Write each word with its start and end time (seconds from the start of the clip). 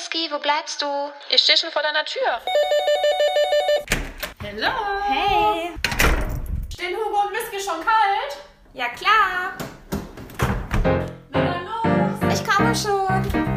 Whisky, 0.00 0.30
wo 0.30 0.38
bleibst 0.38 0.80
du? 0.80 0.86
Ich 1.28 1.42
stehe 1.42 1.58
schon 1.58 1.70
vor 1.70 1.82
deiner 1.82 2.02
Tür. 2.06 2.40
Hallo. 4.42 4.72
Hey. 5.06 5.72
Stehen 6.72 6.96
Hugo 6.96 7.20
und 7.26 7.32
Whisky 7.32 7.60
schon 7.60 7.80
kalt? 7.80 8.38
Ja, 8.72 8.86
klar. 8.88 9.52
Na 11.28 11.44
dann 11.44 11.66
los. 11.66 12.34
Ich 12.34 12.46
komme 12.48 12.74
schon. 12.74 13.52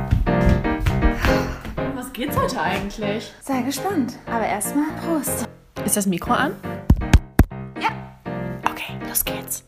Was 1.95 2.11
geht's 2.11 2.35
heute 2.35 2.59
eigentlich? 2.59 3.31
Sei 3.41 3.61
gespannt. 3.61 4.19
Aber 4.25 4.45
erstmal 4.45 4.91
Prost. 4.97 5.47
Ist 5.85 5.95
das 5.95 6.05
Mikro 6.05 6.33
an? 6.33 6.59
Ja. 7.79 7.89
Okay, 8.69 8.99
los 9.07 9.23
geht's. 9.23 9.63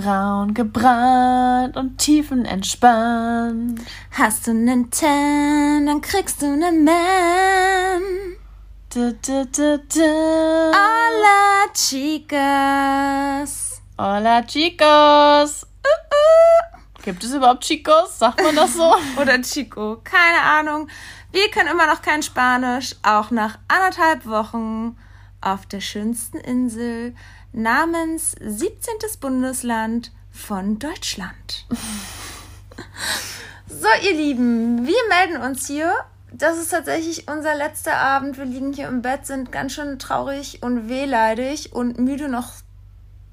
Braun 0.00 0.54
gebrannt 0.54 1.76
und 1.76 1.98
tiefenentspannt. 1.98 3.80
Hast 4.12 4.46
du 4.46 4.54
nen 4.54 4.92
Tan, 4.92 5.86
dann 5.86 6.00
kriegst 6.00 6.40
du 6.40 6.56
nen 6.56 6.84
Man. 6.84 8.02
Du, 8.94 9.12
du, 9.14 9.44
du, 9.46 9.78
du. 9.78 10.70
Hola, 10.72 11.66
chicas. 11.74 13.02
Hola, 13.98 14.42
chicos. 14.42 15.66
Uh, 15.84 15.88
uh. 15.88 17.02
Gibt 17.02 17.24
es 17.24 17.34
überhaupt 17.34 17.64
Chicos? 17.64 18.20
Sagt 18.20 18.40
man 18.40 18.54
das 18.54 18.74
so? 18.74 18.94
Oder 19.20 19.42
Chico. 19.42 20.00
Keine 20.04 20.42
Ahnung. 20.42 20.88
Wir 21.32 21.50
können 21.50 21.70
immer 21.70 21.88
noch 21.88 22.02
kein 22.02 22.22
Spanisch. 22.22 22.94
Auch 23.02 23.32
nach 23.32 23.58
anderthalb 23.66 24.26
Wochen 24.26 24.96
auf 25.40 25.66
der 25.66 25.80
schönsten 25.80 26.38
Insel 26.38 27.14
namens 27.52 28.36
17. 28.40 28.94
Bundesland 29.20 30.12
von 30.30 30.78
Deutschland. 30.78 31.66
so, 33.68 33.88
ihr 34.04 34.14
Lieben, 34.14 34.86
wir 34.86 35.08
melden 35.08 35.42
uns 35.42 35.66
hier. 35.66 35.92
Das 36.32 36.58
ist 36.58 36.70
tatsächlich 36.70 37.28
unser 37.28 37.54
letzter 37.54 37.96
Abend. 37.96 38.36
Wir 38.36 38.44
liegen 38.44 38.72
hier 38.72 38.88
im 38.88 39.02
Bett, 39.02 39.26
sind 39.26 39.50
ganz 39.50 39.72
schön 39.72 39.98
traurig 39.98 40.62
und 40.62 40.88
wehleidig 40.88 41.72
und 41.72 41.98
müde 41.98 42.28
noch 42.28 42.52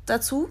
dazu. 0.05 0.49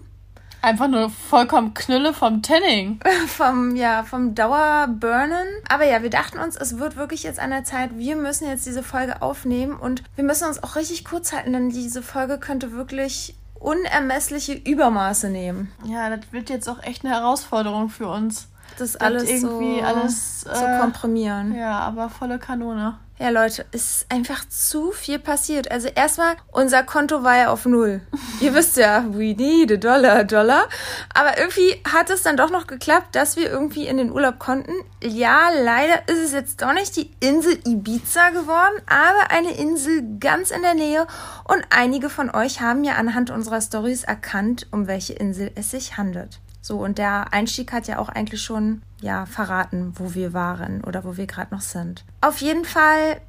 Einfach 0.61 0.87
nur 0.87 1.11
vollkommen 1.11 1.75
Knülle 1.75 2.13
vom 2.13 2.41
Tanning. 2.41 2.99
vom, 3.27 3.75
ja, 3.75 4.03
vom 4.03 4.33
Dauerburnen. 4.33 5.47
Aber 5.69 5.85
ja, 5.85 6.01
wir 6.01 6.09
dachten 6.09 6.39
uns, 6.39 6.55
es 6.55 6.79
wird 6.79 6.95
wirklich 6.95 7.23
jetzt 7.23 7.39
an 7.39 7.51
der 7.51 7.63
Zeit, 7.63 7.97
wir 7.97 8.15
müssen 8.15 8.47
jetzt 8.47 8.65
diese 8.65 8.81
Folge 8.81 9.21
aufnehmen 9.21 9.75
und 9.75 10.03
wir 10.15 10.23
müssen 10.23 10.47
uns 10.47 10.63
auch 10.63 10.75
richtig 10.75 11.05
kurz 11.05 11.33
halten, 11.33 11.53
denn 11.53 11.69
diese 11.69 12.01
Folge 12.01 12.39
könnte 12.39 12.71
wirklich 12.71 13.35
unermessliche 13.65 14.53
Übermaße 14.53 15.29
nehmen. 15.29 15.71
Ja, 15.85 16.15
das 16.15 16.31
wird 16.31 16.49
jetzt 16.49 16.69
auch 16.69 16.83
echt 16.83 17.03
eine 17.03 17.15
Herausforderung 17.15 17.89
für 17.89 18.07
uns. 18.07 18.47
Das 18.77 18.95
alles 18.97 19.29
irgendwie 19.29 19.79
so 19.79 19.85
alles 19.85 20.41
zu 20.41 20.65
äh, 20.65 20.79
komprimieren. 20.79 21.55
Ja, 21.55 21.79
aber 21.79 22.09
volle 22.09 22.37
Kanone. 22.37 22.97
Ja, 23.17 23.29
Leute, 23.29 23.65
es 23.71 24.01
ist 24.01 24.11
einfach 24.11 24.43
zu 24.49 24.91
viel 24.91 25.19
passiert. 25.19 25.71
Also 25.71 25.87
erstmal, 25.87 26.35
unser 26.51 26.83
Konto 26.83 27.23
war 27.23 27.37
ja 27.37 27.49
auf 27.49 27.65
Null. 27.65 28.01
Ihr 28.41 28.53
wisst 28.53 28.75
ja, 28.75 29.05
we 29.07 29.33
need 29.33 29.71
a 29.71 29.77
dollar, 29.77 30.25
dollar. 30.25 30.67
Aber 31.13 31.37
irgendwie 31.37 31.81
hat 31.89 32.09
es 32.09 32.23
dann 32.23 32.35
doch 32.35 32.49
noch 32.49 32.67
geklappt, 32.67 33.15
dass 33.15 33.37
wir 33.37 33.49
irgendwie 33.49 33.87
in 33.87 33.95
den 33.95 34.11
Urlaub 34.11 34.37
konnten. 34.37 34.73
Ja, 35.01 35.49
leider 35.49 36.09
ist 36.09 36.19
es 36.19 36.33
jetzt 36.33 36.61
doch 36.61 36.73
nicht 36.73 36.97
die 36.97 37.09
Insel 37.21 37.57
Ibiza 37.65 38.31
geworden, 38.31 38.81
aber 38.85 39.31
eine 39.31 39.55
Insel 39.55 40.17
ganz 40.19 40.51
in 40.51 40.61
der 40.61 40.73
Nähe. 40.73 41.07
Und 41.45 41.63
einige 41.69 42.09
von 42.09 42.29
euch 42.29 42.59
haben 42.59 42.83
ja 42.83 42.95
anhand 42.95 43.29
unserer 43.29 43.61
Stories 43.61 44.03
erkannt, 44.03 44.67
um 44.71 44.87
welche 44.87 45.13
Insel 45.13 45.51
es 45.55 45.71
sich 45.71 45.95
handelt. 45.95 46.41
So, 46.65 46.77
und 46.79 46.97
der 46.97 47.31
Einstieg 47.31 47.71
hat 47.71 47.85
ja 47.85 47.99
auch 47.99 48.09
eigentlich 48.09 48.41
schon, 48.41 48.81
ja, 48.99 49.27
verraten, 49.27 49.93
wo 49.97 50.15
wir 50.15 50.33
waren 50.33 50.83
oder 50.83 51.03
wo 51.03 51.15
wir 51.15 51.27
gerade 51.27 51.53
noch 51.53 51.61
sind. 51.61 52.03
Auf 52.21 52.41
jeden 52.41 52.65
Fall, 52.65 53.21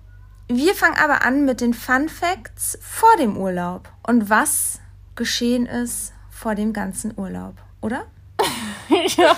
wir 0.49 0.75
fangen 0.75 0.97
aber 0.97 1.23
an 1.23 1.45
mit 1.45 1.61
den 1.61 1.75
Fun 1.75 2.09
Facts 2.09 2.79
vor 2.81 3.15
dem 3.19 3.37
Urlaub 3.37 3.91
und 4.07 4.31
was 4.31 4.81
geschehen 5.17 5.67
ist 5.67 6.15
vor 6.31 6.55
dem 6.55 6.73
ganzen 6.73 7.13
Urlaub, 7.15 7.57
oder? 7.83 8.07
ja, 9.19 9.37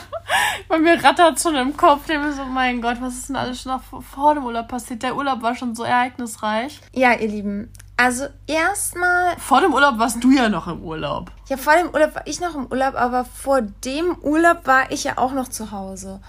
bei 0.68 0.78
mir 0.78 1.02
rattert 1.02 1.40
schon 1.40 1.56
im 1.56 1.76
Kopf. 1.76 2.08
Ich 2.08 2.18
mir 2.20 2.32
so, 2.32 2.44
mein 2.44 2.80
Gott, 2.80 2.98
was 3.00 3.14
ist 3.14 3.30
denn 3.30 3.36
alles 3.36 3.62
schon 3.62 3.72
noch 3.72 4.04
vor 4.04 4.34
dem 4.34 4.44
Urlaub 4.44 4.68
passiert? 4.68 5.02
Der 5.02 5.16
Urlaub 5.16 5.42
war 5.42 5.56
schon 5.56 5.74
so 5.74 5.82
ereignisreich. 5.82 6.80
Ja, 6.92 7.14
ihr 7.14 7.28
Lieben. 7.28 7.72
Also 8.00 8.26
erstmal. 8.46 9.36
Vor 9.38 9.60
dem 9.60 9.74
Urlaub 9.74 9.98
warst 9.98 10.22
du 10.22 10.30
ja 10.30 10.48
noch 10.48 10.68
im 10.68 10.82
Urlaub. 10.82 11.32
Ja, 11.48 11.56
vor 11.56 11.74
dem 11.74 11.92
Urlaub 11.92 12.14
war 12.14 12.26
ich 12.26 12.40
noch 12.40 12.54
im 12.54 12.66
Urlaub, 12.66 12.94
aber 12.94 13.24
vor 13.24 13.60
dem 13.60 14.16
Urlaub 14.22 14.66
war 14.66 14.92
ich 14.92 15.02
ja 15.02 15.18
auch 15.18 15.32
noch 15.32 15.48
zu 15.48 15.72
Hause. 15.72 16.20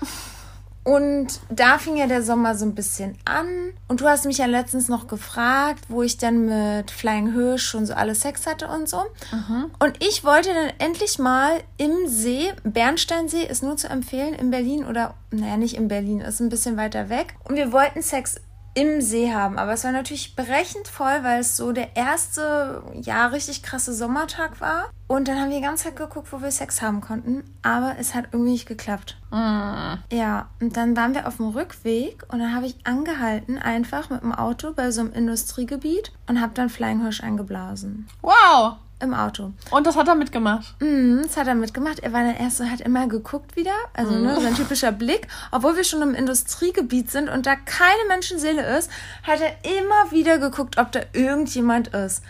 Und 0.83 1.27
da 1.49 1.77
fing 1.77 1.97
ja 1.97 2.07
der 2.07 2.23
Sommer 2.23 2.55
so 2.55 2.65
ein 2.65 2.73
bisschen 2.73 3.19
an. 3.23 3.45
Und 3.87 4.01
du 4.01 4.07
hast 4.07 4.25
mich 4.25 4.39
ja 4.39 4.47
letztens 4.47 4.89
noch 4.89 5.07
gefragt, 5.07 5.83
wo 5.89 6.01
ich 6.01 6.17
dann 6.17 6.45
mit 6.45 6.89
Flying 6.89 7.33
Hirsch 7.33 7.65
schon 7.65 7.85
so 7.85 7.93
alles 7.93 8.21
Sex 8.21 8.47
hatte 8.47 8.67
und 8.67 8.89
so. 8.89 9.03
Mhm. 9.31 9.69
Und 9.77 10.03
ich 10.03 10.23
wollte 10.23 10.51
dann 10.51 10.71
endlich 10.79 11.19
mal 11.19 11.51
im 11.77 12.07
See, 12.07 12.51
Bernsteinsee 12.63 13.43
ist 13.43 13.61
nur 13.61 13.77
zu 13.77 13.87
empfehlen, 13.87 14.33
in 14.33 14.49
Berlin 14.49 14.85
oder, 14.85 15.13
naja, 15.29 15.57
nicht 15.57 15.75
in 15.75 15.87
Berlin, 15.87 16.21
ist 16.21 16.39
ein 16.39 16.49
bisschen 16.49 16.77
weiter 16.77 17.09
weg. 17.09 17.35
Und 17.43 17.57
wir 17.57 17.71
wollten 17.71 18.01
Sex 18.01 18.37
im 18.79 19.01
See 19.01 19.33
haben. 19.33 19.57
Aber 19.57 19.73
es 19.73 19.83
war 19.83 19.91
natürlich 19.91 20.35
brechend 20.35 20.87
voll, 20.87 21.23
weil 21.23 21.41
es 21.41 21.57
so 21.57 21.71
der 21.71 21.95
erste, 21.95 22.81
ja, 22.93 23.27
richtig 23.27 23.61
krasse 23.61 23.93
Sommertag 23.93 24.61
war. 24.61 24.89
Und 25.07 25.27
dann 25.27 25.39
haben 25.39 25.49
wir 25.49 25.57
die 25.57 25.63
ganze 25.63 25.85
Zeit 25.85 25.95
geguckt, 25.95 26.31
wo 26.31 26.41
wir 26.41 26.51
Sex 26.51 26.81
haben 26.81 27.01
konnten. 27.01 27.43
Aber 27.61 27.95
es 27.99 28.15
hat 28.15 28.25
irgendwie 28.31 28.51
nicht 28.51 28.67
geklappt. 28.67 29.17
Mm. 29.31 29.95
Ja, 30.11 30.49
und 30.61 30.77
dann 30.77 30.95
waren 30.95 31.13
wir 31.13 31.27
auf 31.27 31.37
dem 31.37 31.49
Rückweg 31.49 32.23
und 32.31 32.39
dann 32.39 32.55
habe 32.55 32.67
ich 32.67 32.75
angehalten, 32.85 33.57
einfach 33.57 34.09
mit 34.09 34.21
dem 34.21 34.33
Auto 34.33 34.71
bei 34.73 34.91
so 34.91 35.01
einem 35.01 35.13
Industriegebiet 35.13 36.13
und 36.27 36.39
habe 36.39 36.53
dann 36.53 36.69
Flying 36.69 37.01
Hirsch 37.01 37.21
eingeblasen. 37.21 38.07
Wow. 38.21 38.77
Im 39.01 39.13
Auto. 39.13 39.53
Und 39.71 39.87
das 39.87 39.95
hat 39.95 40.09
er 40.09 40.15
mitgemacht. 40.15 40.75
Mhm, 40.81 41.21
das 41.23 41.37
hat 41.37 41.47
er 41.47 41.55
mitgemacht. 41.55 41.99
Er 41.99 42.11
war 42.11 42.21
dann 42.21 42.35
erst 42.35 42.57
so, 42.57 42.65
hat 42.65 42.81
immer 42.81 43.07
geguckt 43.07 43.55
wieder. 43.55 43.71
Also, 43.93 44.11
ne, 44.11 44.35
so 44.35 44.45
ein 44.45 44.55
typischer 44.55 44.91
Blick. 44.91 45.27
Obwohl 45.51 45.77
wir 45.77 45.85
schon 45.85 46.01
im 46.01 46.13
Industriegebiet 46.13 47.09
sind 47.09 47.29
und 47.29 47.45
da 47.45 47.55
keine 47.55 48.05
Menschenseele 48.09 48.77
ist, 48.77 48.91
hat 49.23 49.39
er 49.39 49.77
immer 49.77 50.11
wieder 50.11 50.37
geguckt, 50.37 50.77
ob 50.77 50.91
da 50.91 50.99
irgendjemand 51.13 51.89
ist. 51.89 52.23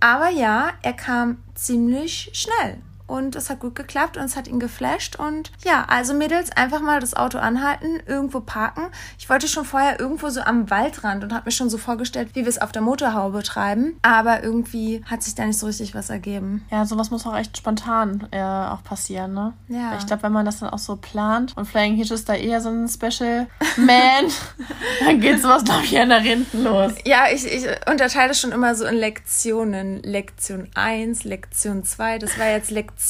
Aber 0.00 0.28
ja, 0.28 0.72
er 0.82 0.92
kam 0.92 1.38
ziemlich 1.54 2.30
schnell. 2.34 2.78
Und 3.12 3.36
es 3.36 3.50
hat 3.50 3.60
gut 3.60 3.74
geklappt 3.74 4.16
und 4.16 4.24
es 4.24 4.36
hat 4.36 4.48
ihn 4.48 4.58
geflasht. 4.58 5.16
Und 5.16 5.52
ja, 5.66 5.84
also 5.86 6.14
Mädels, 6.14 6.50
einfach 6.52 6.80
mal 6.80 6.98
das 6.98 7.12
Auto 7.12 7.36
anhalten, 7.36 8.00
irgendwo 8.06 8.40
parken. 8.40 8.84
Ich 9.18 9.28
wollte 9.28 9.48
schon 9.48 9.66
vorher 9.66 10.00
irgendwo 10.00 10.30
so 10.30 10.40
am 10.40 10.70
Waldrand 10.70 11.22
und 11.22 11.34
habe 11.34 11.44
mir 11.44 11.50
schon 11.50 11.68
so 11.68 11.76
vorgestellt, 11.76 12.30
wie 12.32 12.40
wir 12.40 12.48
es 12.48 12.58
auf 12.58 12.72
der 12.72 12.80
Motorhaube 12.80 13.42
treiben. 13.42 13.98
Aber 14.00 14.42
irgendwie 14.42 15.04
hat 15.04 15.22
sich 15.22 15.34
da 15.34 15.44
nicht 15.44 15.58
so 15.58 15.66
richtig 15.66 15.94
was 15.94 16.08
ergeben. 16.08 16.64
Ja, 16.70 16.86
sowas 16.86 17.10
muss 17.10 17.26
auch 17.26 17.36
echt 17.36 17.54
spontan 17.58 18.28
äh, 18.30 18.40
auch 18.40 18.82
passieren, 18.82 19.34
ne? 19.34 19.52
Ja. 19.68 19.98
Ich 19.98 20.06
glaube, 20.06 20.22
wenn 20.22 20.32
man 20.32 20.46
das 20.46 20.60
dann 20.60 20.70
auch 20.70 20.78
so 20.78 20.96
plant 20.96 21.54
und 21.54 21.66
Flying 21.66 21.96
Hitch 21.96 22.12
ist 22.12 22.30
da 22.30 22.34
eher 22.34 22.62
so 22.62 22.70
ein 22.70 22.88
Special 22.88 23.46
Man, 23.76 24.32
dann 25.04 25.20
geht 25.20 25.42
sowas, 25.42 25.64
glaube 25.64 25.84
ich, 25.84 25.92
eher 25.92 26.06
nach 26.06 26.22
hinten 26.22 26.64
los. 26.64 26.94
Ja, 27.04 27.24
ich, 27.30 27.44
ich 27.44 27.66
unterteile 27.86 28.28
das 28.28 28.40
schon 28.40 28.52
immer 28.52 28.74
so 28.74 28.86
in 28.86 28.94
Lektionen. 28.94 30.02
Lektion 30.02 30.70
1, 30.74 31.24
Lektion 31.24 31.84
2. 31.84 32.18
Das 32.18 32.38
war 32.38 32.48
jetzt 32.48 32.70
Lektion 32.70 33.01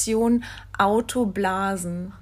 Autoblasen. 0.78 2.12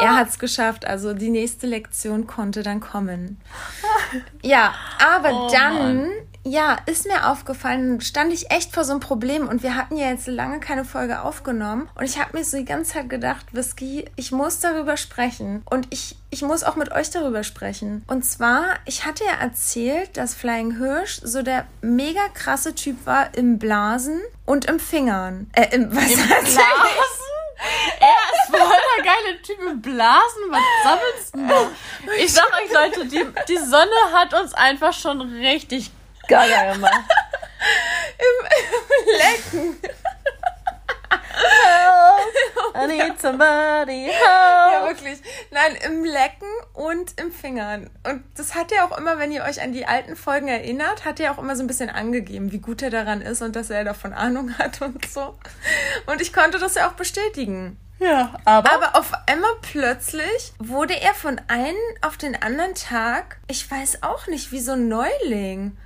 Er 0.00 0.16
hat 0.16 0.28
es 0.28 0.38
geschafft, 0.38 0.86
also 0.86 1.14
die 1.14 1.30
nächste 1.30 1.66
Lektion 1.66 2.26
konnte 2.26 2.62
dann 2.62 2.80
kommen. 2.80 3.40
Ja, 4.42 4.74
aber 4.98 5.30
Oh 5.32 5.48
dann, 5.50 5.96
Mann. 5.96 6.10
Ja, 6.46 6.76
ist 6.86 7.06
mir 7.06 7.30
aufgefallen, 7.30 8.00
stand 8.02 8.32
ich 8.32 8.50
echt 8.50 8.74
vor 8.74 8.84
so 8.84 8.92
einem 8.92 9.00
Problem 9.00 9.48
und 9.48 9.62
wir 9.62 9.76
hatten 9.76 9.96
ja 9.96 10.08
jetzt 10.10 10.26
lange 10.26 10.60
keine 10.60 10.84
Folge 10.84 11.22
aufgenommen 11.22 11.88
und 11.94 12.04
ich 12.04 12.20
habe 12.20 12.36
mir 12.36 12.44
so 12.44 12.58
die 12.58 12.66
ganze 12.66 12.92
Zeit 12.92 13.08
gedacht, 13.08 13.46
Whisky, 13.52 14.04
ich 14.16 14.30
muss 14.30 14.60
darüber 14.60 14.96
sprechen 14.98 15.62
und 15.70 15.86
ich, 15.90 16.16
ich 16.30 16.42
muss 16.42 16.62
auch 16.62 16.76
mit 16.76 16.92
euch 16.92 17.08
darüber 17.10 17.44
sprechen. 17.44 18.04
Und 18.08 18.24
zwar, 18.26 18.64
ich 18.84 19.06
hatte 19.06 19.24
ja 19.24 19.40
erzählt, 19.40 20.16
dass 20.18 20.34
Flying 20.34 20.76
Hirsch 20.76 21.20
so 21.24 21.42
der 21.42 21.64
mega 21.80 22.28
krasse 22.34 22.74
Typ 22.74 23.06
war 23.06 23.34
im 23.34 23.58
Blasen 23.58 24.20
und 24.44 24.66
im 24.66 24.78
Fingern. 24.78 25.48
Äh, 25.54 25.74
im, 25.74 25.94
was 25.96 26.12
Im 26.12 26.18
er- 26.20 26.26
Blasen? 26.42 26.60
Er 28.00 28.08
ist 28.34 28.50
voll 28.50 28.76
der 28.98 29.04
geile 29.04 29.42
Typ 29.42 29.58
im 29.70 29.80
Blasen. 29.80 30.42
Was 30.50 30.60
sammelst 30.82 31.34
du? 31.34 31.70
Ich 32.22 32.32
sag 32.34 32.46
euch, 32.52 32.70
Leute, 32.72 33.06
die, 33.06 33.24
die 33.48 33.56
Sonne 33.56 33.90
hat 34.12 34.34
uns 34.34 34.52
einfach 34.52 34.92
schon 34.92 35.22
richtig 35.22 35.90
gaga 36.28 36.72
gemacht. 36.72 37.04
Lecken. 39.18 39.76
I 42.76 42.86
need 42.86 43.20
somebody 43.20 44.08
Ja, 44.10 44.70
help. 44.70 44.88
wirklich. 44.88 45.18
Nein, 45.50 45.76
im 45.84 46.04
Lecken 46.04 46.48
und 46.72 47.18
im 47.20 47.32
Fingern. 47.32 47.90
Und 48.04 48.24
das 48.36 48.54
hat 48.54 48.72
er 48.72 48.84
auch 48.84 48.96
immer, 48.98 49.18
wenn 49.18 49.30
ihr 49.32 49.44
euch 49.44 49.62
an 49.62 49.72
die 49.72 49.86
alten 49.86 50.16
Folgen 50.16 50.48
erinnert, 50.48 51.04
hat 51.04 51.20
er 51.20 51.32
auch 51.32 51.38
immer 51.38 51.56
so 51.56 51.62
ein 51.62 51.66
bisschen 51.66 51.90
angegeben, 51.90 52.52
wie 52.52 52.58
gut 52.58 52.82
er 52.82 52.90
daran 52.90 53.20
ist 53.22 53.42
und 53.42 53.54
dass 53.56 53.70
er 53.70 53.84
davon 53.84 54.12
Ahnung 54.12 54.56
hat 54.58 54.80
und 54.82 55.06
so. 55.08 55.36
Und 56.06 56.20
ich 56.20 56.32
konnte 56.32 56.58
das 56.58 56.74
ja 56.74 56.88
auch 56.88 56.94
bestätigen. 56.94 57.78
Ja, 58.00 58.34
aber. 58.44 58.72
Aber 58.72 58.96
auf 58.98 59.12
einmal 59.26 59.52
plötzlich 59.62 60.52
wurde 60.58 61.00
er 61.00 61.14
von 61.14 61.40
einem 61.48 61.76
auf 62.02 62.16
den 62.16 62.40
anderen 62.42 62.74
Tag, 62.74 63.38
ich 63.46 63.70
weiß 63.70 64.02
auch 64.02 64.26
nicht, 64.26 64.50
wie 64.52 64.60
so 64.60 64.72
ein 64.72 64.88
Neuling. 64.88 65.76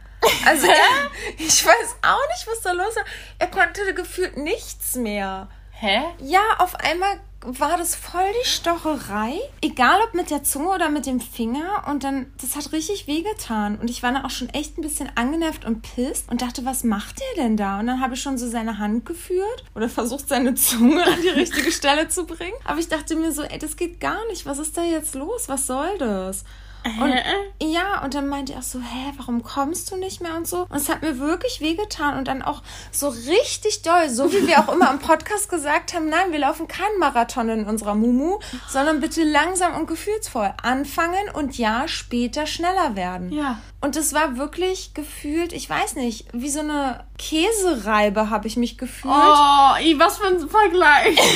Also 0.47 0.67
er, 0.69 1.11
ich 1.39 1.65
weiß 1.65 1.97
auch 2.03 2.29
nicht, 2.29 2.47
was 2.47 2.61
da 2.63 2.73
los 2.73 2.97
war. 2.97 3.05
Er 3.39 3.49
konnte 3.49 3.95
gefühlt 3.95 4.37
nichts 4.37 4.97
mehr. 4.97 5.49
Hä? 5.73 6.03
Ja, 6.19 6.43
auf 6.59 6.75
einmal 6.75 7.21
war 7.41 7.77
das 7.77 7.95
voll 7.95 8.27
die 8.43 8.49
Stocherei. 8.49 9.39
Egal 9.63 10.01
ob 10.03 10.15
mit 10.15 10.31
der 10.31 10.43
Zunge 10.43 10.71
oder 10.71 10.89
mit 10.89 11.07
dem 11.07 11.21
Finger. 11.21 11.85
Und 11.87 12.03
dann, 12.03 12.33
das 12.41 12.57
hat 12.57 12.73
richtig 12.73 13.07
wehgetan. 13.07 13.79
Und 13.79 13.89
ich 13.89 14.03
war 14.03 14.13
dann 14.13 14.25
auch 14.25 14.31
schon 14.31 14.49
echt 14.49 14.77
ein 14.77 14.83
bisschen 14.83 15.09
angenervt 15.15 15.65
und 15.65 15.83
pisst 15.83 16.31
und 16.31 16.43
dachte, 16.43 16.65
was 16.65 16.83
macht 16.83 17.21
der 17.21 17.45
denn 17.45 17.57
da? 17.57 17.79
Und 17.79 17.87
dann 17.87 18.01
habe 18.01 18.15
ich 18.15 18.23
schon 18.23 18.39
so 18.39 18.49
seine 18.49 18.79
Hand 18.79 19.07
geführt 19.07 19.65
oder 19.77 19.89
versucht, 19.89 20.29
seine 20.29 20.55
Zunge 20.55 21.05
an 21.05 21.23
die 21.23 21.29
richtige 21.29 21.71
Stelle 21.71 22.09
zu 22.09 22.27
bringen. 22.27 22.57
Aber 22.65 22.81
ich 22.81 22.89
dachte 22.89 23.15
mir 23.15 23.31
so, 23.31 23.43
ey, 23.43 23.59
das 23.59 23.77
geht 23.77 24.01
gar 24.01 24.27
nicht. 24.27 24.47
Was 24.47 24.59
ist 24.59 24.77
da 24.77 24.83
jetzt 24.83 25.15
los? 25.15 25.49
Was 25.49 25.69
soll 25.69 25.97
das? 25.99 26.45
Und, 26.85 27.15
ja, 27.63 28.03
und 28.03 28.15
dann 28.15 28.29
meinte 28.29 28.55
er 28.55 28.63
so, 28.63 28.79
hä, 28.81 29.13
warum 29.17 29.43
kommst 29.43 29.91
du 29.91 29.97
nicht 29.97 30.21
mehr 30.21 30.37
und 30.37 30.47
so. 30.47 30.63
Und 30.69 30.77
es 30.77 30.89
hat 30.89 31.03
mir 31.03 31.19
wirklich 31.19 31.61
wehgetan 31.61 32.19
und 32.19 32.29
dann 32.29 32.43
auch 32.43 32.63
so 32.91 33.09
richtig 33.09 33.83
doll, 33.83 34.09
so 34.09 34.33
wie 34.33 34.47
wir 34.47 34.61
auch 34.61 34.73
immer 34.73 34.91
im 34.91 34.99
Podcast 34.99 35.51
gesagt 35.51 35.95
haben, 35.95 36.09
nein, 36.09 36.33
wir 36.33 36.39
laufen 36.39 36.69
keinen 36.69 36.99
Marathon 36.99 37.49
in 37.49 37.65
unserer 37.67 37.95
Mumu, 37.95 38.39
sondern 38.69 39.01
bitte 39.01 39.23
langsam 39.25 39.75
und 39.75 39.87
gefühlsvoll 39.87 40.53
anfangen 40.63 41.31
und 41.35 41.59
ja, 41.59 41.89
später 41.89 42.47
schneller 42.47 42.97
werden. 42.97 43.33
Ja. 43.33 43.59
Und 43.81 43.95
es 43.95 44.13
war 44.13 44.37
wirklich 44.37 44.93
gefühlt, 44.95 45.53
ich 45.53 45.71
weiß 45.71 45.95
nicht, 45.95 46.27
wie 46.33 46.51
so 46.51 46.61
eine 46.61 47.05
Käsereibe 47.17 48.29
habe 48.29 48.49
ich 48.49 48.57
mich 48.57 48.77
gefühlt. 48.77 49.15
Oh, 49.15 49.77
i, 49.81 49.97
was 49.99 50.19
für 50.19 50.27
ein 50.27 50.49
Vergleich. 50.49 51.19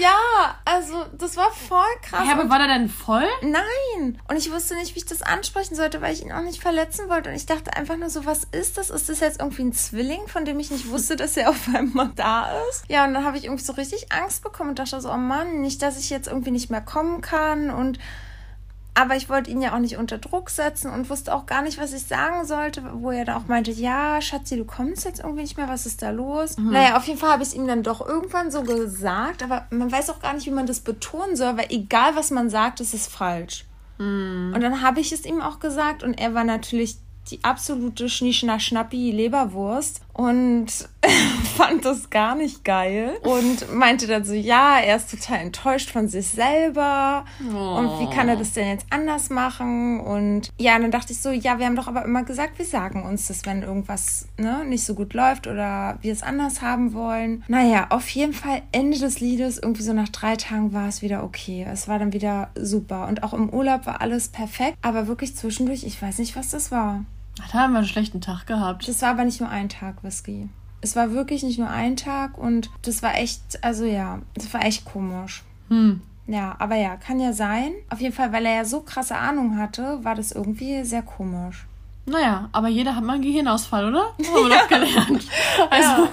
Ja, 0.00 0.58
also 0.64 1.04
das 1.16 1.36
war 1.36 1.50
voll 1.50 1.84
krass. 2.02 2.26
Ja, 2.26 2.32
aber 2.32 2.48
war 2.48 2.58
der 2.58 2.68
denn 2.68 2.88
voll? 2.88 3.26
Nein. 3.42 4.18
Und 4.28 4.36
ich 4.36 4.50
wusste 4.50 4.74
nicht, 4.74 4.94
wie 4.94 5.00
ich 5.00 5.06
das 5.06 5.22
ansprechen 5.22 5.74
sollte, 5.74 6.00
weil 6.00 6.14
ich 6.14 6.22
ihn 6.22 6.32
auch 6.32 6.42
nicht 6.42 6.62
verletzen 6.62 7.08
wollte. 7.08 7.28
Und 7.28 7.36
ich 7.36 7.46
dachte 7.46 7.76
einfach 7.76 7.96
nur 7.96 8.08
so, 8.08 8.24
was 8.24 8.44
ist 8.44 8.78
das? 8.78 8.90
Ist 8.90 9.08
das 9.08 9.20
jetzt 9.20 9.40
irgendwie 9.40 9.62
ein 9.64 9.72
Zwilling, 9.72 10.26
von 10.28 10.44
dem 10.44 10.58
ich 10.58 10.70
nicht 10.70 10.88
wusste, 10.88 11.16
dass 11.16 11.36
er 11.36 11.50
auf 11.50 11.68
einmal 11.74 12.10
da 12.16 12.50
ist? 12.70 12.84
Ja, 12.88 13.04
und 13.04 13.14
dann 13.14 13.24
habe 13.24 13.36
ich 13.36 13.44
irgendwie 13.44 13.64
so 13.64 13.74
richtig 13.74 14.12
Angst 14.12 14.42
bekommen 14.42 14.70
und 14.70 14.78
dachte 14.78 15.00
so, 15.00 15.10
oh 15.10 15.16
Mann, 15.18 15.60
nicht, 15.60 15.82
dass 15.82 15.98
ich 15.98 16.08
jetzt 16.08 16.26
irgendwie 16.26 16.52
nicht 16.52 16.70
mehr 16.70 16.80
kommen 16.80 17.20
kann. 17.20 17.70
Und 17.70 17.98
aber 18.98 19.14
ich 19.14 19.28
wollte 19.28 19.50
ihn 19.50 19.60
ja 19.60 19.74
auch 19.74 19.78
nicht 19.78 19.98
unter 19.98 20.16
Druck 20.16 20.48
setzen 20.48 20.90
und 20.90 21.10
wusste 21.10 21.34
auch 21.34 21.44
gar 21.44 21.60
nicht, 21.60 21.78
was 21.78 21.92
ich 21.92 22.04
sagen 22.04 22.46
sollte, 22.46 22.82
wo 22.94 23.10
er 23.10 23.26
dann 23.26 23.36
auch 23.36 23.46
meinte, 23.46 23.70
ja, 23.70 24.20
Schatzi, 24.22 24.56
du 24.56 24.64
kommst 24.64 25.04
jetzt 25.04 25.20
irgendwie 25.20 25.42
nicht 25.42 25.58
mehr, 25.58 25.68
was 25.68 25.84
ist 25.84 26.00
da 26.00 26.10
los? 26.10 26.56
Naja, 26.58 26.96
auf 26.96 27.06
jeden 27.06 27.18
Fall 27.18 27.30
habe 27.30 27.42
ich 27.42 27.50
es 27.50 27.54
ihm 27.54 27.66
dann 27.66 27.82
doch 27.82 28.06
irgendwann 28.06 28.50
so 28.50 28.62
gesagt, 28.62 29.42
aber 29.42 29.66
man 29.70 29.92
weiß 29.92 30.08
auch 30.08 30.20
gar 30.20 30.32
nicht, 30.32 30.46
wie 30.46 30.50
man 30.50 30.66
das 30.66 30.80
betonen 30.80 31.36
soll, 31.36 31.58
weil 31.58 31.66
egal, 31.68 32.16
was 32.16 32.30
man 32.30 32.48
sagt, 32.48 32.80
es 32.80 32.94
ist 32.94 33.12
falsch. 33.12 33.66
Und 33.98 34.60
dann 34.60 34.82
habe 34.82 35.00
ich 35.00 35.12
es 35.12 35.24
ihm 35.24 35.40
auch 35.42 35.58
gesagt 35.58 36.02
und 36.02 36.14
er 36.14 36.34
war 36.34 36.44
natürlich 36.44 36.96
die 37.30 37.42
absolute 37.44 38.08
Schnieschnack-Schnappi-Leberwurst 38.08 40.00
und 40.16 40.68
fand 41.56 41.84
das 41.84 42.08
gar 42.08 42.34
nicht 42.34 42.64
geil 42.64 43.18
und 43.22 43.72
meinte 43.74 44.06
dann 44.06 44.24
so, 44.24 44.32
ja, 44.32 44.78
er 44.78 44.96
ist 44.96 45.10
total 45.10 45.40
enttäuscht 45.40 45.90
von 45.90 46.08
sich 46.08 46.28
selber 46.28 47.26
und 47.40 48.00
wie 48.00 48.14
kann 48.14 48.28
er 48.28 48.36
das 48.36 48.52
denn 48.52 48.68
jetzt 48.68 48.86
anders 48.88 49.28
machen 49.28 50.00
und 50.00 50.50
ja, 50.58 50.78
dann 50.78 50.90
dachte 50.90 51.12
ich 51.12 51.20
so, 51.20 51.30
ja, 51.30 51.58
wir 51.58 51.66
haben 51.66 51.76
doch 51.76 51.86
aber 51.86 52.04
immer 52.04 52.22
gesagt, 52.22 52.58
wir 52.58 52.64
sagen 52.64 53.04
uns 53.04 53.28
das, 53.28 53.44
wenn 53.44 53.62
irgendwas 53.62 54.26
ne, 54.38 54.64
nicht 54.64 54.84
so 54.84 54.94
gut 54.94 55.12
läuft 55.12 55.46
oder 55.46 55.98
wir 56.00 56.12
es 56.12 56.22
anders 56.22 56.62
haben 56.62 56.94
wollen. 56.94 57.44
Naja, 57.48 57.86
auf 57.90 58.08
jeden 58.08 58.32
Fall 58.32 58.62
Ende 58.72 58.98
des 58.98 59.20
Liedes, 59.20 59.58
irgendwie 59.58 59.82
so 59.82 59.92
nach 59.92 60.08
drei 60.08 60.36
Tagen 60.36 60.72
war 60.72 60.88
es 60.88 61.02
wieder 61.02 61.24
okay. 61.24 61.66
Es 61.70 61.88
war 61.88 61.98
dann 61.98 62.14
wieder 62.14 62.48
super 62.54 63.06
und 63.06 63.22
auch 63.22 63.34
im 63.34 63.50
Urlaub 63.50 63.84
war 63.84 64.00
alles 64.00 64.28
perfekt, 64.28 64.78
aber 64.80 65.08
wirklich 65.08 65.36
zwischendurch, 65.36 65.84
ich 65.84 66.00
weiß 66.00 66.18
nicht, 66.18 66.36
was 66.36 66.50
das 66.50 66.72
war. 66.72 67.04
Ach, 67.42 67.50
Da 67.50 67.58
haben 67.58 67.72
wir 67.72 67.78
einen 67.78 67.86
schlechten 67.86 68.20
Tag 68.20 68.46
gehabt. 68.46 68.88
Das 68.88 69.02
war 69.02 69.10
aber 69.10 69.24
nicht 69.24 69.40
nur 69.40 69.50
ein 69.50 69.68
Tag 69.68 70.02
Whisky. 70.02 70.48
Es 70.80 70.94
war 70.96 71.12
wirklich 71.12 71.42
nicht 71.42 71.58
nur 71.58 71.68
ein 71.70 71.96
Tag 71.96 72.38
und 72.38 72.70
das 72.82 73.02
war 73.02 73.16
echt, 73.16 73.62
also 73.62 73.84
ja, 73.84 74.20
das 74.34 74.52
war 74.54 74.64
echt 74.64 74.84
komisch. 74.84 75.42
Hm. 75.68 76.00
Ja, 76.28 76.56
aber 76.58 76.76
ja, 76.76 76.96
kann 76.96 77.20
ja 77.20 77.32
sein. 77.32 77.72
Auf 77.90 78.00
jeden 78.00 78.14
Fall, 78.14 78.32
weil 78.32 78.44
er 78.46 78.56
ja 78.56 78.64
so 78.64 78.80
krasse 78.80 79.16
Ahnung 79.16 79.58
hatte, 79.58 80.00
war 80.02 80.14
das 80.14 80.32
irgendwie 80.32 80.84
sehr 80.84 81.02
komisch. 81.02 81.66
Naja, 82.04 82.48
aber 82.52 82.68
jeder 82.68 82.94
hat 82.94 83.02
mal 83.04 83.14
einen 83.14 83.22
Gehirnausfall, 83.22 83.88
oder? 83.88 84.04
Haben 84.04 84.18
wir 84.18 84.48
doch 84.56 84.68
gelernt. 84.68 85.26
Also, 85.70 86.08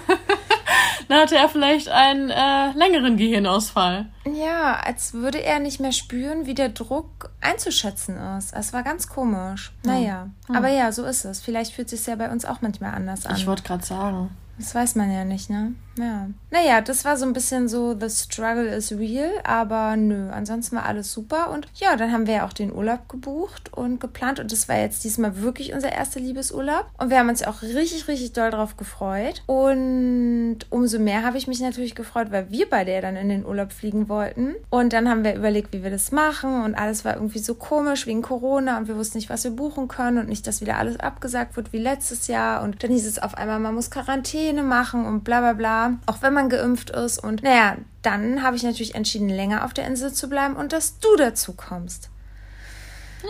dann 1.08 1.22
hatte 1.22 1.36
er 1.36 1.50
vielleicht 1.50 1.90
einen 1.90 2.30
äh, 2.30 2.72
längeren 2.78 3.18
Gehirnausfall. 3.18 4.08
Ja, 4.26 4.80
als 4.84 5.14
würde 5.14 5.42
er 5.42 5.60
nicht 5.60 5.80
mehr 5.80 5.92
spüren, 5.92 6.46
wie 6.46 6.54
der 6.54 6.70
Druck 6.70 7.32
einzuschätzen 7.42 8.18
ist. 8.38 8.54
Es 8.54 8.74
war 8.74 8.84
ganz 8.84 9.08
komisch. 9.08 9.72
Naja, 9.84 10.30
aber 10.50 10.70
ja, 10.70 10.92
so 10.92 11.06
ist 11.06 11.26
es. 11.26 11.42
Vielleicht 11.42 11.74
fühlt 11.74 11.92
es 11.92 12.00
sich 12.00 12.08
ja 12.08 12.16
bei 12.16 12.32
uns 12.32 12.46
auch 12.46 12.62
manchmal 12.62 12.94
anders 12.94 13.26
an. 13.26 13.36
Ich 13.36 13.48
wollte 13.48 13.64
gerade 13.64 13.86
sagen. 13.86 14.30
Das 14.58 14.76
weiß 14.76 14.96
man 14.96 15.12
ja 15.12 15.26
nicht, 15.26 15.50
ne? 15.50 15.74
Ja. 15.98 16.30
Naja, 16.50 16.82
das 16.82 17.06
war 17.06 17.18
so 17.18 17.26
ein 17.26 17.34
bisschen 17.34 17.68
so, 17.68 17.98
the 18.00 18.10
struggle 18.10 18.68
is 18.68 18.92
real, 18.92 19.30
aber 19.44 19.96
nö, 19.96 20.30
ansonsten 20.30 20.76
war 20.76 20.86
alles 20.86 21.12
super. 21.12 21.52
Und 21.52 21.68
ja, 21.76 21.96
dann 21.96 22.12
haben 22.12 22.28
wir 22.28 22.36
ja 22.36 22.46
auch 22.46 22.54
den 22.54 22.74
Urlaub 22.74 23.10
gebucht 23.10 23.74
und 23.74 24.00
geplant. 24.00 24.40
Und 24.40 24.52
das 24.52 24.70
war 24.70 24.78
jetzt 24.78 25.04
diesmal 25.04 25.42
wirklich 25.42 25.74
unser 25.74 25.92
erster 25.92 26.20
Liebesurlaub. 26.20 26.86
Und 26.98 27.10
wir 27.10 27.20
haben 27.20 27.30
uns 27.30 27.44
auch 27.44 27.62
richtig, 27.62 28.08
richtig 28.08 28.34
doll 28.34 28.52
drauf 28.52 28.78
gefreut. 28.78 29.44
Und 29.46 30.60
umso 30.70 31.00
mehr 31.00 31.24
habe 31.24 31.38
ich 31.38 31.48
mich 31.48 31.60
natürlich 31.60 31.96
gefreut, 31.96 32.32
weil 32.32 32.52
wir 32.52 32.70
beide 32.70 32.94
ja 32.94 33.02
dann 33.02 33.16
in 33.16 33.30
den 33.30 33.46
Urlaub 33.46 33.72
fliegen 33.72 34.10
wollten. 34.10 34.56
Und 34.70 34.94
dann 34.94 35.10
haben 35.10 35.24
wir 35.24 35.36
überlegt, 35.36 35.74
wie 35.74 35.84
wir 35.84 35.92
das 35.92 36.12
machen. 36.12 36.64
Und 36.64 36.76
alles 36.76 37.06
war 37.06 37.16
irgendwie 37.16 37.40
so 37.40 37.56
komisch 37.56 38.06
wegen 38.08 38.22
Corona. 38.22 38.78
Und 38.78 38.88
wir 38.88 38.98
wussten 38.98 39.18
nicht, 39.18 39.30
was 39.30 39.44
wir 39.44 39.52
buchen 39.52 39.88
können. 39.88 40.20
Und 40.20 40.30
nicht, 40.30 40.46
dass 40.48 40.62
wieder 40.62 40.78
alles 40.78 41.00
abgesagt 41.00 41.56
wird 41.56 41.74
wie 41.74 41.80
letztes 41.80 42.28
Jahr. 42.28 42.64
Und 42.64 42.84
dann 42.84 42.92
hieß 42.92 43.06
es 43.06 43.20
auf 43.20 43.36
einmal, 43.36 43.60
man 43.60 43.76
muss 43.76 43.92
Quarantäne 43.92 44.64
machen 44.64 45.06
und 45.06 45.24
bla 45.24 45.40
bla 45.40 45.54
bla. 45.54 45.83
Auch 46.06 46.22
wenn 46.22 46.34
man 46.34 46.50
geimpft 46.50 46.90
ist. 46.90 47.20
Und 47.20 47.44
naja, 47.44 47.78
dann 48.02 48.44
habe 48.44 48.56
ich 48.56 48.64
natürlich 48.64 48.96
entschieden, 48.96 49.30
länger 49.30 49.66
auf 49.66 49.74
der 49.74 49.88
Insel 49.88 50.14
zu 50.14 50.30
bleiben 50.30 50.56
und 50.56 50.74
dass 50.74 51.00
du 51.00 51.16
dazu 51.18 51.54
kommst. 51.54 52.10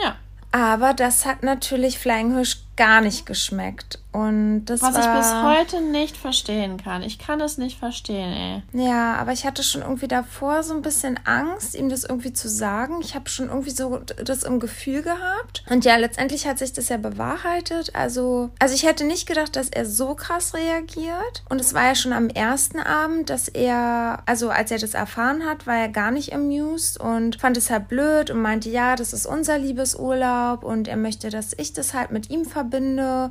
Ja. 0.01 0.15
Aber 0.51 0.93
das 0.93 1.25
hat 1.25 1.41
natürlich 1.41 1.97
Flying 1.97 2.33
Hirsch 2.35 2.63
gar 2.75 3.01
nicht 3.01 3.25
geschmeckt. 3.25 3.99
Und 4.11 4.65
das 4.65 4.81
Was 4.81 4.93
war... 4.95 5.01
ich 5.01 5.19
bis 5.19 5.33
heute 5.43 5.81
nicht 5.81 6.17
verstehen 6.17 6.77
kann. 6.77 7.01
Ich 7.01 7.17
kann 7.17 7.41
es 7.41 7.57
nicht 7.57 7.79
verstehen, 7.79 8.63
ey. 8.73 8.85
Ja, 8.85 9.15
aber 9.15 9.31
ich 9.31 9.45
hatte 9.45 9.63
schon 9.63 9.81
irgendwie 9.81 10.07
davor 10.07 10.61
so 10.61 10.73
ein 10.75 10.83
bisschen 10.83 11.19
Angst, 11.25 11.75
ihm 11.75 11.89
das 11.89 12.03
irgendwie 12.03 12.31
zu 12.31 12.47
sagen. 12.47 12.99
Ich 13.01 13.15
habe 13.15 13.27
schon 13.27 13.49
irgendwie 13.49 13.71
so 13.71 14.01
das 14.23 14.43
im 14.43 14.59
Gefühl 14.59 15.01
gehabt. 15.01 15.63
Und 15.69 15.83
ja, 15.83 15.95
letztendlich 15.95 16.47
hat 16.47 16.59
sich 16.59 16.73
das 16.73 16.89
ja 16.89 16.97
bewahrheitet. 16.97 17.95
Also, 17.95 18.51
also 18.59 18.75
ich 18.75 18.83
hätte 18.83 19.03
nicht 19.03 19.27
gedacht, 19.27 19.55
dass 19.55 19.69
er 19.69 19.85
so 19.85 20.13
krass 20.13 20.53
reagiert. 20.53 21.43
Und 21.49 21.59
es 21.59 21.73
war 21.73 21.85
ja 21.85 21.95
schon 21.95 22.13
am 22.13 22.29
ersten 22.29 22.79
Abend, 22.79 23.31
dass 23.31 23.47
er, 23.47 24.21
also 24.27 24.49
als 24.49 24.69
er 24.69 24.77
das 24.77 24.93
erfahren 24.93 25.43
hat, 25.43 25.65
war 25.65 25.77
er 25.77 25.89
gar 25.89 26.11
nicht 26.11 26.33
amused 26.33 26.99
und 26.99 27.39
fand 27.39 27.57
es 27.57 27.71
halt 27.71 27.87
blöd 27.87 28.29
und 28.29 28.41
meinte, 28.41 28.69
ja, 28.69 28.95
das 28.95 29.11
ist 29.11 29.25
unser 29.25 29.57
Liebesurlaub 29.57 30.63
und 30.63 30.87
er 30.87 30.97
möchte, 30.97 31.31
dass 31.31 31.53
ich 31.57 31.73
das 31.73 31.95
halt 31.95 32.11
mit 32.11 32.29
ihm 32.29 32.45
verbinde 32.45 32.62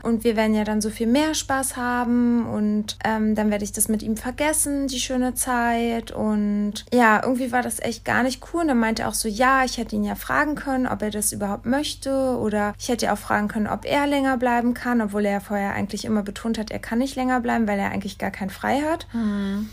und 0.03 0.25
wir 0.25 0.37
werden 0.37 0.55
ja 0.55 0.65
dann 0.65 0.81
so 0.81 0.91
viel 0.91 1.07
mehr 1.07 1.35
Spaß 1.35 1.77
haben 1.77 2.47
und 2.47 2.97
ähm, 3.05 3.35
dann 3.35 3.51
werde 3.51 3.65
ich 3.65 3.73
das 3.73 3.89
mit 3.89 4.03
ihm 4.03 4.17
vergessen, 4.17 4.89
die 4.89 5.01
schöne 5.01 5.35
Zeit 5.35 6.11
und 6.11 6.85
ja, 6.93 7.23
irgendwie 7.23 7.53
war 7.53 7.63
das 7.63 7.81
echt 7.81 8.05
gar 8.05 8.23
nicht 8.23 8.43
cool 8.53 8.63
und 8.63 8.69
dann 8.69 8.79
meinte 8.79 9.03
er 9.03 9.09
auch 9.09 9.15
so, 9.15 9.29
ja, 9.29 9.65
ich 9.65 9.79
hätte 9.79 9.97
ihn 9.97 10.05
ja 10.05 10.15
fragen 10.15 10.55
können, 10.55 10.87
ob 10.87 11.03
er 11.03 11.11
das 11.11 11.33
überhaupt 11.33 11.67
möchte 11.67 12.37
oder 12.39 12.75
ich 12.79 12.89
hätte 12.89 13.13
auch 13.13 13.19
fragen 13.19 13.49
können, 13.49 13.67
ob 13.67 13.85
er 13.85 14.07
länger 14.07 14.37
bleiben 14.37 14.75
kann, 14.75 15.01
obwohl 15.01 15.25
er 15.27 15.33
ja 15.33 15.41
vorher 15.41 15.73
eigentlich 15.75 16.05
immer 16.05 16.23
betont 16.23 16.59
hat, 16.59 16.71
er 16.71 16.79
kann 16.79 16.99
nicht 16.99 17.17
länger 17.17 17.41
bleiben, 17.41 17.67
weil 17.67 17.79
er 17.79 17.91
eigentlich 17.91 18.19
gar 18.19 18.31
keinen 18.31 18.51
frei 18.51 18.81
hat 18.81 19.07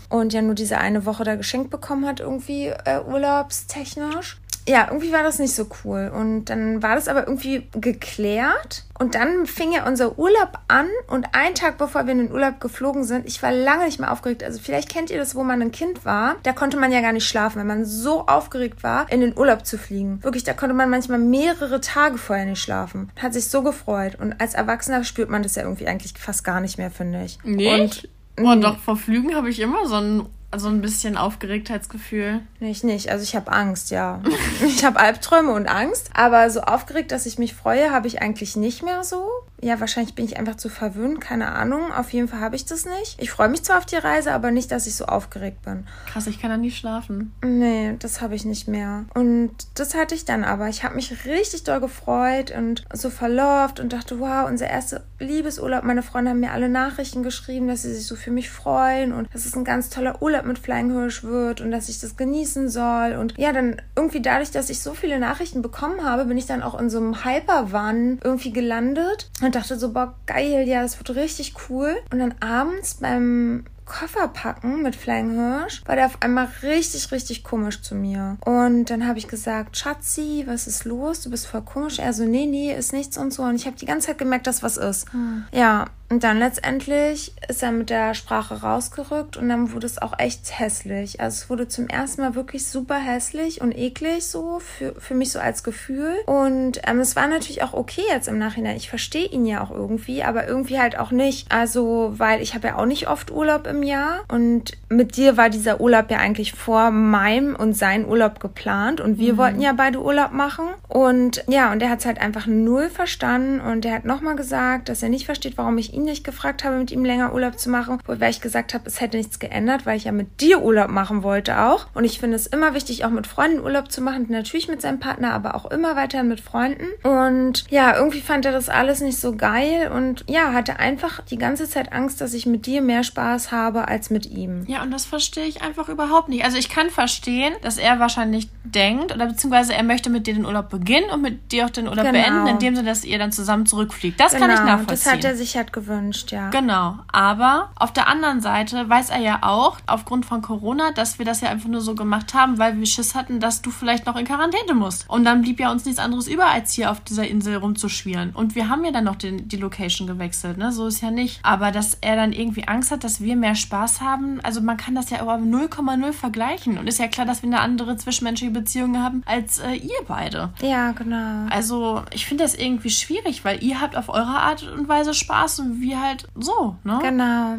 und 0.08 0.32
ja 0.32 0.42
nur 0.42 0.54
diese 0.54 0.78
eine 0.78 1.06
Woche 1.06 1.24
da 1.24 1.36
geschenkt 1.36 1.70
bekommen 1.70 2.06
hat, 2.06 2.20
irgendwie 2.20 2.66
äh, 2.66 3.00
urlaubstechnisch. 3.06 4.38
Ja, 4.68 4.86
irgendwie 4.88 5.12
war 5.12 5.22
das 5.22 5.38
nicht 5.38 5.54
so 5.54 5.66
cool. 5.84 6.12
Und 6.14 6.46
dann 6.46 6.82
war 6.82 6.94
das 6.94 7.08
aber 7.08 7.26
irgendwie 7.26 7.68
geklärt. 7.72 8.84
Und 8.98 9.14
dann 9.14 9.46
fing 9.46 9.72
ja 9.72 9.86
unser 9.86 10.18
Urlaub 10.18 10.58
an. 10.68 10.86
Und 11.08 11.34
einen 11.34 11.54
Tag 11.54 11.78
bevor 11.78 12.04
wir 12.04 12.12
in 12.12 12.18
den 12.18 12.32
Urlaub 12.32 12.60
geflogen 12.60 13.04
sind, 13.04 13.26
ich 13.26 13.42
war 13.42 13.52
lange 13.52 13.86
nicht 13.86 13.98
mehr 13.98 14.12
aufgeregt. 14.12 14.44
Also 14.44 14.60
vielleicht 14.62 14.90
kennt 14.90 15.10
ihr 15.10 15.18
das, 15.18 15.34
wo 15.34 15.42
man 15.42 15.62
ein 15.62 15.72
Kind 15.72 16.04
war. 16.04 16.36
Da 16.42 16.52
konnte 16.52 16.76
man 16.76 16.92
ja 16.92 17.00
gar 17.00 17.12
nicht 17.12 17.26
schlafen, 17.26 17.58
weil 17.58 17.64
man 17.64 17.84
so 17.84 18.26
aufgeregt 18.26 18.82
war, 18.82 19.10
in 19.10 19.20
den 19.20 19.36
Urlaub 19.36 19.64
zu 19.64 19.78
fliegen. 19.78 20.22
Wirklich, 20.22 20.44
da 20.44 20.52
konnte 20.52 20.74
man 20.74 20.90
manchmal 20.90 21.18
mehrere 21.18 21.80
Tage 21.80 22.18
vorher 22.18 22.44
nicht 22.46 22.62
schlafen. 22.62 23.10
Hat 23.20 23.32
sich 23.32 23.48
so 23.48 23.62
gefreut. 23.62 24.16
Und 24.20 24.40
als 24.40 24.54
Erwachsener 24.54 25.04
spürt 25.04 25.30
man 25.30 25.42
das 25.42 25.56
ja 25.56 25.62
irgendwie 25.62 25.86
eigentlich 25.86 26.14
fast 26.18 26.44
gar 26.44 26.60
nicht 26.60 26.76
mehr, 26.76 26.90
finde 26.90 27.24
ich. 27.24 27.38
Nicht? 27.42 28.08
Und 28.38 28.46
oh, 28.46 28.54
doch, 28.60 28.78
vor 28.78 28.96
Flügen 28.96 29.34
habe 29.34 29.50
ich 29.50 29.60
immer 29.60 29.86
so 29.86 29.96
ein, 29.96 30.26
so 30.56 30.68
ein 30.68 30.80
bisschen 30.80 31.16
Aufgeregtheitsgefühl. 31.16 32.40
Nee, 32.58 32.70
ich 32.70 32.82
nicht. 32.82 33.10
Also 33.10 33.22
ich 33.22 33.36
habe 33.36 33.52
Angst, 33.52 33.90
ja. 33.90 34.20
ich 34.66 34.84
habe 34.84 34.98
Albträume 34.98 35.52
und 35.52 35.66
Angst. 35.66 36.10
Aber 36.14 36.50
so 36.50 36.60
aufgeregt, 36.62 37.12
dass 37.12 37.26
ich 37.26 37.38
mich 37.38 37.54
freue, 37.54 37.92
habe 37.92 38.08
ich 38.08 38.20
eigentlich 38.20 38.56
nicht 38.56 38.82
mehr 38.82 39.04
so. 39.04 39.28
Ja, 39.62 39.80
wahrscheinlich 39.80 40.14
bin 40.14 40.24
ich 40.24 40.38
einfach 40.38 40.56
zu 40.56 40.68
verwöhnt, 40.68 41.20
keine 41.20 41.52
Ahnung. 41.52 41.92
Auf 41.92 42.10
jeden 42.10 42.28
Fall 42.28 42.40
habe 42.40 42.56
ich 42.56 42.64
das 42.64 42.86
nicht. 42.86 43.16
Ich 43.18 43.30
freue 43.30 43.48
mich 43.48 43.62
zwar 43.62 43.78
auf 43.78 43.86
die 43.86 43.96
Reise, 43.96 44.32
aber 44.32 44.50
nicht, 44.50 44.70
dass 44.70 44.86
ich 44.86 44.94
so 44.94 45.04
aufgeregt 45.04 45.62
bin. 45.62 45.86
Krass, 46.06 46.26
ich 46.26 46.40
kann 46.40 46.50
dann 46.50 46.62
nie 46.62 46.70
schlafen. 46.70 47.32
Nee, 47.44 47.96
das 47.98 48.20
habe 48.20 48.34
ich 48.34 48.44
nicht 48.44 48.68
mehr. 48.68 49.04
Und 49.14 49.52
das 49.74 49.94
hatte 49.94 50.14
ich 50.14 50.24
dann 50.24 50.44
aber. 50.44 50.68
Ich 50.68 50.82
habe 50.82 50.94
mich 50.94 51.24
richtig 51.26 51.64
doll 51.64 51.80
gefreut 51.80 52.52
und 52.56 52.84
so 52.92 53.10
verlauft 53.10 53.80
und 53.80 53.92
dachte, 53.92 54.18
wow, 54.20 54.48
unser 54.48 54.68
erster 54.68 55.02
Liebesurlaub. 55.18 55.84
Meine 55.84 56.02
Freunde 56.02 56.30
haben 56.30 56.40
mir 56.40 56.52
alle 56.52 56.68
Nachrichten 56.68 57.22
geschrieben, 57.22 57.68
dass 57.68 57.82
sie 57.82 57.94
sich 57.94 58.06
so 58.06 58.16
für 58.16 58.30
mich 58.30 58.50
freuen 58.50 59.12
und 59.12 59.28
dass 59.32 59.44
es 59.44 59.54
ein 59.54 59.64
ganz 59.64 59.90
toller 59.90 60.22
Urlaub 60.22 60.46
mit 60.46 60.58
Flying 60.58 60.90
Hirsch 60.92 61.22
wird 61.22 61.60
und 61.60 61.70
dass 61.70 61.88
ich 61.88 62.00
das 62.00 62.16
genießen 62.16 62.68
soll. 62.68 63.16
Und 63.18 63.34
ja, 63.36 63.52
dann 63.52 63.82
irgendwie 63.96 64.22
dadurch, 64.22 64.50
dass 64.50 64.70
ich 64.70 64.80
so 64.80 64.94
viele 64.94 65.18
Nachrichten 65.18 65.60
bekommen 65.60 66.04
habe, 66.04 66.24
bin 66.24 66.38
ich 66.38 66.46
dann 66.46 66.62
auch 66.62 66.78
in 66.78 66.88
so 66.88 66.98
einem 66.98 67.24
Hyperwan 67.24 68.18
irgendwie 68.24 68.52
gelandet 68.52 69.30
und 69.42 69.49
dachte 69.54 69.78
so, 69.78 69.92
boah, 69.92 70.14
geil, 70.26 70.66
ja, 70.68 70.82
das 70.82 70.98
wird 70.98 71.16
richtig 71.16 71.54
cool. 71.68 71.96
Und 72.12 72.18
dann 72.18 72.34
abends 72.40 72.94
beim 72.94 73.64
Koffer 73.90 74.28
packen 74.28 74.82
mit 74.82 74.94
Flying 74.94 75.32
Hirsch, 75.32 75.82
war 75.84 75.96
der 75.96 76.06
auf 76.06 76.18
einmal 76.22 76.48
richtig, 76.62 77.10
richtig 77.10 77.42
komisch 77.42 77.82
zu 77.82 77.96
mir. 77.96 78.36
Und 78.44 78.88
dann 78.88 79.06
habe 79.06 79.18
ich 79.18 79.26
gesagt, 79.26 79.76
Schatzi, 79.76 80.44
was 80.46 80.68
ist 80.68 80.84
los? 80.84 81.22
Du 81.22 81.30
bist 81.30 81.48
voll 81.48 81.62
komisch. 81.62 81.98
Er 81.98 82.12
so, 82.12 82.24
nee, 82.24 82.46
nee, 82.46 82.72
ist 82.72 82.92
nichts 82.92 83.18
und 83.18 83.32
so. 83.32 83.42
Und 83.42 83.56
ich 83.56 83.66
habe 83.66 83.76
die 83.76 83.86
ganze 83.86 84.06
Zeit 84.06 84.18
gemerkt, 84.18 84.46
dass 84.46 84.62
was 84.62 84.76
ist. 84.76 85.12
Hm. 85.12 85.44
Ja, 85.52 85.86
und 86.10 86.24
dann 86.24 86.40
letztendlich 86.40 87.32
ist 87.48 87.62
er 87.62 87.70
mit 87.70 87.88
der 87.88 88.14
Sprache 88.14 88.62
rausgerückt 88.62 89.36
und 89.36 89.48
dann 89.48 89.72
wurde 89.72 89.86
es 89.86 90.02
auch 90.02 90.18
echt 90.18 90.58
hässlich. 90.58 91.20
Also 91.20 91.34
es 91.36 91.50
wurde 91.50 91.68
zum 91.68 91.86
ersten 91.86 92.22
Mal 92.22 92.34
wirklich 92.34 92.66
super 92.66 92.96
hässlich 92.96 93.60
und 93.60 93.76
eklig 93.78 94.26
so 94.26 94.58
für, 94.58 95.00
für 95.00 95.14
mich 95.14 95.30
so 95.30 95.38
als 95.38 95.62
Gefühl. 95.62 96.16
Und 96.26 96.80
ähm, 96.84 96.98
es 96.98 97.14
war 97.14 97.28
natürlich 97.28 97.62
auch 97.62 97.74
okay 97.74 98.02
jetzt 98.08 98.26
im 98.26 98.38
Nachhinein. 98.38 98.76
Ich 98.76 98.88
verstehe 98.88 99.26
ihn 99.26 99.46
ja 99.46 99.62
auch 99.62 99.70
irgendwie, 99.70 100.24
aber 100.24 100.48
irgendwie 100.48 100.80
halt 100.80 100.98
auch 100.98 101.12
nicht. 101.12 101.52
Also, 101.52 102.12
weil 102.16 102.42
ich 102.42 102.56
habe 102.56 102.66
ja 102.66 102.78
auch 102.78 102.86
nicht 102.86 103.08
oft 103.08 103.30
Urlaub 103.30 103.68
im 103.68 103.84
Jahr 103.84 104.24
und 104.26 104.72
mit 104.88 105.16
dir 105.16 105.36
war 105.36 105.48
dieser 105.48 105.80
Urlaub 105.80 106.10
ja 106.10 106.18
eigentlich 106.18 106.54
vor 106.54 106.90
meinem 106.90 107.54
und 107.54 107.74
seinem 107.74 108.06
Urlaub 108.06 108.40
geplant 108.40 109.00
und 109.00 109.18
wir 109.18 109.34
mhm. 109.34 109.38
wollten 109.38 109.60
ja 109.60 109.72
beide 109.74 110.02
Urlaub 110.02 110.32
machen. 110.32 110.66
Und 110.88 111.44
ja, 111.46 111.70
und 111.70 111.80
er 111.82 111.90
hat 111.90 112.00
es 112.00 112.06
halt 112.06 112.20
einfach 112.20 112.48
null 112.48 112.90
verstanden 112.90 113.60
und 113.60 113.84
er 113.84 113.94
hat 113.94 114.04
nochmal 114.04 114.34
gesagt, 114.34 114.88
dass 114.88 115.04
er 115.04 115.08
nicht 115.08 115.26
versteht, 115.26 115.56
warum 115.56 115.78
ich 115.78 115.94
ihn 115.94 115.99
ihn 116.00 116.04
nicht 116.04 116.24
gefragt 116.24 116.64
habe, 116.64 116.76
mit 116.76 116.90
ihm 116.90 117.04
länger 117.04 117.32
Urlaub 117.32 117.58
zu 117.58 117.70
machen, 117.70 117.98
wobei 118.06 118.30
ich 118.30 118.40
gesagt 118.40 118.74
habe, 118.74 118.84
es 118.86 119.00
hätte 119.00 119.16
nichts 119.16 119.38
geändert, 119.38 119.86
weil 119.86 119.96
ich 119.96 120.04
ja 120.04 120.12
mit 120.12 120.40
dir 120.40 120.62
Urlaub 120.62 120.90
machen 120.90 121.22
wollte 121.22 121.60
auch. 121.60 121.86
Und 121.94 122.04
ich 122.04 122.18
finde 122.18 122.36
es 122.36 122.46
immer 122.46 122.74
wichtig, 122.74 123.04
auch 123.04 123.10
mit 123.10 123.26
Freunden 123.26 123.60
Urlaub 123.60 123.92
zu 123.92 124.00
machen, 124.00 124.26
natürlich 124.28 124.68
mit 124.68 124.80
seinem 124.80 125.00
Partner, 125.00 125.32
aber 125.32 125.54
auch 125.54 125.70
immer 125.70 125.96
weiter 125.96 126.22
mit 126.22 126.40
Freunden. 126.40 126.86
Und 127.02 127.64
ja, 127.70 127.96
irgendwie 127.96 128.20
fand 128.20 128.44
er 128.46 128.52
das 128.52 128.68
alles 128.68 129.00
nicht 129.00 129.18
so 129.18 129.36
geil 129.36 129.90
und 129.94 130.24
ja, 130.28 130.52
hatte 130.52 130.78
einfach 130.78 131.22
die 131.24 131.38
ganze 131.38 131.68
Zeit 131.68 131.92
Angst, 131.92 132.20
dass 132.20 132.34
ich 132.34 132.46
mit 132.46 132.66
dir 132.66 132.82
mehr 132.82 133.04
Spaß 133.04 133.52
habe 133.52 133.88
als 133.88 134.10
mit 134.10 134.26
ihm. 134.26 134.64
Ja, 134.66 134.82
und 134.82 134.90
das 134.90 135.04
verstehe 135.04 135.46
ich 135.46 135.62
einfach 135.62 135.88
überhaupt 135.88 136.28
nicht. 136.28 136.44
Also 136.44 136.56
ich 136.58 136.68
kann 136.68 136.90
verstehen, 136.90 137.52
dass 137.62 137.78
er 137.78 138.00
wahrscheinlich 138.00 138.48
denkt 138.64 139.14
oder 139.14 139.26
beziehungsweise 139.26 139.74
er 139.74 139.82
möchte 139.82 140.10
mit 140.10 140.26
dir 140.26 140.34
den 140.34 140.46
Urlaub 140.46 140.70
beginnen 140.70 141.10
und 141.10 141.22
mit 141.22 141.52
dir 141.52 141.66
auch 141.66 141.70
den 141.70 141.88
Urlaub 141.88 142.06
genau. 142.06 142.12
beenden, 142.12 142.46
in 142.46 142.58
dem 142.58 142.76
Sinne, 142.76 142.88
dass 142.88 143.04
ihr 143.04 143.18
dann 143.18 143.32
zusammen 143.32 143.66
zurückfliegt. 143.66 144.18
Das 144.18 144.32
genau, 144.32 144.46
kann 144.46 144.54
ich 144.54 144.60
genau, 144.60 144.72
nachvollziehen. 144.72 145.04
Das 145.04 145.12
hat 145.12 145.24
er 145.24 145.36
sich 145.36 145.56
halt 145.56 145.72
gewünscht 145.72 145.89
gewünscht, 145.90 146.32
ja. 146.32 146.50
Genau. 146.50 146.98
Aber 147.12 147.70
auf 147.76 147.92
der 147.92 148.08
anderen 148.08 148.40
Seite 148.40 148.88
weiß 148.88 149.10
er 149.10 149.18
ja 149.18 149.38
auch, 149.42 149.78
aufgrund 149.86 150.24
von 150.24 150.42
Corona, 150.42 150.92
dass 150.92 151.18
wir 151.18 151.26
das 151.26 151.40
ja 151.40 151.48
einfach 151.48 151.68
nur 151.68 151.80
so 151.80 151.94
gemacht 151.94 152.34
haben, 152.34 152.58
weil 152.58 152.78
wir 152.78 152.86
Schiss 152.86 153.14
hatten, 153.14 153.40
dass 153.40 153.62
du 153.62 153.70
vielleicht 153.70 154.06
noch 154.06 154.16
in 154.16 154.24
Quarantäne 154.24 154.74
musst. 154.74 155.08
Und 155.08 155.24
dann 155.24 155.42
blieb 155.42 155.60
ja 155.60 155.70
uns 155.70 155.84
nichts 155.84 156.00
anderes 156.00 156.28
über, 156.28 156.46
als 156.46 156.72
hier 156.72 156.90
auf 156.90 157.00
dieser 157.00 157.26
Insel 157.26 157.56
rumzuschwirren. 157.56 158.30
Und 158.30 158.54
wir 158.54 158.68
haben 158.68 158.84
ja 158.84 158.92
dann 158.92 159.04
noch 159.04 159.16
den, 159.16 159.48
die 159.48 159.56
Location 159.56 160.06
gewechselt, 160.06 160.58
ne? 160.58 160.72
So 160.72 160.86
ist 160.86 161.00
ja 161.00 161.10
nicht. 161.10 161.40
Aber 161.42 161.72
dass 161.72 161.98
er 162.00 162.16
dann 162.16 162.32
irgendwie 162.32 162.68
Angst 162.68 162.90
hat, 162.90 163.04
dass 163.04 163.20
wir 163.20 163.36
mehr 163.36 163.54
Spaß 163.54 164.00
haben, 164.00 164.40
also 164.42 164.60
man 164.60 164.76
kann 164.76 164.94
das 164.94 165.10
ja 165.10 165.22
über 165.22 165.34
0,0 165.34 166.12
vergleichen. 166.12 166.78
Und 166.78 166.86
ist 166.86 166.98
ja 166.98 167.08
klar, 167.08 167.26
dass 167.26 167.42
wir 167.42 167.48
eine 167.48 167.60
andere 167.60 167.96
zwischenmenschliche 167.96 168.52
Beziehung 168.52 169.02
haben 169.02 169.22
als 169.26 169.58
äh, 169.58 169.74
ihr 169.74 169.90
beide. 170.06 170.50
Ja, 170.62 170.92
genau. 170.92 171.46
Also 171.50 172.02
ich 172.12 172.26
finde 172.26 172.44
das 172.44 172.54
irgendwie 172.54 172.90
schwierig, 172.90 173.44
weil 173.44 173.62
ihr 173.62 173.80
habt 173.80 173.96
auf 173.96 174.08
eure 174.08 174.40
Art 174.40 174.62
und 174.62 174.88
Weise 174.88 175.14
Spaß 175.14 175.60
und 175.60 175.79
wir 175.80 176.00
halt 176.00 176.26
so, 176.34 176.76
ne? 176.84 176.98
Genau. 177.02 177.58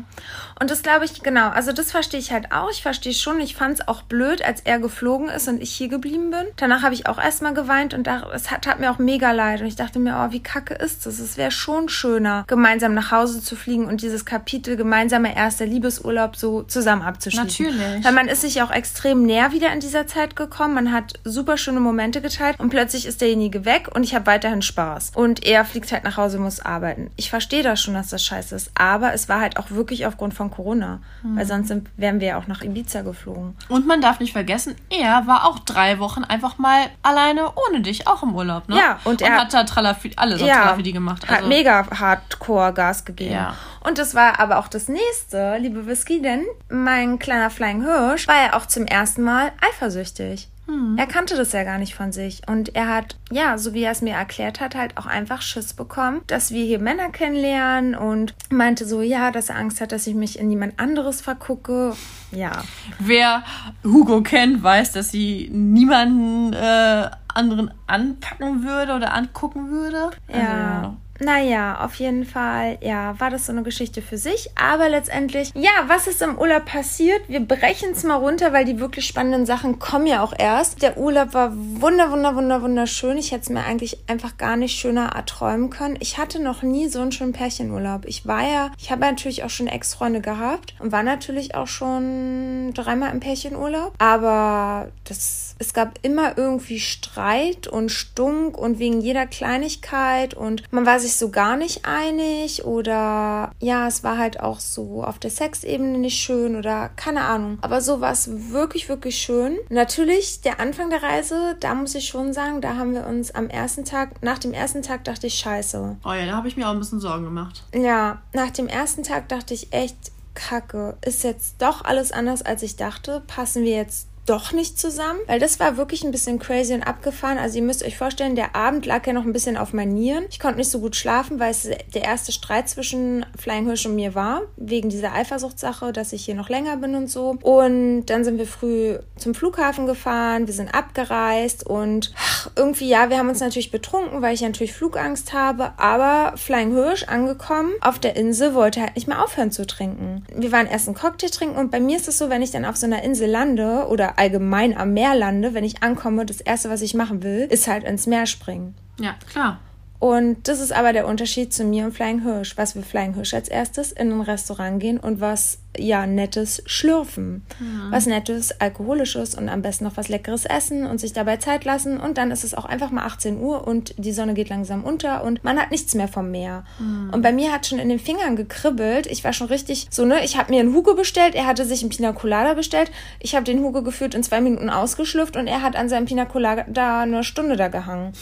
Und 0.61 0.69
das 0.69 0.83
glaube 0.83 1.05
ich, 1.05 1.23
genau, 1.23 1.49
also 1.49 1.71
das 1.71 1.91
verstehe 1.91 2.19
ich 2.19 2.31
halt 2.31 2.51
auch. 2.51 2.69
Ich 2.69 2.83
verstehe 2.83 3.13
schon, 3.13 3.39
ich 3.39 3.55
fand 3.55 3.79
es 3.79 3.87
auch 3.87 4.03
blöd, 4.03 4.45
als 4.45 4.61
er 4.61 4.77
geflogen 4.77 5.27
ist 5.27 5.47
und 5.47 5.59
ich 5.59 5.71
hier 5.71 5.87
geblieben 5.87 6.29
bin. 6.29 6.45
Danach 6.55 6.83
habe 6.83 6.93
ich 6.93 7.07
auch 7.07 7.17
erstmal 7.17 7.55
geweint 7.55 7.95
und 7.95 8.05
da, 8.05 8.27
es 8.31 8.51
hat, 8.51 8.67
hat 8.67 8.79
mir 8.79 8.91
auch 8.91 8.99
mega 8.99 9.31
leid. 9.31 9.61
Und 9.61 9.67
ich 9.67 9.75
dachte 9.75 9.97
mir, 9.97 10.23
oh, 10.23 10.31
wie 10.31 10.43
kacke 10.43 10.75
ist 10.75 11.07
das? 11.07 11.17
Es 11.17 11.35
wäre 11.35 11.49
schon 11.49 11.89
schöner, 11.89 12.43
gemeinsam 12.45 12.93
nach 12.93 13.11
Hause 13.11 13.41
zu 13.41 13.55
fliegen 13.55 13.87
und 13.87 14.03
dieses 14.03 14.23
Kapitel 14.23 14.75
gemeinsamer 14.75 15.35
erster 15.35 15.65
Liebesurlaub 15.65 16.35
so 16.35 16.61
zusammen 16.61 17.01
abzuschließen. 17.01 17.65
Natürlich. 17.65 18.05
Weil 18.05 18.13
man 18.13 18.27
ist 18.27 18.41
sich 18.41 18.61
auch 18.61 18.69
extrem 18.69 19.23
näher 19.23 19.51
wieder 19.51 19.73
in 19.73 19.79
dieser 19.79 20.05
Zeit 20.05 20.35
gekommen. 20.35 20.75
Man 20.75 20.91
hat 20.91 21.13
super 21.23 21.57
schöne 21.57 21.79
Momente 21.79 22.21
geteilt 22.21 22.59
und 22.59 22.69
plötzlich 22.69 23.07
ist 23.07 23.21
derjenige 23.21 23.65
weg 23.65 23.89
und 23.95 24.03
ich 24.03 24.13
habe 24.13 24.27
weiterhin 24.27 24.61
Spaß. 24.61 25.13
Und 25.15 25.43
er 25.43 25.65
fliegt 25.65 25.91
halt 25.91 26.03
nach 26.03 26.17
Hause, 26.17 26.37
muss 26.37 26.59
arbeiten. 26.59 27.09
Ich 27.15 27.31
verstehe 27.31 27.63
das 27.63 27.81
schon, 27.81 27.95
dass 27.95 28.10
das 28.11 28.23
scheiße 28.23 28.55
ist. 28.55 28.71
Aber 28.75 29.13
es 29.13 29.29
war 29.29 29.39
halt 29.39 29.57
auch 29.57 29.71
wirklich 29.71 30.05
aufgrund 30.05 30.33
von 30.33 30.51
Corona. 30.51 30.99
Mhm. 31.23 31.37
Weil 31.37 31.45
sonst 31.45 31.67
sind, 31.67 31.89
wären 31.97 32.19
wir 32.19 32.27
ja 32.27 32.37
auch 32.37 32.47
nach 32.47 32.61
Ibiza 32.61 33.01
geflogen. 33.01 33.55
Und 33.69 33.87
man 33.87 34.01
darf 34.01 34.19
nicht 34.19 34.33
vergessen, 34.33 34.75
er 34.89 35.27
war 35.27 35.45
auch 35.45 35.59
drei 35.59 35.99
Wochen 35.99 36.23
einfach 36.23 36.57
mal 36.57 36.87
alleine 37.01 37.51
ohne 37.69 37.81
dich, 37.81 38.07
auch 38.07 38.23
im 38.23 38.35
Urlaub, 38.35 38.69
ne? 38.69 38.77
Ja, 38.77 38.99
und, 39.03 39.21
und 39.21 39.21
er 39.21 39.37
hat 39.37 39.53
da 39.53 39.63
Tralafi, 39.63 40.11
alles 40.15 40.41
ja, 40.41 40.55
Tralafidi 40.55 40.91
gemacht. 40.91 41.23
Also. 41.23 41.35
Hat 41.35 41.47
mega 41.47 41.85
hardcore 41.99 42.73
Gas 42.73 43.05
gegeben. 43.05 43.33
Ja. 43.33 43.55
Und 43.83 43.97
das 43.97 44.13
war 44.13 44.39
aber 44.39 44.59
auch 44.59 44.67
das 44.67 44.87
nächste, 44.87 45.57
liebe 45.57 45.87
Whisky, 45.87 46.21
denn 46.21 46.45
mein 46.69 47.17
kleiner 47.17 47.49
Flying 47.49 47.83
Hirsch 47.83 48.27
war 48.27 48.35
ja 48.35 48.53
auch 48.53 48.67
zum 48.67 48.85
ersten 48.85 49.23
Mal 49.23 49.51
eifersüchtig. 49.61 50.50
Hm. 50.67 50.95
Er 50.97 51.07
kannte 51.07 51.35
das 51.35 51.51
ja 51.51 51.63
gar 51.63 51.77
nicht 51.77 51.95
von 51.95 52.11
sich. 52.11 52.41
Und 52.47 52.75
er 52.75 52.87
hat, 52.87 53.17
ja, 53.31 53.57
so 53.57 53.73
wie 53.73 53.83
er 53.83 53.91
es 53.91 54.01
mir 54.01 54.13
erklärt 54.13 54.59
hat, 54.59 54.75
halt 54.75 54.97
auch 54.97 55.05
einfach 55.05 55.41
Schiss 55.41 55.73
bekommen, 55.73 56.21
dass 56.27 56.51
wir 56.51 56.63
hier 56.63 56.79
Männer 56.79 57.09
kennenlernen 57.09 57.95
und 57.95 58.33
meinte 58.49 58.85
so, 58.85 59.01
ja, 59.01 59.31
dass 59.31 59.49
er 59.49 59.57
Angst 59.57 59.81
hat, 59.81 59.91
dass 59.91 60.07
ich 60.07 60.15
mich 60.15 60.39
in 60.39 60.49
jemand 60.49 60.79
anderes 60.79 61.21
vergucke. 61.21 61.95
Ja. 62.31 62.63
Wer 62.99 63.43
Hugo 63.83 64.21
kennt, 64.21 64.63
weiß, 64.63 64.91
dass 64.91 65.09
sie 65.09 65.49
niemanden 65.51 66.53
äh, 66.53 67.09
anderen 67.33 67.71
anpacken 67.87 68.63
würde 68.63 68.93
oder 68.93 69.13
angucken 69.13 69.69
würde. 69.69 70.11
Ja. 70.31 70.77
Also, 70.77 70.97
naja, 71.21 71.83
auf 71.83 71.95
jeden 71.95 72.25
Fall, 72.25 72.77
ja, 72.81 73.19
war 73.19 73.29
das 73.29 73.45
so 73.45 73.51
eine 73.51 73.63
Geschichte 73.63 74.01
für 74.01 74.17
sich. 74.17 74.49
Aber 74.55 74.89
letztendlich, 74.89 75.51
ja, 75.53 75.69
was 75.87 76.07
ist 76.07 76.21
im 76.21 76.37
Urlaub 76.37 76.65
passiert? 76.65 77.21
Wir 77.27 77.41
brechen 77.41 77.91
es 77.91 78.03
mal 78.03 78.15
runter, 78.15 78.53
weil 78.53 78.65
die 78.65 78.79
wirklich 78.79 79.05
spannenden 79.05 79.45
Sachen 79.45 79.77
kommen 79.77 80.07
ja 80.07 80.23
auch 80.23 80.33
erst. 80.37 80.81
Der 80.81 80.97
Urlaub 80.97 81.33
war 81.33 81.51
wunder, 81.53 82.11
wunder, 82.11 82.35
wunder, 82.35 82.61
wunderschön. 82.61 83.17
Ich 83.17 83.31
hätte 83.31 83.43
es 83.43 83.49
mir 83.49 83.63
eigentlich 83.63 83.99
einfach 84.07 84.37
gar 84.37 84.57
nicht 84.57 84.79
schöner 84.79 85.11
erträumen 85.15 85.69
können. 85.69 85.97
Ich 85.99 86.17
hatte 86.17 86.41
noch 86.41 86.63
nie 86.63 86.87
so 86.87 87.01
einen 87.01 87.11
schönen 87.11 87.33
Pärchenurlaub. 87.33 88.05
Ich 88.05 88.25
war 88.25 88.43
ja, 88.43 88.71
ich 88.79 88.91
habe 88.91 89.01
natürlich 89.01 89.43
auch 89.43 89.49
schon 89.49 89.67
Ex-Freunde 89.67 90.21
gehabt 90.21 90.73
und 90.79 90.91
war 90.91 91.03
natürlich 91.03 91.53
auch 91.53 91.67
schon 91.67 92.73
dreimal 92.73 93.11
im 93.11 93.19
Pärchenurlaub. 93.19 93.93
Aber 93.99 94.89
das, 95.03 95.55
es 95.59 95.73
gab 95.73 95.99
immer 96.01 96.37
irgendwie 96.37 96.79
Streit 96.79 97.67
und 97.67 97.89
Stunk 97.89 98.57
und 98.57 98.79
wegen 98.79 99.01
jeder 99.01 99.27
Kleinigkeit 99.27 100.33
und 100.33 100.63
man 100.71 100.85
war 100.85 100.99
sich 100.99 101.10
sich 101.11 101.19
so 101.19 101.29
gar 101.29 101.57
nicht 101.57 101.85
einig 101.85 102.65
oder 102.65 103.51
ja, 103.59 103.87
es 103.87 104.03
war 104.03 104.17
halt 104.17 104.39
auch 104.39 104.59
so 104.59 105.03
auf 105.03 105.19
der 105.19 105.29
Sexebene 105.29 105.97
nicht 105.97 106.17
schön 106.17 106.55
oder 106.55 106.89
keine 106.95 107.21
Ahnung. 107.21 107.57
Aber 107.61 107.81
so 107.81 108.01
war 108.01 108.11
es 108.11 108.51
wirklich, 108.51 108.89
wirklich 108.89 109.17
schön. 109.17 109.57
Natürlich, 109.69 110.41
der 110.41 110.59
Anfang 110.59 110.89
der 110.89 111.03
Reise, 111.03 111.55
da 111.59 111.75
muss 111.75 111.95
ich 111.95 112.07
schon 112.07 112.33
sagen, 112.33 112.61
da 112.61 112.75
haben 112.75 112.93
wir 112.93 113.05
uns 113.05 113.31
am 113.31 113.49
ersten 113.49 113.85
Tag, 113.85 114.21
nach 114.23 114.39
dem 114.39 114.53
ersten 114.53 114.81
Tag 114.81 115.03
dachte 115.03 115.27
ich, 115.27 115.35
scheiße. 115.35 115.97
Oh 116.05 116.13
ja, 116.13 116.25
da 116.25 116.33
habe 116.33 116.47
ich 116.47 116.57
mir 116.57 116.67
auch 116.67 116.71
ein 116.71 116.79
bisschen 116.79 116.99
Sorgen 116.99 117.25
gemacht. 117.25 117.63
Ja, 117.73 118.21
nach 118.33 118.51
dem 118.51 118.67
ersten 118.67 119.03
Tag 119.03 119.27
dachte 119.29 119.53
ich 119.53 119.73
echt, 119.73 119.97
Kacke, 120.33 120.95
ist 121.05 121.23
jetzt 121.23 121.55
doch 121.61 121.83
alles 121.83 122.13
anders, 122.13 122.41
als 122.41 122.63
ich 122.63 122.77
dachte. 122.77 123.21
Passen 123.27 123.63
wir 123.63 123.75
jetzt 123.75 124.07
doch 124.31 124.53
nicht 124.53 124.79
zusammen, 124.79 125.19
weil 125.27 125.39
das 125.39 125.59
war 125.59 125.75
wirklich 125.75 126.03
ein 126.03 126.11
bisschen 126.11 126.39
crazy 126.39 126.73
und 126.73 126.83
abgefahren. 126.83 127.37
Also 127.37 127.57
ihr 127.57 127.63
müsst 127.63 127.83
euch 127.83 127.97
vorstellen, 127.97 128.35
der 128.35 128.55
Abend 128.55 128.85
lag 128.85 129.05
ja 129.05 129.11
noch 129.11 129.25
ein 129.25 129.33
bisschen 129.33 129.57
auf 129.57 129.73
meinen 129.73 129.93
Nieren. 129.93 130.23
Ich 130.29 130.39
konnte 130.39 130.57
nicht 130.57 130.71
so 130.71 130.79
gut 130.79 130.95
schlafen, 130.95 131.39
weil 131.39 131.51
es 131.51 131.69
der 131.93 132.03
erste 132.03 132.31
Streit 132.31 132.69
zwischen 132.69 133.25
Flying 133.37 133.65
Hirsch 133.65 133.85
und 133.85 133.95
mir 133.95 134.15
war, 134.15 134.43
wegen 134.55 134.89
dieser 134.89 135.13
Eifersuchtssache, 135.13 135.91
dass 135.91 136.13
ich 136.13 136.23
hier 136.23 136.35
noch 136.35 136.47
länger 136.47 136.77
bin 136.77 136.95
und 136.95 137.09
so. 137.09 137.37
Und 137.41 138.05
dann 138.05 138.23
sind 138.23 138.37
wir 138.37 138.47
früh 138.47 138.97
zum 139.17 139.35
Flughafen 139.35 139.85
gefahren, 139.85 140.47
wir 140.47 140.53
sind 140.53 140.73
abgereist 140.73 141.65
und 141.65 142.13
ach, 142.17 142.49
irgendwie, 142.55 142.87
ja, 142.87 143.09
wir 143.09 143.17
haben 143.17 143.29
uns 143.29 143.41
natürlich 143.41 143.71
betrunken, 143.71 144.21
weil 144.21 144.33
ich 144.33 144.39
ja 144.39 144.47
natürlich 144.47 144.73
Flugangst 144.73 145.33
habe, 145.33 145.73
aber 145.77 146.37
Flying 146.37 146.71
Hirsch 146.71 147.03
angekommen 147.03 147.71
auf 147.81 147.99
der 147.99 148.15
Insel 148.15 148.53
wollte 148.53 148.81
halt 148.81 148.95
nicht 148.95 149.07
mehr 149.07 149.23
aufhören 149.23 149.51
zu 149.51 149.67
trinken. 149.67 150.23
Wir 150.33 150.51
waren 150.51 150.67
erst 150.67 150.87
einen 150.87 150.95
Cocktail 150.95 151.29
trinken 151.29 151.57
und 151.57 151.69
bei 151.69 151.81
mir 151.81 151.97
ist 151.97 152.07
es 152.07 152.17
so, 152.17 152.29
wenn 152.29 152.41
ich 152.41 152.51
dann 152.51 152.63
auf 152.63 152.77
so 152.77 152.85
einer 152.85 153.03
Insel 153.03 153.29
lande 153.29 153.87
oder 153.89 154.17
allgemein 154.21 154.77
am 154.77 154.93
Meer 154.93 155.15
lande, 155.15 155.55
wenn 155.55 155.63
ich 155.63 155.81
ankomme, 155.81 156.27
das 156.27 156.41
erste, 156.41 156.69
was 156.69 156.83
ich 156.83 156.93
machen 156.93 157.23
will, 157.23 157.47
ist 157.49 157.67
halt 157.67 157.83
ins 157.83 158.05
Meer 158.05 158.27
springen. 158.27 158.75
Ja, 158.99 159.15
klar. 159.31 159.59
Und 160.01 160.47
das 160.47 160.59
ist 160.59 160.71
aber 160.71 160.93
der 160.93 161.05
Unterschied 161.05 161.53
zu 161.53 161.63
mir 161.63 161.85
und 161.85 161.91
Flying 161.91 162.23
Hirsch. 162.23 162.57
Was 162.57 162.73
wir 162.73 162.81
Flying 162.81 163.13
Hirsch 163.13 163.35
als 163.35 163.47
erstes 163.47 163.91
in 163.91 164.11
ein 164.11 164.21
Restaurant 164.21 164.79
gehen 164.79 164.97
und 164.97 165.21
was 165.21 165.59
ja 165.77 166.07
nettes 166.07 166.63
Schlürfen. 166.65 167.45
Mhm. 167.59 167.91
Was 167.91 168.07
nettes, 168.07 168.59
alkoholisches 168.59 169.35
und 169.35 169.47
am 169.47 169.61
besten 169.61 169.83
noch 169.83 169.97
was 169.97 170.09
leckeres 170.09 170.45
essen 170.45 170.87
und 170.87 170.99
sich 170.99 171.13
dabei 171.13 171.37
Zeit 171.37 171.65
lassen. 171.65 171.99
Und 171.99 172.17
dann 172.17 172.31
ist 172.31 172.43
es 172.43 172.55
auch 172.55 172.65
einfach 172.65 172.89
mal 172.89 173.05
18 173.05 173.39
Uhr 173.39 173.67
und 173.67 173.93
die 173.99 174.11
Sonne 174.11 174.33
geht 174.33 174.49
langsam 174.49 174.83
unter 174.83 175.23
und 175.23 175.43
man 175.43 175.59
hat 175.59 175.69
nichts 175.69 175.93
mehr 175.93 176.07
vom 176.07 176.31
Meer. 176.31 176.65
Mhm. 176.79 177.11
Und 177.13 177.21
bei 177.21 177.31
mir 177.31 177.51
hat 177.51 177.67
schon 177.67 177.77
in 177.77 177.89
den 177.89 177.99
Fingern 177.99 178.35
gekribbelt. 178.35 179.05
Ich 179.05 179.23
war 179.23 179.33
schon 179.33 179.47
richtig 179.47 179.85
so, 179.91 180.03
ne, 180.03 180.25
ich 180.25 180.35
habe 180.35 180.51
mir 180.51 180.61
einen 180.61 180.73
Hugo 180.73 180.95
bestellt, 180.95 181.35
er 181.35 181.45
hatte 181.45 181.63
sich 181.63 181.81
einen 181.81 181.91
Pina 181.91 182.11
Colada 182.11 182.55
bestellt. 182.55 182.89
Ich 183.19 183.35
habe 183.35 183.45
den 183.45 183.59
Hugo 183.59 183.83
geführt 183.83 184.15
in 184.15 184.23
zwei 184.23 184.41
Minuten 184.41 184.71
ausgeschlüpft 184.71 185.37
und 185.37 185.45
er 185.45 185.61
hat 185.61 185.75
an 185.75 185.89
seinem 185.89 186.05
Pina 186.05 186.25
Colada 186.25 187.01
eine 187.01 187.23
Stunde 187.23 187.55
da 187.55 187.67
gehangen. 187.67 188.13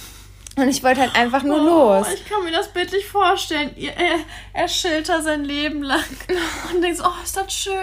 Und 0.60 0.68
ich 0.68 0.84
wollte 0.84 1.02
halt 1.02 1.16
einfach 1.16 1.44
nur 1.44 1.62
oh, 1.62 1.66
los. 2.00 2.08
Ich 2.14 2.26
kann 2.26 2.44
mir 2.44 2.52
das 2.52 2.68
bildlich 2.70 3.08
vorstellen. 3.08 3.72
Er, 3.78 4.20
er 4.54 4.68
schildert 4.68 5.24
sein 5.24 5.44
Leben 5.44 5.84
lang 5.84 6.04
und 6.74 6.82
denkst, 6.82 7.00
oh, 7.04 7.24
ist 7.24 7.38
das 7.38 7.54
schön. 7.54 7.76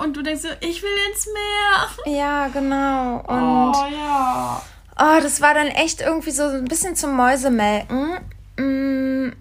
Und 0.00 0.16
du 0.16 0.22
denkst, 0.22 0.42
ich 0.60 0.82
will 0.82 0.90
ins 1.10 1.26
Meer. 1.26 2.16
Ja, 2.16 2.48
genau. 2.48 3.16
Und 3.26 3.74
oh, 3.74 3.86
ja. 3.92 4.62
Oh, 4.98 5.20
das 5.22 5.40
war 5.40 5.54
dann 5.54 5.68
echt 5.68 6.00
irgendwie 6.00 6.30
so 6.30 6.44
ein 6.44 6.66
bisschen 6.66 6.94
zum 6.94 7.16
Mäusemelken. 7.16 8.18
Mm, 8.56 9.32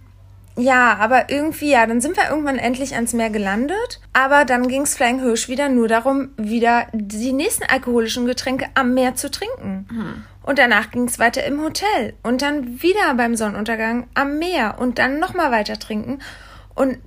ja, 0.56 0.96
aber 0.98 1.30
irgendwie, 1.30 1.72
ja, 1.72 1.86
dann 1.86 2.02
sind 2.02 2.18
wir 2.18 2.30
irgendwann 2.30 2.58
endlich 2.58 2.96
ans 2.96 3.14
Meer 3.14 3.30
gelandet. 3.30 4.00
Aber 4.14 4.46
dann 4.46 4.68
ging 4.68 4.84
es 4.84 4.96
Flying 4.96 5.20
Hirsch 5.20 5.50
wieder 5.50 5.70
nur 5.70 5.88
darum, 5.88 6.30
wieder 6.38 6.88
die 6.94 7.34
nächsten 7.34 7.64
alkoholischen 7.64 8.26
Getränke 8.26 8.68
am 8.74 8.94
Meer 8.94 9.16
zu 9.16 9.30
trinken. 9.30 9.88
Mhm. 9.90 10.24
Und 10.44 10.58
danach 10.58 10.92
ging 10.92 11.08
es 11.08 11.20
weiter 11.20 11.44
im 11.44 11.62
Hotel 11.62 12.14
und 12.24 12.42
dann 12.42 12.82
wieder 12.82 13.14
beim 13.16 13.36
Sonnenuntergang 13.36 14.08
am 14.14 14.40
Meer 14.40 14.78
und 14.80 14.98
dann 14.98 15.20
nochmal 15.20 15.52
weiter 15.52 15.78
trinken. 15.78 16.20
Und 16.74 16.98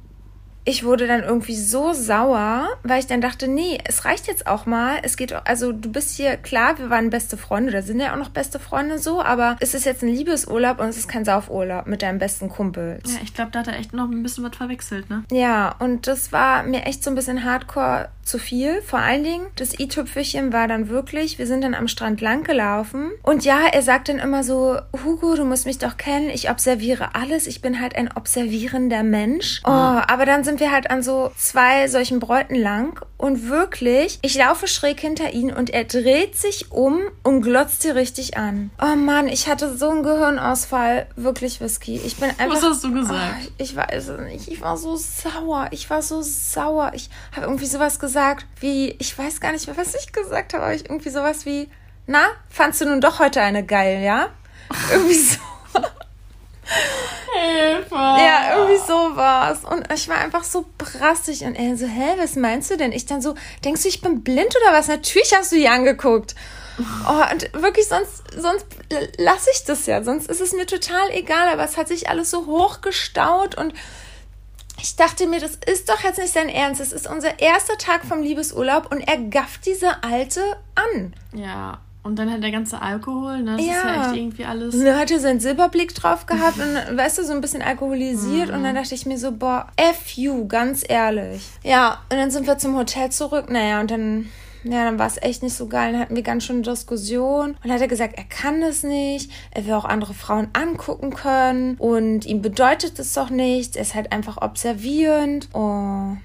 ich 0.66 0.82
wurde 0.82 1.06
dann 1.06 1.22
irgendwie 1.22 1.56
so 1.56 1.92
sauer, 1.92 2.68
weil 2.82 2.98
ich 2.98 3.06
dann 3.06 3.20
dachte, 3.20 3.48
nee, 3.48 3.78
es 3.84 4.06
reicht 4.06 4.26
jetzt 4.26 4.46
auch 4.46 4.64
mal. 4.64 4.96
Es 5.02 5.18
geht, 5.18 5.32
also 5.46 5.72
du 5.72 5.92
bist 5.92 6.16
hier, 6.16 6.38
klar, 6.38 6.78
wir 6.78 6.88
waren 6.88 7.10
beste 7.10 7.36
Freunde, 7.36 7.70
da 7.70 7.82
sind 7.82 8.00
ja 8.00 8.14
auch 8.14 8.18
noch 8.18 8.30
beste 8.30 8.58
Freunde 8.58 8.98
so, 8.98 9.22
aber 9.22 9.56
es 9.60 9.74
ist 9.74 9.84
jetzt 9.84 10.02
ein 10.02 10.08
Liebesurlaub 10.08 10.80
und 10.80 10.88
es 10.88 10.96
ist 10.96 11.08
kein 11.08 11.26
Saufurlaub 11.26 11.86
mit 11.86 12.00
deinem 12.00 12.18
besten 12.18 12.48
Kumpel. 12.48 12.98
Ja, 13.04 13.18
ich 13.22 13.34
glaube, 13.34 13.50
da 13.50 13.58
hat 13.58 13.68
er 13.68 13.78
echt 13.78 13.92
noch 13.92 14.10
ein 14.10 14.22
bisschen 14.22 14.44
was 14.44 14.56
verwechselt, 14.56 15.10
ne? 15.10 15.24
Ja, 15.30 15.74
und 15.80 16.06
das 16.06 16.32
war 16.32 16.62
mir 16.62 16.84
echt 16.84 17.04
so 17.04 17.10
ein 17.10 17.14
bisschen 17.14 17.44
hardcore 17.44 18.08
zu 18.24 18.38
viel. 18.38 18.82
Vor 18.82 18.98
allen 18.98 19.24
Dingen, 19.24 19.46
das 19.56 19.78
i-Tüpfelchen 19.78 20.52
war 20.52 20.68
dann 20.68 20.88
wirklich, 20.88 21.38
wir 21.38 21.46
sind 21.46 21.62
dann 21.62 21.74
am 21.74 21.88
Strand 21.88 22.20
lang 22.20 22.44
gelaufen. 22.44 23.10
Und 23.22 23.44
ja, 23.44 23.66
er 23.72 23.82
sagt 23.82 24.08
dann 24.08 24.18
immer 24.18 24.44
so, 24.44 24.78
Hugo, 25.04 25.34
du 25.34 25.44
musst 25.44 25.66
mich 25.66 25.78
doch 25.78 25.96
kennen, 25.96 26.30
ich 26.30 26.50
observiere 26.50 27.14
alles, 27.14 27.46
ich 27.46 27.60
bin 27.60 27.80
halt 27.80 27.96
ein 27.96 28.10
observierender 28.14 29.02
Mensch. 29.02 29.60
Oh, 29.64 29.70
aber 29.70 30.26
dann 30.26 30.44
sind 30.44 30.60
wir 30.60 30.70
halt 30.70 30.90
an 30.90 31.02
so 31.02 31.32
zwei 31.36 31.88
solchen 31.88 32.20
Bräuten 32.20 32.56
lang 32.56 33.00
und 33.16 33.48
wirklich, 33.48 34.18
ich 34.22 34.34
laufe 34.34 34.66
schräg 34.66 35.00
hinter 35.00 35.32
ihn 35.32 35.52
und 35.52 35.70
er 35.70 35.84
dreht 35.84 36.36
sich 36.36 36.72
um 36.72 37.00
und 37.22 37.42
glotzt 37.42 37.82
sie 37.82 37.90
richtig 37.90 38.36
an. 38.36 38.70
Oh 38.82 38.96
Mann, 38.96 39.28
ich 39.28 39.48
hatte 39.48 39.76
so 39.76 39.90
einen 39.90 40.02
Gehirnausfall. 40.02 41.06
Wirklich 41.16 41.60
Whisky. 41.60 42.00
Ich 42.04 42.16
bin 42.16 42.30
einfach. 42.30 42.56
Was 42.56 42.62
hast 42.62 42.84
du 42.84 42.92
gesagt? 42.92 43.46
Oh, 43.46 43.52
ich 43.58 43.76
weiß 43.76 44.08
es 44.08 44.20
nicht. 44.20 44.48
Ich 44.48 44.60
war 44.60 44.76
so 44.76 44.96
sauer. 44.96 45.68
Ich 45.70 45.88
war 45.90 46.02
so 46.02 46.22
sauer. 46.22 46.90
Ich 46.94 47.08
habe 47.32 47.46
irgendwie 47.46 47.66
sowas 47.66 47.98
gesagt 47.98 48.46
wie, 48.60 48.90
ich 48.98 49.16
weiß 49.16 49.40
gar 49.40 49.52
nicht 49.52 49.66
mehr, 49.66 49.76
was 49.76 49.94
ich 49.94 50.12
gesagt 50.12 50.52
habe, 50.52 50.64
aber 50.64 50.74
ich 50.74 50.84
irgendwie 50.84 51.10
sowas 51.10 51.46
wie, 51.46 51.68
na, 52.06 52.24
fandst 52.50 52.80
du 52.80 52.86
nun 52.86 53.00
doch 53.00 53.20
heute 53.20 53.40
eine 53.40 53.64
geil, 53.64 54.02
ja? 54.02 54.28
Irgendwie 54.90 55.14
so. 55.14 55.38
Hilfe! 57.32 57.94
Ja, 57.94 58.56
irgendwie 58.56 58.86
so 58.86 59.16
war's. 59.16 59.64
Und 59.64 59.92
ich 59.92 60.08
war 60.08 60.18
einfach 60.18 60.44
so 60.44 60.66
brassig. 60.78 61.44
Und 61.44 61.54
er 61.54 61.76
so, 61.76 61.86
hä, 61.86 62.14
was 62.16 62.36
meinst 62.36 62.70
du 62.70 62.76
denn? 62.76 62.92
Ich 62.92 63.06
dann 63.06 63.22
so, 63.22 63.34
denkst 63.64 63.82
du, 63.82 63.88
ich 63.88 64.00
bin 64.00 64.22
blind 64.22 64.54
oder 64.62 64.76
was? 64.76 64.88
Natürlich 64.88 65.34
hast 65.34 65.52
du 65.52 65.56
die 65.56 65.68
angeguckt. 65.68 66.34
Oh, 67.08 67.32
und 67.32 67.52
wirklich, 67.62 67.86
sonst, 67.86 68.22
sonst 68.36 68.66
lasse 69.18 69.50
ich 69.52 69.64
das 69.64 69.86
ja. 69.86 70.02
Sonst 70.02 70.28
ist 70.28 70.40
es 70.40 70.52
mir 70.52 70.66
total 70.66 71.10
egal. 71.10 71.48
Aber 71.48 71.64
es 71.64 71.76
hat 71.76 71.88
sich 71.88 72.08
alles 72.08 72.30
so 72.30 72.46
hochgestaut 72.46 73.56
und 73.56 73.74
ich 74.80 74.96
dachte 74.96 75.26
mir, 75.26 75.40
das 75.40 75.56
ist 75.66 75.88
doch 75.88 76.02
jetzt 76.02 76.18
nicht 76.18 76.34
sein 76.34 76.48
Ernst. 76.48 76.80
Es 76.80 76.92
ist 76.92 77.06
unser 77.06 77.38
erster 77.38 77.78
Tag 77.78 78.04
vom 78.04 78.22
Liebesurlaub 78.22 78.90
und 78.92 79.00
er 79.00 79.18
gafft 79.18 79.66
diese 79.66 80.02
Alte 80.02 80.42
an. 80.74 81.14
Ja. 81.32 81.78
Und 82.04 82.18
dann 82.18 82.30
hat 82.30 82.42
der 82.42 82.50
ganze 82.50 82.82
Alkohol, 82.82 83.42
ne? 83.42 83.56
Das 83.56 83.66
ja. 83.66 83.72
ist 83.72 83.84
ja 83.84 84.04
echt 84.04 84.16
irgendwie 84.16 84.44
alles. 84.44 84.74
Und 84.74 84.84
dann 84.84 84.98
hat 84.98 85.10
er 85.10 85.20
seinen 85.20 85.40
Silberblick 85.40 85.94
drauf 85.94 86.26
gehabt 86.26 86.58
und, 86.58 86.96
weißt 86.96 87.18
du, 87.18 87.24
so 87.24 87.32
ein 87.32 87.40
bisschen 87.40 87.62
alkoholisiert. 87.62 88.48
Mhm. 88.48 88.54
Und 88.54 88.64
dann 88.64 88.74
dachte 88.74 88.94
ich 88.94 89.06
mir 89.06 89.18
so, 89.18 89.32
boah, 89.32 89.68
F 89.76 90.10
you, 90.10 90.46
ganz 90.46 90.84
ehrlich. 90.86 91.42
Ja, 91.62 92.02
und 92.12 92.18
dann 92.18 92.30
sind 92.30 92.46
wir 92.46 92.58
zum 92.58 92.76
Hotel 92.76 93.10
zurück. 93.10 93.50
Naja, 93.50 93.80
und 93.80 93.90
dann 93.90 94.26
ja, 94.64 94.84
dann 94.84 94.98
war 94.98 95.06
es 95.06 95.20
echt 95.20 95.42
nicht 95.42 95.54
so 95.54 95.66
geil. 95.66 95.92
Dann 95.92 96.00
hatten 96.00 96.16
wir 96.16 96.22
ganz 96.22 96.44
schön 96.44 96.62
Diskussion. 96.62 97.50
Und 97.50 97.58
dann 97.64 97.72
hat 97.72 97.82
er 97.82 97.88
gesagt, 97.88 98.16
er 98.16 98.24
kann 98.24 98.62
es 98.62 98.82
nicht. 98.82 99.30
Er 99.50 99.66
will 99.66 99.74
auch 99.74 99.84
andere 99.84 100.14
Frauen 100.14 100.48
angucken 100.54 101.10
können. 101.10 101.76
Und 101.76 102.24
ihm 102.24 102.40
bedeutet 102.40 102.98
es 102.98 103.12
doch 103.12 103.30
nichts. 103.30 103.76
Er 103.76 103.82
ist 103.82 103.94
halt 103.94 104.12
einfach 104.12 104.40
observierend. 104.40 105.48
Oh. 105.52 106.16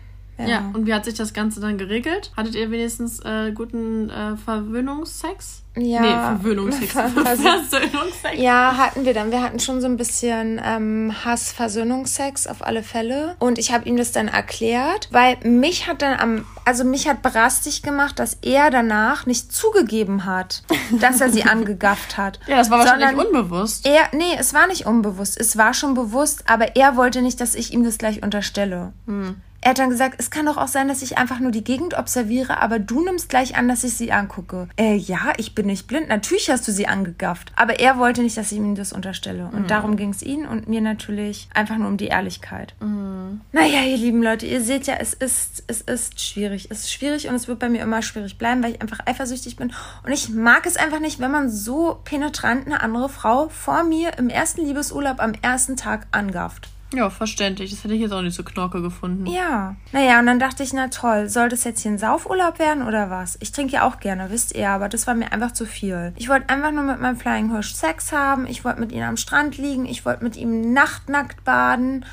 Ja. 0.47 0.71
und 0.73 0.85
wie 0.85 0.93
hat 0.93 1.05
sich 1.05 1.15
das 1.15 1.33
Ganze 1.33 1.59
dann 1.59 1.77
geregelt? 1.77 2.31
Hattet 2.37 2.55
ihr 2.55 2.71
wenigstens 2.71 3.19
äh, 3.19 3.51
guten 3.51 4.09
äh, 4.09 4.37
Verwöhnungsex? 4.37 5.63
Ja. 5.77 6.01
Nee, 6.01 6.09
Verwöhnungsex. 6.09 6.91
Versöhnungsex. 6.91 8.37
Ja, 8.37 8.75
hatten 8.77 9.05
wir 9.05 9.13
dann. 9.13 9.31
Wir 9.31 9.41
hatten 9.41 9.59
schon 9.59 9.81
so 9.81 9.87
ein 9.87 9.97
bisschen 9.97 10.59
ähm, 10.63 11.13
Hass-Versöhnungsex 11.23 12.47
auf 12.47 12.65
alle 12.65 12.83
Fälle. 12.83 13.35
Und 13.39 13.59
ich 13.59 13.71
habe 13.71 13.87
ihm 13.87 13.95
das 13.95 14.11
dann 14.11 14.27
erklärt, 14.27 15.09
weil 15.11 15.37
mich 15.43 15.87
hat 15.87 16.01
dann 16.01 16.19
am, 16.19 16.45
also 16.65 16.83
mich 16.83 17.07
hat 17.07 17.21
berastig 17.21 17.81
gemacht, 17.81 18.19
dass 18.19 18.37
er 18.41 18.71
danach 18.71 19.25
nicht 19.25 19.53
zugegeben 19.53 20.25
hat, 20.25 20.63
dass 20.99 21.21
er 21.21 21.29
sie 21.29 21.43
angegafft 21.45 22.17
hat. 22.17 22.39
Ja, 22.47 22.57
das 22.57 22.69
war 22.69 22.79
wahrscheinlich 22.79 23.25
unbewusst. 23.25 23.85
Er, 23.85 24.09
nee, 24.13 24.35
es 24.37 24.53
war 24.53 24.67
nicht 24.67 24.85
unbewusst. 24.85 25.39
Es 25.39 25.57
war 25.57 25.73
schon 25.73 25.93
bewusst, 25.93 26.43
aber 26.47 26.75
er 26.75 26.97
wollte 26.97 27.21
nicht, 27.21 27.39
dass 27.39 27.55
ich 27.55 27.73
ihm 27.73 27.83
das 27.83 27.97
gleich 27.97 28.23
unterstelle. 28.23 28.93
Hm. 29.05 29.35
Er 29.61 29.71
hat 29.71 29.79
dann 29.79 29.89
gesagt, 29.89 30.15
es 30.17 30.31
kann 30.31 30.45
doch 30.45 30.57
auch 30.57 30.67
sein, 30.67 30.87
dass 30.87 31.01
ich 31.01 31.17
einfach 31.17 31.39
nur 31.39 31.51
die 31.51 31.63
Gegend 31.63 31.97
observiere, 31.97 32.61
aber 32.61 32.79
du 32.79 33.03
nimmst 33.03 33.27
gleich 33.27 33.57
an, 33.57 33.67
dass 33.67 33.83
ich 33.83 33.93
sie 33.93 34.11
angucke. 34.11 34.69
Äh, 34.77 34.95
ja, 34.95 35.33
ich 35.37 35.53
bin 35.53 35.65
nicht 35.65 35.87
blind. 35.87 36.07
Natürlich 36.07 36.49
hast 36.49 36.67
du 36.67 36.71
sie 36.71 36.87
angegafft. 36.87 37.51
Aber 37.55 37.79
er 37.79 37.97
wollte 37.97 38.21
nicht, 38.21 38.37
dass 38.37 38.51
ich 38.51 38.57
ihm 38.57 38.75
das 38.75 38.93
unterstelle. 38.93 39.49
Und 39.51 39.63
mhm. 39.63 39.67
darum 39.67 39.97
ging 39.97 40.11
es 40.11 40.23
ihm 40.23 40.47
und 40.47 40.69
mir 40.69 40.79
natürlich 40.79 41.49
einfach 41.53 41.77
nur 41.77 41.89
um 41.89 41.97
die 41.97 42.07
Ehrlichkeit. 42.07 42.73
Mhm. 42.79 43.41
Naja, 43.51 43.81
ihr 43.81 43.97
lieben 43.97 44.23
Leute, 44.23 44.45
ihr 44.45 44.61
seht 44.61 44.87
ja, 44.87 44.95
es 44.95 45.13
ist, 45.13 45.63
es 45.67 45.81
ist 45.81 46.21
schwierig. 46.21 46.69
Es 46.71 46.81
ist 46.81 46.93
schwierig 46.93 47.27
und 47.27 47.35
es 47.35 47.47
wird 47.49 47.59
bei 47.59 47.69
mir 47.69 47.81
immer 47.81 48.01
schwierig 48.01 48.37
bleiben, 48.37 48.63
weil 48.63 48.71
ich 48.71 48.81
einfach 48.81 48.99
eifersüchtig 49.05 49.57
bin. 49.57 49.73
Und 50.03 50.11
ich 50.13 50.29
mag 50.29 50.65
es 50.65 50.77
einfach 50.77 50.99
nicht, 51.01 51.19
wenn 51.19 51.31
man 51.31 51.49
so 51.49 51.99
penetrant 52.05 52.65
eine 52.65 52.81
andere 52.81 53.09
Frau 53.09 53.49
vor 53.49 53.83
mir 53.83 54.17
im 54.17 54.29
ersten 54.29 54.65
Liebesurlaub 54.65 55.19
am 55.19 55.33
ersten 55.41 55.75
Tag 55.75 56.07
angafft. 56.11 56.69
Ja, 56.93 57.09
verständlich. 57.09 57.69
Das 57.69 57.83
hätte 57.83 57.93
ich 57.93 58.01
jetzt 58.01 58.11
auch 58.11 58.21
nicht 58.21 58.35
so 58.35 58.43
knorke 58.43 58.81
gefunden. 58.81 59.27
Ja. 59.27 59.75
Naja, 59.91 60.19
und 60.19 60.25
dann 60.25 60.39
dachte 60.39 60.63
ich, 60.63 60.73
na 60.73 60.87
toll, 60.87 61.29
soll 61.29 61.49
das 61.49 61.63
jetzt 61.63 61.81
hier 61.81 61.91
ein 61.91 61.99
Saufurlaub 61.99 62.57
werden 62.57 62.87
oder 62.87 63.09
was? 63.09 63.37
Ich 63.41 63.51
trinke 63.51 63.73
ja 63.73 63.87
auch 63.87 63.99
gerne, 63.99 64.31
wisst 64.31 64.55
ihr, 64.55 64.69
aber 64.69 64.89
das 64.89 65.05
war 65.05 65.13
mir 65.13 65.31
einfach 65.31 65.51
zu 65.51 65.65
viel. 65.65 66.13
Ich 66.15 66.29
wollte 66.29 66.49
einfach 66.49 66.71
nur 66.71 66.83
mit 66.83 66.99
meinem 66.99 67.17
Flying 67.17 67.51
Hirsch 67.51 67.73
Sex 67.73 68.11
haben. 68.11 68.47
Ich 68.47 68.65
wollte 68.65 68.79
mit 68.79 68.91
ihm 68.91 69.03
am 69.03 69.17
Strand 69.17 69.57
liegen. 69.57 69.85
Ich 69.85 70.05
wollte 70.05 70.23
mit 70.23 70.35
ihm 70.35 70.73
nachtnackt 70.73 71.43
baden. 71.43 72.05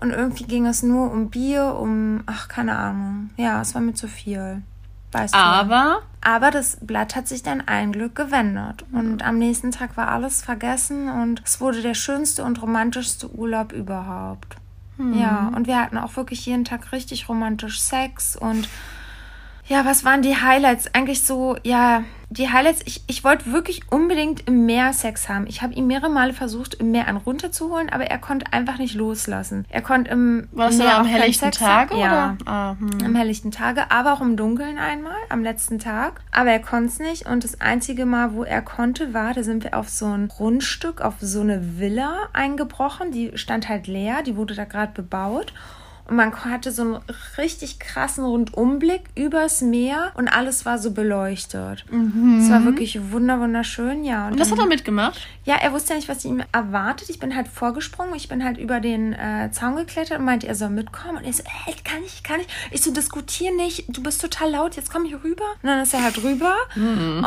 Und 0.00 0.10
irgendwie 0.10 0.44
ging 0.44 0.66
es 0.66 0.82
nur 0.82 1.10
um 1.10 1.30
Bier, 1.30 1.76
um, 1.78 2.22
ach, 2.26 2.48
keine 2.48 2.76
Ahnung. 2.76 3.30
Ja, 3.36 3.60
es 3.60 3.74
war 3.74 3.80
mir 3.80 3.94
zu 3.94 4.08
viel. 4.08 4.62
Weißt 5.14 5.34
aber. 5.34 6.00
Du. 6.00 6.28
Aber 6.28 6.50
das 6.50 6.78
Blatt 6.80 7.14
hat 7.16 7.28
sich 7.28 7.42
dann 7.42 7.60
ein 7.60 7.92
Glück 7.92 8.14
gewendet. 8.14 8.84
Und 8.92 9.22
am 9.22 9.38
nächsten 9.38 9.70
Tag 9.70 9.96
war 9.96 10.08
alles 10.08 10.42
vergessen 10.42 11.08
und 11.08 11.42
es 11.44 11.60
wurde 11.60 11.82
der 11.82 11.94
schönste 11.94 12.44
und 12.44 12.60
romantischste 12.60 13.30
Urlaub 13.30 13.72
überhaupt. 13.72 14.56
Hm. 14.96 15.18
Ja, 15.18 15.52
und 15.54 15.66
wir 15.66 15.80
hatten 15.80 15.98
auch 15.98 16.16
wirklich 16.16 16.46
jeden 16.46 16.64
Tag 16.64 16.92
richtig 16.92 17.28
romantisch 17.28 17.80
Sex 17.80 18.36
und 18.36 18.68
ja, 19.66 19.84
was 19.86 20.04
waren 20.04 20.20
die 20.20 20.36
Highlights? 20.36 20.94
Eigentlich 20.94 21.22
so, 21.22 21.56
ja, 21.62 22.04
die 22.36 22.50
Highlights, 22.50 22.80
ich, 22.84 23.02
ich 23.06 23.22
wollte 23.22 23.52
wirklich 23.52 23.82
unbedingt 23.90 24.46
im 24.48 24.66
Meer 24.66 24.92
Sex 24.92 25.28
haben. 25.28 25.46
Ich 25.46 25.62
habe 25.62 25.72
ihn 25.74 25.86
mehrere 25.86 26.10
Male 26.10 26.32
versucht, 26.32 26.74
im 26.74 26.90
Meer 26.90 27.06
einen 27.06 27.18
runterzuholen, 27.18 27.90
aber 27.90 28.04
er 28.06 28.18
konnte 28.18 28.52
einfach 28.52 28.78
nicht 28.78 28.94
loslassen. 28.94 29.64
Er 29.68 29.82
konnte 29.82 30.10
im 30.10 30.48
War 30.52 30.66
das 30.66 30.78
Meer 30.78 30.98
am 30.98 31.06
helllichten 31.06 31.52
Tage? 31.52 31.96
Ja, 31.96 32.36
ah, 32.44 32.76
hm. 32.78 33.04
am 33.04 33.14
helllichten 33.14 33.50
Tage, 33.50 33.90
aber 33.90 34.12
auch 34.14 34.20
im 34.20 34.36
Dunkeln 34.36 34.78
einmal, 34.78 35.16
am 35.28 35.42
letzten 35.42 35.78
Tag. 35.78 36.22
Aber 36.32 36.50
er 36.50 36.60
konnte 36.60 36.88
es 36.88 36.98
nicht 36.98 37.26
und 37.26 37.44
das 37.44 37.60
einzige 37.60 38.04
Mal, 38.04 38.34
wo 38.34 38.42
er 38.42 38.62
konnte, 38.62 39.14
war, 39.14 39.32
da 39.32 39.42
sind 39.42 39.62
wir 39.62 39.76
auf 39.76 39.88
so 39.88 40.06
ein 40.06 40.28
Grundstück, 40.28 41.00
auf 41.00 41.14
so 41.20 41.40
eine 41.40 41.78
Villa 41.78 42.28
eingebrochen. 42.32 43.12
Die 43.12 43.36
stand 43.36 43.68
halt 43.68 43.86
leer, 43.86 44.22
die 44.22 44.36
wurde 44.36 44.54
da 44.54 44.64
gerade 44.64 44.92
bebaut. 44.92 45.52
Und 46.06 46.16
man 46.16 46.34
hatte 46.44 46.70
so 46.70 46.82
einen 46.82 46.98
richtig 47.38 47.78
krassen 47.78 48.24
Rundumblick 48.24 49.02
übers 49.14 49.62
Meer 49.62 50.12
und 50.14 50.28
alles 50.28 50.66
war 50.66 50.78
so 50.78 50.90
beleuchtet. 50.90 51.84
Es 52.42 52.50
war 52.50 52.64
wirklich 52.64 53.10
wunder 53.10 53.40
wunderschön, 53.40 54.04
ja. 54.04 54.28
Und 54.28 54.38
das 54.38 54.50
hat 54.50 54.58
er 54.58 54.66
mitgemacht? 54.66 55.18
Ja, 55.44 55.56
er 55.56 55.72
wusste 55.72 55.90
ja 55.90 55.96
nicht, 55.96 56.08
was 56.08 56.24
ihm 56.24 56.42
erwartet. 56.52 57.08
Ich 57.10 57.18
bin 57.18 57.34
halt 57.34 57.48
vorgesprungen, 57.48 58.14
ich 58.14 58.28
bin 58.28 58.44
halt 58.44 58.58
über 58.58 58.80
den 58.80 59.12
äh, 59.14 59.50
Zaun 59.50 59.76
geklettert 59.76 60.18
und 60.18 60.24
meinte, 60.24 60.46
er 60.46 60.54
soll 60.54 60.70
mitkommen. 60.70 61.18
Und 61.18 61.24
er 61.24 61.32
so, 61.32 61.42
ey, 61.66 61.74
kann 61.84 62.02
ich, 62.04 62.22
kann 62.22 62.40
ich? 62.40 62.46
Ich 62.70 62.82
so, 62.82 62.92
diskutier 62.92 63.54
nicht, 63.54 63.84
du 63.88 64.02
bist 64.02 64.20
total 64.20 64.50
laut, 64.50 64.76
jetzt 64.76 64.92
komm 64.92 65.04
hier 65.04 65.22
rüber. 65.24 65.44
Und 65.62 65.68
dann 65.68 65.80
ist 65.80 65.94
er 65.94 66.02
halt 66.02 66.22
rüber. 66.22 66.54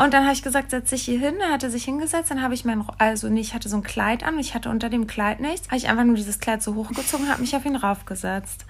Und 0.02 0.12
dann 0.14 0.24
habe 0.24 0.32
ich 0.32 0.42
gesagt, 0.42 0.70
setz 0.70 0.90
dich 0.90 1.02
hier 1.02 1.18
hin. 1.18 1.34
Dann 1.40 1.52
hat 1.52 1.62
er 1.62 1.70
sich 1.70 1.84
hingesetzt, 1.84 2.30
dann 2.30 2.42
habe 2.42 2.54
ich 2.54 2.64
mein, 2.64 2.84
also 2.98 3.28
nee, 3.28 3.40
ich 3.40 3.54
hatte 3.54 3.68
so 3.68 3.76
ein 3.76 3.82
Kleid 3.82 4.22
an, 4.24 4.38
ich 4.38 4.54
hatte 4.54 4.68
unter 4.68 4.88
dem 4.88 5.06
Kleid 5.06 5.40
nichts. 5.40 5.68
Habe 5.68 5.78
ich 5.78 5.88
einfach 5.88 6.04
nur 6.04 6.16
dieses 6.16 6.38
Kleid 6.38 6.62
so 6.62 6.74
hochgezogen 6.74 7.26
und 7.26 7.32
habe 7.32 7.40
mich 7.40 7.56
auf 7.56 7.64
ihn 7.64 7.76
raufgesetzt. 7.76 8.64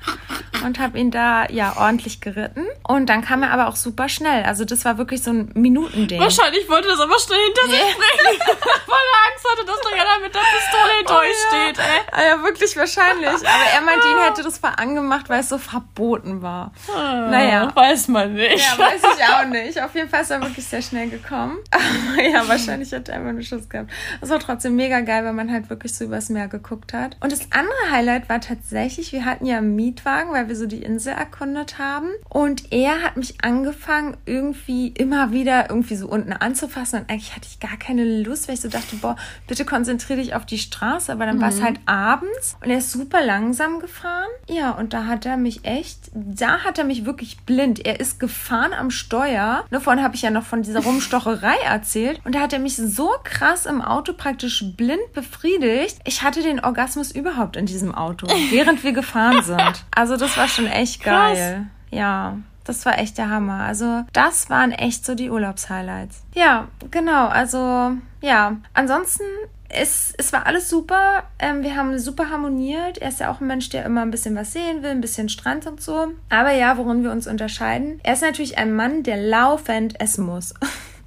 Und 0.64 0.78
habe 0.80 0.98
ihn 0.98 1.10
da, 1.10 1.46
ja, 1.50 1.74
ordentlich 1.76 2.20
geritten. 2.20 2.66
Und 2.86 3.06
dann 3.06 3.22
kam 3.22 3.42
er 3.42 3.52
aber 3.52 3.68
auch 3.68 3.76
super 3.76 4.08
schnell. 4.08 4.42
Also 4.42 4.64
das 4.64 4.84
war 4.84 4.98
wirklich 4.98 5.22
so 5.22 5.30
ein 5.30 5.50
Minutending. 5.54 6.20
Wahrscheinlich 6.20 6.68
wollte 6.68 6.88
das 6.88 6.98
aber 6.98 7.16
schnell 7.18 7.38
hinter 7.46 7.62
sich 7.70 7.96
bringen, 7.96 8.40
weil 8.86 9.04
er 9.12 9.30
Angst 9.30 9.46
hatte, 9.52 9.64
dass 9.66 9.80
da 9.80 9.90
einer 9.90 10.24
mit 10.24 10.34
der 10.34 10.40
Pistole 10.40 10.96
hinter 10.98 11.18
euch 11.20 11.28
Oh 11.28 11.54
ja. 11.54 11.62
steht, 11.72 11.78
ey. 11.78 12.00
Ah, 12.10 12.22
ja, 12.28 12.42
wirklich 12.42 12.76
wahrscheinlich. 12.76 13.28
Aber 13.28 13.64
er 13.72 13.80
meinte, 13.82 14.08
ihn 14.08 14.18
hätte 14.18 14.42
das 14.42 14.60
angemacht, 14.64 15.28
weil 15.28 15.40
es 15.40 15.48
so 15.48 15.58
verboten 15.58 16.42
war. 16.42 16.72
Naja. 16.96 17.70
Weiß 17.74 18.08
man 18.08 18.34
nicht. 18.34 18.58
Ja, 18.58 18.78
weiß 18.84 19.00
ich 19.16 19.24
auch 19.24 19.44
nicht. 19.46 19.80
Auf 19.80 19.94
jeden 19.94 20.08
Fall 20.08 20.22
ist 20.22 20.30
er 20.30 20.40
wirklich 20.42 20.66
sehr 20.66 20.82
schnell 20.82 21.08
gekommen. 21.08 21.58
Aber 21.70 22.22
ja, 22.22 22.46
wahrscheinlich 22.48 22.92
hat 22.92 23.08
er 23.08 23.16
einfach 23.16 23.30
einen 23.30 23.42
Schuss 23.42 23.68
gehabt. 23.68 23.90
Das 24.20 24.30
war 24.30 24.38
trotzdem 24.40 24.74
mega 24.76 25.00
geil, 25.00 25.24
weil 25.24 25.32
man 25.32 25.52
halt 25.52 25.70
wirklich 25.70 25.94
so 25.94 26.04
übers 26.04 26.28
Meer 26.28 26.48
geguckt 26.48 26.92
hat. 26.92 27.16
Und 27.20 27.32
das 27.32 27.52
andere 27.52 27.90
Highlight 27.90 28.28
war 28.28 28.40
tatsächlich, 28.40 29.12
wir 29.12 29.24
hatten 29.24 29.46
ja 29.46 29.58
einen 29.58 29.76
Mietwagen, 29.88 30.32
weil 30.32 30.48
wir 30.48 30.56
so 30.56 30.66
die 30.66 30.82
Insel 30.82 31.14
erkundet 31.14 31.78
haben. 31.78 32.10
Und 32.28 32.72
er 32.72 33.02
hat 33.02 33.16
mich 33.16 33.42
angefangen, 33.42 34.16
irgendwie 34.26 34.88
immer 34.88 35.32
wieder 35.32 35.70
irgendwie 35.70 35.96
so 35.96 36.08
unten 36.08 36.32
anzufassen. 36.32 37.00
Und 37.00 37.10
eigentlich 37.10 37.34
hatte 37.34 37.48
ich 37.50 37.60
gar 37.60 37.76
keine 37.78 38.22
Lust, 38.22 38.48
weil 38.48 38.54
ich 38.54 38.60
so 38.60 38.68
dachte, 38.68 38.96
boah, 38.96 39.16
bitte 39.46 39.64
konzentriere 39.64 40.20
dich 40.20 40.34
auf 40.34 40.44
die 40.44 40.58
Straße. 40.58 41.10
Aber 41.10 41.26
dann 41.26 41.40
war 41.40 41.48
es 41.48 41.62
halt 41.62 41.80
abends 41.86 42.56
und 42.62 42.70
er 42.70 42.78
ist 42.78 42.92
super 42.92 43.24
langsam 43.24 43.80
gefahren. 43.80 44.28
Ja, 44.48 44.72
und 44.72 44.92
da 44.92 45.06
hat 45.06 45.24
er 45.24 45.36
mich 45.36 45.64
echt, 45.64 46.10
da 46.12 46.64
hat 46.64 46.78
er 46.78 46.84
mich 46.84 47.04
wirklich 47.04 47.40
blind. 47.40 47.84
Er 47.86 48.00
ist 48.00 48.20
gefahren 48.20 48.72
am 48.72 48.90
Steuer. 48.90 49.64
Ne, 49.70 49.80
vorhin 49.80 50.02
habe 50.02 50.14
ich 50.14 50.22
ja 50.22 50.30
noch 50.30 50.44
von 50.44 50.62
dieser 50.62 50.80
Rumstocherei 50.80 51.56
erzählt. 51.64 52.20
Und 52.24 52.34
da 52.34 52.40
hat 52.40 52.52
er 52.52 52.58
mich 52.58 52.76
so 52.76 53.10
krass 53.24 53.66
im 53.66 53.80
Auto 53.80 54.12
praktisch 54.12 54.64
blind 54.76 55.12
befriedigt. 55.14 55.98
Ich 56.04 56.22
hatte 56.22 56.42
den 56.42 56.60
Orgasmus 56.60 57.10
überhaupt 57.10 57.56
in 57.56 57.66
diesem 57.66 57.94
Auto, 57.94 58.26
während 58.50 58.84
wir 58.84 58.92
gefahren 58.92 59.42
sind. 59.42 59.77
Also 59.94 60.16
das 60.16 60.36
war 60.36 60.48
schon 60.48 60.66
echt 60.66 61.02
Krass. 61.02 61.38
geil. 61.38 61.66
Ja. 61.90 62.36
Das 62.64 62.84
war 62.84 62.98
echt 62.98 63.16
der 63.16 63.30
Hammer. 63.30 63.62
Also, 63.62 64.04
das 64.12 64.50
waren 64.50 64.72
echt 64.72 65.06
so 65.06 65.14
die 65.14 65.30
Urlaubshighlights. 65.30 66.22
Ja, 66.34 66.68
genau. 66.90 67.28
Also, 67.28 67.92
ja. 68.20 68.58
Ansonsten, 68.74 69.24
es, 69.70 70.12
es 70.18 70.34
war 70.34 70.44
alles 70.44 70.68
super. 70.68 71.22
Ähm, 71.38 71.62
wir 71.62 71.76
haben 71.76 71.98
super 71.98 72.28
harmoniert. 72.28 72.98
Er 72.98 73.08
ist 73.08 73.20
ja 73.20 73.30
auch 73.30 73.40
ein 73.40 73.46
Mensch, 73.46 73.70
der 73.70 73.86
immer 73.86 74.02
ein 74.02 74.10
bisschen 74.10 74.36
was 74.36 74.52
sehen 74.52 74.82
will, 74.82 74.90
ein 74.90 75.00
bisschen 75.00 75.30
Strand 75.30 75.66
und 75.66 75.80
so. 75.80 76.08
Aber 76.28 76.52
ja, 76.52 76.76
worin 76.76 77.02
wir 77.02 77.10
uns 77.10 77.26
unterscheiden. 77.26 78.00
Er 78.02 78.12
ist 78.12 78.22
natürlich 78.22 78.58
ein 78.58 78.74
Mann, 78.76 79.02
der 79.02 79.16
laufend 79.16 79.98
essen 79.98 80.26
muss. 80.26 80.52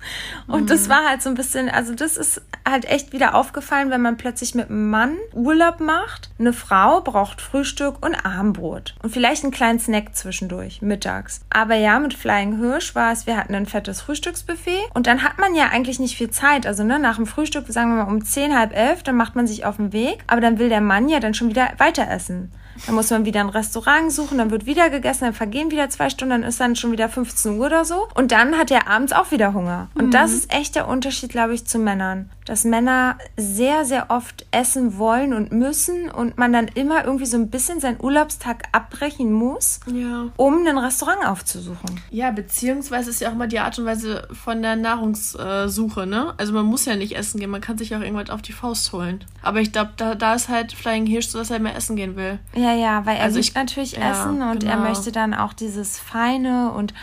Und 0.48 0.70
das 0.70 0.90
war 0.90 1.08
halt 1.08 1.22
so 1.22 1.30
ein 1.30 1.36
bisschen, 1.36 1.70
also 1.70 1.94
das 1.94 2.18
ist 2.18 2.42
halt 2.68 2.86
echt 2.86 3.14
wieder 3.14 3.36
aufgefallen, 3.36 3.90
wenn 3.90 4.02
man 4.02 4.18
plötzlich 4.18 4.56
mit 4.56 4.70
einem 4.70 4.90
Mann 4.90 5.18
Urlaub 5.34 5.80
macht. 5.80 6.30
Eine 6.40 6.54
Frau 6.54 7.02
braucht 7.02 7.42
Frühstück 7.42 8.06
und 8.06 8.16
Abendbrot 8.16 8.96
und 9.02 9.12
vielleicht 9.12 9.44
einen 9.44 9.52
kleinen 9.52 9.80
Snack 9.80 10.16
zwischendurch, 10.16 10.82
mittags. 10.82 11.42
Aber 11.50 11.76
ja, 11.76 12.00
mit 12.00 12.14
Flying 12.14 12.58
Hirsch 12.58 12.96
war 12.96 13.12
es, 13.12 13.28
wir 13.28 13.38
hatten 13.38 13.56
ein 13.56 13.66
fettes 13.66 14.02
Frühstücksbuffet 14.02 14.80
und 14.94 15.08
dann 15.08 15.24
hat 15.24 15.38
man 15.40 15.56
ja 15.56 15.70
eigentlich 15.70 16.00
nicht 16.00 16.18
viel 16.18 16.30
Zeit. 16.30 16.66
Also 16.66 16.84
ne, 16.84 17.00
nach 17.00 17.16
dem 17.16 17.28
Frühstück, 17.28 17.66
sagen 17.68 17.96
wir 17.96 18.04
mal 18.04 18.12
um 18.12 18.24
10, 18.24 18.58
halb 18.58 18.76
elf, 18.76 19.04
dann 19.04 19.16
macht 19.16 19.36
man 19.36 19.48
sich 19.48 19.66
auf 19.66 19.78
den 19.78 19.94
Weg. 19.94 20.24
Aber 20.28 20.42
dann 20.42 20.60
will 20.60 20.70
der 20.70 20.82
Mann 20.82 21.10
ja 21.10 21.20
dann 21.20 21.34
schon 21.34 21.50
wieder 21.50 21.70
weiter 21.78 22.10
essen. 22.10 22.52
Dann 22.86 22.96
muss 22.96 23.10
man 23.10 23.26
wieder 23.26 23.42
ein 23.42 23.50
Restaurant 23.50 24.12
suchen, 24.12 24.38
dann 24.38 24.52
wird 24.52 24.66
wieder 24.66 24.90
gegessen, 24.90 25.26
dann 25.26 25.34
vergehen 25.34 25.72
wieder 25.72 25.90
zwei 25.90 26.10
Stunden, 26.10 26.32
dann 26.32 26.44
ist 26.44 26.60
dann 26.60 26.76
schon 26.76 26.92
wieder 26.92 27.10
15 27.10 27.60
Uhr 27.60 27.66
oder 27.66 27.86
so. 27.86 28.08
Und 28.16 28.32
dann 28.32 28.58
hat 28.58 28.72
er 28.72 28.88
abends 28.88 29.14
auch 29.14 29.32
wieder 29.32 29.54
Hunger. 29.54 29.90
Und 29.96 30.14
das 30.14 30.32
ist 30.32 30.54
echt 30.54 30.76
der 30.76 30.88
Unterschied, 30.88 31.30
glaube 31.30 31.54
ich, 31.54 31.66
zu 31.66 31.80
Männern. 31.80 32.30
Dass 32.46 32.64
Männer 32.64 33.18
sehr, 33.38 33.86
sehr 33.86 34.10
oft 34.10 34.48
essen 34.50 34.98
wollen 34.98 35.34
und 35.34 35.52
müssen 35.52 36.10
und 36.10 36.38
man 36.40 36.52
dann 36.52 36.68
immer 36.70 37.06
irgendwie 37.06 37.28
so 37.28 37.38
ein 37.38 37.50
bisschen 37.52 37.80
seinen 37.80 38.02
Urlaubstag 38.04 38.64
abbrechen 38.72 39.32
muss, 39.32 39.80
Ja. 39.86 40.26
um 40.38 40.66
ein 40.66 40.78
Restaurant 40.78 41.24
aufzusuchen. 41.26 42.02
Ja, 42.10 42.32
beziehungsweise 42.32 43.12
ist 43.12 43.22
ja 43.22 43.30
auch 43.30 43.36
mal 43.36 43.48
die 43.48 43.60
Art 43.60 43.78
und 43.78 43.86
Weise 43.86 44.28
von 44.34 44.62
der 44.64 44.76
Nahrungssuche, 44.76 46.08
ne? 46.08 46.34
Also 46.38 46.54
man 46.54 46.66
muss 46.66 46.86
ja 46.86 46.96
nicht 46.96 47.16
essen 47.16 47.40
gehen, 47.40 47.50
man 47.50 47.62
kann 47.62 47.78
sich 47.78 47.96
auch 47.96 48.02
irgendwas 48.02 48.30
auf 48.32 48.42
die 48.42 48.54
Faust 48.54 48.92
holen. 48.92 49.24
Aber 49.44 49.60
ich 49.60 49.72
glaube, 49.72 49.92
da, 49.98 50.16
da 50.16 50.34
ist 50.34 50.50
halt 50.50 50.74
Flying 50.74 51.06
Hirsch 51.06 51.28
so, 51.28 51.38
dass 51.38 51.52
er 51.52 51.60
mehr 51.60 51.76
essen 51.76 51.96
gehen 51.96 52.16
will. 52.16 52.40
Ja, 52.56 52.74
ja, 52.74 53.06
weil 53.06 53.18
er 53.18 53.24
Also 53.24 53.40
ich- 53.40 53.54
natürlich 53.54 53.94
ja, 53.94 54.12
Essen 54.12 54.42
und 54.42 54.64
er 54.64 54.78
genau. 54.78 54.90
möchte 54.90 55.12
dann 55.12 55.34
auch 55.34 55.54
dieses 55.54 56.00
Feine 56.00 56.72
und 56.72 56.94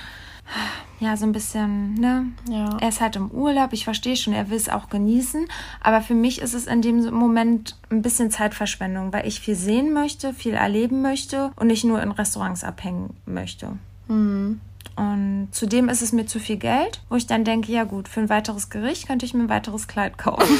ja, 1.00 1.16
so 1.16 1.26
ein 1.26 1.32
bisschen, 1.32 1.94
ne? 1.94 2.26
Ja. 2.48 2.76
Er 2.80 2.88
ist 2.88 3.00
halt 3.00 3.16
im 3.16 3.30
Urlaub, 3.30 3.72
ich 3.72 3.84
verstehe 3.84 4.16
schon, 4.16 4.32
er 4.32 4.50
will 4.50 4.56
es 4.56 4.68
auch 4.68 4.88
genießen, 4.88 5.46
aber 5.80 6.00
für 6.00 6.14
mich 6.14 6.40
ist 6.40 6.54
es 6.54 6.66
in 6.66 6.82
dem 6.82 7.12
Moment 7.14 7.76
ein 7.90 8.02
bisschen 8.02 8.30
Zeitverschwendung, 8.30 9.12
weil 9.12 9.26
ich 9.26 9.40
viel 9.40 9.54
sehen 9.54 9.92
möchte, 9.92 10.34
viel 10.34 10.54
erleben 10.54 11.02
möchte 11.02 11.52
und 11.56 11.68
nicht 11.68 11.84
nur 11.84 12.02
in 12.02 12.11
Restaurants 12.11 12.64
abhängen 12.64 13.16
möchte. 13.26 13.72
Mhm. 14.08 14.61
Und 14.98 15.50
zudem 15.52 15.88
ist 15.88 16.02
es 16.02 16.12
mir 16.12 16.26
zu 16.26 16.40
viel 16.40 16.56
Geld, 16.56 17.00
wo 17.08 17.14
ich 17.14 17.28
dann 17.28 17.44
denke, 17.44 17.70
ja 17.70 17.84
gut, 17.84 18.08
für 18.08 18.18
ein 18.18 18.28
weiteres 18.28 18.68
Gericht 18.68 19.06
könnte 19.06 19.24
ich 19.24 19.32
mir 19.32 19.44
ein 19.44 19.48
weiteres 19.48 19.87
Kleid 19.87 20.18
kaufen. 20.18 20.58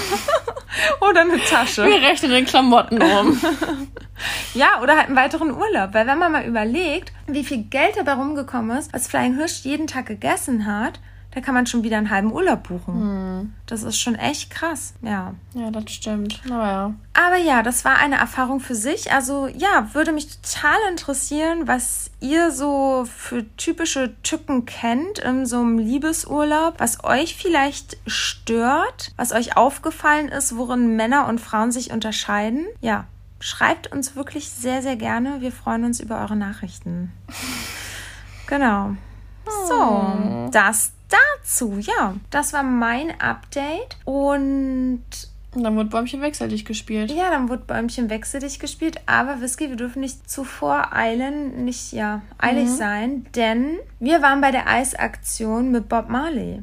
Oder 1.01 1.22
eine 1.22 1.38
Tasche. 1.38 1.85
Wir 1.85 2.01
rechnen 2.01 2.31
in 2.33 2.44
Klamotten 2.44 3.03
um. 3.03 3.40
Ja, 4.53 4.81
oder 4.83 4.96
halt 4.96 5.07
einen 5.07 5.16
weiteren 5.16 5.53
Urlaub. 5.53 5.94
Weil 5.94 6.09
wenn 6.09 6.18
man 6.18 6.33
mal 6.33 6.44
überlegt, 6.44 7.12
wie 7.29 7.44
viel 7.44 7.62
Geld 7.64 7.96
dabei 7.96 8.14
rumgekommen 8.14 8.77
ist, 8.77 8.92
was 8.92 9.07
Flying 9.07 9.37
Hirsch 9.37 9.61
jeden 9.62 9.87
Tag 9.87 10.07
gegessen 10.07 10.66
hat, 10.66 10.98
da 11.31 11.41
kann 11.41 11.55
man 11.55 11.67
schon 11.67 11.83
wieder 11.83 11.99
einen 11.99 12.11
halben 12.11 12.33
Urlaub 12.33 12.69
buchen. 12.69 13.55
Das 13.67 13.83
ist 13.83 13.99
schon 13.99 14.14
echt 14.14 14.51
krass, 14.51 14.95
ja. 15.03 15.35
ja, 15.55 15.71
das 15.71 15.91
stimmt. 15.91 16.41
Aber 16.47 16.67
ja. 16.67 16.95
Aber 17.12 17.37
ja, 17.37 17.62
das 17.62 17.85
war 17.85 17.97
eine 17.99 18.17
Erfahrung 18.17 18.61
für 18.61 18.75
sich. 18.75 19.12
Also 19.12 19.47
ja, 19.47 19.88
würde 19.93 20.12
mich 20.12 20.41
total 20.41 20.79
interessieren, 20.91 21.67
was 21.69 22.11
ihr 22.21 22.51
so 22.51 23.07
für 23.14 23.45
typische 23.57 24.14
Tücken 24.23 24.64
kennt 24.64 25.19
in 25.19 25.45
so 25.45 25.61
einem 25.61 25.79
Liebesurlaub, 25.79 26.75
was 26.79 27.05
euch 27.05 27.37
vielleicht 27.37 27.99
stört, 28.07 29.12
was 29.17 29.33
euch 29.33 29.57
aufgefallen 29.57 30.29
ist, 30.29 30.57
worin 30.57 30.97
Männer 30.97 31.29
und 31.29 31.41
Frauen 31.41 31.73
sich 31.73 31.93
unterscheiden. 31.93 32.67
Ja, 32.81 33.05
schreibt 33.38 33.93
uns 33.93 34.17
wirklich 34.17 34.49
sehr, 34.49 34.81
sehr 34.81 34.97
gerne. 34.97 35.41
Wir 35.41 35.53
freuen 35.53 35.85
uns 35.85 36.01
über 36.01 36.21
eure 36.21 36.37
Nachrichten. 36.37 37.12
Genau. 38.51 38.95
So, 39.69 40.49
das 40.53 40.93
dazu, 41.09 41.79
ja. 41.79 42.14
Das 42.31 42.53
war 42.53 42.62
mein 42.62 43.21
Update 43.21 43.97
und 44.05 45.03
Und 45.55 45.62
dann 45.64 45.77
wurde 45.77 45.88
Bäumchen 45.88 46.21
wechselig 46.21 46.64
gespielt. 46.64 47.11
ja, 47.11 47.31
dann 47.31 47.49
wurde 47.49 47.64
Bäumchen 47.66 48.11
wechsel 48.11 48.40
dich 48.40 48.59
gespielt, 48.61 49.01
aber 49.07 49.40
Whisky, 49.40 49.68
wir 49.71 49.77
dürfen 49.77 50.01
nicht 50.01 50.29
zu 50.29 50.44
voreilen, 50.44 51.64
nicht 51.64 51.92
ja, 51.92 52.23
eilig 52.38 52.68
sein, 52.71 53.27
denn 53.35 53.79
wir 53.99 54.23
waren 54.23 54.40
bei 54.40 54.51
der 54.51 54.68
Eisaktion 54.68 55.71
mit 55.71 55.88
Bob 55.88 56.09
Marley. 56.09 56.62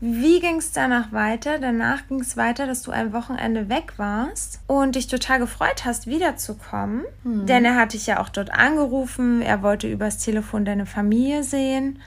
Wie 0.00 0.38
ging 0.38 0.58
es 0.58 0.70
danach 0.70 1.12
weiter? 1.12 1.58
Danach 1.58 2.06
ging 2.06 2.20
es 2.20 2.36
weiter, 2.36 2.66
dass 2.68 2.82
du 2.82 2.92
ein 2.92 3.12
Wochenende 3.12 3.68
weg 3.68 3.94
warst 3.96 4.60
und 4.68 4.94
dich 4.94 5.08
total 5.08 5.40
gefreut 5.40 5.84
hast, 5.84 6.06
wiederzukommen. 6.06 7.04
Denn 7.46 7.64
er 7.64 7.74
hat 7.74 7.94
dich 7.94 8.06
ja 8.06 8.20
auch 8.20 8.28
dort 8.28 8.52
angerufen. 8.52 9.42
Er 9.42 9.62
wollte 9.62 9.90
übers 9.90 10.18
Telefon 10.18 10.64
deine 10.64 10.86
Familie 10.86 11.42
sehen. 11.42 11.98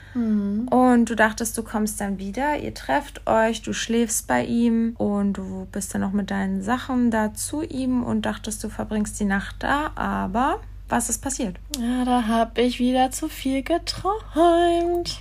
Und 0.70 1.10
du 1.10 1.14
dachtest, 1.14 1.58
du 1.58 1.62
kommst 1.62 2.00
dann 2.00 2.18
wieder. 2.18 2.58
Ihr 2.58 2.72
trefft 2.72 3.26
euch, 3.26 3.60
du 3.60 3.74
schläfst 3.74 4.26
bei 4.26 4.42
ihm 4.44 4.94
und 4.96 5.34
du 5.34 5.66
bist 5.70 5.94
dann 5.94 6.00
noch 6.00 6.12
mit 6.12 6.30
deinen 6.30 6.62
Sachen 6.62 7.10
da 7.10 7.34
zu 7.34 7.62
ihm 7.62 8.02
und 8.02 8.22
dachtest, 8.22 8.64
du 8.64 8.70
verbringst 8.70 9.20
die 9.20 9.26
Nacht 9.26 9.56
da. 9.58 9.90
Aber 9.96 10.60
was 10.88 11.10
ist 11.10 11.22
passiert? 11.22 11.56
Ja, 11.78 12.06
da 12.06 12.26
hab 12.26 12.56
ich 12.56 12.78
wieder 12.78 13.10
zu 13.10 13.28
viel 13.28 13.62
geträumt. 13.62 15.20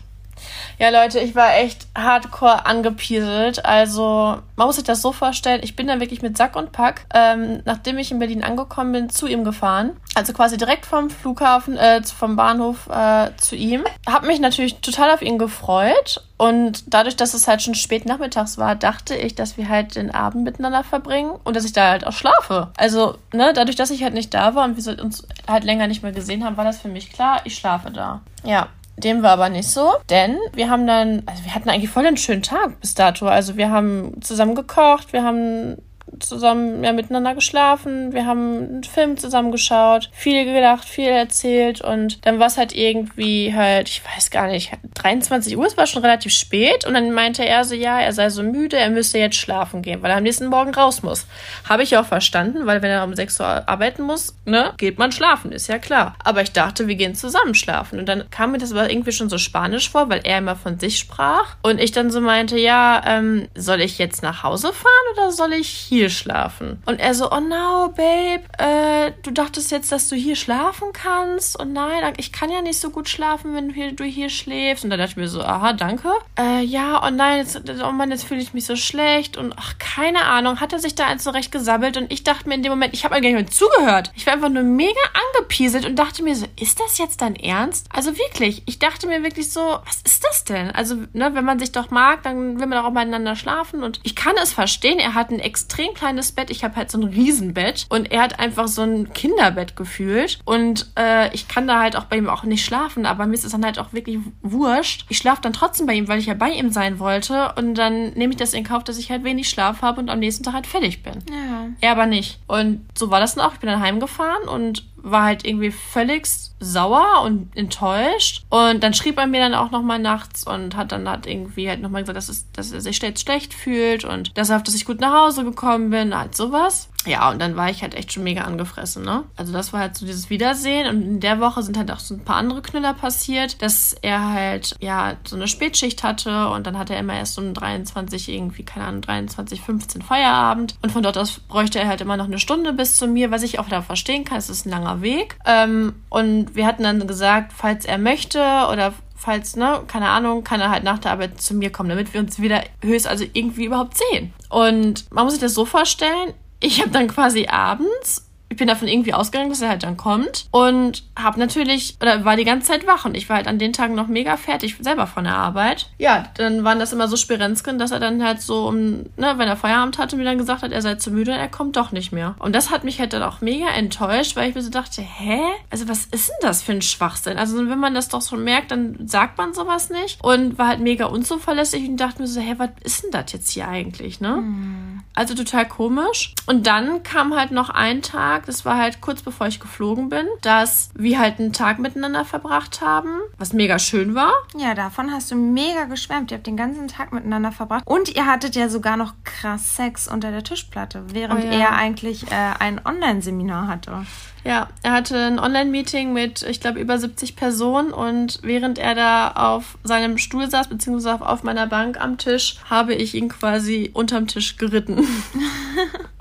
Ja, 0.77 0.89
Leute, 0.89 1.19
ich 1.19 1.35
war 1.35 1.55
echt 1.55 1.87
hardcore 1.95 2.65
angepieselt. 2.65 3.65
Also, 3.65 4.37
man 4.55 4.67
muss 4.67 4.75
sich 4.75 4.83
das 4.83 5.01
so 5.01 5.11
vorstellen, 5.11 5.61
ich 5.63 5.75
bin 5.75 5.87
dann 5.87 5.99
wirklich 5.99 6.21
mit 6.21 6.37
Sack 6.37 6.55
und 6.55 6.71
Pack, 6.71 7.05
ähm, 7.13 7.61
nachdem 7.65 7.97
ich 7.97 8.11
in 8.11 8.19
Berlin 8.19 8.43
angekommen 8.43 8.91
bin, 8.91 9.09
zu 9.09 9.27
ihm 9.27 9.43
gefahren. 9.43 9.91
Also 10.15 10.33
quasi 10.33 10.57
direkt 10.57 10.85
vom 10.85 11.09
Flughafen, 11.09 11.77
äh, 11.77 12.01
vom 12.03 12.35
Bahnhof 12.35 12.87
äh, 12.89 13.29
zu 13.37 13.55
ihm. 13.55 13.83
Hab 14.07 14.23
mich 14.23 14.39
natürlich 14.39 14.75
total 14.81 15.11
auf 15.11 15.21
ihn 15.21 15.37
gefreut. 15.37 16.23
Und 16.37 16.91
dadurch, 16.91 17.15
dass 17.15 17.35
es 17.35 17.47
halt 17.47 17.61
schon 17.61 17.75
spät 17.75 18.07
nachmittags 18.07 18.57
war, 18.57 18.75
dachte 18.75 19.15
ich, 19.15 19.35
dass 19.35 19.57
wir 19.57 19.69
halt 19.69 19.95
den 19.95 20.09
Abend 20.09 20.43
miteinander 20.43 20.83
verbringen 20.83 21.31
und 21.43 21.55
dass 21.55 21.65
ich 21.65 21.73
da 21.73 21.91
halt 21.91 22.07
auch 22.07 22.13
schlafe. 22.13 22.69
Also, 22.77 23.19
ne, 23.31 23.53
dadurch, 23.53 23.75
dass 23.75 23.91
ich 23.91 24.03
halt 24.03 24.15
nicht 24.15 24.33
da 24.33 24.55
war 24.55 24.65
und 24.65 24.83
wir 24.83 25.03
uns 25.03 25.27
halt 25.47 25.63
länger 25.63 25.85
nicht 25.85 26.01
mehr 26.01 26.11
gesehen 26.11 26.43
haben, 26.43 26.57
war 26.57 26.65
das 26.65 26.81
für 26.81 26.87
mich 26.87 27.11
klar, 27.11 27.41
ich 27.43 27.55
schlafe 27.55 27.91
da. 27.91 28.21
Ja, 28.43 28.69
dem 29.03 29.23
war 29.23 29.31
aber 29.31 29.49
nicht 29.49 29.69
so, 29.69 29.93
denn 30.09 30.37
wir 30.53 30.69
haben 30.69 30.87
dann, 30.87 31.23
also 31.25 31.43
wir 31.43 31.53
hatten 31.53 31.69
eigentlich 31.69 31.89
voll 31.89 32.05
einen 32.05 32.17
schönen 32.17 32.43
Tag 32.43 32.79
bis 32.79 32.95
dato. 32.95 33.27
Also 33.27 33.57
wir 33.57 33.69
haben 33.69 34.21
zusammen 34.21 34.55
gekocht, 34.55 35.13
wir 35.13 35.23
haben 35.23 35.77
zusammen 36.19 36.83
ja, 36.83 36.93
miteinander 36.93 37.35
geschlafen, 37.35 38.13
wir 38.13 38.25
haben 38.25 38.57
einen 38.57 38.83
Film 38.83 39.17
zusammen 39.17 39.51
geschaut, 39.51 40.09
viel 40.13 40.45
gedacht, 40.45 40.87
viel 40.87 41.09
erzählt 41.09 41.81
und 41.81 42.25
dann 42.25 42.39
war 42.39 42.47
es 42.47 42.57
halt 42.57 42.73
irgendwie 42.75 43.53
halt, 43.55 43.89
ich 43.89 44.01
weiß 44.05 44.31
gar 44.31 44.47
nicht, 44.47 44.71
23 44.95 45.57
Uhr, 45.57 45.65
es 45.65 45.77
war 45.77 45.87
schon 45.87 46.01
relativ 46.01 46.33
spät 46.33 46.85
und 46.85 46.93
dann 46.93 47.11
meinte 47.11 47.45
er 47.45 47.63
so, 47.63 47.75
ja, 47.75 47.99
er 47.99 48.13
sei 48.13 48.29
so 48.29 48.43
müde, 48.43 48.77
er 48.77 48.89
müsste 48.89 49.17
jetzt 49.17 49.37
schlafen 49.37 49.81
gehen, 49.81 50.01
weil 50.01 50.11
er 50.11 50.17
am 50.17 50.23
nächsten 50.23 50.47
Morgen 50.47 50.73
raus 50.73 51.03
muss. 51.03 51.25
Habe 51.67 51.83
ich 51.83 51.97
auch 51.97 52.05
verstanden, 52.05 52.65
weil 52.65 52.81
wenn 52.81 52.91
er 52.91 53.03
um 53.03 53.15
6 53.15 53.39
Uhr 53.39 53.69
arbeiten 53.69 54.03
muss, 54.03 54.35
ne, 54.45 54.73
geht 54.77 54.97
man 54.97 55.11
schlafen, 55.11 55.51
ist 55.51 55.67
ja 55.67 55.79
klar. 55.79 56.15
Aber 56.23 56.41
ich 56.41 56.51
dachte, 56.51 56.87
wir 56.87 56.95
gehen 56.95 57.15
zusammen 57.15 57.55
schlafen 57.55 57.99
und 57.99 58.07
dann 58.07 58.29
kam 58.29 58.51
mir 58.51 58.57
das 58.57 58.71
aber 58.71 58.89
irgendwie 58.89 59.11
schon 59.11 59.29
so 59.29 59.37
spanisch 59.37 59.89
vor, 59.89 60.09
weil 60.09 60.21
er 60.23 60.39
immer 60.39 60.55
von 60.55 60.79
sich 60.79 60.99
sprach 60.99 61.55
und 61.61 61.79
ich 61.79 61.91
dann 61.91 62.11
so 62.11 62.21
meinte, 62.21 62.57
ja, 62.57 63.01
ähm, 63.05 63.47
soll 63.55 63.81
ich 63.81 63.97
jetzt 63.97 64.23
nach 64.23 64.43
Hause 64.43 64.73
fahren 64.73 64.91
oder 65.13 65.31
soll 65.31 65.53
ich 65.53 65.69
hier 65.69 66.00
schlafen. 66.09 66.81
Und 66.85 66.99
er 66.99 67.13
so, 67.13 67.31
oh 67.31 67.39
no, 67.39 67.93
Babe, 67.95 68.43
äh, 68.57 69.11
du 69.23 69.31
dachtest 69.31 69.71
jetzt, 69.71 69.91
dass 69.91 70.07
du 70.09 70.15
hier 70.15 70.35
schlafen 70.35 70.89
kannst? 70.93 71.59
Und 71.59 71.73
nein, 71.73 72.13
ich 72.17 72.31
kann 72.31 72.49
ja 72.49 72.61
nicht 72.61 72.79
so 72.79 72.89
gut 72.89 73.09
schlafen, 73.09 73.55
wenn 73.55 73.69
du 73.69 73.73
hier, 73.73 73.91
du 73.93 74.03
hier 74.03 74.29
schläfst. 74.29 74.83
Und 74.83 74.89
da 74.89 74.97
dachte 74.97 75.11
ich 75.11 75.17
mir 75.17 75.27
so, 75.27 75.41
aha, 75.41 75.73
danke. 75.73 76.09
Äh, 76.37 76.63
ja, 76.63 77.05
oh 77.05 77.09
nein, 77.09 77.39
jetzt, 77.39 77.61
oh 77.83 77.91
Mann, 77.91 78.11
jetzt 78.11 78.23
fühle 78.23 78.41
ich 78.41 78.53
mich 78.53 78.65
so 78.65 78.75
schlecht. 78.75 79.37
Und 79.37 79.53
ach, 79.57 79.77
keine 79.79 80.25
Ahnung, 80.25 80.59
hat 80.59 80.73
er 80.73 80.79
sich 80.79 80.95
da 80.95 81.07
eins 81.07 81.23
zurecht 81.23 81.51
gesabbelt. 81.51 81.97
Und 81.97 82.11
ich 82.11 82.23
dachte 82.23 82.47
mir 82.47 82.55
in 82.55 82.63
dem 82.63 82.71
Moment, 82.71 82.93
ich 82.93 83.03
habe 83.03 83.15
gar 83.15 83.21
nicht 83.21 83.33
mehr 83.33 83.47
zugehört. 83.47 84.11
Ich 84.15 84.25
war 84.25 84.33
einfach 84.33 84.49
nur 84.49 84.63
mega 84.63 84.99
angepieselt 85.35 85.85
und 85.85 85.97
dachte 85.97 86.23
mir 86.23 86.35
so, 86.35 86.45
ist 86.59 86.79
das 86.79 86.97
jetzt 86.97 87.21
dein 87.21 87.35
Ernst? 87.35 87.87
Also 87.91 88.17
wirklich, 88.17 88.63
ich 88.65 88.79
dachte 88.79 89.07
mir 89.07 89.23
wirklich 89.23 89.51
so, 89.51 89.61
was 89.85 90.01
ist 90.03 90.23
das 90.23 90.43
denn? 90.43 90.71
Also, 90.71 90.95
ne, 91.13 91.31
wenn 91.33 91.45
man 91.45 91.59
sich 91.59 91.71
doch 91.71 91.91
mag, 91.91 92.23
dann 92.23 92.59
will 92.59 92.67
man 92.67 92.79
doch 92.79 92.85
auch 92.85 92.93
miteinander 92.93 93.35
schlafen. 93.35 93.83
Und 93.83 93.99
ich 94.03 94.15
kann 94.15 94.35
es 94.41 94.53
verstehen, 94.53 94.99
er 94.99 95.13
hat 95.13 95.29
ein 95.29 95.39
extrem 95.39 95.90
kleines 95.93 96.31
Bett, 96.31 96.49
ich 96.49 96.63
habe 96.63 96.75
halt 96.75 96.91
so 96.91 96.97
ein 96.99 97.03
Riesenbett 97.03 97.85
und 97.89 98.11
er 98.11 98.21
hat 98.21 98.39
einfach 98.39 98.67
so 98.67 98.81
ein 98.81 99.13
Kinderbett 99.13 99.75
gefühlt 99.75 100.39
und 100.45 100.91
äh, 100.97 101.33
ich 101.33 101.47
kann 101.47 101.67
da 101.67 101.79
halt 101.79 101.95
auch 101.95 102.05
bei 102.05 102.17
ihm 102.17 102.29
auch 102.29 102.43
nicht 102.43 102.65
schlafen, 102.65 103.05
aber 103.05 103.25
mir 103.25 103.33
ist 103.33 103.45
es 103.45 103.51
dann 103.51 103.65
halt 103.65 103.79
auch 103.79 103.93
wirklich 103.93 104.19
wurscht. 104.41 105.05
Ich 105.09 105.17
schlafe 105.17 105.41
dann 105.41 105.53
trotzdem 105.53 105.85
bei 105.85 105.93
ihm, 105.93 106.07
weil 106.07 106.19
ich 106.19 106.25
ja 106.25 106.33
bei 106.33 106.51
ihm 106.51 106.71
sein 106.71 106.99
wollte 106.99 107.53
und 107.57 107.75
dann 107.75 108.11
nehme 108.13 108.33
ich 108.33 108.37
das 108.37 108.53
in 108.53 108.63
Kauf, 108.63 108.83
dass 108.83 108.97
ich 108.97 109.11
halt 109.11 109.23
wenig 109.23 109.49
Schlaf 109.49 109.81
habe 109.81 109.99
und 109.99 110.09
am 110.09 110.19
nächsten 110.19 110.43
Tag 110.43 110.53
halt 110.53 110.67
fertig 110.67 111.03
bin. 111.03 111.19
Ja. 111.29 111.67
Er 111.81 111.91
aber 111.91 112.05
nicht. 112.05 112.39
Und 112.47 112.85
so 112.97 113.11
war 113.11 113.19
das 113.19 113.35
dann 113.35 113.45
auch. 113.45 113.53
Ich 113.53 113.59
bin 113.59 113.69
dann 113.69 113.81
heimgefahren 113.81 114.47
und 114.47 114.85
war 115.03 115.23
halt 115.23 115.45
irgendwie 115.45 115.71
völlig 115.71 116.27
sauer 116.59 117.23
und 117.23 117.55
enttäuscht. 117.55 118.43
Und 118.49 118.83
dann 118.83 118.93
schrieb 118.93 119.17
er 119.17 119.27
mir 119.27 119.41
dann 119.41 119.55
auch 119.55 119.71
nochmal 119.71 119.99
nachts 119.99 120.45
und 120.45 120.75
hat 120.75 120.91
dann 120.91 121.09
hat 121.09 121.25
irgendwie 121.25 121.69
halt 121.69 121.81
nochmal 121.81 122.03
gesagt, 122.03 122.17
dass, 122.17 122.29
es, 122.29 122.51
dass 122.51 122.71
er 122.71 122.81
sich 122.81 123.01
jetzt 123.01 123.21
schlecht 123.21 123.53
fühlt 123.53 124.05
und 124.05 124.37
dass 124.37 124.49
er 124.49 124.61
dass 124.61 124.75
ich 124.75 124.85
gut 124.85 125.01
nach 125.01 125.25
Hause 125.25 125.43
gekommen 125.43 125.89
bin, 125.89 126.17
halt 126.17 126.35
sowas. 126.35 126.89
Ja, 127.05 127.29
und 127.29 127.41
dann 127.41 127.55
war 127.55 127.69
ich 127.69 127.81
halt 127.81 127.95
echt 127.95 128.13
schon 128.13 128.23
mega 128.23 128.43
angefressen, 128.43 129.03
ne? 129.03 129.23
Also 129.35 129.53
das 129.53 129.73
war 129.73 129.79
halt 129.79 129.97
so 129.97 130.05
dieses 130.05 130.29
Wiedersehen 130.29 130.87
und 130.87 131.01
in 131.01 131.19
der 131.19 131.39
Woche 131.39 131.63
sind 131.63 131.77
halt 131.77 131.91
auch 131.91 131.99
so 131.99 132.13
ein 132.13 132.23
paar 132.23 132.35
andere 132.35 132.61
Knüller 132.61 132.93
passiert, 132.93 133.61
dass 133.61 133.93
er 134.01 134.31
halt, 134.31 134.75
ja, 134.79 135.15
so 135.25 135.35
eine 135.35 135.47
Spätschicht 135.47 136.03
hatte 136.03 136.49
und 136.49 136.67
dann 136.67 136.77
hatte 136.77 136.93
er 136.93 136.99
immer 136.99 137.15
erst 137.15 137.37
um 137.39 137.53
23 137.53 138.29
irgendwie, 138.29 138.63
keine 138.63 138.85
Ahnung, 138.85 139.01
23, 139.01 139.61
15 139.61 140.01
Feierabend 140.01 140.75
und 140.81 140.91
von 140.91 141.03
dort 141.03 141.17
aus 141.17 141.39
bräuchte 141.39 141.79
er 141.79 141.87
halt 141.87 142.01
immer 142.01 142.17
noch 142.17 142.25
eine 142.25 142.39
Stunde 142.39 142.73
bis 142.73 142.97
zu 142.97 143.07
mir, 143.07 143.31
was 143.31 143.43
ich 143.43 143.59
auch 143.59 143.67
da 143.67 143.81
verstehen 143.81 144.23
kann, 144.23 144.37
es 144.37 144.49
ist 144.49 144.65
ein 144.65 144.69
langer 144.69 145.01
Weg. 145.01 145.37
Ähm, 145.45 145.95
und 146.09 146.55
wir 146.55 146.65
hatten 146.65 146.83
dann 146.83 147.07
gesagt, 147.07 147.53
falls 147.53 147.85
er 147.85 147.97
möchte 147.97 148.39
oder 148.71 148.93
falls, 149.21 149.55
ne, 149.55 149.81
keine 149.87 150.09
Ahnung, 150.09 150.43
kann 150.43 150.59
er 150.59 150.71
halt 150.71 150.83
nach 150.83 150.97
der 150.97 151.11
Arbeit 151.11 151.39
zu 151.39 151.53
mir 151.53 151.71
kommen, 151.71 151.89
damit 151.89 152.13
wir 152.13 152.19
uns 152.19 152.39
wieder 152.39 152.63
höchst, 152.81 153.07
also 153.07 153.23
irgendwie 153.33 153.65
überhaupt 153.65 153.97
sehen. 153.97 154.33
Und 154.49 155.11
man 155.11 155.25
muss 155.25 155.33
sich 155.33 155.41
das 155.41 155.53
so 155.53 155.65
vorstellen, 155.65 156.33
ich 156.61 156.81
habe 156.81 156.91
dann 156.91 157.07
quasi 157.07 157.47
abends 157.47 158.30
ich 158.51 158.57
bin 158.57 158.67
davon 158.67 158.89
irgendwie 158.89 159.13
ausgegangen, 159.13 159.49
dass 159.49 159.61
er 159.61 159.69
halt 159.69 159.83
dann 159.83 159.95
kommt 159.95 160.45
und 160.51 161.03
habe 161.17 161.39
natürlich 161.39 161.95
oder 162.01 162.25
war 162.25 162.35
die 162.35 162.43
ganze 162.43 162.67
Zeit 162.67 162.85
wach 162.85 163.05
und 163.05 163.15
ich 163.15 163.29
war 163.29 163.37
halt 163.37 163.47
an 163.47 163.59
den 163.59 163.71
Tagen 163.71 163.95
noch 163.95 164.07
mega 164.07 164.35
fertig 164.35 164.75
selber 164.81 165.07
von 165.07 165.23
der 165.23 165.35
Arbeit. 165.35 165.87
Ja, 165.97 166.25
dann 166.35 166.65
waren 166.65 166.77
das 166.77 166.91
immer 166.91 167.07
so 167.07 167.15
Spirenzken, 167.15 167.79
dass 167.79 167.91
er 167.91 168.01
dann 168.01 168.21
halt 168.21 168.41
so 168.41 168.67
um, 168.67 169.03
ne, 169.15 169.35
wenn 169.37 169.47
er 169.47 169.55
Feierabend 169.55 169.97
hatte, 169.97 170.17
mir 170.17 170.25
dann 170.25 170.37
gesagt 170.37 170.63
hat, 170.63 170.73
er 170.73 170.81
sei 170.81 170.95
zu 170.95 171.11
müde 171.11 171.31
und 171.31 171.37
er 171.37 171.47
kommt 171.47 171.77
doch 171.77 171.93
nicht 171.93 172.11
mehr. 172.11 172.35
Und 172.39 172.53
das 172.53 172.71
hat 172.71 172.83
mich 172.83 172.99
halt 172.99 173.13
dann 173.13 173.23
auch 173.23 173.39
mega 173.39 173.69
enttäuscht, 173.69 174.35
weil 174.35 174.49
ich 174.49 174.55
mir 174.55 174.61
so 174.61 174.69
dachte, 174.69 175.01
hä? 175.01 175.39
Also 175.69 175.87
was 175.87 176.05
ist 176.07 176.27
denn 176.27 176.35
das 176.41 176.61
für 176.61 176.73
ein 176.73 176.81
Schwachsinn? 176.81 177.37
Also 177.37 177.57
wenn 177.57 177.79
man 177.79 177.93
das 177.93 178.09
doch 178.09 178.21
schon 178.21 178.43
merkt, 178.43 178.71
dann 178.71 179.07
sagt 179.07 179.37
man 179.37 179.53
sowas 179.53 179.89
nicht 179.89 180.21
und 180.21 180.57
war 180.57 180.67
halt 180.67 180.81
mega 180.81 181.05
unzuverlässig 181.05 181.87
und 181.87 181.95
dachte 181.95 182.21
mir 182.21 182.27
so, 182.27 182.41
hä, 182.41 182.55
was 182.57 182.71
ist 182.83 183.03
denn 183.03 183.11
das 183.11 183.31
jetzt 183.31 183.51
hier 183.51 183.69
eigentlich, 183.69 184.19
ne? 184.19 184.35
Hm. 184.35 185.01
Also 185.13 185.35
total 185.35 185.67
komisch. 185.67 186.33
Und 186.47 186.67
dann 186.67 187.03
kam 187.03 187.35
halt 187.35 187.51
noch 187.51 187.69
ein 187.69 188.01
Tag, 188.01 188.40
Tag, 188.41 188.45
das 188.47 188.65
war 188.65 188.77
halt 188.77 189.01
kurz 189.01 189.21
bevor 189.21 189.47
ich 189.47 189.59
geflogen 189.59 190.09
bin, 190.09 190.25
dass 190.41 190.89
wir 190.95 191.19
halt 191.19 191.39
einen 191.39 191.53
Tag 191.53 191.79
miteinander 191.79 192.25
verbracht 192.25 192.81
haben, 192.81 193.19
was 193.37 193.53
mega 193.53 193.77
schön 193.77 194.15
war. 194.15 194.33
Ja, 194.57 194.73
davon 194.73 195.11
hast 195.11 195.31
du 195.31 195.35
mega 195.35 195.85
geschwärmt. 195.85 196.31
Ihr 196.31 196.37
habt 196.37 196.47
den 196.47 196.57
ganzen 196.57 196.87
Tag 196.87 197.13
miteinander 197.13 197.51
verbracht. 197.51 197.83
Und 197.85 198.15
ihr 198.15 198.25
hattet 198.25 198.55
ja 198.55 198.69
sogar 198.69 198.97
noch 198.97 199.13
krass 199.23 199.75
Sex 199.75 200.07
unter 200.07 200.31
der 200.31 200.43
Tischplatte, 200.43 201.03
während 201.13 201.43
oh 201.43 201.47
ja. 201.47 201.51
er 201.51 201.71
eigentlich 201.73 202.31
äh, 202.31 202.53
ein 202.59 202.81
Online-Seminar 202.83 203.67
hatte. 203.67 204.05
Ja, 204.43 204.69
er 204.81 204.93
hatte 204.93 205.17
ein 205.17 205.37
Online-Meeting 205.37 206.13
mit, 206.13 206.41
ich 206.41 206.59
glaube, 206.59 206.79
über 206.79 206.97
70 206.97 207.35
Personen 207.35 207.93
und 207.93 208.39
während 208.41 208.79
er 208.79 208.95
da 208.95 209.31
auf 209.33 209.77
seinem 209.83 210.17
Stuhl 210.17 210.49
saß, 210.49 210.67
beziehungsweise 210.67 211.23
auf 211.23 211.43
meiner 211.43 211.67
Bank 211.67 212.01
am 212.01 212.17
Tisch, 212.17 212.55
habe 212.67 212.95
ich 212.95 213.13
ihn 213.13 213.29
quasi 213.29 213.91
unterm 213.93 214.25
Tisch 214.25 214.57
geritten. 214.57 215.05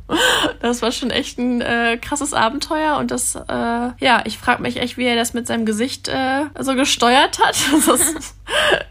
Das 0.61 0.83
war 0.83 0.93
schon 0.93 1.11
echt 1.11 1.39
ein 1.39 1.61
äh, 1.61 1.99
krasses 2.01 2.35
Abenteuer 2.35 2.99
und 2.99 3.11
das, 3.11 3.35
äh, 3.35 3.43
ja, 3.49 4.23
ich 4.25 4.39
frage 4.39 4.63
mich 4.63 4.77
echt, 4.77 4.97
wie 4.97 5.05
er 5.05 5.17
das 5.17 5.33
mit 5.33 5.47
seinem 5.47 5.65
Gesicht 5.65 6.09
äh, 6.09 6.47
so 6.59 6.75
gesteuert 6.75 7.39
hat, 7.43 7.57
dass 7.73 7.87
das, 7.87 8.35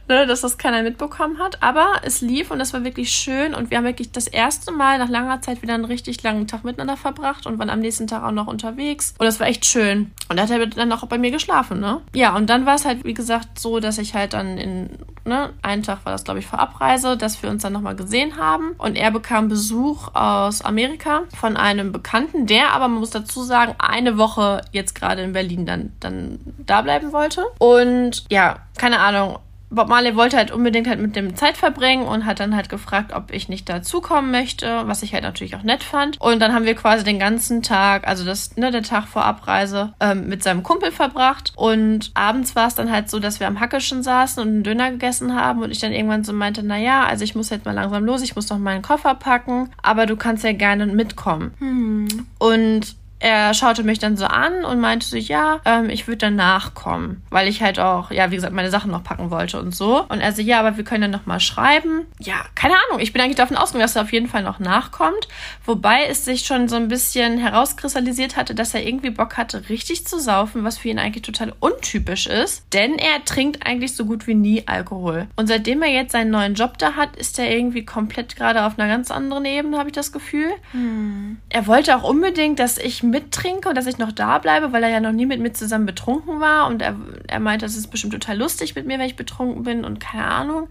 ne, 0.08 0.26
dass 0.26 0.42
das 0.42 0.58
keiner 0.58 0.82
mitbekommen 0.82 1.40
hat. 1.40 1.62
Aber 1.62 1.88
es 2.04 2.22
lief 2.22 2.52
und 2.52 2.60
das 2.60 2.74
war 2.74 2.84
wirklich 2.84 3.12
schön 3.12 3.54
und 3.54 3.70
wir 3.70 3.78
haben 3.78 3.86
wirklich 3.86 4.12
das 4.12 4.28
erste 4.28 4.72
Mal 4.72 4.98
nach 4.98 5.10
langer 5.10 5.42
Zeit 5.42 5.62
wieder 5.62 5.74
einen 5.74 5.86
richtig 5.86 6.24
langen 6.24 6.48
Tag 6.48 6.64
miteinander 6.64 6.98
verbracht 6.98 7.46
und 7.46 7.60
waren 7.60 7.70
am 7.70 7.80
nächsten 7.80 8.08
Tag 8.08 8.24
auch 8.24 8.32
noch 8.32 8.48
unterwegs 8.48 9.14
und 9.18 9.26
das 9.26 9.40
war 9.40 9.48
echt 9.48 9.66
schön. 9.66 10.12
Und 10.30 10.38
da 10.38 10.44
hat 10.44 10.52
er 10.52 10.66
dann 10.66 10.92
auch 10.92 11.06
bei 11.06 11.18
mir 11.18 11.32
geschlafen, 11.32 11.80
ne? 11.80 12.02
Ja, 12.14 12.36
und 12.36 12.50
dann 12.50 12.66
war 12.66 12.76
es 12.76 12.86
halt, 12.86 13.04
wie 13.04 13.14
gesagt, 13.14 13.60
so, 13.60 13.80
dass 13.80 13.98
ich 13.98 14.14
halt 14.14 14.34
dann 14.34 14.58
in, 14.58 14.90
ne, 15.26 15.52
einen 15.62 15.84
Tag 15.84 16.06
war 16.06 16.14
das, 16.14 16.24
glaube 16.24 16.40
ich, 16.40 16.48
vor 16.48 16.60
Abreise, 16.60 17.18
dass 17.18 17.42
wir 17.42 17.50
uns 17.50 17.64
dann 17.64 17.74
nochmal 17.74 17.96
gesehen 17.96 18.38
haben 18.38 18.72
und 18.78 18.96
er 18.96 19.12
bekam 19.12 19.48
Besuch 19.50 20.14
aus 20.14 20.62
Amerika 20.62 21.09
Amerika 21.10 21.24
von 21.36 21.58
einem 21.58 21.92
Bekannten, 21.92 22.46
der 22.46 22.72
aber, 22.74 22.88
man 22.88 23.00
muss 23.00 23.10
dazu 23.10 23.44
sagen, 23.44 23.76
eine 23.78 24.18
Woche 24.18 24.62
jetzt 24.72 24.96
gerade 24.96 25.22
in 25.24 25.34
Berlin 25.34 25.66
dann, 25.66 25.94
dann 26.00 26.40
da 26.66 26.82
bleiben 26.82 27.12
wollte. 27.12 27.46
Und 27.58 28.24
ja, 28.30 28.60
keine 28.78 29.00
Ahnung, 29.00 29.40
Bob 29.72 29.88
Marley 29.88 30.16
wollte 30.16 30.38
halt 30.38 30.52
unbedingt 30.52 30.88
halt 30.88 31.00
mit 31.00 31.16
dem 31.16 31.36
Zeit 31.36 31.58
verbringen 31.58 32.06
und 32.06 32.26
hat 32.26 32.40
dann 32.40 32.56
halt 32.56 32.70
gefragt, 32.70 33.14
ob 33.14 33.32
ich 33.32 33.50
nicht 33.50 33.70
dazukommen 33.70 34.32
möchte, 34.32 34.84
was 34.86 35.04
ich 35.04 35.14
halt 35.14 35.24
natürlich 35.24 35.56
auch 35.56 35.64
nett 35.64 35.84
fand. 35.84 36.20
Und 36.20 36.40
dann 36.40 36.54
haben 36.54 36.66
wir 36.66 36.76
quasi 36.76 37.04
den 37.04 37.20
ganzen 37.20 37.62
Tag, 37.62 38.08
also 38.08 38.26
das, 38.26 38.56
ne, 38.58 38.72
der 38.72 38.82
Tag 38.82 39.08
vor 39.08 39.26
Abreise, 39.26 39.94
ähm, 40.00 40.28
mit 40.28 40.44
seinem 40.44 40.64
Kumpel 40.64 40.92
verbracht. 40.92 41.54
Und 41.56 42.12
abends 42.16 42.56
war 42.56 42.68
es 42.68 42.76
dann 42.76 42.92
halt 42.92 43.10
so, 43.10 43.20
dass 43.20 43.40
wir 43.40 43.48
am 43.48 43.60
Hackischen 43.60 44.02
saßen 44.02 44.42
und 44.42 44.50
einen 44.50 44.64
Döner 44.64 44.92
gegessen 44.92 45.36
haben 45.36 45.62
und 45.62 45.72
ich 45.72 45.80
dann 45.80 45.92
irgendwann 45.92 46.24
so 46.24 46.34
meinte, 46.34 46.64
na 46.64 46.78
ja, 46.78 47.06
also 47.06 47.24
ich 47.24 47.36
muss 47.36 47.50
jetzt 47.50 47.66
mal 47.66 47.74
langsam 47.74 48.06
los, 48.06 48.24
ich 48.24 48.36
muss 48.36 48.50
noch 48.50 48.58
meinen 48.58 48.82
Koffer 48.82 49.14
packen, 49.14 49.70
aber 49.84 50.08
du 50.08 50.16
kannst 50.16 50.44
ja 50.44 50.54
gerne 50.54 50.88
mitkommen. 50.88 51.54
Hm. 51.60 52.08
Und 52.40 52.96
er 53.20 53.54
schaute 53.54 53.84
mich 53.84 54.00
dann 54.00 54.16
so 54.16 54.26
an 54.26 54.64
und 54.64 54.80
meinte 54.80 55.06
so, 55.06 55.18
ja, 55.18 55.60
ähm, 55.66 55.90
ich 55.90 56.08
würde 56.08 56.20
dann 56.20 56.36
nachkommen, 56.36 57.22
weil 57.30 57.48
ich 57.48 57.62
halt 57.62 57.80
auch, 57.80 58.12
ja, 58.12 58.32
wie 58.32 58.36
gesagt, 58.36 58.54
meine 58.54 58.72
Sachen 58.72 58.92
noch 58.92 59.04
packen 59.04 59.30
wollte 59.30 59.60
und 59.60 59.76
so. 59.76 60.04
Und 60.08 60.22
er 60.22 60.32
so, 60.32 60.42
ja, 60.42 60.60
aber 60.60 60.78
wir 60.78 60.86
können 60.86 61.02
dann 61.02 61.12
nochmal 61.12 61.42
schreiben. 61.42 62.06
Ja, 62.20 62.36
keine 62.56 62.76
Ahnung, 62.76 63.02
ich 63.02 63.12
bin 63.12 63.22
eigentlich 63.22 63.36
davon 63.36 63.58
ausgegangen, 63.58 63.84
dass 63.84 63.96
er 63.98 64.04
auf 64.04 64.14
jeden 64.14 64.28
Fall 64.28 64.44
noch 64.44 64.60
nachkommt. 64.60 65.28
Wobei 65.66 66.06
es 66.06 66.24
sich 66.24 66.46
schon 66.46 66.70
so 66.70 66.78
ein 66.78 66.88
bisschen 66.88 67.38
herauskristallisiert 67.38 68.38
hatte, 68.38 68.56
dass 68.56 68.74
er 68.74 68.88
irgendwie 68.88 69.10
Bock 69.10 69.36
hatte, 69.36 69.68
richtig 69.68 70.08
zu 70.08 70.20
saufen, 70.20 70.64
was 70.64 70.78
für 70.78 70.88
ihn 70.88 71.00
eigentlich 71.00 71.24
total 71.24 71.54
untypisch 71.60 72.28
ist. 72.28 72.64
Denn 72.74 72.96
er 72.96 73.26
trinkt 73.26 73.66
eigentlich 73.68 73.96
so 73.96 74.06
gut 74.06 74.28
wie 74.28 74.36
nie 74.36 74.64
Alkohol. 74.66 75.28
Und 75.36 75.48
seitdem 75.48 75.82
er 75.82 75.90
jetzt 75.90 76.14
seinen 76.14 76.32
neuen 76.32 76.54
Job 76.54 76.78
da 76.78 76.94
hat, 76.94 77.18
ist 77.18 77.38
er 77.38 77.52
irgendwie 77.52 77.84
komplett 77.84 78.38
gerade 78.38 78.64
auf 78.64 78.80
einer 78.80 78.88
ganz 78.88 79.12
anderen 79.12 79.44
Ebene, 79.44 79.78
habe 79.78 79.90
ich 79.90 79.96
das 79.96 80.14
Gefühl. 80.14 80.52
Hm. 80.72 81.38
Er 81.50 81.68
wollte 81.68 81.98
auch 81.98 82.04
unbedingt, 82.04 82.60
dass 82.60 82.78
ich 82.78 83.04
mittrinke 83.10 83.70
und 83.70 83.76
dass 83.76 83.86
ich 83.86 83.98
noch 83.98 84.12
da 84.12 84.38
bleibe, 84.38 84.72
weil 84.72 84.84
er 84.84 84.90
ja 84.90 85.00
noch 85.00 85.12
nie 85.12 85.26
mit 85.26 85.40
mir 85.40 85.54
zusammen 85.54 85.86
betrunken 85.86 86.40
war. 86.40 86.68
Und 86.68 86.82
er, 86.82 86.96
er 87.28 87.40
meinte, 87.40 87.66
das 87.66 87.76
ist 87.76 87.88
bestimmt 87.88 88.14
total 88.14 88.38
lustig 88.38 88.76
mit 88.76 88.86
mir, 88.86 89.00
wenn 89.00 89.06
ich 89.06 89.16
betrunken 89.16 89.64
bin 89.64 89.86
und 89.86 90.00
keine 90.00 90.26
Ahnung. 90.26 90.68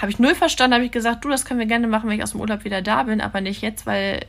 Habe 0.00 0.10
ich 0.10 0.18
null 0.18 0.34
verstanden, 0.34 0.74
habe 0.74 0.84
ich 0.84 0.90
gesagt, 0.90 1.24
du, 1.24 1.28
das 1.28 1.44
können 1.44 1.60
wir 1.60 1.66
gerne 1.66 1.86
machen, 1.86 2.08
wenn 2.08 2.16
ich 2.16 2.22
aus 2.22 2.32
dem 2.32 2.40
Urlaub 2.40 2.64
wieder 2.64 2.82
da 2.82 3.02
bin, 3.04 3.20
aber 3.20 3.40
nicht 3.40 3.62
jetzt, 3.62 3.86
weil, 3.86 4.20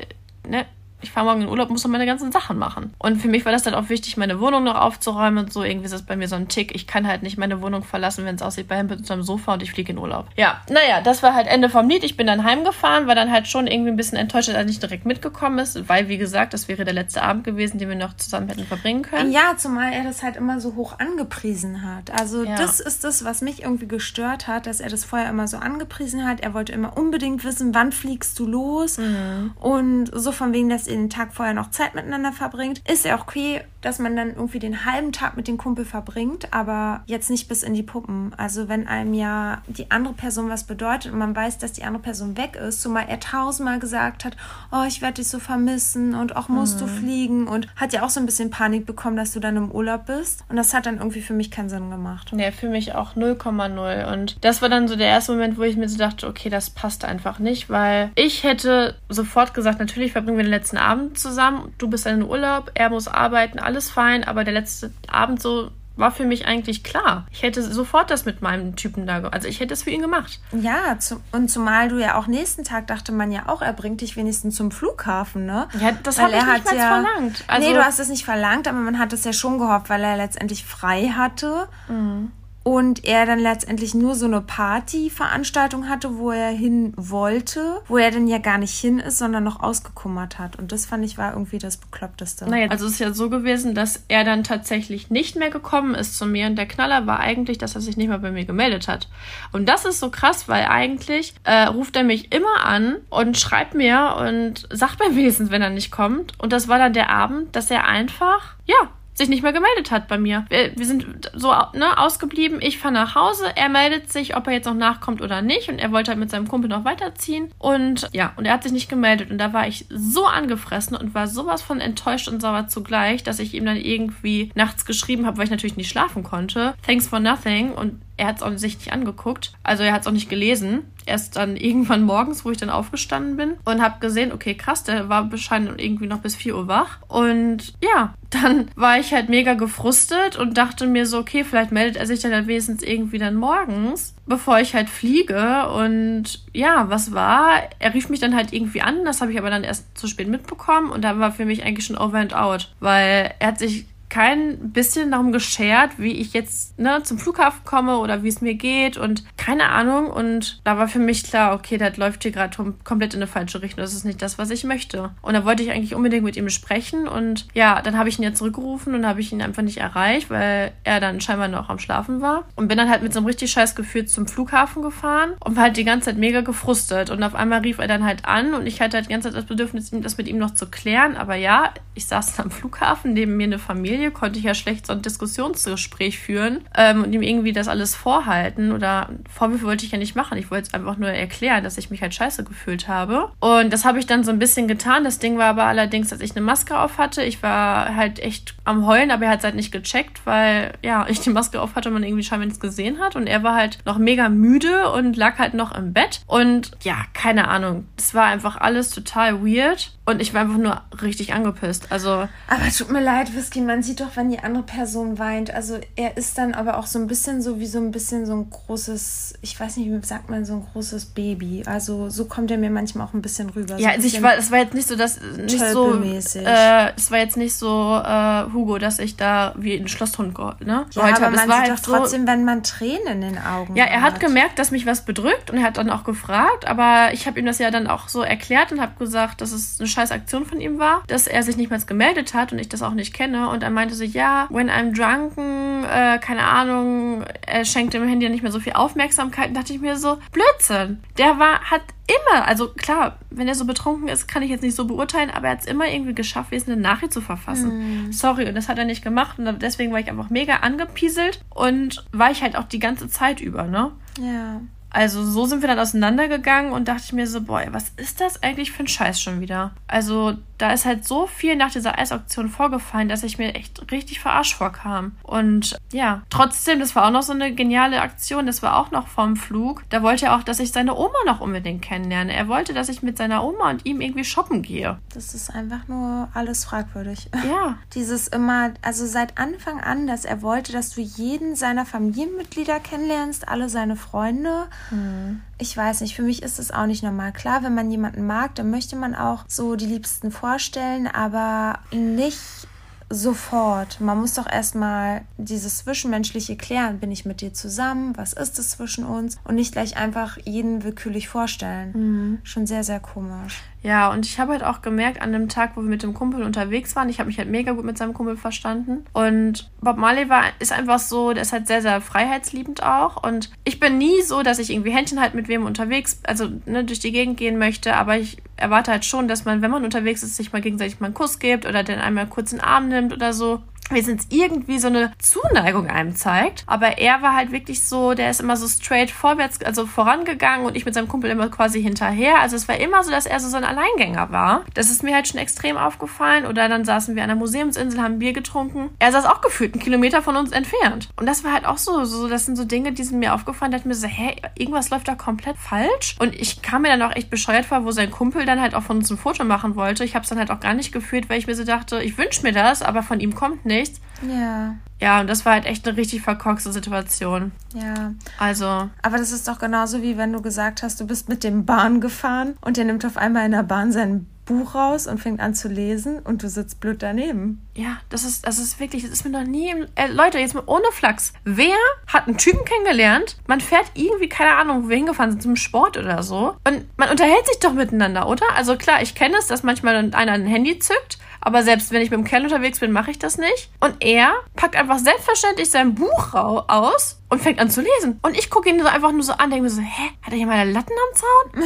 ne, 0.48 0.66
ich 1.04 1.12
fahre 1.12 1.26
morgen 1.26 1.42
in 1.42 1.50
Urlaub, 1.50 1.70
muss 1.70 1.84
noch 1.84 1.92
meine 1.92 2.06
ganzen 2.06 2.32
Sachen 2.32 2.58
machen. 2.58 2.94
Und 2.98 3.22
für 3.22 3.28
mich 3.28 3.46
war 3.46 3.52
das 3.52 3.64
dann 3.64 3.76
auch 3.76 3.90
wichtig, 3.90 4.18
meine 4.18 4.40
Wohnung 4.40 4.64
noch 4.64 4.76
aufzuräumen 4.76 5.46
und 5.46 5.54
so. 5.54 5.64
Irgendwie 5.64 5.86
ist 5.86 5.94
das 5.94 6.04
bei 6.04 6.16
mir 6.16 6.28
so 6.28 6.36
ein 6.36 6.48
Tick. 6.48 6.74
Ich 6.76 6.88
kann 6.88 7.08
halt 7.08 7.24
nicht 7.24 7.38
meine 7.38 7.62
Wohnung 7.62 7.84
verlassen, 7.84 8.26
wenn 8.26 8.36
es 8.36 8.42
aussieht 8.42 8.68
bei 8.68 8.80
ihm 8.80 8.88
mit 8.88 9.00
unserem 9.00 9.24
Sofa 9.24 9.54
und 9.54 9.64
ich 9.64 9.72
fliege 9.72 9.92
in 9.92 9.98
Urlaub. 9.98 10.28
Ja, 10.36 10.62
naja, 10.70 11.02
das 11.02 11.22
war 11.22 11.34
halt 11.34 11.48
Ende 11.48 11.70
vom 11.70 11.90
Lied. 11.90 12.04
Ich 12.04 12.18
bin 12.18 12.28
dann 12.28 12.44
heimgefahren, 12.44 13.08
war 13.08 13.16
dann 13.16 13.32
halt 13.32 13.48
schon 13.48 13.68
irgendwie 13.68 13.92
ein 13.92 13.98
bisschen 13.98 14.18
enttäuscht, 14.18 14.48
dass 14.48 14.56
er 14.56 14.66
nicht 14.66 14.82
direkt 14.82 15.06
mitgekommen 15.06 15.60
ist, 15.60 15.88
weil, 15.90 16.08
wie 16.08 16.18
gesagt, 16.18 16.54
das 16.54 16.68
wäre 16.68 16.86
der 16.86 16.94
letzte 16.94 17.22
Abend 17.22 17.44
gewesen, 17.44 17.78
den 17.80 17.90
wir 17.90 17.96
noch 17.96 18.16
zusammen 18.16 18.48
hätten 18.48 18.66
verbringen 18.66 19.02
können. 19.02 19.32
Ja, 19.32 19.56
zumal 19.58 19.92
er 19.92 20.04
das 20.04 20.24
halt 20.24 20.38
immer 20.38 20.60
so 20.60 20.76
hoch 20.76 21.00
angepriesen 21.00 21.84
hat. 21.84 22.12
Also 22.12 22.44
ja. 22.44 22.56
das 22.56 22.80
ist 22.80 23.04
das, 23.04 23.26
was 23.26 23.42
mich 23.42 23.64
irgendwie 23.64 23.88
gestört 23.88 24.48
hat, 24.48 24.68
dass 24.68 24.80
er 24.80 24.90
das 24.90 25.04
vorher 25.04 25.30
immer 25.30 25.48
so 25.48 25.58
angepriesen 25.58 26.26
hat. 26.26 26.40
Er 26.42 26.54
wollte 26.54 26.72
immer 26.72 26.98
unbedingt 26.98 27.44
wissen, 27.44 27.74
wann 27.76 27.92
fliegst 27.92 28.40
du 28.40 28.48
los? 28.48 28.98
Mhm. 28.98 29.54
Und 29.60 30.12
so 30.14 30.32
von 30.32 30.54
wegen, 30.54 30.70
dass 30.70 30.88
den 31.02 31.10
Tag 31.10 31.34
vorher 31.34 31.54
noch 31.54 31.72
Zeit 31.72 31.96
miteinander 31.96 32.32
verbringt, 32.32 32.82
ist 32.90 33.06
ja 33.06 33.18
auch 33.18 33.24
okay, 33.24 33.62
dass 33.82 34.00
man 34.00 34.16
dann 34.16 34.30
irgendwie 34.30 34.60
den 34.60 34.86
halben 34.86 35.12
Tag 35.12 35.36
mit 35.36 35.48
dem 35.48 35.58
Kumpel 35.58 35.86
verbringt, 35.86 36.48
aber 36.52 37.02
jetzt 37.06 37.30
nicht 37.30 37.48
bis 37.48 37.64
in 37.64 37.74
die 37.74 37.84
Puppen. 37.84 38.34
Also 38.38 38.70
wenn 38.70 38.88
einem 38.88 39.14
ja 39.14 39.62
die 39.68 39.92
andere 39.92 40.14
Person 40.14 40.50
was 40.50 40.64
bedeutet 40.64 41.12
und 41.12 41.20
man 41.20 41.36
weiß, 41.36 41.58
dass 41.58 41.74
die 41.74 41.84
andere 41.84 42.02
Person 42.02 42.38
weg 42.38 42.56
ist, 42.56 42.82
zumal 42.82 43.06
er 43.08 43.20
tausendmal 43.20 43.80
gesagt 43.80 44.26
hat, 44.26 44.38
oh, 44.72 44.84
ich 44.88 45.02
werde 45.02 45.16
dich 45.16 45.28
so 45.28 45.40
vermissen 45.40 46.16
und 46.16 46.36
auch 46.36 46.48
musst 46.48 46.78
mhm. 46.78 46.80
du 46.80 46.88
fliegen 46.88 47.48
und 47.48 47.68
hat 47.76 47.94
ja 47.94 48.04
auch 48.04 48.10
so 48.10 48.20
ein 48.20 48.26
bisschen 48.26 48.50
Panik 48.50 48.86
bekommen, 48.86 49.18
dass 49.18 49.32
du 49.32 49.40
dann 49.40 49.58
im 49.58 49.72
Urlaub 49.72 50.06
bist. 50.06 50.44
Und 50.50 50.56
das 50.56 50.74
hat 50.74 50.86
dann 50.86 50.98
irgendwie 50.98 51.22
für 51.22 51.34
mich 51.34 51.52
keinen 51.52 51.70
Sinn 51.70 51.90
gemacht. 51.90 52.30
Nee, 52.32 52.52
für 52.52 52.70
mich 52.70 52.96
auch 52.96 53.16
0,0. 53.16 54.14
Und 54.14 54.38
das 54.42 54.62
war 54.62 54.70
dann 54.70 54.88
so 54.88 54.96
der 54.96 55.08
erste 55.08 55.34
Moment, 55.34 55.58
wo 55.58 55.64
ich 55.64 55.76
mir 55.76 55.90
so 55.90 55.98
dachte, 55.98 56.28
okay, 56.28 56.50
das 56.50 56.70
passt 56.70 57.04
einfach 57.04 57.40
nicht, 57.40 57.70
weil 57.70 58.12
ich 58.16 58.44
hätte 58.44 58.96
sofort 59.10 59.54
gesagt, 59.54 59.80
natürlich 59.80 60.14
verbringen 60.14 60.38
wir 60.38 60.46
den 60.46 60.52
letzten 60.52 60.78
Abend 60.84 61.18
zusammen. 61.18 61.74
Du 61.78 61.90
bist 61.90 62.06
dann 62.06 62.22
in 62.22 62.24
Urlaub, 62.24 62.72
er 62.74 62.90
muss 62.90 63.08
arbeiten, 63.08 63.60
alles 63.60 63.90
fein, 63.90 64.24
aber 64.24 64.44
der 64.44 64.54
letzte 64.54 64.92
Abend 65.08 65.42
so 65.42 65.72
war 65.96 66.12
für 66.12 66.26
mich 66.26 66.48
eigentlich 66.48 66.84
klar. 66.84 67.28
Ich 67.32 67.44
hätte 67.44 67.62
sofort 67.62 68.10
das 68.10 68.26
mit 68.26 68.42
meinem 68.42 68.76
Typen 68.76 69.06
da, 69.06 69.22
also 69.30 69.48
ich 69.48 69.60
hätte 69.60 69.74
es 69.74 69.84
für 69.84 69.92
ihn 69.92 70.02
gemacht. 70.02 70.40
Ja, 70.52 70.98
zu, 70.98 71.22
und 71.32 71.50
zumal 71.50 71.90
du 71.90 71.98
ja 72.00 72.16
auch 72.18 72.28
nächsten 72.28 72.64
Tag 72.64 72.88
dachte 72.88 73.12
man 73.12 73.32
ja 73.32 73.44
auch, 73.48 73.62
er 73.62 73.74
bringt 73.74 74.02
dich 74.02 74.16
wenigstens 74.16 74.56
zum 74.56 74.72
Flughafen, 74.72 75.46
ne? 75.46 75.68
Ja, 75.80 75.92
das 76.04 76.20
habe 76.20 76.32
ich 76.32 76.44
nicht 76.44 76.66
mal 76.66 76.76
ja, 76.76 76.88
verlangt. 76.88 77.44
Also, 77.48 77.68
nee, 77.68 77.76
du 77.76 77.86
hast 77.86 78.00
es 78.00 78.10
nicht 78.10 78.26
verlangt, 78.26 78.68
aber 78.68 78.80
man 78.80 78.98
hat 78.98 79.14
es 79.14 79.24
ja 79.24 79.34
schon 79.34 79.60
gehofft, 79.60 79.90
weil 79.90 80.04
er 80.04 80.18
letztendlich 80.18 80.66
frei 80.66 81.10
hatte. 81.16 81.68
Mhm 81.88 82.32
und 82.64 83.04
er 83.04 83.26
dann 83.26 83.40
letztendlich 83.40 83.94
nur 83.94 84.16
so 84.16 84.26
eine 84.26 84.42
Partyveranstaltung 84.42 85.90
hatte, 85.90 86.18
wo 86.18 86.32
er 86.32 86.50
hin 86.50 86.94
wollte, 86.96 87.82
wo 87.88 87.98
er 87.98 88.10
dann 88.10 88.28
ja 88.28 88.38
gar 88.38 88.58
nicht 88.58 88.74
hin 88.74 89.00
ist, 89.00 89.18
sondern 89.18 89.44
noch 89.44 89.62
ausgekummert 89.62 90.40
hat. 90.40 90.58
Und 90.58 90.72
das 90.72 90.86
fand 90.86 91.04
ich 91.04 91.18
war 91.18 91.34
irgendwie 91.34 91.58
das 91.58 91.76
Bekloppteste. 91.78 92.50
Naja, 92.50 92.70
also 92.70 92.86
es 92.86 92.94
ist 92.94 93.00
ja 93.00 93.14
so 93.14 93.30
gewesen, 93.30 93.76
dass 93.76 94.04
er 94.08 94.24
dann 94.24 94.46
tatsächlich 94.46 95.10
nicht 95.10 95.36
mehr 95.36 95.50
gekommen 95.50 95.94
ist 95.94 96.18
zu 96.18 96.26
mir 96.26 96.48
und 96.48 96.56
der 96.56 96.66
Knaller 96.66 97.06
war 97.06 97.20
eigentlich, 97.20 97.58
dass 97.58 97.76
er 97.76 97.82
sich 97.82 97.98
nicht 97.98 98.08
mehr 98.08 98.20
bei 98.20 98.32
mir 98.32 98.46
gemeldet 98.46 98.88
hat. 98.88 99.10
Und 99.52 99.68
das 99.68 99.84
ist 99.84 100.00
so 100.00 100.10
krass, 100.10 100.48
weil 100.48 100.66
eigentlich 100.66 101.34
äh, 101.44 101.64
ruft 101.64 101.98
er 101.98 102.04
mich 102.04 102.32
immer 102.32 102.66
an 102.66 102.96
und 103.10 103.38
schreibt 103.38 103.74
mir 103.74 104.16
und 104.20 104.68
sagt 104.72 105.00
beim 105.00 105.16
Wesen, 105.18 105.52
wenn 105.52 105.62
er 105.62 105.70
nicht 105.70 105.92
kommt. 105.92 106.40
Und 106.40 106.54
das 106.54 106.70
war 106.70 106.80
dann 106.80 106.94
der 106.94 107.10
Abend, 107.10 107.56
dass 107.56 107.70
er 107.70 107.88
einfach, 107.88 108.56
ja, 108.66 108.90
sich 109.14 109.30
nicht 109.30 109.44
mehr 109.44 109.54
gemeldet 109.54 109.92
hat 109.92 110.08
bei 110.08 110.18
mir. 110.18 110.46
Wir, 110.50 110.76
wir 110.76 110.86
sind 110.86 111.32
so 111.34 111.54
ne, 111.74 111.98
ausgeblieben. 111.98 112.60
Ich 112.62 112.80
fahre 112.80 112.94
nach 112.94 113.16
Hause. 113.16 113.46
Er 113.56 113.70
meldet 113.70 114.12
sich, 114.12 114.36
ob 114.36 114.48
er 114.48 114.54
jetzt 114.54 114.66
noch 114.66 114.74
nachkommt 114.74 115.22
oder 115.22 115.42
nicht. 115.42 115.70
Und 115.70 115.80
er 115.80 115.92
wollte 115.92 116.12
halt 116.12 116.20
mit 116.20 116.30
seinem 116.30 116.48
Kumpel 116.48 116.70
noch 116.70 116.86
weiterziehen. 116.86 117.52
Und 117.60 118.10
ja, 118.14 118.34
und 118.36 118.46
er 118.46 118.54
hat 118.54 118.64
sich 118.64 118.72
nicht 118.72 118.90
gemeldet. 118.90 119.32
Und 119.32 119.38
da 119.38 119.54
war 119.54 119.68
ich 119.68 119.86
so 119.90 120.26
angefressen 120.26 120.98
und 120.98 121.14
war 121.14 121.28
sowas 121.28 121.62
von 121.62 121.80
enttäuscht 121.80 122.28
und 122.28 122.42
sauer 122.42 122.68
zugleich, 122.68 123.24
dass 123.24 123.40
ich 123.40 123.54
ihm 123.54 123.66
dann 123.66 123.78
irgendwie 123.78 124.52
nachts 124.56 124.86
geschrieben 124.86 125.26
habe, 125.26 125.38
weil 125.38 125.46
ich 125.46 125.52
natürlich 125.52 125.78
nicht 125.78 125.90
schlafen 125.90 126.24
konnte. 126.24 126.74
Thanks 126.86 127.08
for 127.08 127.20
nothing. 127.20 127.72
Und 127.72 128.02
er 128.18 128.28
hat 128.28 128.42
es 128.42 128.62
nicht 128.62 128.92
angeguckt. 128.92 129.54
Also 129.64 129.84
er 129.84 129.94
hat 129.94 130.02
es 130.02 130.08
auch 130.08 130.12
nicht 130.12 130.30
gelesen. 130.30 130.84
Erst 131.06 131.36
dann 131.36 131.58
irgendwann 131.58 132.04
morgens, 132.04 132.46
wo 132.46 132.52
ich 132.52 132.58
dann 132.58 132.70
aufgestanden 132.70 133.36
bin 133.36 133.56
und 133.66 133.82
habe 133.82 134.00
gesehen, 134.00 134.32
okay, 134.32 134.56
krass, 134.56 134.84
der 134.84 135.10
war 135.10 135.30
wahrscheinlich 135.32 135.84
irgendwie 135.84 136.08
noch 136.08 136.20
bis 136.20 136.36
4 136.36 136.56
Uhr 136.56 136.68
wach. 136.68 137.00
Und 137.08 137.74
ja, 137.84 138.14
dann 138.30 138.70
war 138.76 139.00
ich 139.00 139.14
halt 139.14 139.30
mega 139.30 139.54
gefrustet 139.54 140.38
und 140.38 140.58
dachte 140.58 140.88
mir 140.88 141.06
so, 141.06 141.18
okay, 141.20 141.44
vielleicht 141.44 141.72
meldet 141.72 141.98
er 141.98 142.06
sich 142.06 142.22
dann 142.22 142.32
halt 142.34 142.48
wenigstens 142.48 142.84
irgendwie 142.84 143.18
dann 143.18 143.36
morgens, 143.36 144.16
bevor 144.26 144.60
ich 144.60 144.76
halt 144.76 144.90
fliege. 144.90 145.68
Und 145.70 146.46
ja, 146.54 146.90
was 146.90 147.14
war? 147.14 147.64
Er 147.80 147.94
rief 147.94 148.10
mich 148.10 148.20
dann 148.20 148.36
halt 148.36 148.54
irgendwie 148.54 148.82
an, 148.82 149.04
das 149.04 149.20
habe 149.22 149.32
ich 149.32 149.38
aber 149.38 149.50
dann 149.50 149.64
erst 149.64 149.98
zu 149.98 150.08
spät 150.08 150.30
mitbekommen 150.30 150.92
und 150.92 151.04
da 151.04 151.20
war 151.20 151.32
für 151.32 151.46
mich 151.46 151.64
eigentlich 151.64 151.86
schon 151.86 151.98
over 151.98 152.20
and 152.20 152.34
out, 152.34 152.74
weil 152.80 153.34
er 153.40 153.48
hat 153.48 153.60
sich 153.60 153.86
kein 154.14 154.72
bisschen 154.72 155.10
darum 155.10 155.32
geschert, 155.32 155.98
wie 155.98 156.12
ich 156.12 156.34
jetzt 156.34 156.78
ne, 156.78 157.02
zum 157.02 157.18
Flughafen 157.18 157.64
komme 157.66 157.98
oder 157.98 158.22
wie 158.22 158.28
es 158.28 158.42
mir 158.42 158.54
geht 158.54 158.96
und 158.96 159.24
keine 159.38 159.70
Ahnung. 159.70 160.06
Und 160.06 160.62
da 160.64 160.78
war 160.78 160.88
für 160.88 161.00
mich 161.00 161.24
klar, 161.24 161.56
okay, 161.56 161.80
das 161.80 161.98
läuft 161.98 162.22
hier 162.22 162.32
gerade 162.32 162.56
komplett 162.84 163.16
in 163.16 163.22
eine 163.22 163.28
falsche 163.28 163.64
Richtung. 163.64 163.82
Das 163.82 163.96
ist 163.96 164.06
nicht 164.06 164.22
das, 164.22 164.38
was 164.38 164.52
ich 164.52 164.66
möchte. 164.66 165.10
Und 165.24 165.34
da 165.34 165.46
wollte 165.46 165.64
ich 165.64 165.72
eigentlich 165.72 165.96
unbedingt 165.96 166.24
mit 166.24 166.36
ihm 166.36 166.50
sprechen. 166.50 167.08
Und 167.08 167.48
ja, 167.56 167.82
dann 167.82 167.98
habe 167.98 168.08
ich 168.08 168.20
ihn 168.20 168.24
ja 168.24 168.36
zurückgerufen 168.36 168.94
und 168.94 169.08
habe 169.08 169.20
ich 169.20 169.32
ihn 169.32 169.42
einfach 169.42 169.64
nicht 169.64 169.78
erreicht, 169.78 170.30
weil 170.30 170.74
er 170.84 171.00
dann 171.00 171.20
scheinbar 171.20 171.48
noch 171.48 171.70
am 171.70 171.80
Schlafen 171.80 172.22
war. 172.22 172.46
Und 172.56 172.68
bin 172.68 172.78
dann 172.78 172.92
halt 172.92 173.02
mit 173.02 173.14
so 173.14 173.20
einem 173.20 173.26
richtig 173.26 173.50
scheiß 173.50 173.74
Gefühl 173.74 174.06
zum 174.06 174.28
Flughafen 174.28 174.84
gefahren 174.84 175.32
und 175.44 175.56
war 175.56 175.64
halt 175.64 175.78
die 175.78 175.86
ganze 175.86 176.12
Zeit 176.12 176.18
mega 176.18 176.42
gefrustet. 176.42 177.10
Und 177.10 177.24
auf 177.24 177.34
einmal 177.34 177.62
rief 177.62 177.80
er 177.80 177.88
dann 177.88 178.06
halt 178.06 178.26
an 178.26 178.54
und 178.54 178.68
ich 178.68 178.80
hatte 178.80 178.98
halt 178.98 179.08
die 179.08 179.14
ganze 179.14 179.30
Zeit 179.30 179.38
das 179.38 179.46
Bedürfnis, 179.46 179.90
das 179.92 180.20
mit 180.20 180.28
ihm 180.28 180.38
noch 180.38 180.52
zu 180.52 180.68
klären. 180.68 181.18
Aber 181.18 181.34
ja, 181.34 181.74
ich 181.96 182.06
saß 182.06 182.40
am 182.42 182.52
Flughafen, 182.52 183.14
neben 183.14 183.38
mir 183.38 183.46
eine 183.46 183.58
Familie 183.58 184.03
Familie 184.04 184.12
konnte 184.12 184.40
ich 184.40 184.46
ja 184.46 184.54
schlecht 184.54 184.88
so 184.88 184.94
ein 184.94 185.02
Diskussionsgespräch 185.02 186.20
führen 186.20 186.62
ähm, 186.76 187.04
und 187.04 187.14
ihm 187.14 187.22
irgendwie 187.22 187.54
das 187.54 187.68
alles 187.68 187.96
vorhalten 187.96 188.72
oder 188.72 189.10
Vorwürfe 189.30 189.66
wollte 189.66 189.86
ich 189.86 189.92
ja 189.92 189.98
nicht 189.98 190.16
machen. 190.16 190.38
Ich 190.38 190.52
wollte 190.52 190.68
es 190.68 190.74
einfach 190.74 190.98
nur 190.98 191.10
erklären, 191.10 191.64
dass 191.64 191.78
ich 191.78 191.90
mich 191.90 192.02
halt 192.02 192.14
scheiße 192.14 192.44
gefühlt 192.44 192.88
habe. 192.88 193.30
Und 193.40 193.72
das 193.72 193.86
habe 193.86 194.00
ich 194.00 194.06
dann 194.06 194.24
so 194.24 194.32
ein 194.32 194.40
bisschen 194.40 194.68
getan. 194.68 195.04
Das 195.04 195.20
Ding 195.20 195.38
war 195.38 195.46
aber 195.46 195.66
allerdings, 195.66 196.10
dass 196.10 196.20
ich 196.20 196.32
eine 196.32 196.42
Maske 196.42 196.78
auf 196.78 196.98
hatte. 196.98 197.24
Ich 197.24 197.42
war 197.44 197.96
halt 197.96 198.20
echt 198.20 198.56
am 198.66 198.86
Heulen, 198.86 199.12
aber 199.12 199.26
er 199.26 199.32
hat 199.32 199.40
es 199.40 199.46
halt 199.46 199.56
nicht 199.56 199.72
gecheckt, 199.72 200.26
weil 200.26 200.74
ja, 200.84 201.06
ich 201.08 201.22
die 201.22 201.30
Maske 201.30 201.62
auf 201.62 201.76
hatte 201.76 201.90
und 201.90 201.94
man 201.94 202.04
irgendwie 202.04 202.24
scheinbar 202.24 202.48
nichts 202.48 202.60
gesehen 202.60 203.00
hat. 203.00 203.16
Und 203.16 203.28
er 203.28 203.44
war 203.44 203.56
halt 203.56 203.80
noch 203.86 203.98
mega 203.98 204.28
müde 204.30 204.92
und 204.92 205.16
lag 205.16 205.40
halt 205.40 205.54
noch 205.54 205.74
im 205.74 205.94
Bett. 205.94 206.22
Und 206.28 206.72
ja, 206.84 206.98
keine 207.14 207.48
Ahnung. 207.48 207.86
Es 207.98 208.14
war 208.14 208.26
einfach 208.26 208.58
alles 208.58 208.90
total 208.90 209.46
weird. 209.46 209.92
Und 210.06 210.22
ich 210.22 210.34
war 210.34 210.42
einfach 210.42 210.58
nur 210.58 210.82
richtig 211.02 211.34
angepisst. 211.34 211.88
Also. 211.90 212.28
Aber 212.48 212.70
tut 212.78 212.92
mir 212.92 213.02
leid, 213.02 213.34
Whisky, 213.36 213.62
man 213.62 213.84
sieht 213.84 214.02
doch, 214.02 214.16
wenn 214.16 214.30
die 214.30 214.40
andere 214.40 214.64
Person 214.64 215.18
weint. 215.18 215.54
Also 215.54 215.80
er 215.96 216.18
ist 216.18 216.38
dann 216.38 216.54
aber 216.54 216.78
auch 216.78 216.88
so 216.88 217.00
ein 217.00 217.08
bisschen 217.08 217.42
so 217.42 217.60
wie 217.60 217.66
so 217.66 217.80
ein 217.80 217.92
bisschen 217.92 218.26
so 218.26 218.34
ein 218.34 218.50
großes, 218.50 219.36
ich 219.42 219.58
weiß 219.58 219.78
nicht, 219.78 219.90
wie 219.90 220.06
sagt 220.06 220.30
man, 220.30 220.44
so 220.44 220.56
ein 220.56 220.66
großes 220.74 221.06
Baby. 221.06 221.64
Also 221.66 222.10
so 222.10 222.26
kommt 222.26 222.52
er 222.52 222.58
mir 222.58 222.70
manchmal 222.70 223.08
auch 223.08 223.14
ein 223.14 223.22
bisschen 223.22 223.50
rüber. 223.50 223.78
Ja, 223.78 223.92
also 223.92 224.06
ich 224.06 224.22
war, 224.22 224.36
es 224.36 224.52
war 224.52 224.60
jetzt 224.60 224.74
nicht 224.74 224.90
so, 224.90 224.98
dass 224.98 225.22
nicht 225.22 225.64
so. 225.72 225.94
Äh, 226.04 226.92
es 226.98 227.10
war 227.10 227.20
jetzt 227.20 227.38
nicht 227.38 227.56
so, 227.56 228.02
äh, 228.04 228.44
Hugo, 228.52 228.80
dass 228.80 229.00
ich 229.00 229.16
da 229.16 229.54
wie 229.58 229.76
ein 229.76 229.88
Schlosshund 229.88 230.38
ne, 230.66 230.86
ja, 230.92 231.04
aber 231.04 231.30
man 231.30 231.40
sieht 231.40 231.50
halt 231.50 231.72
doch 231.72 231.80
trotzdem, 231.80 232.28
wenn 232.28 232.44
man 232.44 232.64
Tränen 232.64 233.08
in 233.08 233.22
den 233.22 233.38
Augen 233.38 233.76
Ja, 233.76 233.86
er 233.86 234.02
hat, 234.02 234.16
hat 234.16 234.20
gemerkt, 234.20 234.60
dass 234.60 234.72
mich 234.72 234.86
was 234.86 235.06
bedrückt 235.06 235.50
und 235.50 235.58
er 235.58 235.64
hat 235.64 235.78
dann 235.78 235.90
auch 235.90 236.04
gefragt, 236.04 236.68
aber 236.68 237.14
ich 237.14 237.26
habe 237.26 237.40
ihm 237.40 237.46
das 237.46 237.60
ja 237.60 237.72
dann 237.72 237.88
auch 237.88 238.10
so 238.10 238.22
erklärt 238.22 238.74
und 238.74 238.82
habe 238.82 238.94
gesagt, 239.00 239.40
dass 239.40 239.54
es 239.54 239.80
eine 239.80 239.88
scheiß 239.94 240.12
Aktion 240.12 240.46
von 240.46 240.60
ihm 240.60 240.80
war, 240.80 241.04
dass 241.08 241.28
er 241.28 241.44
sich 241.44 241.58
nicht 241.58 241.70
mehr 241.70 241.80
gemeldet 241.80 242.34
hat 242.34 242.52
und 242.52 242.60
ich 242.60 242.70
das 242.70 242.82
auch 242.82 242.94
nicht 242.94 243.14
kenne. 243.14 243.50
Und 243.50 243.64
dann 243.64 243.74
meinte 243.74 243.96
sie, 243.96 244.06
ja, 244.06 244.48
when 244.50 244.70
I'm 244.70 244.96
drunken, 244.96 245.84
äh, 245.84 246.20
keine 246.20 246.44
Ahnung, 246.44 247.24
er 247.46 247.66
schenkt 247.66 247.94
dem 247.94 248.08
Handy 248.08 248.30
nicht 248.30 248.44
mehr 248.44 248.52
so 248.52 248.60
viel 248.60 248.74
Aufmerksamkeit. 248.74 249.50
Und 249.50 249.56
dachte 249.56 249.74
ich 249.74 249.82
mir 249.82 249.98
so, 249.98 250.18
Blödsinn. 250.32 251.02
Der 251.18 251.40
war, 251.40 251.62
hat 251.62 251.82
immer, 252.08 252.48
also 252.48 252.70
klar, 252.70 253.18
wenn 253.30 253.48
er 253.48 253.56
so 253.56 253.66
betrunken 253.66 254.08
ist, 254.08 254.28
kann 254.28 254.44
ich 254.44 254.50
jetzt 254.50 254.62
nicht 254.62 254.76
so 254.76 254.86
beurteilen, 254.86 255.30
aber 255.30 255.48
er 255.48 255.54
hat 255.54 255.62
es 255.62 255.66
immer 255.66 255.88
irgendwie 255.88 256.14
geschafft, 256.14 256.54
eine 256.54 256.78
Nachricht 256.78 257.14
zu 257.14 257.22
verfassen. 257.22 258.08
Mm. 258.08 258.12
Sorry, 258.12 258.48
und 258.48 258.56
das 258.56 258.68
hat 258.68 258.78
er 258.78 258.86
nicht 258.86 259.04
gemacht 259.04 259.40
und 259.40 259.62
deswegen 259.62 259.92
war 259.92 260.00
ich 260.00 260.10
einfach 260.10 260.30
mega 260.30 260.58
angepieselt 260.58 261.42
und 261.50 262.06
war 262.12 262.32
ich 262.32 262.42
halt 262.42 262.58
auch 262.58 262.66
die 262.66 262.80
ganze 262.80 263.08
Zeit 263.08 263.42
über, 263.42 263.64
ne? 263.64 263.92
Ja. 264.20 264.62
Also 264.94 265.26
so 265.26 265.46
sind 265.46 265.62
wir 265.62 265.68
dann 265.68 265.80
auseinandergegangen 265.80 266.72
und 266.72 266.88
dachte 266.88 267.04
ich 267.06 267.14
mir 267.14 267.28
so, 267.28 267.42
boah, 267.42 267.64
was 267.72 267.90
ist 267.98 268.22
das 268.22 268.42
eigentlich 268.44 268.72
für 268.72 268.84
ein 268.84 268.88
Scheiß 268.88 269.20
schon 269.20 269.42
wieder? 269.42 269.72
Also 269.88 270.36
da 270.60 270.72
ist 270.72 270.86
halt 270.86 271.06
so 271.06 271.28
viel 271.28 271.56
nach 271.56 271.72
dieser 271.72 272.00
Eisauktion 272.00 272.48
vorgefallen, 272.48 273.10
dass 273.10 273.24
ich 273.24 273.38
mir 273.38 273.54
echt 273.56 273.92
richtig 273.92 274.22
verarscht 274.22 274.56
vorkam. 274.56 275.14
Und 275.24 275.78
ja, 275.92 276.22
trotzdem, 276.30 276.80
das 276.80 276.96
war 276.96 277.06
auch 277.06 277.12
noch 277.12 277.24
so 277.24 277.34
eine 277.34 277.54
geniale 277.54 278.02
Aktion, 278.02 278.46
das 278.46 278.64
war 278.64 278.78
auch 278.78 278.92
noch 278.92 279.08
vorm 279.08 279.36
Flug. 279.36 279.84
Da 279.90 280.04
wollte 280.04 280.28
er 280.28 280.38
auch, 280.38 280.44
dass 280.44 280.60
ich 280.60 280.72
seine 280.72 280.96
Oma 280.96 281.18
noch 281.26 281.42
unbedingt 281.42 281.82
kennenlerne. 281.82 282.34
Er 282.34 282.48
wollte, 282.48 282.74
dass 282.74 282.88
ich 282.88 283.04
mit 283.04 283.18
seiner 283.18 283.44
Oma 283.44 283.72
und 283.72 283.86
ihm 283.86 284.00
irgendwie 284.00 284.24
shoppen 284.24 284.62
gehe. 284.62 285.00
Das 285.14 285.34
ist 285.34 285.50
einfach 285.50 285.88
nur 285.88 286.30
alles 286.34 286.66
fragwürdig. 286.66 287.30
Ja. 287.44 287.78
Dieses 287.94 288.30
immer, 288.30 288.72
also 288.82 289.06
seit 289.06 289.38
Anfang 289.38 289.82
an, 289.82 290.08
dass 290.08 290.24
er 290.24 290.42
wollte, 290.42 290.72
dass 290.72 290.92
du 290.92 291.02
jeden 291.02 291.56
seiner 291.56 291.86
Familienmitglieder 291.86 292.80
kennenlernst, 292.80 293.50
alle 293.50 293.68
seine 293.68 293.98
Freunde. 293.98 294.68
Mhm. 294.92 295.42
Ich 295.58 295.76
weiß 295.76 296.02
nicht, 296.02 296.16
für 296.16 296.24
mich 296.24 296.44
ist 296.44 296.60
es 296.60 296.72
auch 296.72 296.86
nicht 296.86 297.04
normal. 297.04 297.32
Klar, 297.32 297.64
wenn 297.64 297.76
man 297.76 297.92
jemanden 297.92 298.26
mag, 298.26 298.56
dann 298.56 298.70
möchte 298.70 298.96
man 298.96 299.16
auch 299.16 299.46
so 299.48 299.76
die 299.76 299.86
Liebsten 299.86 300.32
vorstellen, 300.32 301.08
aber 301.08 301.80
nicht 301.92 302.68
sofort. 303.10 304.00
Man 304.02 304.20
muss 304.20 304.34
doch 304.34 304.50
erstmal 304.52 305.22
dieses 305.38 305.80
Zwischenmenschliche 305.80 306.58
klären. 306.58 307.00
Bin 307.00 307.12
ich 307.12 307.26
mit 307.26 307.42
dir 307.42 307.54
zusammen? 307.54 308.18
Was 308.18 308.34
ist 308.34 308.60
es 308.60 308.72
zwischen 308.72 309.06
uns? 309.06 309.38
Und 309.44 309.56
nicht 309.56 309.74
gleich 309.74 309.98
einfach 309.98 310.38
jeden 310.44 310.84
willkürlich 310.84 311.28
vorstellen. 311.28 311.92
Mhm. 311.94 312.40
Schon 312.44 312.66
sehr, 312.66 312.84
sehr 312.84 313.00
komisch. 313.00 313.62
Ja, 313.84 314.10
und 314.12 314.26
ich 314.26 314.40
habe 314.40 314.54
halt 314.54 314.64
auch 314.64 314.82
gemerkt, 314.82 315.22
an 315.22 315.34
dem 315.34 315.50
Tag, 315.50 315.76
wo 315.76 315.82
wir 315.82 315.90
mit 315.90 316.04
dem 316.04 316.14
Kumpel 316.14 316.44
unterwegs 316.44 316.96
waren, 316.96 317.10
ich 317.10 317.20
habe 317.20 317.28
mich 317.28 317.38
halt 317.38 317.50
mega 317.50 317.74
gut 317.74 317.84
mit 317.84 317.98
seinem 317.98 318.14
Kumpel 318.14 318.38
verstanden. 318.38 319.06
Und 319.12 319.70
Bob 319.82 319.98
Marley 319.98 320.30
war, 320.30 320.44
ist 320.60 320.72
einfach 320.72 321.00
so, 321.00 321.34
der 321.34 321.44
ist 321.44 321.52
halt 321.52 321.68
sehr, 321.68 321.82
sehr 321.82 322.00
freiheitsliebend 322.00 322.82
auch. 322.82 323.22
Und 323.22 323.52
ich 323.66 323.82
bin 323.82 323.98
nie 323.98 324.22
so, 324.22 324.42
dass 324.42 324.60
ich 324.60 324.72
irgendwie 324.72 324.92
Händchen 324.92 325.20
halt 325.20 325.34
mit 325.34 325.50
wem 325.50 325.66
unterwegs, 325.66 326.22
also 326.24 326.48
ne, 326.66 326.86
durch 326.86 327.00
die 327.00 327.12
Gegend 327.12 327.36
gehen 327.36 327.58
möchte. 327.58 327.96
Aber 327.96 328.18
ich 328.18 328.38
erwarte 328.56 328.92
halt 328.92 329.04
schon, 329.04 329.28
dass 329.28 329.44
man, 329.44 329.62
wenn 329.62 329.72
man 329.72 329.84
unterwegs 329.84 330.24
ist, 330.24 330.38
sich 330.38 330.54
mal 330.54 330.62
gegenseitig 330.62 331.02
mal 331.02 331.08
einen 331.08 331.14
Kuss 331.14 331.40
gibt 331.40 331.66
oder 331.66 331.84
den 331.84 332.00
einmal 332.00 332.28
kurz 332.28 332.54
in 332.54 332.60
den 332.60 332.66
Arm 332.66 332.88
nimmt 332.88 333.12
oder 333.12 333.34
so 333.34 333.62
sind 334.02 334.28
irgendwie 334.30 334.80
so 334.80 334.88
eine 334.88 335.12
Zuneigung 335.20 335.88
einem 335.88 336.16
zeigt. 336.16 336.64
Aber 336.66 336.98
er 336.98 337.22
war 337.22 337.36
halt 337.36 337.52
wirklich 337.52 337.84
so, 337.84 338.14
der 338.14 338.30
ist 338.30 338.42
immer 338.42 338.58
so 338.58 338.68
straight 338.68 339.12
vorwärts, 339.12 339.62
also 339.64 339.86
vorangegangen 339.86 340.66
und 340.66 340.76
ich 340.76 340.86
mit 340.86 340.94
seinem 340.94 341.08
Kumpel 341.08 341.30
immer 341.30 341.50
quasi 341.50 341.82
hinterher. 341.82 342.40
Also 342.40 342.56
es 342.56 342.68
war 342.68 342.78
immer 342.78 343.04
so, 343.04 343.12
dass 343.12 343.26
er 343.26 343.40
so, 343.40 343.54
ein 343.54 343.64
Alleingänger 343.64 344.32
war. 344.32 344.64
Das 344.74 344.90
ist 344.90 345.04
mir 345.04 345.14
halt 345.14 345.28
schon 345.28 345.40
extrem 345.40 345.78
aufgefallen. 345.78 346.46
Oder 346.46 346.70
dann 346.70 346.86
saßen 346.86 347.16
wir 347.16 347.24
an 347.24 347.30
der 347.30 347.36
Museumsinsel, 347.36 348.02
haben 348.02 348.20
Bier 348.20 348.34
getrunken. 348.34 348.90
Er 349.00 349.12
saß 349.12 349.26
auch 349.26 349.42
gefühlt 349.42 349.74
einen 349.74 349.84
Kilometer 349.84 350.22
von 350.24 350.36
uns 350.36 350.52
entfernt. 350.52 351.10
Und 351.18 351.28
das 351.28 351.44
war 351.44 351.54
halt 351.54 351.66
auch 351.66 351.78
so, 351.78 352.04
so 352.06 352.28
das 352.28 352.46
sind 352.46 352.56
so 352.56 352.66
Dinge, 352.66 352.94
die 352.94 353.04
sind 353.04 353.20
mir 353.20 353.34
aufgefallen. 353.34 353.72
Da 353.72 353.78
ich 353.78 353.86
mir 353.86 353.94
so, 353.94 354.08
hä, 354.08 354.36
irgendwas 354.58 354.90
läuft 354.90 355.08
da 355.08 355.16
komplett 355.16 355.58
falsch. 355.58 356.16
Und 356.20 356.34
ich 356.36 356.62
kam 356.62 356.82
mir 356.82 356.90
dann 356.90 357.02
auch 357.04 357.16
echt 357.16 357.30
bescheuert 357.30 357.66
vor, 357.66 357.86
wo 357.86 357.92
sein 357.92 358.10
Kumpel 358.10 358.46
dann 358.46 358.60
halt 358.60 358.74
auch 358.74 358.84
von 358.84 358.98
uns 358.98 359.12
ein 359.12 359.18
Foto 359.18 359.44
machen 359.44 359.76
wollte. 359.76 360.04
Ich 360.04 360.16
habe 360.16 360.24
es 360.24 360.30
dann 360.30 360.40
halt 360.40 360.50
auch 360.50 360.60
gar 360.60 360.74
nicht 360.74 360.92
gefühlt, 360.92 361.30
weil 361.30 361.38
ich 361.38 361.48
mir 361.48 361.56
so 361.56 361.64
dachte, 361.64 362.02
ich 362.02 362.18
wünsche 362.18 362.42
mir 362.42 362.54
das, 362.54 362.82
aber 362.82 363.04
von 363.04 363.20
ihm 363.20 363.36
kommt 363.36 363.66
nichts 363.66 363.83
nichts. 363.84 364.02
Ja. 364.28 364.76
Ja, 365.00 365.20
und 365.20 365.28
das 365.28 365.46
war 365.46 365.54
halt 365.54 365.66
echt 365.66 365.88
eine 365.88 365.98
richtig 365.98 366.22
verkorkste 366.22 366.72
Situation. 366.72 367.52
Ja. 367.74 368.14
Also. 368.38 368.90
Aber 369.02 369.18
das 369.18 369.32
ist 369.32 369.48
doch 369.48 369.60
genauso 369.60 370.02
wie 370.02 370.18
wenn 370.18 370.32
du 370.32 370.42
gesagt 370.42 370.82
hast, 370.82 371.00
du 371.02 371.08
bist 371.08 371.28
mit 371.28 371.44
dem 371.44 371.66
Bahn 371.66 372.00
gefahren 372.00 372.56
und 372.62 372.78
der 372.78 372.86
nimmt 372.86 373.06
auf 373.06 373.18
einmal 373.18 373.46
in 373.46 373.52
der 373.52 373.64
Bahn 373.64 373.92
sein 373.92 374.28
Buch 374.46 374.76
raus 374.76 375.08
und 375.08 375.20
fängt 375.20 375.40
an 375.40 375.54
zu 375.54 375.70
lesen 375.70 376.20
und 376.20 376.44
du 376.44 376.50
sitzt 376.50 376.80
blöd 376.80 377.02
daneben. 377.02 377.66
Ja, 377.76 378.00
das 378.10 378.26
ist, 378.26 378.46
das 378.46 378.60
ist 378.60 378.80
wirklich, 378.80 379.04
das 379.04 379.12
ist 379.12 379.24
mir 379.24 379.32
noch 379.32 379.48
nie. 379.48 379.74
Äh, 379.96 380.08
Leute, 380.08 380.38
jetzt 380.38 380.54
mal 380.54 380.64
ohne 380.66 380.92
Flachs. 380.92 381.34
Wer 381.46 381.76
hat 382.08 382.28
einen 382.28 382.38
Typen 382.38 382.66
kennengelernt? 382.66 383.38
Man 383.48 383.62
fährt 383.62 383.92
irgendwie, 383.94 384.28
keine 384.28 384.56
Ahnung, 384.56 384.86
wo 384.86 384.90
wir 384.90 384.98
hingefahren 384.98 385.32
sind, 385.32 385.44
zum 385.44 385.56
Sport 385.56 385.98
oder 385.98 386.24
so. 386.24 386.56
Und 386.68 386.86
man 386.98 387.10
unterhält 387.10 387.48
sich 387.48 387.60
doch 387.60 387.74
miteinander, 387.74 388.28
oder? 388.28 388.46
Also 388.56 388.76
klar, 388.76 389.02
ich 389.02 389.16
kenne 389.16 389.38
es, 389.38 389.48
dass 389.48 389.64
manchmal 389.64 389.96
einer 389.96 390.32
ein 390.34 390.46
Handy 390.46 390.78
zückt 390.80 391.20
aber 391.46 391.64
selbst 391.64 391.92
wenn 391.92 392.02
ich 392.02 392.10
mit 392.10 392.18
dem 392.20 392.26
Kerl 392.26 392.44
unterwegs 392.44 392.80
bin, 392.80 392.92
mache 392.92 393.12
ich 393.12 393.20
das 393.20 393.38
nicht. 393.38 393.70
Und 393.80 393.96
er 394.00 394.34
packt 394.56 394.76
einfach 394.76 394.98
selbstverständlich 394.98 395.70
sein 395.70 395.94
Buch 395.94 396.34
aus 396.34 397.20
und 397.30 397.42
fängt 397.42 397.60
an 397.60 397.70
zu 397.70 397.82
lesen. 397.82 398.20
Und 398.22 398.38
ich 398.38 398.50
gucke 398.50 398.70
ihn 398.70 398.80
so 398.80 398.88
einfach 398.88 399.12
nur 399.12 399.24
so 399.24 399.34
an, 399.34 399.50
denke 399.50 399.64
mir 399.64 399.70
so, 399.70 399.82
hä, 399.82 400.12
hat 400.22 400.32
er 400.32 400.38
hier 400.38 400.48
mal 400.48 400.70
Latten 400.70 400.96
am 401.10 401.18
Zaun? 401.18 401.64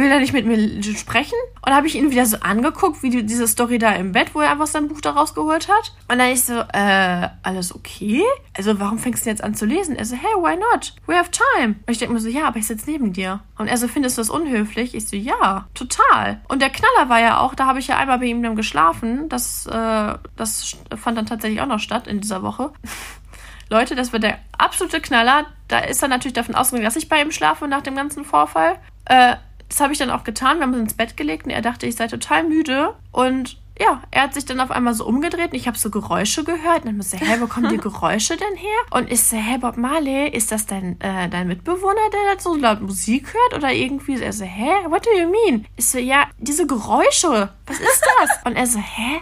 Will 0.00 0.10
er 0.10 0.18
nicht 0.18 0.32
mit 0.32 0.46
mir 0.46 0.82
sprechen? 0.82 1.38
Und 1.64 1.72
habe 1.72 1.86
ich 1.86 1.94
ihn 1.94 2.10
wieder 2.10 2.26
so 2.26 2.38
angeguckt, 2.40 3.02
wie 3.02 3.10
die, 3.10 3.24
diese 3.24 3.46
Story 3.46 3.78
da 3.78 3.92
im 3.92 4.12
Bett, 4.12 4.34
wo 4.34 4.40
er 4.40 4.50
einfach 4.50 4.66
sein 4.66 4.88
Buch 4.88 5.00
da 5.00 5.10
rausgeholt 5.10 5.68
hat. 5.68 5.92
Und 6.08 6.18
dann 6.18 6.30
ich 6.30 6.42
so, 6.42 6.54
äh, 6.54 7.28
alles 7.42 7.74
okay? 7.74 8.22
Also 8.56 8.80
warum 8.80 8.98
fängst 8.98 9.26
du 9.26 9.30
jetzt 9.30 9.44
an 9.44 9.54
zu 9.54 9.66
lesen? 9.66 9.94
Er 9.94 10.06
so, 10.06 10.16
hey, 10.16 10.32
why 10.36 10.56
not? 10.56 10.94
We 11.06 11.14
have 11.14 11.30
time. 11.30 11.76
Und 11.86 11.90
ich 11.90 11.98
denke 11.98 12.14
mir 12.14 12.20
so, 12.20 12.28
ja, 12.28 12.46
aber 12.46 12.58
ich 12.58 12.66
sitze 12.66 12.90
neben 12.90 13.12
dir. 13.12 13.40
Und 13.58 13.68
er 13.68 13.76
so, 13.76 13.88
findest 13.88 14.16
du 14.16 14.22
das 14.22 14.30
unhöflich? 14.30 14.94
Ich 14.94 15.06
so, 15.06 15.16
ja, 15.16 15.66
total. 15.74 16.40
Und 16.48 16.62
der 16.62 16.70
Knaller 16.70 17.08
war 17.08 17.20
ja 17.20 17.38
auch, 17.38 17.54
da 17.54 17.66
habe 17.66 17.78
ich 17.78 17.88
ja 17.88 17.98
einmal 17.98 18.18
bei 18.18 18.26
ihm 18.26 18.42
dann 18.42 18.56
geschlafen. 18.56 19.28
Das, 19.28 19.66
äh, 19.66 20.14
das 20.36 20.76
fand 20.96 21.18
dann 21.18 21.26
tatsächlich 21.26 21.60
auch 21.60 21.66
noch 21.66 21.80
statt 21.80 22.06
in 22.06 22.20
dieser 22.20 22.42
Woche. 22.42 22.72
Leute, 23.68 23.94
das 23.94 24.12
wird 24.12 24.24
der 24.24 24.38
absolute 24.58 25.00
Knaller. 25.00 25.46
Da 25.68 25.78
ist 25.78 26.02
er 26.02 26.08
natürlich 26.08 26.32
davon 26.32 26.56
ausgegangen, 26.56 26.84
dass 26.84 26.96
ich 26.96 27.08
bei 27.08 27.22
ihm 27.22 27.30
schlafe 27.30 27.68
nach 27.68 27.82
dem 27.82 27.94
ganzen 27.94 28.24
Vorfall. 28.24 28.78
Äh, 29.04 29.36
das 29.70 29.80
habe 29.80 29.92
ich 29.92 29.98
dann 29.98 30.10
auch 30.10 30.24
getan. 30.24 30.58
Wir 30.58 30.64
haben 30.64 30.74
uns 30.74 30.82
ins 30.82 30.94
Bett 30.94 31.16
gelegt 31.16 31.46
und 31.46 31.52
er 31.52 31.62
dachte, 31.62 31.86
ich 31.86 31.94
sei 31.94 32.08
total 32.08 32.44
müde. 32.44 32.94
Und 33.12 33.56
ja, 33.80 34.02
er 34.10 34.22
hat 34.24 34.34
sich 34.34 34.44
dann 34.44 34.60
auf 34.60 34.70
einmal 34.70 34.94
so 34.94 35.06
umgedreht 35.06 35.52
und 35.52 35.56
ich 35.56 35.66
habe 35.66 35.78
so 35.78 35.90
Geräusche 35.90 36.44
gehört. 36.44 36.80
Und 36.80 36.86
dann 36.86 36.96
muss 36.96 37.12
ich, 37.12 37.20
hä, 37.20 37.36
wo 37.38 37.46
kommen 37.46 37.70
die 37.70 37.76
Geräusche 37.80 38.36
denn 38.36 38.56
her? 38.56 38.78
Und 38.90 39.10
ich 39.10 39.22
so, 39.22 39.36
hä, 39.36 39.58
Bob 39.58 39.76
Marley, 39.76 40.28
ist 40.28 40.50
das 40.50 40.66
dein, 40.66 41.00
äh, 41.00 41.28
dein 41.28 41.46
Mitbewohner, 41.46 42.10
der 42.12 42.34
da 42.34 42.40
so 42.40 42.56
laut 42.56 42.80
Musik 42.82 43.32
hört? 43.32 43.54
Oder 43.54 43.72
irgendwie? 43.72 44.20
Er 44.20 44.32
so, 44.32 44.44
hä, 44.44 44.70
what 44.88 45.06
do 45.06 45.10
you 45.16 45.30
mean? 45.30 45.64
Ich 45.76 45.86
so, 45.86 45.98
ja, 45.98 46.28
diese 46.38 46.66
Geräusche, 46.66 47.50
was 47.66 47.78
ist 47.78 48.04
das? 48.18 48.30
und 48.44 48.56
er 48.56 48.66
so, 48.66 48.80
hä? 48.80 49.20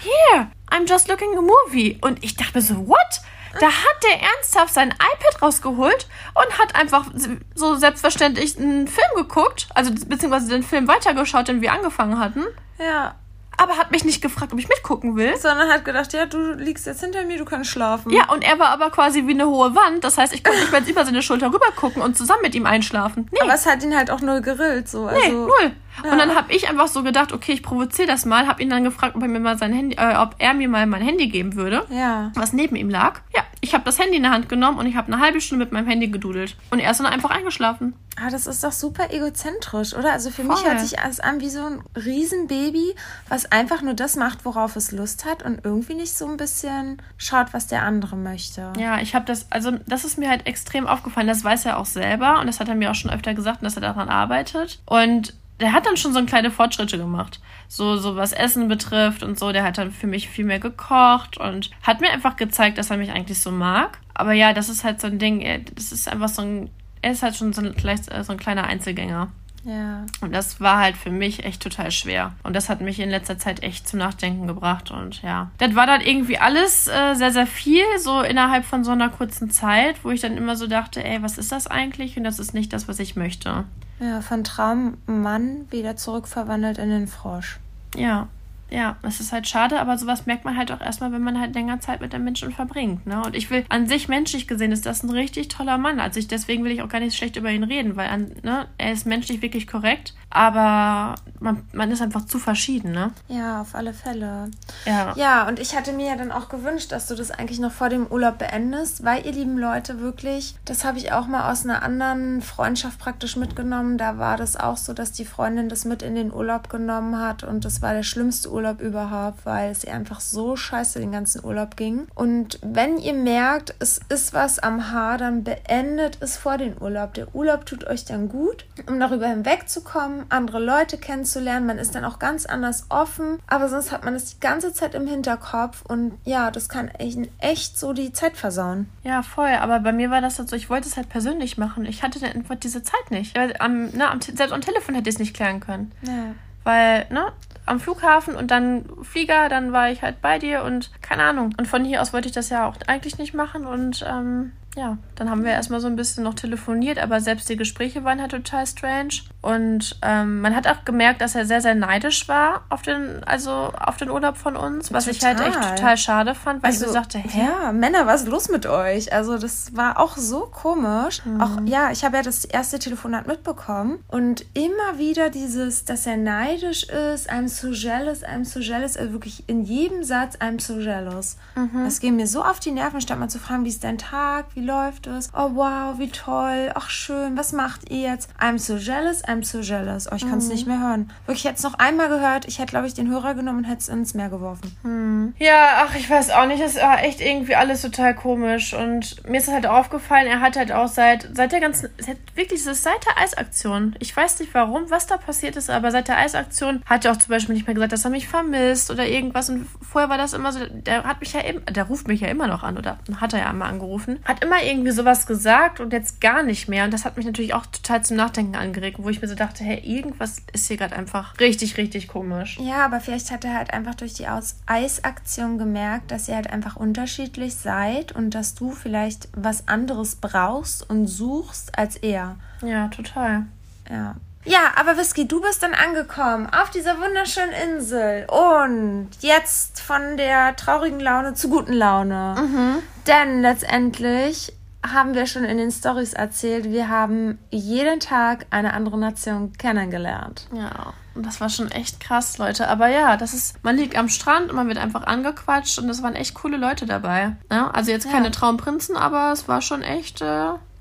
Here, 0.00 0.50
I'm 0.70 0.88
just 0.88 1.08
looking 1.08 1.36
a 1.36 1.42
movie. 1.42 1.98
Und 2.00 2.24
ich 2.24 2.34
dachte 2.34 2.58
mir 2.58 2.62
so, 2.62 2.88
what? 2.88 3.20
Da 3.60 3.66
hat 3.66 4.02
der 4.02 4.28
ernsthaft 4.28 4.74
sein 4.74 4.90
iPad 4.90 5.42
rausgeholt 5.42 6.06
und 6.34 6.58
hat 6.58 6.74
einfach 6.74 7.06
so 7.54 7.76
selbstverständlich 7.76 8.58
einen 8.58 8.88
Film 8.88 9.08
geguckt, 9.16 9.68
also 9.74 9.92
beziehungsweise 9.92 10.48
den 10.48 10.62
Film 10.62 10.88
weitergeschaut, 10.88 11.48
den 11.48 11.60
wir 11.60 11.72
angefangen 11.72 12.18
hatten. 12.18 12.44
Ja 12.78 13.14
aber 13.56 13.78
hat 13.78 13.90
mich 13.90 14.04
nicht 14.04 14.20
gefragt, 14.20 14.52
ob 14.52 14.58
ich 14.58 14.68
mitgucken 14.68 15.16
will. 15.16 15.36
Sondern 15.36 15.68
hat 15.70 15.84
gedacht, 15.84 16.12
ja, 16.12 16.26
du 16.26 16.52
liegst 16.52 16.86
jetzt 16.86 17.00
hinter 17.00 17.24
mir, 17.24 17.38
du 17.38 17.44
kannst 17.44 17.70
schlafen. 17.70 18.12
Ja, 18.12 18.30
und 18.30 18.44
er 18.44 18.58
war 18.58 18.68
aber 18.68 18.90
quasi 18.90 19.26
wie 19.26 19.32
eine 19.32 19.46
hohe 19.46 19.74
Wand. 19.74 20.04
Das 20.04 20.18
heißt, 20.18 20.34
ich 20.34 20.44
konnte 20.44 20.60
nicht 20.60 20.72
mehr 20.72 20.86
über 20.86 21.04
seine 21.04 21.22
Schulter 21.22 21.48
rüber 21.48 21.72
gucken 21.74 22.02
und 22.02 22.16
zusammen 22.16 22.42
mit 22.42 22.54
ihm 22.54 22.66
einschlafen. 22.66 23.28
Nee. 23.32 23.40
Aber 23.40 23.54
es 23.54 23.66
hat 23.66 23.82
ihn 23.82 23.96
halt 23.96 24.10
auch 24.10 24.20
null 24.20 24.42
gerillt, 24.42 24.88
so. 24.88 25.06
Also, 25.06 25.20
nee, 25.20 25.32
null. 25.32 25.72
Ja. 26.04 26.12
Und 26.12 26.18
dann 26.18 26.34
habe 26.34 26.52
ich 26.52 26.68
einfach 26.68 26.88
so 26.88 27.02
gedacht, 27.02 27.32
okay, 27.32 27.52
ich 27.52 27.62
provoziere 27.62 28.08
das 28.08 28.24
mal, 28.24 28.46
habe 28.46 28.62
ihn 28.62 28.70
dann 28.70 28.84
gefragt, 28.84 29.16
ob 29.16 29.22
er 29.22 29.28
mir 29.28 29.40
mal 29.40 29.58
sein 29.58 29.72
Handy, 29.72 29.96
äh, 29.96 30.16
ob 30.16 30.36
er 30.38 30.54
mir 30.54 30.68
mal 30.68 30.86
mein 30.86 31.02
Handy 31.02 31.28
geben 31.28 31.54
würde, 31.54 31.86
ja. 31.90 32.32
was 32.34 32.52
neben 32.52 32.76
ihm 32.76 32.90
lag. 32.90 33.20
Ja, 33.34 33.42
ich 33.60 33.74
habe 33.74 33.84
das 33.84 33.98
Handy 33.98 34.16
in 34.16 34.22
der 34.22 34.32
Hand 34.32 34.48
genommen 34.48 34.78
und 34.78 34.86
ich 34.86 34.96
habe 34.96 35.12
eine 35.12 35.22
halbe 35.22 35.40
Stunde 35.40 35.64
mit 35.64 35.72
meinem 35.72 35.86
Handy 35.86 36.08
gedudelt 36.08 36.56
und 36.70 36.80
er 36.80 36.90
ist 36.90 37.00
dann 37.00 37.06
einfach 37.06 37.30
eingeschlafen. 37.30 37.94
Ah, 38.18 38.30
das 38.30 38.46
ist 38.46 38.64
doch 38.64 38.72
super 38.72 39.12
egozentrisch, 39.12 39.94
oder? 39.94 40.12
Also 40.12 40.30
für 40.30 40.42
Voll. 40.42 40.54
mich 40.54 40.64
hört 40.64 40.80
sich 40.80 40.98
alles 41.00 41.20
an 41.20 41.40
wie 41.40 41.50
so 41.50 41.60
ein 41.60 41.82
Riesenbaby, 41.94 42.94
was 43.28 43.52
einfach 43.52 43.82
nur 43.82 43.92
das 43.92 44.16
macht, 44.16 44.46
worauf 44.46 44.74
es 44.76 44.90
Lust 44.90 45.26
hat 45.26 45.42
und 45.42 45.64
irgendwie 45.64 45.94
nicht 45.94 46.16
so 46.16 46.26
ein 46.26 46.38
bisschen 46.38 47.02
schaut, 47.18 47.52
was 47.52 47.66
der 47.66 47.82
andere 47.82 48.16
möchte. 48.16 48.72
Ja, 48.78 49.00
ich 49.00 49.14
habe 49.14 49.26
das, 49.26 49.52
also 49.52 49.72
das 49.86 50.04
ist 50.04 50.16
mir 50.16 50.30
halt 50.30 50.46
extrem 50.46 50.86
aufgefallen. 50.86 51.26
Das 51.26 51.44
weiß 51.44 51.66
er 51.66 51.78
auch 51.78 51.84
selber 51.84 52.40
und 52.40 52.46
das 52.46 52.58
hat 52.58 52.68
er 52.68 52.74
mir 52.74 52.90
auch 52.90 52.94
schon 52.94 53.10
öfter 53.10 53.34
gesagt, 53.34 53.62
dass 53.62 53.76
er 53.76 53.82
daran 53.82 54.08
arbeitet. 54.08 54.80
Und 54.86 55.34
der 55.60 55.72
hat 55.72 55.86
dann 55.86 55.96
schon 55.96 56.12
so 56.12 56.24
kleine 56.24 56.50
Fortschritte 56.50 56.98
gemacht. 56.98 57.40
So, 57.68 57.96
so 57.96 58.16
was 58.16 58.32
Essen 58.32 58.68
betrifft 58.68 59.22
und 59.22 59.38
so. 59.38 59.52
Der 59.52 59.64
hat 59.64 59.78
dann 59.78 59.90
für 59.90 60.06
mich 60.06 60.28
viel 60.28 60.44
mehr 60.44 60.60
gekocht 60.60 61.38
und 61.38 61.70
hat 61.82 62.00
mir 62.00 62.10
einfach 62.10 62.36
gezeigt, 62.36 62.78
dass 62.78 62.90
er 62.90 62.96
mich 62.98 63.10
eigentlich 63.10 63.40
so 63.40 63.50
mag. 63.50 63.98
Aber 64.14 64.32
ja, 64.32 64.52
das 64.52 64.68
ist 64.68 64.84
halt 64.84 65.00
so 65.00 65.06
ein 65.06 65.18
Ding, 65.18 65.44
das 65.74 65.92
ist 65.92 66.08
einfach 66.08 66.28
so 66.28 66.42
ein 66.42 66.70
er 67.06 67.12
ist 67.12 67.22
halt 67.22 67.36
schon 67.36 67.52
so 67.52 67.62
ein, 67.62 67.74
äh, 67.76 68.24
so 68.24 68.32
ein 68.32 68.38
kleiner 68.38 68.64
Einzelgänger. 68.64 69.30
Ja. 69.66 70.06
Und 70.20 70.32
das 70.32 70.60
war 70.60 70.78
halt 70.78 70.96
für 70.96 71.10
mich 71.10 71.44
echt 71.44 71.60
total 71.60 71.90
schwer. 71.90 72.32
Und 72.44 72.54
das 72.54 72.68
hat 72.68 72.80
mich 72.80 73.00
in 73.00 73.10
letzter 73.10 73.36
Zeit 73.36 73.64
echt 73.64 73.88
zum 73.88 73.98
Nachdenken 73.98 74.46
gebracht. 74.46 74.92
Und 74.92 75.22
ja, 75.22 75.50
das 75.58 75.74
war 75.74 75.86
dann 75.86 76.00
irgendwie 76.00 76.38
alles 76.38 76.86
äh, 76.86 77.14
sehr, 77.14 77.32
sehr 77.32 77.48
viel, 77.48 77.84
so 77.98 78.20
innerhalb 78.20 78.64
von 78.64 78.84
so 78.84 78.92
einer 78.92 79.08
kurzen 79.08 79.50
Zeit, 79.50 79.96
wo 80.04 80.10
ich 80.10 80.20
dann 80.20 80.36
immer 80.36 80.54
so 80.54 80.68
dachte, 80.68 81.04
ey, 81.04 81.20
was 81.20 81.36
ist 81.36 81.50
das 81.50 81.66
eigentlich? 81.66 82.16
Und 82.16 82.22
das 82.22 82.38
ist 82.38 82.54
nicht 82.54 82.72
das, 82.72 82.86
was 82.86 83.00
ich 83.00 83.16
möchte. 83.16 83.64
Ja, 83.98 84.20
von 84.20 84.44
Traummann 84.44 85.66
wieder 85.70 85.96
zurückverwandelt 85.96 86.78
in 86.78 86.90
den 86.90 87.08
Frosch. 87.08 87.58
Ja. 87.96 88.28
Ja, 88.70 88.96
es 89.02 89.20
ist 89.20 89.32
halt 89.32 89.46
schade, 89.46 89.80
aber 89.80 89.96
sowas 89.96 90.26
merkt 90.26 90.44
man 90.44 90.56
halt 90.56 90.72
auch 90.72 90.80
erstmal, 90.80 91.12
wenn 91.12 91.22
man 91.22 91.40
halt 91.40 91.54
länger 91.54 91.80
Zeit 91.80 92.00
mit 92.00 92.12
dem 92.12 92.24
Menschen 92.24 92.50
verbringt. 92.50 93.06
Ne? 93.06 93.22
Und 93.24 93.36
ich 93.36 93.48
will 93.50 93.64
an 93.68 93.86
sich 93.86 94.08
menschlich 94.08 94.48
gesehen 94.48 94.72
ist 94.72 94.86
das 94.86 95.04
ein 95.04 95.10
richtig 95.10 95.48
toller 95.48 95.78
Mann. 95.78 96.00
Also 96.00 96.18
ich, 96.18 96.26
deswegen 96.26 96.64
will 96.64 96.72
ich 96.72 96.82
auch 96.82 96.88
gar 96.88 97.00
nicht 97.00 97.16
schlecht 97.16 97.36
über 97.36 97.50
ihn 97.50 97.62
reden, 97.62 97.96
weil 97.96 98.08
an, 98.08 98.32
ne, 98.42 98.66
er 98.76 98.92
ist 98.92 99.06
menschlich 99.06 99.40
wirklich 99.40 99.68
korrekt, 99.68 100.14
aber 100.30 101.14
man, 101.38 101.62
man 101.72 101.90
ist 101.92 102.02
einfach 102.02 102.26
zu 102.26 102.38
verschieden, 102.38 102.90
ne? 102.90 103.12
Ja, 103.28 103.60
auf 103.60 103.74
alle 103.76 103.92
Fälle. 103.92 104.50
Ja. 104.84 105.14
Ja, 105.16 105.46
und 105.46 105.60
ich 105.60 105.76
hatte 105.76 105.92
mir 105.92 106.08
ja 106.08 106.16
dann 106.16 106.32
auch 106.32 106.48
gewünscht, 106.48 106.90
dass 106.90 107.06
du 107.06 107.14
das 107.14 107.30
eigentlich 107.30 107.60
noch 107.60 107.72
vor 107.72 107.88
dem 107.88 108.06
Urlaub 108.08 108.38
beendest, 108.38 109.04
weil 109.04 109.24
ihr 109.24 109.32
lieben 109.32 109.58
Leute 109.58 110.00
wirklich, 110.00 110.56
das 110.64 110.84
habe 110.84 110.98
ich 110.98 111.12
auch 111.12 111.28
mal 111.28 111.52
aus 111.52 111.64
einer 111.64 111.82
anderen 111.82 112.42
Freundschaft 112.42 112.98
praktisch 112.98 113.36
mitgenommen. 113.36 113.96
Da 113.96 114.18
war 114.18 114.36
das 114.36 114.56
auch 114.56 114.76
so, 114.76 114.92
dass 114.92 115.12
die 115.12 115.24
Freundin 115.24 115.68
das 115.68 115.84
mit 115.84 116.02
in 116.02 116.16
den 116.16 116.32
Urlaub 116.32 116.68
genommen 116.68 117.20
hat 117.20 117.44
und 117.44 117.64
das 117.64 117.80
war 117.80 117.94
der 117.94 118.02
schlimmste 118.02 118.50
Urlaub 118.50 118.55
überhaupt, 118.80 119.44
weil 119.44 119.70
es 119.70 119.84
ihr 119.84 119.94
einfach 119.94 120.20
so 120.20 120.56
scheiße 120.56 120.98
den 120.98 121.12
ganzen 121.12 121.44
Urlaub 121.44 121.76
ging. 121.76 122.06
Und 122.14 122.58
wenn 122.62 122.98
ihr 122.98 123.12
merkt, 123.12 123.74
es 123.78 124.00
ist 124.08 124.34
was 124.34 124.58
am 124.58 124.90
Haar, 124.90 125.18
dann 125.18 125.44
beendet 125.44 126.18
es 126.20 126.36
vor 126.36 126.58
dem 126.58 126.76
Urlaub. 126.78 127.14
Der 127.14 127.34
Urlaub 127.34 127.66
tut 127.66 127.86
euch 127.86 128.04
dann 128.04 128.28
gut, 128.28 128.66
um 128.88 128.98
darüber 129.00 129.28
hinwegzukommen, 129.28 130.24
andere 130.28 130.58
Leute 130.58 130.98
kennenzulernen. 130.98 131.66
Man 131.66 131.78
ist 131.78 131.94
dann 131.94 132.04
auch 132.04 132.18
ganz 132.18 132.46
anders 132.46 132.86
offen, 132.88 133.38
aber 133.46 133.68
sonst 133.68 133.92
hat 133.92 134.04
man 134.04 134.14
es 134.14 134.34
die 134.34 134.40
ganze 134.40 134.72
Zeit 134.72 134.94
im 134.94 135.06
Hinterkopf 135.06 135.82
und 135.86 136.18
ja, 136.24 136.50
das 136.50 136.68
kann 136.68 136.88
echt, 136.88 137.18
echt 137.38 137.78
so 137.78 137.92
die 137.92 138.12
Zeit 138.12 138.36
versauen. 138.36 138.88
Ja, 139.02 139.22
voll. 139.22 139.50
Aber 139.60 139.80
bei 139.80 139.92
mir 139.92 140.10
war 140.10 140.20
das 140.20 140.38
halt 140.38 140.48
so, 140.48 140.56
ich 140.56 140.70
wollte 140.70 140.88
es 140.88 140.96
halt 140.96 141.08
persönlich 141.08 141.58
machen. 141.58 141.84
Ich 141.84 142.02
hatte 142.02 142.20
dann 142.20 142.32
einfach 142.32 142.56
diese 142.56 142.82
Zeit 142.82 143.10
nicht. 143.10 143.36
Am, 143.60 143.90
ne, 143.90 144.08
am, 144.08 144.20
selbst 144.20 144.52
am 144.52 144.60
Telefon 144.60 144.94
hätte 144.94 145.08
ich 145.08 145.16
es 145.16 145.18
nicht 145.18 145.34
klären 145.34 145.60
können. 145.60 145.92
Ja. 146.02 146.34
Weil, 146.64 147.06
ne, 147.10 147.32
am 147.66 147.80
Flughafen 147.80 148.36
und 148.36 148.50
dann 148.50 148.86
Flieger, 149.02 149.48
dann 149.48 149.72
war 149.72 149.90
ich 149.90 150.02
halt 150.02 150.22
bei 150.22 150.38
dir 150.38 150.62
und 150.62 150.90
keine 151.02 151.24
Ahnung. 151.24 151.54
Und 151.58 151.66
von 151.66 151.84
hier 151.84 152.00
aus 152.00 152.12
wollte 152.12 152.28
ich 152.28 152.34
das 152.34 152.48
ja 152.48 152.66
auch 152.66 152.76
eigentlich 152.86 153.18
nicht 153.18 153.34
machen 153.34 153.66
und 153.66 154.04
ähm, 154.08 154.52
ja, 154.76 154.98
dann 155.16 155.30
haben 155.30 155.42
wir 155.42 155.50
erstmal 155.52 155.80
so 155.80 155.86
ein 155.86 155.96
bisschen 155.96 156.22
noch 156.22 156.34
telefoniert, 156.34 156.98
aber 156.98 157.20
selbst 157.20 157.48
die 157.48 157.56
Gespräche 157.56 158.04
waren 158.04 158.20
halt 158.20 158.30
total 158.30 158.66
strange. 158.66 159.14
Und 159.40 159.98
ähm, 160.02 160.40
man 160.42 160.54
hat 160.54 160.66
auch 160.68 160.84
gemerkt, 160.84 161.20
dass 161.22 161.34
er 161.34 161.46
sehr, 161.46 161.60
sehr 161.60 161.74
neidisch 161.74 162.28
war 162.28 162.64
auf 162.68 162.82
den, 162.82 163.24
also 163.24 163.50
auf 163.52 163.96
den 163.96 164.10
Urlaub 164.10 164.36
von 164.36 164.54
uns, 164.56 164.92
was 164.92 165.06
ich 165.06 165.24
halt 165.24 165.40
echt 165.40 165.54
Total. 165.54 165.74
total 165.76 165.96
schade 165.96 166.34
fand, 166.34 166.62
weil 166.62 166.70
ich 166.70 166.76
Also, 166.76 166.86
so 166.88 166.92
sagte, 166.92 167.18
hä? 167.18 167.46
ja, 167.64 167.72
Männer, 167.72 168.06
was 168.06 168.22
ist 168.22 168.28
los 168.28 168.48
mit 168.50 168.66
euch? 168.66 169.12
Also, 169.12 169.38
das 169.38 169.74
war 169.74 169.98
auch 169.98 170.16
so 170.16 170.40
komisch. 170.52 171.22
Auch, 171.40 171.60
ja, 171.64 171.90
ich 171.90 172.04
habe 172.04 172.16
ja 172.18 172.22
das 172.22 172.44
erste 172.44 172.78
Telefonat 172.78 173.26
mitbekommen 173.26 173.98
und 174.08 174.44
immer 174.54 174.98
wieder 174.98 175.30
dieses, 175.30 175.84
dass 175.86 176.06
er 176.06 176.16
neidisch 176.18 176.84
ist, 176.84 177.30
I'm 177.30 177.48
so 177.48 177.70
jealous, 177.70 178.22
I'm 178.24 178.44
so 178.44 178.60
jealous, 178.60 178.96
also 178.96 179.12
wirklich 179.12 179.44
in 179.48 179.64
jedem 179.64 180.04
Satz, 180.04 180.36
I'm 180.36 180.60
so 180.60 180.78
jealous. 180.80 181.36
Das 181.84 182.00
ging 182.00 182.16
mir 182.16 182.26
so 182.26 182.42
auf 182.44 182.60
die 182.60 182.72
Nerven, 182.72 183.00
statt 183.00 183.18
mal 183.18 183.28
zu 183.28 183.38
fragen, 183.38 183.64
wie 183.64 183.68
ist 183.70 183.82
dein 183.84 183.96
Tag, 183.98 184.46
wie 184.54 184.65
läuft 184.66 185.06
es? 185.06 185.30
Oh, 185.34 185.50
wow, 185.54 185.98
wie 185.98 186.10
toll, 186.10 186.70
ach 186.74 186.90
schön, 186.90 187.36
was 187.36 187.52
macht 187.52 187.90
ihr 187.90 188.10
jetzt? 188.10 188.28
I'm 188.40 188.58
so 188.58 188.76
jealous, 188.76 189.24
I'm 189.24 189.44
so 189.44 189.60
jealous. 189.60 190.10
Oh, 190.10 190.16
ich 190.16 190.28
kann 190.28 190.38
es 190.38 190.48
nicht 190.48 190.66
mehr 190.66 190.80
hören. 190.80 191.10
Wirklich, 191.26 191.44
ich 191.44 191.50
hätte 191.50 191.58
es 191.58 191.62
noch 191.62 191.74
einmal 191.78 192.08
gehört, 192.08 192.46
ich 192.46 192.58
hätte, 192.58 192.70
glaube 192.70 192.86
ich, 192.86 192.94
den 192.94 193.08
Hörer 193.08 193.34
genommen 193.34 193.58
und 193.58 193.64
hätte 193.64 193.80
es 193.80 193.88
ins 193.88 194.14
Meer 194.14 194.28
geworfen. 194.28 195.34
Ja, 195.38 195.84
ach, 195.86 195.94
ich 195.94 196.08
weiß 196.08 196.30
auch 196.30 196.46
nicht. 196.46 196.60
Es 196.60 196.76
war 196.76 197.02
echt 197.02 197.20
irgendwie 197.20 197.54
alles 197.54 197.82
total 197.82 198.14
komisch. 198.14 198.74
Und 198.74 199.28
mir 199.28 199.38
ist 199.38 199.48
halt 199.48 199.66
aufgefallen, 199.66 200.26
er 200.26 200.40
hat 200.40 200.56
halt 200.56 200.72
auch 200.72 200.88
seit, 200.88 201.28
seit 201.34 201.52
der 201.52 201.60
ganzen, 201.60 201.88
seit, 201.98 202.18
wirklich, 202.34 202.64
das 202.64 202.78
ist 202.78 202.82
seit 202.82 203.04
der 203.06 203.22
Eisaktion. 203.22 203.94
Ich 204.00 204.16
weiß 204.16 204.40
nicht 204.40 204.54
warum, 204.54 204.90
was 204.90 205.06
da 205.06 205.16
passiert 205.16 205.56
ist, 205.56 205.70
aber 205.70 205.90
seit 205.90 206.08
der 206.08 206.18
Eisaktion 206.18 206.82
hat 206.86 207.04
er 207.04 207.12
auch 207.12 207.16
zum 207.16 207.30
Beispiel 207.30 207.54
nicht 207.54 207.66
mehr 207.66 207.74
gesagt, 207.74 207.92
dass 207.92 208.04
er 208.04 208.10
mich 208.10 208.28
vermisst 208.28 208.90
oder 208.90 209.06
irgendwas. 209.06 209.48
Und 209.48 209.66
vorher 209.80 210.10
war 210.10 210.18
das 210.18 210.32
immer 210.32 210.52
so, 210.52 210.60
der 210.66 211.04
hat 211.04 211.20
mich 211.20 211.32
ja 211.32 211.44
eben, 211.44 211.64
der 211.66 211.84
ruft 211.84 212.08
mich 212.08 212.20
ja 212.20 212.28
immer 212.28 212.46
noch 212.46 212.62
an 212.62 212.78
oder 212.78 212.98
hat 213.20 213.32
er 213.32 213.40
ja 213.40 213.50
einmal 213.50 213.68
angerufen. 213.68 214.18
Hat 214.24 214.42
immer 214.42 214.55
irgendwie 214.62 214.90
sowas 214.90 215.26
gesagt 215.26 215.80
und 215.80 215.92
jetzt 215.92 216.20
gar 216.20 216.42
nicht 216.42 216.68
mehr. 216.68 216.84
Und 216.84 216.92
das 216.92 217.04
hat 217.04 217.16
mich 217.16 217.26
natürlich 217.26 217.54
auch 217.54 217.66
total 217.66 218.04
zum 218.04 218.16
Nachdenken 218.16 218.56
angeregt, 218.56 218.98
wo 219.00 219.08
ich 219.08 219.20
mir 219.20 219.28
so 219.28 219.34
dachte, 219.34 219.64
hey, 219.64 219.78
irgendwas 219.78 220.42
ist 220.52 220.68
hier 220.68 220.76
gerade 220.76 220.96
einfach 220.96 221.38
richtig, 221.40 221.76
richtig 221.76 222.08
komisch. 222.08 222.58
Ja, 222.60 222.84
aber 222.84 223.00
vielleicht 223.00 223.30
hat 223.30 223.44
er 223.44 223.54
halt 223.54 223.72
einfach 223.72 223.94
durch 223.94 224.14
die 224.14 224.28
Aus 224.28 224.56
Eisaktion 224.66 225.58
gemerkt, 225.58 226.10
dass 226.10 226.28
ihr 226.28 226.36
halt 226.36 226.50
einfach 226.50 226.76
unterschiedlich 226.76 227.54
seid 227.54 228.12
und 228.12 228.30
dass 228.30 228.54
du 228.54 228.70
vielleicht 228.70 229.28
was 229.34 229.68
anderes 229.68 230.16
brauchst 230.16 230.88
und 230.88 231.06
suchst 231.06 231.78
als 231.78 231.96
er. 231.96 232.36
Ja, 232.62 232.88
total. 232.88 233.46
Ja. 233.90 234.16
Ja, 234.46 234.72
aber 234.76 234.96
Whisky, 234.96 235.26
du 235.26 235.40
bist 235.40 235.62
dann 235.62 235.74
angekommen 235.74 236.48
auf 236.50 236.70
dieser 236.70 237.00
wunderschönen 237.00 237.50
Insel 237.52 238.26
und 238.30 239.08
jetzt 239.20 239.80
von 239.80 240.16
der 240.16 240.54
traurigen 240.56 241.00
Laune 241.00 241.34
zu 241.34 241.48
guten 241.48 241.72
Laune. 241.72 242.80
Denn 243.06 243.42
letztendlich 243.42 244.52
haben 244.86 245.14
wir 245.14 245.26
schon 245.26 245.44
in 245.44 245.58
den 245.58 245.72
Stories 245.72 246.12
erzählt, 246.12 246.66
wir 246.70 246.88
haben 246.88 247.40
jeden 247.50 247.98
Tag 247.98 248.46
eine 248.50 248.72
andere 248.72 248.96
Nation 248.98 249.52
kennengelernt. 249.54 250.46
Ja, 250.52 250.92
und 251.16 251.26
das 251.26 251.40
war 251.40 251.48
schon 251.48 251.72
echt 251.72 251.98
krass, 251.98 252.38
Leute. 252.38 252.68
Aber 252.68 252.86
ja, 252.86 253.16
das 253.16 253.34
ist, 253.34 253.56
man 253.64 253.76
liegt 253.76 253.96
am 253.98 254.08
Strand 254.08 254.50
und 254.50 254.54
man 254.56 254.68
wird 254.68 254.78
einfach 254.78 255.02
angequatscht 255.02 255.80
und 255.80 255.88
es 255.90 256.04
waren 256.04 256.14
echt 256.14 256.34
coole 256.34 256.56
Leute 256.56 256.86
dabei. 256.86 257.34
Ja, 257.50 257.68
also 257.72 257.90
jetzt 257.90 258.08
keine 258.08 258.26
Ja. 258.26 258.30
Traumprinzen, 258.30 258.96
aber 258.96 259.32
es 259.32 259.48
war 259.48 259.60
schon 259.60 259.82
echt, 259.82 260.20
äh, 260.22 260.24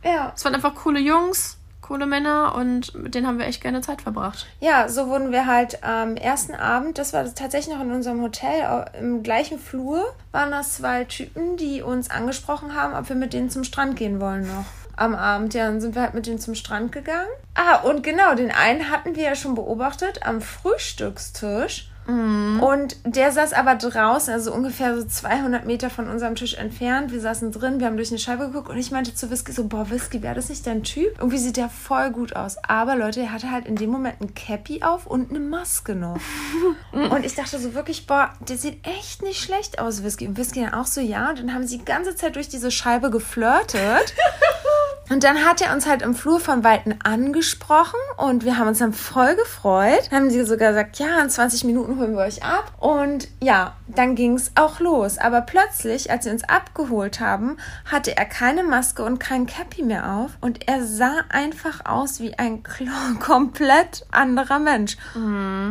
Ja. 0.04 0.34
es 0.36 0.46
waren 0.46 0.54
einfach 0.54 0.76
coole 0.76 1.00
Jungs, 1.00 1.58
coole 1.86 2.08
Männer 2.08 2.56
und 2.56 2.96
mit 2.96 3.14
denen 3.14 3.28
haben 3.28 3.38
wir 3.38 3.46
echt 3.46 3.62
gerne 3.62 3.82
Zeit 3.82 4.02
verbracht. 4.02 4.48
Ja, 4.60 4.90
so 4.90 5.08
wurden 5.08 5.32
wir 5.32 5.46
halt 5.46 5.84
am 5.84 6.16
ersten 6.16 6.56
Abend, 6.56 6.98
das 6.98 7.14
war 7.14 7.24
tatsächlich 7.36 7.76
noch 7.76 7.84
in 7.84 7.92
unserem 7.92 8.22
Hotel, 8.22 8.86
im 9.00 9.22
gleichen 9.22 9.60
Flur, 9.60 10.04
waren 10.32 10.50
das 10.50 10.78
zwei 10.78 11.04
Typen, 11.04 11.58
die 11.58 11.84
uns 11.84 12.10
angesprochen 12.10 12.74
haben, 12.74 12.96
ob 12.96 13.10
wir 13.10 13.16
mit 13.16 13.34
denen 13.34 13.52
zum 13.52 13.64
Strand 13.64 13.96
gehen 13.96 14.20
wollen 14.20 14.48
noch. 14.48 14.66
Am 14.98 15.14
Abend, 15.14 15.54
ja, 15.54 15.68
dann 15.68 15.82
sind 15.82 15.94
wir 15.94 16.02
halt 16.02 16.14
mit 16.14 16.26
denen 16.26 16.40
zum 16.40 16.56
Strand 16.56 16.92
gegangen. 16.92 17.28
Ah, 17.54 17.82
und 17.82 18.02
genau, 18.02 18.34
den 18.34 18.52
einen 18.52 18.90
hatten 18.90 19.16
wir 19.16 19.24
ja 19.24 19.36
schon 19.36 19.54
beobachtet 19.54 20.26
am 20.26 20.42
Frühstückstisch. 20.42 21.92
Und 22.08 22.98
der 23.04 23.32
saß 23.32 23.54
aber 23.54 23.76
draußen, 23.76 24.32
also 24.32 24.54
ungefähr 24.54 24.96
so 24.96 25.04
200 25.04 25.66
Meter 25.66 25.90
von 25.90 26.08
unserem 26.08 26.36
Tisch 26.36 26.54
entfernt. 26.54 27.12
Wir 27.12 27.20
saßen 27.20 27.52
drin, 27.52 27.80
wir 27.80 27.88
haben 27.88 27.98
durch 27.98 28.12
eine 28.12 28.20
Scheibe 28.20 28.48
geguckt 28.48 28.70
und 28.70 28.78
ich 28.78 28.92
meinte 28.92 29.16
zu 29.16 29.32
Whisky 29.32 29.52
so, 29.52 29.66
boah, 29.66 29.90
Whisky, 29.90 30.22
wäre 30.22 30.36
das 30.36 30.50
nicht 30.50 30.68
dein 30.68 30.84
Typ? 30.84 31.18
Irgendwie 31.18 31.40
sieht 31.40 31.58
der 31.58 31.70
voll 31.70 32.12
gut 32.12 32.36
aus. 32.36 32.58
Aber 32.64 32.96
Leute, 32.96 33.22
er 33.22 33.32
hatte 33.32 33.52
halt 33.52 33.66
in 33.66 33.76
dem 33.76 33.90
Moment 33.90 34.22
ein 34.22 34.36
Cappy 34.36 34.84
auf 34.84 35.08
und 35.08 35.32
eine 35.32 35.40
Maske 35.40 35.96
noch. 35.96 36.20
und 36.92 37.26
ich 37.26 37.34
dachte 37.34 37.58
so 37.58 37.74
wirklich, 37.74 38.06
boah, 38.06 38.34
der 38.48 38.58
sieht 38.58 38.86
echt 38.88 39.24
nicht 39.24 39.42
schlecht 39.42 39.80
aus, 39.80 40.04
Whisky. 40.04 40.28
Und 40.28 40.38
Whisky 40.38 40.62
dann 40.62 40.74
auch 40.74 40.86
so, 40.86 41.02
ja. 41.02 41.30
Und 41.30 41.40
dann 41.40 41.54
haben 41.54 41.66
sie 41.66 41.80
die 41.80 41.86
ganze 41.86 42.16
Zeit 42.16 42.36
durch 42.36 42.50
diese 42.50 42.70
Scheibe 42.70 43.10
geflirtet. 43.10 44.14
Und 45.10 45.24
dann 45.24 45.46
hat 45.46 45.62
er 45.62 45.74
uns 45.74 45.86
halt 45.86 46.02
im 46.02 46.16
Flur 46.16 46.40
von 46.40 46.64
Weitem 46.64 46.96
angesprochen 47.04 48.00
und 48.18 48.44
wir 48.44 48.58
haben 48.58 48.68
uns 48.68 48.80
dann 48.80 48.92
voll 48.94 49.36
gefreut. 49.36 50.08
Dann 50.10 50.24
haben 50.24 50.30
sie 50.32 50.44
sogar 50.44 50.70
gesagt, 50.70 50.98
ja, 50.98 51.22
in 51.22 51.30
20 51.30 51.64
Minuten 51.64 52.00
holen 52.00 52.14
wir 52.16 52.24
euch 52.24 52.44
ab. 52.44 52.72
Und 52.80 53.28
ja, 53.42 53.76
dann 53.88 54.16
ging 54.16 54.34
es 54.34 54.52
auch 54.56 54.80
los. 54.80 55.20
Aber 55.20 55.42
plötzlich, 55.42 56.10
als 56.10 56.24
sie 56.24 56.32
uns 56.32 56.44
abgeholt 56.44 57.20
haben, 57.20 57.58
hatte 57.86 58.18
er 58.18 58.26
keine 58.26 58.64
Maske 58.64 59.04
und 59.04 59.20
kein 59.20 59.46
Cappy 59.46 59.84
mehr 59.84 60.12
auf. 60.12 60.32
Und 60.42 60.68
er 60.68 60.84
sah 60.84 61.24
einfach 61.30 61.86
aus 61.86 62.20
wie 62.20 62.38
ein 62.40 62.64
komplett 63.20 64.06
anderer 64.12 64.58
Mensch. 64.58 64.98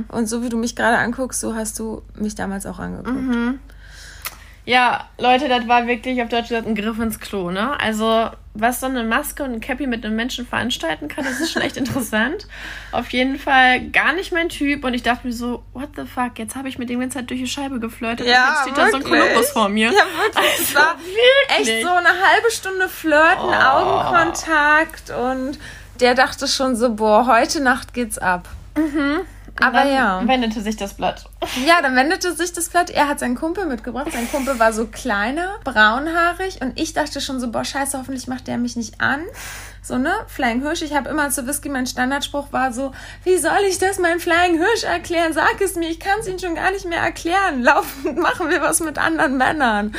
Und 0.09 0.27
so 0.27 0.43
wie 0.45 0.49
du 0.49 0.57
mich 0.57 0.77
gerade 0.77 0.99
anguckst, 0.99 1.41
so 1.41 1.57
hast 1.57 1.79
du 1.81 2.03
mich 2.15 2.37
damals 2.37 2.67
auch 2.67 2.79
angeguckt. 2.79 3.19
Ja, 4.67 5.09
Leute, 5.19 5.49
das 5.49 5.69
war 5.69 5.87
wirklich 5.87 6.23
auf 6.23 6.29
Deutsch 6.29 6.49
gesagt 6.49 6.67
ein 6.67 6.75
Griff 6.75 6.99
ins 6.99 7.21
Klo, 7.21 7.51
ne? 7.51 7.79
Also, 7.79 8.31
was 8.57 8.79
so 8.79 8.87
eine 8.87 9.03
Maske 9.03 9.43
und 9.43 9.53
ein 9.53 9.61
Cappy 9.61 9.89
mit 9.89 10.05
einem 10.05 10.15
Menschen 10.15 10.47
veranstalten 10.47 11.09
kann, 11.09 11.25
das 11.25 11.41
ist 11.41 11.51
schon 11.53 11.63
echt 11.63 11.77
interessant. 11.77 12.47
Auf 12.93 13.11
jeden 13.11 13.37
Fall 13.39 13.89
gar 13.91 14.13
nicht 14.13 14.33
mein 14.33 14.49
Typ 14.49 14.85
und 14.85 14.95
ich 14.95 15.03
dachte 15.03 15.27
mir 15.27 15.33
so, 15.33 15.65
what 15.73 15.89
the 15.97 16.05
fuck, 16.07 16.39
jetzt 16.39 16.55
habe 16.55 16.69
ich 16.69 16.79
mit 16.79 16.89
dem 16.89 17.01
ganze 17.01 17.19
Zeit 17.19 17.31
durch 17.31 17.41
die 17.41 17.49
Scheibe 17.49 17.81
geflirtet 17.81 18.27
Ja, 18.29 18.43
und 18.45 18.51
jetzt 18.51 18.63
steht 18.63 18.79
da 18.79 18.91
so 18.91 18.97
ein 18.97 19.03
wirklich. 19.05 19.21
Kolumbus 19.23 19.51
vor 19.51 19.69
mir. 19.69 19.89
Ja, 19.91 20.05
wirklich. 20.23 20.61
Es 20.61 20.75
war 20.75 20.97
wirklich. 20.99 21.75
echt 21.75 21.85
so 21.85 21.93
eine 21.93 22.09
halbe 22.09 22.51
Stunde 22.53 22.89
Flirten, 22.89 23.45
Oh. 23.45 23.53
Augenkontakt 23.53 25.11
und 25.11 25.59
der 26.01 26.15
dachte 26.15 26.47
schon 26.47 26.77
so, 26.77 26.95
boah, 26.95 27.27
heute 27.27 27.61
Nacht 27.61 27.93
geht's 27.93 28.19
ab. 28.19 28.49
Aber 29.61 29.79
Dann 29.85 29.93
ja. 29.93 30.23
wendete 30.27 30.61
sich 30.61 30.77
das 30.77 30.95
Blatt. 30.95 31.27
Ja, 31.65 31.81
dann 31.81 31.95
wendete 31.95 32.35
sich 32.35 32.53
das 32.53 32.69
Blatt. 32.71 32.91
Er 32.91 33.09
hat 33.09 33.21
seinen 33.21 33.37
Kumpel 33.37 33.67
mitgebracht. 33.67 34.09
Sein 34.13 34.29
Kumpel 34.31 34.59
war 34.59 34.73
so 34.73 34.87
kleiner, 34.87 35.57
braunhaarig. 35.63 36.61
Und 36.61 36.79
ich 36.79 36.93
dachte 36.93 37.21
schon 37.21 37.39
so, 37.39 37.51
boah, 37.51 37.65
scheiße, 37.65 37.97
hoffentlich 37.97 38.27
macht 38.27 38.49
der 38.49 38.59
mich 38.59 38.75
nicht 38.75 39.01
an. 39.01 39.21
So, 39.81 39.99
ne? 39.99 40.13
Flying 40.27 40.63
Hirsch. 40.63 40.83
Ich 40.83 40.95
habe 40.95 41.11
immer 41.11 41.29
zu 41.31 41.47
Whisky, 41.47 41.69
mein 41.69 41.87
Standardspruch 41.87 42.53
war 42.53 42.73
so, 42.73 42.93
wie 43.23 43.37
soll 43.37 43.61
ich 43.69 43.79
das 43.79 43.99
meinem 43.99 44.19
Flying 44.19 44.57
Hirsch 44.57 44.85
erklären? 44.85 45.33
Sag 45.35 45.61
es 45.61 45.77
mir, 45.77 45.89
ich 45.89 46.01
kann 46.01 46.19
es 46.21 46.27
ihm 46.27 46.39
schon 46.39 46.55
gar 46.55 46.71
nicht 46.73 46.87
mehr 46.87 47.01
erklären. 47.01 47.63
Laufen, 47.63 48.15
machen 48.21 48.49
wir 48.49 48.61
was 48.61 48.81
mit 48.81 48.99
anderen 48.99 49.37
Männern. 49.37 49.95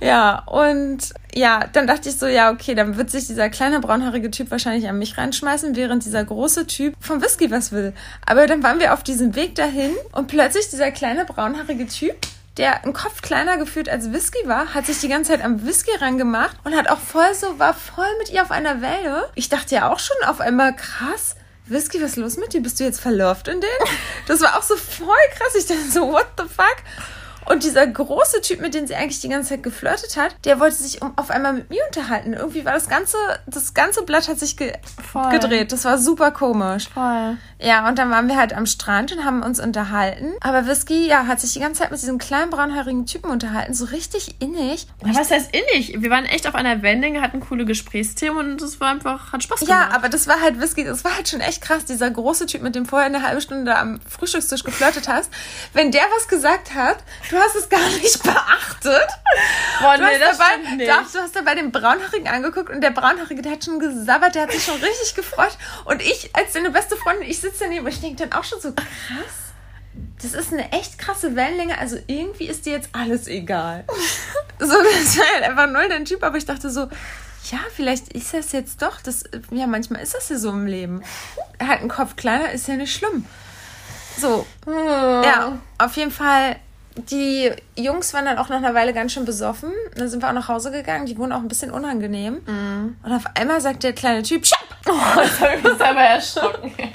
Ja, 0.00 0.44
und 0.46 1.12
ja, 1.34 1.66
dann 1.72 1.86
dachte 1.86 2.08
ich 2.08 2.18
so, 2.18 2.26
ja, 2.26 2.50
okay, 2.50 2.74
dann 2.74 2.96
wird 2.96 3.10
sich 3.10 3.26
dieser 3.26 3.48
kleine 3.50 3.80
braunhaarige 3.80 4.30
Typ 4.30 4.50
wahrscheinlich 4.50 4.88
an 4.88 4.98
mich 4.98 5.16
reinschmeißen, 5.18 5.76
während 5.76 6.04
dieser 6.04 6.24
große 6.24 6.66
Typ 6.66 6.94
vom 7.00 7.22
Whisky 7.22 7.50
was 7.50 7.72
will. 7.72 7.92
Aber 8.26 8.46
dann 8.46 8.62
waren 8.62 8.80
wir 8.80 8.94
auf 8.94 9.02
diesem 9.02 9.34
Weg 9.34 9.54
dahin 9.54 9.92
und 10.12 10.28
plötzlich 10.28 10.68
dieser 10.70 10.90
kleine 10.90 11.24
braunhaarige 11.24 11.86
Typ 11.86 12.16
der 12.56 12.84
einen 12.84 12.92
Kopf 12.92 13.22
kleiner 13.22 13.56
gefühlt 13.56 13.88
als 13.88 14.12
Whisky 14.12 14.46
war, 14.46 14.74
hat 14.74 14.84
sich 14.84 14.98
die 14.98 15.08
ganze 15.08 15.30
Zeit 15.32 15.42
am 15.42 15.64
Whisky 15.64 15.92
rangemacht 15.98 16.56
und 16.64 16.76
hat 16.76 16.90
auch 16.90 16.98
voll 16.98 17.34
so, 17.34 17.58
war 17.58 17.72
voll 17.72 18.08
mit 18.18 18.30
ihr 18.30 18.42
auf 18.42 18.50
einer 18.50 18.82
Welle. 18.82 19.30
Ich 19.34 19.48
dachte 19.48 19.76
ja 19.76 19.90
auch 19.90 19.98
schon 19.98 20.16
auf 20.26 20.40
einmal, 20.40 20.74
krass, 20.76 21.36
Whisky, 21.66 22.02
was 22.02 22.10
ist 22.10 22.16
los 22.16 22.36
mit 22.36 22.52
dir? 22.52 22.60
Bist 22.60 22.80
du 22.80 22.84
jetzt 22.84 23.00
verlauft 23.00 23.48
in 23.48 23.60
den? 23.60 23.70
Das 24.26 24.40
war 24.40 24.58
auch 24.58 24.62
so 24.62 24.76
voll 24.76 25.16
krass. 25.36 25.54
Ich 25.56 25.66
dachte 25.66 25.90
so, 25.90 26.12
what 26.12 26.26
the 26.36 26.44
fuck? 26.44 26.76
Und 27.46 27.64
dieser 27.64 27.86
große 27.86 28.40
Typ, 28.42 28.60
mit 28.60 28.74
dem 28.74 28.86
sie 28.86 28.94
eigentlich 28.94 29.20
die 29.20 29.28
ganze 29.28 29.50
Zeit 29.50 29.62
geflirtet 29.62 30.16
hat, 30.16 30.36
der 30.44 30.60
wollte 30.60 30.76
sich 30.76 31.02
um, 31.02 31.12
auf 31.16 31.30
einmal 31.30 31.52
mit 31.52 31.70
mir 31.70 31.82
unterhalten. 31.86 32.32
Irgendwie 32.34 32.64
war 32.64 32.72
das 32.72 32.88
ganze, 32.88 33.16
das 33.46 33.74
ganze 33.74 34.02
Blatt 34.02 34.28
hat 34.28 34.38
sich 34.38 34.56
ge 34.56 34.72
Voll. 35.12 35.30
gedreht. 35.30 35.72
Das 35.72 35.84
war 35.84 35.98
super 35.98 36.30
komisch. 36.30 36.88
Voll. 36.88 37.36
Ja, 37.58 37.86
und 37.88 37.98
dann 37.98 38.10
waren 38.10 38.28
wir 38.28 38.36
halt 38.36 38.54
am 38.54 38.66
Strand 38.66 39.12
und 39.12 39.24
haben 39.24 39.42
uns 39.42 39.60
unterhalten. 39.60 40.32
Aber 40.40 40.66
Whisky, 40.66 41.06
ja, 41.06 41.26
hat 41.26 41.40
sich 41.40 41.52
die 41.52 41.60
ganze 41.60 41.82
Zeit 41.82 41.90
mit 41.90 42.00
diesem 42.00 42.18
kleinen 42.18 42.50
braunhaarigen 42.50 43.06
Typen 43.06 43.30
unterhalten. 43.30 43.74
So 43.74 43.86
richtig 43.86 44.36
innig. 44.40 44.86
Ja, 45.04 45.14
was 45.14 45.30
heißt 45.30 45.50
innig? 45.54 46.00
Wir 46.00 46.10
waren 46.10 46.24
echt 46.24 46.46
auf 46.46 46.54
einer 46.54 46.82
Wending, 46.82 47.20
hatten 47.20 47.40
coole 47.40 47.64
Gesprächsthemen 47.64 48.52
und 48.52 48.62
es 48.62 48.80
war 48.80 48.88
einfach, 48.90 49.32
hat 49.32 49.42
Spaß 49.42 49.60
gemacht. 49.60 49.90
Ja, 49.90 49.94
aber 49.94 50.08
das 50.08 50.26
war 50.26 50.40
halt 50.40 50.60
Whisky, 50.60 50.84
das 50.84 51.04
war 51.04 51.14
halt 51.16 51.28
schon 51.28 51.40
echt 51.40 51.62
krass. 51.62 51.84
Dieser 51.84 52.10
große 52.10 52.46
Typ, 52.46 52.62
mit 52.62 52.74
dem 52.74 52.86
vorher 52.86 53.06
eine 53.06 53.22
halbe 53.22 53.40
Stunde 53.40 53.76
am 53.76 54.00
Frühstückstisch 54.08 54.64
geflirtet 54.64 55.08
hast. 55.08 55.30
Wenn 55.72 55.90
der 55.90 56.02
was 56.16 56.28
gesagt 56.28 56.74
hat, 56.74 56.98
du 57.30 57.36
hast 57.36 57.56
es 57.56 57.68
gar 57.68 57.88
nicht 57.88 58.22
beachtet. 58.22 59.08
Boah, 59.80 59.96
du, 59.96 60.04
nee, 60.04 60.18
hast 60.20 60.20
das 60.20 60.38
dabei. 60.38 60.86
Doch, 60.86 61.12
du 61.12 61.18
hast 61.18 61.36
dabei 61.36 61.54
den 61.54 61.72
Braunhaarigen 61.72 62.28
angeguckt 62.28 62.70
und 62.70 62.80
der 62.80 62.90
Braunhaarige, 62.90 63.42
der 63.42 63.52
hat 63.52 63.64
schon 63.64 63.78
gesabbert, 63.78 64.34
der 64.34 64.42
hat 64.42 64.52
sich 64.52 64.64
schon 64.64 64.80
richtig 64.80 65.14
gefreut. 65.14 65.56
Und 65.84 66.02
ich, 66.02 66.30
als 66.34 66.52
deine 66.52 66.70
beste 66.70 66.96
Freundin, 66.96 67.28
ich 67.28 67.40
sitze 67.40 67.64
daneben 67.64 67.86
und 67.86 67.92
ich 67.92 68.00
denke 68.00 68.26
dann 68.26 68.38
auch 68.38 68.44
schon 68.44 68.60
so, 68.60 68.72
krass. 68.72 69.50
Das 70.22 70.34
ist 70.34 70.52
eine 70.52 70.70
echt 70.72 70.98
krasse 70.98 71.34
Wellenlänge, 71.34 71.78
also 71.78 71.96
irgendwie 72.06 72.46
ist 72.46 72.66
dir 72.66 72.72
jetzt 72.72 72.90
alles 72.92 73.26
egal. 73.26 73.84
so, 74.58 74.66
das 74.66 75.18
war 75.18 75.26
halt 75.34 75.44
einfach 75.44 75.66
null 75.66 75.88
dein 75.88 76.04
Typ, 76.04 76.22
aber 76.22 76.36
ich 76.36 76.44
dachte 76.44 76.70
so, 76.70 76.88
ja, 77.50 77.58
vielleicht 77.74 78.12
ist 78.12 78.34
das 78.34 78.52
jetzt 78.52 78.82
doch, 78.82 79.00
das, 79.00 79.24
ja, 79.50 79.66
manchmal 79.66 80.02
ist 80.02 80.14
das 80.14 80.28
ja 80.28 80.36
so 80.36 80.50
im 80.50 80.66
Leben. 80.66 81.02
Hat 81.58 81.80
einen 81.80 81.88
Kopf 81.88 82.16
kleiner, 82.16 82.52
ist 82.52 82.68
ja 82.68 82.76
nicht 82.76 82.94
schlimm. 82.94 83.24
So, 84.18 84.46
oh. 84.66 84.70
ja, 85.24 85.58
auf 85.78 85.96
jeden 85.96 86.10
Fall 86.10 86.56
die 87.00 87.50
Jungs 87.76 88.12
waren 88.14 88.24
dann 88.24 88.38
auch 88.38 88.48
nach 88.48 88.58
einer 88.58 88.74
Weile 88.74 88.92
ganz 88.92 89.12
schön 89.12 89.24
besoffen. 89.24 89.72
Dann 89.96 90.08
sind 90.08 90.22
wir 90.22 90.28
auch 90.28 90.34
nach 90.34 90.48
Hause 90.48 90.70
gegangen. 90.70 91.06
Die 91.06 91.16
wurden 91.16 91.32
auch 91.32 91.40
ein 91.40 91.48
bisschen 91.48 91.70
unangenehm. 91.70 92.40
Mm. 92.46 92.96
Und 93.02 93.12
auf 93.12 93.24
einmal 93.34 93.60
sagt 93.60 93.82
der 93.82 93.92
kleine 93.92 94.22
Typ, 94.22 94.46
Stopp! 94.46 94.60
Oh, 94.88 95.20
jetzt 95.20 95.40
habe 95.40 95.56
ich 95.56 95.62
mich 95.62 95.74
selber 95.74 96.00
erschrocken. 96.00 96.72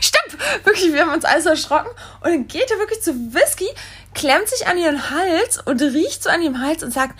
Stopp! 0.00 0.64
Wirklich, 0.64 0.92
wir 0.92 1.02
haben 1.02 1.12
uns 1.12 1.24
alles 1.24 1.46
erschrocken. 1.46 1.90
Und 2.20 2.30
dann 2.30 2.48
geht 2.48 2.70
er 2.70 2.78
wirklich 2.78 3.00
zu 3.00 3.12
Whisky, 3.32 3.68
klemmt 4.14 4.48
sich 4.48 4.66
an 4.66 4.76
ihren 4.76 5.10
Hals 5.10 5.58
und 5.64 5.80
riecht 5.80 6.22
so 6.22 6.30
an 6.30 6.42
ihrem 6.42 6.60
Hals 6.60 6.82
und 6.82 6.92
sagt, 6.92 7.18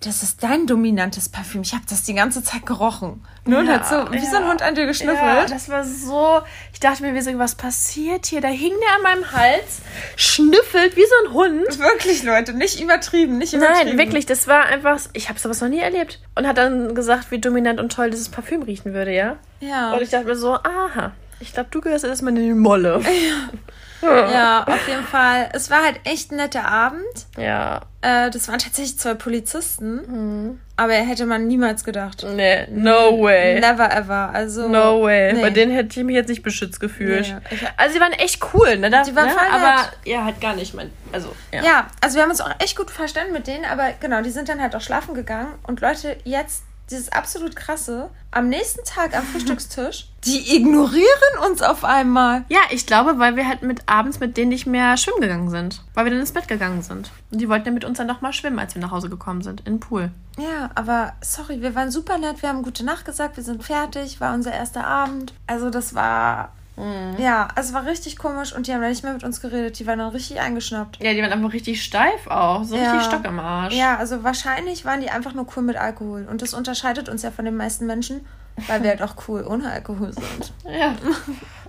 das 0.00 0.22
ist 0.22 0.42
dein 0.42 0.66
dominantes 0.66 1.28
Parfüm. 1.28 1.60
Ich 1.60 1.74
habe 1.74 1.84
das 1.88 2.02
die 2.04 2.14
ganze 2.14 2.42
Zeit 2.42 2.64
gerochen. 2.64 3.22
Nur 3.44 3.62
ja, 3.62 3.74
hat 3.74 3.86
so, 3.86 4.10
wie 4.10 4.16
ja, 4.16 4.30
so 4.30 4.36
ein 4.38 4.48
Hund 4.48 4.62
an 4.62 4.74
dir 4.74 4.86
geschnüffelt. 4.86 5.20
Ja, 5.20 5.44
das 5.44 5.68
war 5.68 5.84
so, 5.84 6.40
ich 6.72 6.80
dachte 6.80 7.02
mir, 7.02 7.14
wie 7.14 7.20
so, 7.20 7.38
was 7.38 7.54
passiert 7.54 8.24
hier? 8.24 8.40
Da 8.40 8.48
hing 8.48 8.72
der 8.80 8.96
an 8.96 9.02
meinem 9.02 9.32
Hals, 9.32 9.82
schnüffelt 10.16 10.96
wie 10.96 11.04
so 11.04 11.28
ein 11.28 11.34
Hund. 11.34 11.78
Wirklich, 11.78 12.22
Leute, 12.22 12.54
nicht 12.54 12.80
übertrieben, 12.80 13.36
nicht 13.36 13.52
übertrieben. 13.52 13.88
Nein, 13.88 13.98
wirklich, 13.98 14.24
das 14.24 14.48
war 14.48 14.64
einfach, 14.64 14.98
ich 15.12 15.28
habe 15.28 15.38
sowas 15.38 15.60
noch 15.60 15.68
nie 15.68 15.80
erlebt. 15.80 16.18
Und 16.34 16.46
hat 16.46 16.56
dann 16.56 16.94
gesagt, 16.94 17.30
wie 17.30 17.38
dominant 17.38 17.78
und 17.78 17.92
toll 17.92 18.08
dieses 18.08 18.30
Parfüm 18.30 18.62
riechen 18.62 18.94
würde, 18.94 19.14
ja? 19.14 19.36
Ja. 19.60 19.92
Und 19.92 20.00
ich 20.00 20.08
dachte 20.08 20.24
mir 20.24 20.36
so, 20.36 20.54
aha, 20.54 21.12
ich 21.40 21.52
glaube, 21.52 21.68
du 21.70 21.82
gehörst 21.82 22.06
erstmal 22.06 22.34
in 22.38 22.42
die 22.42 22.54
Molle. 22.54 23.02
Ja. 23.04 23.50
ja, 24.02 24.64
auf 24.66 24.88
jeden 24.88 25.04
Fall. 25.04 25.48
Es 25.52 25.70
war 25.70 25.82
halt 25.82 26.00
echt 26.04 26.32
ein 26.32 26.36
netter 26.36 26.64
Abend. 26.64 27.00
Ja. 27.36 27.82
Äh, 28.02 28.30
das 28.30 28.48
waren 28.48 28.58
tatsächlich 28.58 28.98
zwei 28.98 29.14
Polizisten. 29.14 29.96
Mhm. 29.96 30.60
Aber 30.76 30.94
hätte 30.94 31.26
man 31.26 31.46
niemals 31.46 31.84
gedacht. 31.84 32.24
Nee, 32.34 32.66
no 32.70 33.20
way. 33.20 33.60
Never 33.60 33.92
ever. 33.92 34.30
Also. 34.32 34.68
No 34.68 35.02
way. 35.02 35.34
Nee. 35.34 35.42
Bei 35.42 35.50
denen 35.50 35.72
hätte 35.72 36.00
ich 36.00 36.06
mich 36.06 36.14
jetzt 36.14 36.28
nicht 36.28 36.42
beschützt 36.42 36.80
gefühlt. 36.80 37.34
Nee. 37.50 37.68
Also, 37.76 37.94
sie 37.94 38.00
waren 38.00 38.12
echt 38.12 38.42
cool, 38.54 38.78
ne? 38.78 38.88
Da, 38.88 39.02
die 39.02 39.14
waren 39.14 39.26
ne? 39.26 39.34
voll 39.34 39.48
Aber, 39.50 39.90
ja, 40.06 40.24
halt 40.24 40.40
gar 40.40 40.54
nicht. 40.54 40.72
Mein, 40.72 40.90
also, 41.12 41.34
ja. 41.52 41.62
ja, 41.62 41.86
also 42.00 42.16
wir 42.16 42.22
haben 42.22 42.30
uns 42.30 42.40
auch 42.40 42.50
echt 42.58 42.76
gut 42.76 42.90
verstanden 42.90 43.34
mit 43.34 43.46
denen. 43.46 43.66
Aber 43.66 43.90
genau, 44.00 44.22
die 44.22 44.30
sind 44.30 44.48
dann 44.48 44.62
halt 44.62 44.74
auch 44.74 44.80
schlafen 44.80 45.14
gegangen. 45.14 45.48
Und 45.66 45.82
Leute, 45.82 46.16
jetzt 46.24 46.62
dieses 46.90 47.10
absolut 47.10 47.56
krasse, 47.56 48.10
am 48.30 48.48
nächsten 48.48 48.84
Tag 48.84 49.16
am 49.16 49.24
Frühstückstisch, 49.32 50.08
die 50.24 50.56
ignorieren 50.56 51.38
uns 51.48 51.62
auf 51.62 51.84
einmal. 51.84 52.44
Ja, 52.48 52.60
ich 52.70 52.86
glaube, 52.86 53.18
weil 53.18 53.36
wir 53.36 53.48
halt 53.48 53.62
mit 53.62 53.82
abends 53.86 54.20
mit 54.20 54.36
denen 54.36 54.50
nicht 54.50 54.66
mehr 54.66 54.96
schwimmen 54.96 55.20
gegangen 55.20 55.50
sind. 55.50 55.82
Weil 55.94 56.04
wir 56.04 56.10
dann 56.10 56.20
ins 56.20 56.32
Bett 56.32 56.48
gegangen 56.48 56.82
sind. 56.82 57.10
Und 57.30 57.40
die 57.40 57.48
wollten 57.48 57.66
ja 57.66 57.72
mit 57.72 57.84
uns 57.84 57.98
dann 57.98 58.06
nochmal 58.06 58.32
schwimmen, 58.32 58.58
als 58.58 58.74
wir 58.74 58.82
nach 58.82 58.90
Hause 58.90 59.08
gekommen 59.08 59.42
sind, 59.42 59.60
in 59.60 59.74
den 59.74 59.80
Pool. 59.80 60.10
Ja, 60.38 60.70
aber 60.74 61.14
sorry, 61.22 61.62
wir 61.62 61.74
waren 61.74 61.90
super 61.90 62.18
nett, 62.18 62.42
wir 62.42 62.48
haben 62.48 62.62
gute 62.62 62.84
Nacht 62.84 63.04
gesagt, 63.04 63.36
wir 63.36 63.44
sind 63.44 63.64
fertig, 63.64 64.20
war 64.20 64.34
unser 64.34 64.52
erster 64.52 64.86
Abend. 64.86 65.32
Also 65.46 65.70
das 65.70 65.94
war 65.94 66.52
Mhm. 66.80 67.16
Ja, 67.18 67.48
es 67.56 67.72
war 67.72 67.86
richtig 67.86 68.18
komisch 68.18 68.54
und 68.54 68.66
die 68.66 68.72
haben 68.72 68.80
dann 68.80 68.90
nicht 68.90 69.04
mehr 69.04 69.12
mit 69.12 69.24
uns 69.24 69.40
geredet. 69.40 69.78
Die 69.78 69.86
waren 69.86 69.98
dann 69.98 70.08
richtig 70.10 70.40
eingeschnappt. 70.40 71.02
Ja, 71.02 71.12
die 71.12 71.22
waren 71.22 71.32
einfach 71.32 71.52
richtig 71.52 71.82
steif 71.82 72.26
auch. 72.26 72.64
So 72.64 72.76
ja. 72.76 72.92
richtig 72.92 73.08
Stock 73.08 73.24
im 73.24 73.38
Arsch. 73.38 73.74
Ja, 73.74 73.96
also 73.96 74.24
wahrscheinlich 74.24 74.84
waren 74.84 75.00
die 75.00 75.10
einfach 75.10 75.34
nur 75.34 75.46
cool 75.56 75.62
mit 75.62 75.76
Alkohol. 75.76 76.26
Und 76.28 76.42
das 76.42 76.54
unterscheidet 76.54 77.08
uns 77.08 77.22
ja 77.22 77.30
von 77.30 77.44
den 77.44 77.56
meisten 77.56 77.86
Menschen, 77.86 78.26
weil 78.66 78.82
wir 78.82 78.90
halt 78.90 79.02
auch 79.02 79.14
cool 79.28 79.46
ohne 79.46 79.70
Alkohol 79.70 80.12
sind. 80.12 80.52
Ja. 80.70 80.94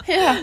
Ja, 0.07 0.36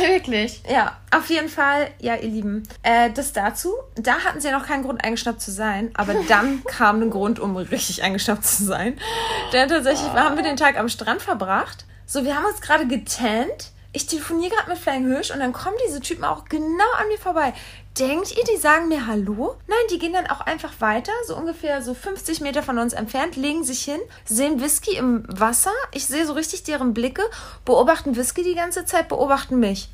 wirklich. 0.00 0.62
Ja, 0.70 0.96
auf 1.10 1.28
jeden 1.28 1.48
Fall, 1.48 1.88
ja, 1.98 2.14
ihr 2.14 2.28
Lieben. 2.28 2.62
Äh, 2.82 3.10
das 3.10 3.32
dazu. 3.32 3.72
Da 3.96 4.20
hatten 4.20 4.40
sie 4.40 4.48
ja 4.48 4.56
noch 4.56 4.66
keinen 4.66 4.84
Grund, 4.84 5.04
eingeschnappt 5.04 5.40
zu 5.40 5.50
sein, 5.50 5.90
aber 5.94 6.14
dann 6.28 6.62
kam 6.68 7.02
ein 7.02 7.10
Grund, 7.10 7.40
um 7.40 7.56
richtig 7.56 8.04
eingeschnappt 8.04 8.44
zu 8.44 8.64
sein. 8.64 8.96
Denn 9.52 9.68
tatsächlich 9.68 10.08
oh. 10.12 10.16
haben 10.16 10.36
wir 10.36 10.44
den 10.44 10.56
Tag 10.56 10.78
am 10.78 10.88
Strand 10.88 11.22
verbracht. 11.22 11.86
So, 12.06 12.24
wir 12.24 12.36
haben 12.36 12.44
uns 12.44 12.60
gerade 12.60 12.86
getannt 12.86 13.72
ich 13.94 14.06
telefoniere 14.06 14.50
gerade 14.50 14.68
mit 14.68 14.78
Flying 14.78 15.06
Hirsch 15.06 15.30
und 15.30 15.38
dann 15.38 15.52
kommen 15.52 15.76
diese 15.86 16.00
Typen 16.00 16.24
auch 16.24 16.44
genau 16.46 16.84
an 17.00 17.08
mir 17.08 17.18
vorbei. 17.18 17.54
Denkt 17.98 18.36
ihr, 18.36 18.42
die 18.44 18.58
sagen 18.58 18.88
mir 18.88 19.06
Hallo? 19.06 19.54
Nein, 19.68 19.78
die 19.90 20.00
gehen 20.00 20.12
dann 20.12 20.26
auch 20.26 20.40
einfach 20.40 20.72
weiter, 20.80 21.12
so 21.26 21.36
ungefähr 21.36 21.80
so 21.80 21.94
50 21.94 22.40
Meter 22.40 22.64
von 22.64 22.78
uns 22.78 22.92
entfernt, 22.92 23.36
legen 23.36 23.62
sich 23.62 23.84
hin, 23.84 24.00
sehen 24.24 24.60
Whisky 24.60 24.96
im 24.96 25.24
Wasser. 25.28 25.70
Ich 25.92 26.06
sehe 26.06 26.26
so 26.26 26.32
richtig 26.32 26.64
deren 26.64 26.92
Blicke, 26.92 27.22
beobachten 27.64 28.16
Whisky 28.16 28.42
die 28.42 28.56
ganze 28.56 28.84
Zeit, 28.84 29.08
beobachten 29.08 29.60
mich. 29.60 29.88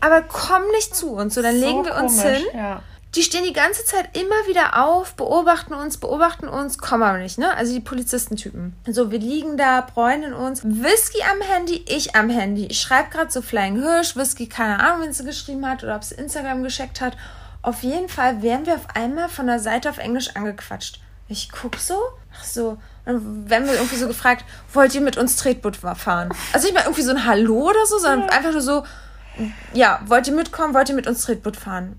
Aber 0.00 0.22
kommen 0.22 0.68
nicht 0.72 0.94
zu 0.96 1.12
uns. 1.12 1.34
So, 1.34 1.42
dann 1.42 1.58
so 1.58 1.64
legen 1.64 1.84
wir 1.84 1.94
uns 1.94 2.20
komisch, 2.20 2.38
hin. 2.38 2.46
Ja 2.52 2.82
die 3.16 3.22
stehen 3.22 3.44
die 3.44 3.54
ganze 3.54 3.84
Zeit 3.84 4.16
immer 4.16 4.46
wieder 4.46 4.84
auf, 4.84 5.14
beobachten 5.14 5.72
uns, 5.72 5.96
beobachten 5.96 6.48
uns, 6.48 6.76
kommen 6.76 7.02
aber 7.02 7.18
nicht, 7.18 7.38
ne? 7.38 7.56
Also 7.56 7.72
die 7.72 7.80
Polizistentypen. 7.80 8.74
So, 8.86 9.10
wir 9.10 9.18
liegen 9.18 9.56
da, 9.56 9.80
bräunen 9.80 10.34
uns. 10.34 10.62
Whisky 10.62 11.22
am 11.22 11.40
Handy, 11.40 11.82
ich 11.88 12.14
am 12.14 12.28
Handy. 12.28 12.66
Ich 12.66 12.80
schreibe 12.80 13.08
gerade 13.08 13.30
so 13.30 13.40
Flying 13.40 13.80
Hirsch, 13.80 14.16
Whisky, 14.16 14.48
keine 14.48 14.80
Ahnung, 14.80 15.02
wenn 15.02 15.12
sie 15.14 15.24
geschrieben 15.24 15.66
hat 15.66 15.82
oder 15.82 15.96
ob 15.96 16.04
sie 16.04 16.14
Instagram 16.14 16.62
gescheckt 16.62 17.00
hat. 17.00 17.16
Auf 17.62 17.82
jeden 17.82 18.08
Fall 18.10 18.42
werden 18.42 18.66
wir 18.66 18.74
auf 18.74 18.86
einmal 18.94 19.28
von 19.28 19.46
der 19.46 19.60
Seite 19.60 19.88
auf 19.88 19.98
Englisch 19.98 20.36
angequatscht. 20.36 21.00
Ich 21.28 21.50
guck 21.50 21.76
so, 21.76 21.98
ach 22.38 22.44
so, 22.44 22.78
dann 23.06 23.48
werden 23.48 23.66
wir 23.66 23.74
irgendwie 23.74 23.96
so 23.96 24.06
gefragt, 24.06 24.44
wollt 24.72 24.94
ihr 24.94 25.00
mit 25.00 25.16
uns 25.16 25.36
Tretboot 25.36 25.76
fahren? 25.76 26.28
Also 26.52 26.66
nicht 26.66 26.74
mal 26.74 26.84
irgendwie 26.84 27.02
so 27.02 27.10
ein 27.10 27.24
Hallo 27.24 27.70
oder 27.70 27.86
so, 27.86 27.98
sondern 27.98 28.28
einfach 28.28 28.52
nur 28.52 28.60
so, 28.60 28.84
ja, 29.72 30.00
wollt 30.06 30.28
ihr 30.28 30.34
mitkommen, 30.34 30.74
wollt 30.74 30.88
ihr 30.88 30.94
mit 30.94 31.06
uns 31.06 31.22
Tretboot 31.22 31.56
fahren? 31.56 31.98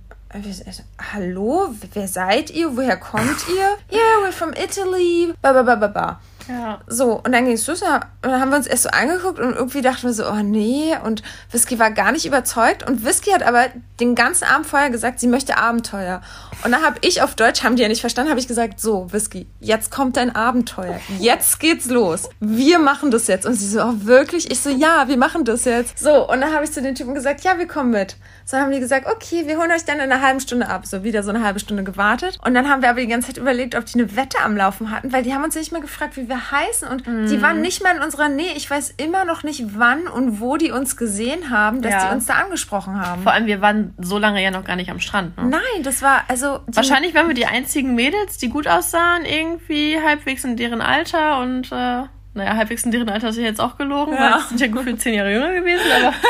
Hallo, 1.14 1.70
wer 1.94 2.08
seid 2.08 2.50
ihr? 2.52 2.76
Woher 2.76 2.98
kommt 2.98 3.48
ihr? 3.50 3.78
Yeah, 3.92 4.24
we're 4.24 4.32
from 4.32 4.54
Italy. 4.54 5.34
Ba, 5.42 5.54
ba, 5.54 5.64
ba, 5.64 5.76
ba, 5.76 5.88
ba. 5.88 6.20
Ja. 6.48 6.80
So, 6.88 7.22
und 7.24 7.32
dann 7.32 7.46
ging 7.46 7.56
es 7.56 7.68
los, 7.68 7.82
und 7.82 7.90
dann 8.22 8.40
haben 8.40 8.50
wir 8.50 8.58
uns 8.58 8.68
erst 8.68 8.84
so 8.84 8.90
angeguckt 8.90 9.40
und 9.40 9.54
irgendwie 9.54 9.82
dachten 9.82 10.04
wir 10.04 10.14
so, 10.14 10.30
oh 10.30 10.42
nee, 10.44 10.96
und 11.04 11.22
Whisky 11.52 11.78
war 11.78 11.92
gar 11.92 12.12
nicht 12.12 12.26
überzeugt 12.26 12.88
und 12.88 13.04
Whisky 13.04 13.32
hat 13.32 13.44
aber 13.44 13.66
den 14.00 14.16
ganzen 14.16 14.46
Abend 14.46 14.66
vorher 14.66 14.90
gesagt, 14.90 15.20
sie 15.20 15.28
möchte 15.28 15.58
Abenteuer. 15.58 16.22
Und 16.64 16.72
dann 16.72 16.82
habe 16.84 16.98
ich 17.02 17.22
auf 17.22 17.36
Deutsch, 17.36 17.64
haben 17.64 17.76
die 17.76 17.84
ja 17.84 17.88
nicht 17.88 18.02
verstanden, 18.02 18.30
habe 18.30 18.40
ich 18.40 18.48
gesagt, 18.48 18.80
so, 18.80 19.12
Whisky, 19.14 19.48
jetzt 19.60 19.92
kommt 19.92 20.18
dein 20.18 20.36
Abenteuer. 20.36 21.00
Jetzt 21.20 21.60
geht's 21.60 21.86
los. 21.90 22.30
Wir 22.40 22.80
machen 22.80 23.12
das 23.12 23.28
jetzt. 23.28 23.46
Und 23.46 23.54
sie 23.54 23.68
so, 23.68 23.82
oh 23.82 23.94
wirklich? 24.06 24.52
Ich 24.52 24.60
so, 24.62 24.70
ja, 24.70 25.08
wir 25.08 25.18
machen 25.18 25.46
das 25.46 25.66
jetzt. 25.66 26.00
So, 26.00 26.28
und 26.30 26.42
dann 26.42 26.54
habe 26.54 26.64
ich 26.66 26.72
zu 26.72 26.82
den 26.82 26.96
Typen 26.96 27.14
gesagt, 27.14 27.42
ja, 27.42 27.58
wir 27.58 27.68
kommen 27.68 27.92
mit. 27.92 28.18
So 28.46 28.58
haben 28.58 28.72
die 28.72 28.80
gesagt, 28.80 29.06
okay, 29.08 29.44
wir 29.46 29.58
holen 29.58 29.72
euch 29.72 29.86
dann 29.86 29.98
in 29.98 30.04
einer 30.12 30.22
halben 30.22 30.40
Stunde 30.40 30.68
ab. 30.68 30.86
So 30.88 31.04
wieder 31.04 31.22
so 31.24 31.30
eine 31.30 31.44
halbe 31.44 31.60
Stunde 31.60 31.84
gewartet. 31.84 32.38
Und 32.44 32.54
dann 32.54 32.68
haben 32.70 32.82
wir 32.82 32.90
aber 32.90 33.02
die 33.02 33.08
ganze 33.08 33.28
Zeit 33.28 33.38
überlegt, 33.38 33.76
ob 33.76 33.86
die 33.86 34.00
eine 34.00 34.16
Wette 34.16 34.40
am 34.44 34.58
Laufen 34.58 34.90
hatten, 34.92 35.12
weil 35.14 35.24
die 35.24 35.34
haben 35.34 35.44
uns 35.44 35.56
nicht 35.56 35.72
mehr 35.72 35.82
gefragt, 35.82 36.18
wie 36.18 36.28
wir 36.28 36.52
heißen. 36.52 36.88
Und 36.88 37.06
die 37.06 37.42
waren 37.42 37.62
nicht 37.62 37.84
mal 37.84 37.96
in 37.96 38.02
unserer 38.02 38.30
Nähe. 38.30 38.54
Ich 38.56 38.70
weiß 38.70 38.94
immer 38.98 39.26
noch 39.26 39.44
nicht, 39.44 39.78
wann 39.78 40.08
und 40.08 40.40
wo 40.42 40.58
die 40.58 40.72
uns 40.72 40.98
gesehen 40.98 41.50
haben, 41.50 41.82
dass 41.82 41.92
Ja. 41.92 42.10
die 42.10 42.16
uns 42.16 42.26
da 42.26 42.36
angesprochen 42.36 43.00
haben. 43.00 43.24
Vor 43.24 43.32
allem, 43.34 43.46
wir 43.46 43.62
waren 43.62 43.94
so 44.00 44.18
lange 44.18 44.42
ja 44.44 44.50
noch 44.52 44.64
gar 44.64 44.76
nicht 44.76 44.90
am 44.90 45.00
Strand. 45.00 45.38
Ne? 45.38 45.50
Nein, 45.50 45.84
das 45.84 46.02
war 46.02 46.24
also. 46.28 46.47
Die, 46.68 46.76
Wahrscheinlich 46.76 47.14
waren 47.14 47.28
wir 47.28 47.36
die 47.36 47.46
einzigen 47.46 47.96
Mädels, 47.96 48.38
die 48.38 48.50
gut 48.50 48.68
aussahen, 48.68 49.26
irgendwie 49.26 50.00
halbwegs 50.02 50.44
in 50.44 50.56
deren 50.56 50.82
Alter 50.82 51.40
und 51.40 51.72
äh, 51.72 52.04
naja, 52.38 52.56
halbwegs 52.56 52.84
in 52.84 52.92
deren 52.92 53.10
Alter 53.10 53.30
ist 53.30 53.38
ja 53.38 53.44
jetzt 53.44 53.60
auch 53.60 53.78
gelogen, 53.78 54.14
Ja. 54.14 54.20
weil 54.20 54.40
sie 54.42 54.48
sind 54.50 54.62
ja 54.62 54.68
gefühlt 54.68 55.02
zehn 55.02 55.14
Jahre 55.16 55.32
jünger 55.32 55.54
gewesen, 55.54 55.92
aber 55.92 56.14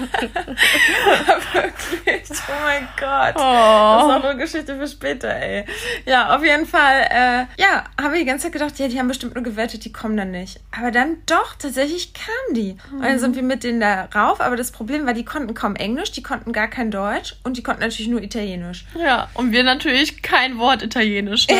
Wirklich. 1.52 2.38
Oh 2.48 2.52
mein 2.64 2.88
Gott. 2.98 3.34
Das 3.34 3.36
ist 3.36 3.38
oh. 3.38 4.12
auch 4.12 4.24
eine 4.24 4.36
Geschichte 4.38 4.76
für 4.76 4.86
später, 4.86 5.28
ey. 5.28 5.64
Ja, 6.06 6.34
auf 6.36 6.44
jeden 6.44 6.66
Fall, 6.66 7.02
äh, 7.10 7.46
ja, 7.60 7.84
haben 8.00 8.12
wir 8.12 8.20
die 8.20 8.24
ganze 8.24 8.44
Zeit 8.44 8.52
gedacht, 8.52 8.78
ja, 8.78 8.88
die 8.88 8.98
haben 8.98 9.08
bestimmt 9.08 9.34
nur 9.34 9.44
gewettet, 9.44 9.84
die 9.84 9.92
kommen 9.92 10.16
dann 10.16 10.30
nicht. 10.30 10.60
Aber 10.76 10.90
dann 10.90 11.18
doch, 11.26 11.54
tatsächlich 11.56 12.12
kamen 12.14 12.54
die. 12.54 12.76
Und 12.92 13.02
dann 13.04 13.18
sind 13.18 13.36
wir 13.36 13.42
mit 13.42 13.64
denen 13.64 13.80
da 13.80 14.08
rauf, 14.14 14.40
aber 14.40 14.56
das 14.56 14.70
Problem 14.70 15.06
war, 15.06 15.14
die 15.14 15.24
konnten 15.24 15.54
kaum 15.54 15.76
Englisch, 15.76 16.12
die 16.12 16.22
konnten 16.22 16.52
gar 16.52 16.68
kein 16.68 16.90
Deutsch 16.90 17.36
und 17.44 17.56
die 17.56 17.62
konnten 17.62 17.80
natürlich 17.82 18.08
nur 18.08 18.22
Italienisch. 18.22 18.86
ja, 18.98 19.28
und 19.34 19.52
wir 19.52 19.62
natürlich 19.64 20.22
kein 20.22 20.58
Wort 20.58 20.82
Italienisch. 20.82 21.48
Ne? 21.48 21.56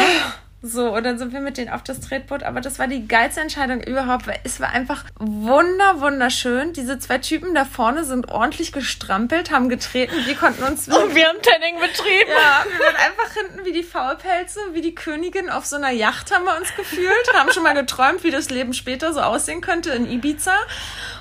So, 0.63 0.95
und 0.95 1.05
dann 1.05 1.19
sind 1.19 1.33
wir 1.33 1.41
mit 1.41 1.57
denen 1.57 1.71
auf 1.71 1.83
das 1.83 2.01
Tretboot, 2.01 2.43
aber 2.43 2.61
das 2.61 2.79
war 2.79 2.87
die 2.87 3.09
geilste 3.09 3.41
Entscheidung 3.41 3.83
überhaupt, 3.83 4.27
weil 4.27 4.39
es 4.45 4.61
war 4.61 4.71
einfach 4.71 5.05
wunder, 5.19 6.03
wunderschön. 6.03 6.75
Diese 6.75 6.99
zwei 6.99 7.17
Typen 7.17 7.55
da 7.55 7.65
vorne 7.65 8.05
sind 8.05 8.29
ordentlich 8.29 8.71
gestrampelt, 8.71 9.51
haben 9.51 9.71
getreten, 9.71 10.15
wir 10.27 10.35
konnten 10.35 10.63
uns 10.65 10.87
Und 10.89 11.15
wir 11.15 11.29
haben 11.29 11.39
Tanning 11.41 11.81
betrieben. 11.81 12.31
Ja, 12.31 12.65
wir 12.71 12.87
waren 12.87 12.97
einfach 12.97 13.33
hinten 13.33 13.65
wie 13.65 13.73
die 13.73 13.83
Faulpelze, 13.83 14.61
wie 14.73 14.83
die 14.83 14.95
Königin 14.95 15.49
auf 15.49 15.65
so 15.65 15.77
einer 15.77 15.91
Yacht 15.91 16.31
haben 16.35 16.45
wir 16.45 16.57
uns 16.59 16.75
gefühlt, 16.77 17.35
haben 17.35 17.51
schon 17.53 17.63
mal 17.63 17.75
geträumt, 17.75 18.23
wie 18.23 18.31
das 18.31 18.51
Leben 18.51 18.75
später 18.75 19.15
so 19.15 19.21
aussehen 19.21 19.63
könnte 19.63 19.91
in 19.91 20.11
Ibiza. 20.11 20.55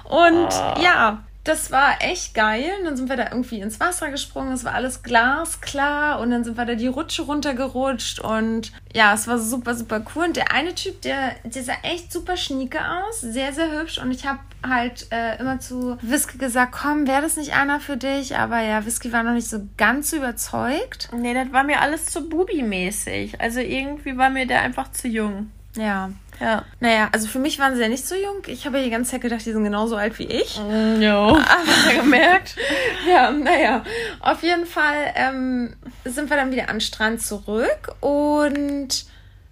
Und 0.03 0.49
ja, 0.81 1.23
das 1.49 1.71
war 1.71 2.01
echt 2.01 2.33
geil. 2.33 2.71
Und 2.79 2.85
dann 2.85 2.97
sind 2.97 3.09
wir 3.09 3.17
da 3.17 3.29
irgendwie 3.31 3.59
ins 3.59 3.79
Wasser 3.79 4.11
gesprungen, 4.11 4.53
es 4.53 4.63
war 4.63 4.73
alles 4.73 5.01
glasklar 5.01 6.19
und 6.19 6.29
dann 6.31 6.43
sind 6.43 6.57
wir 6.57 6.65
da 6.65 6.75
die 6.75 6.87
Rutsche 6.87 7.23
runtergerutscht 7.23 8.19
und 8.19 8.71
ja, 8.93 9.13
es 9.13 9.27
war 9.27 9.39
super, 9.39 9.75
super 9.75 10.01
cool. 10.15 10.25
Und 10.25 10.37
der 10.37 10.53
eine 10.53 10.75
Typ, 10.75 11.01
der, 11.01 11.35
der 11.43 11.63
sah 11.63 11.73
echt 11.83 12.13
super 12.13 12.37
schnieke 12.37 12.79
aus, 12.79 13.21
sehr, 13.21 13.51
sehr 13.53 13.71
hübsch 13.71 13.97
und 13.97 14.11
ich 14.11 14.25
habe 14.25 14.39
halt 14.67 15.07
äh, 15.11 15.39
immer 15.39 15.59
zu 15.59 15.97
Whisky 16.01 16.37
gesagt, 16.37 16.73
komm, 16.73 17.07
wäre 17.07 17.21
das 17.21 17.37
nicht 17.37 17.53
einer 17.53 17.79
für 17.79 17.97
dich? 17.97 18.37
Aber 18.37 18.61
ja, 18.61 18.85
Whisky 18.85 19.11
war 19.11 19.23
noch 19.23 19.33
nicht 19.33 19.49
so 19.49 19.61
ganz 19.77 20.13
überzeugt. 20.13 21.09
Nee, 21.15 21.33
das 21.33 21.51
war 21.51 21.63
mir 21.63 21.81
alles 21.81 22.05
zu 22.05 22.29
Bubi-mäßig. 22.29 23.39
Also 23.39 23.59
irgendwie 23.59 24.17
war 24.17 24.29
mir 24.29 24.45
der 24.45 24.61
einfach 24.61 24.91
zu 24.91 25.07
jung. 25.07 25.51
Ja. 25.75 26.11
Ja. 26.39 26.63
Naja, 26.79 27.09
also 27.11 27.27
für 27.27 27.39
mich 27.39 27.59
waren 27.59 27.75
sie 27.75 27.81
ja 27.81 27.89
nicht 27.89 28.05
so 28.05 28.15
jung. 28.15 28.41
Ich 28.47 28.65
habe 28.65 28.77
ja 28.77 28.83
die 28.83 28.89
ganze 28.89 29.11
Zeit 29.11 29.21
gedacht, 29.21 29.45
die 29.45 29.51
sind 29.51 29.63
genauso 29.63 29.95
alt 29.95 30.17
wie 30.19 30.27
ich. 30.27 30.57
Jo. 30.57 31.37
Hast 31.37 31.91
du 31.91 32.01
gemerkt? 32.01 32.55
Ja, 33.07 33.31
naja. 33.31 33.83
Auf 34.19 34.43
jeden 34.43 34.65
Fall 34.65 35.13
ähm, 35.15 35.75
sind 36.05 36.29
wir 36.29 36.37
dann 36.37 36.51
wieder 36.51 36.63
den 36.63 36.81
Strand 36.81 37.21
zurück 37.21 37.95
und 37.99 39.05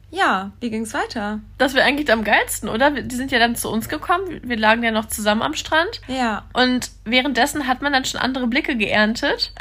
ja, 0.09 0.51
wie 0.61 0.69
ging's 0.69 0.93
weiter? 0.93 1.41
Das 1.57 1.73
wäre 1.73 1.85
eigentlich 1.85 2.11
am 2.11 2.23
geilsten, 2.23 2.69
oder? 2.69 2.91
Die 2.91 3.15
sind 3.15 3.31
ja 3.31 3.39
dann 3.39 3.57
zu 3.57 3.69
uns 3.69 3.89
gekommen. 3.89 4.39
Wir 4.41 4.57
lagen 4.57 4.81
ja 4.81 4.91
noch 4.91 5.07
zusammen 5.07 5.41
am 5.41 5.53
Strand. 5.53 6.01
Ja. 6.07 6.45
Und 6.53 6.91
währenddessen 7.03 7.67
hat 7.67 7.81
man 7.81 7.91
dann 7.91 8.05
schon 8.05 8.21
andere 8.21 8.47
Blicke 8.47 8.77
geerntet. 8.77 9.51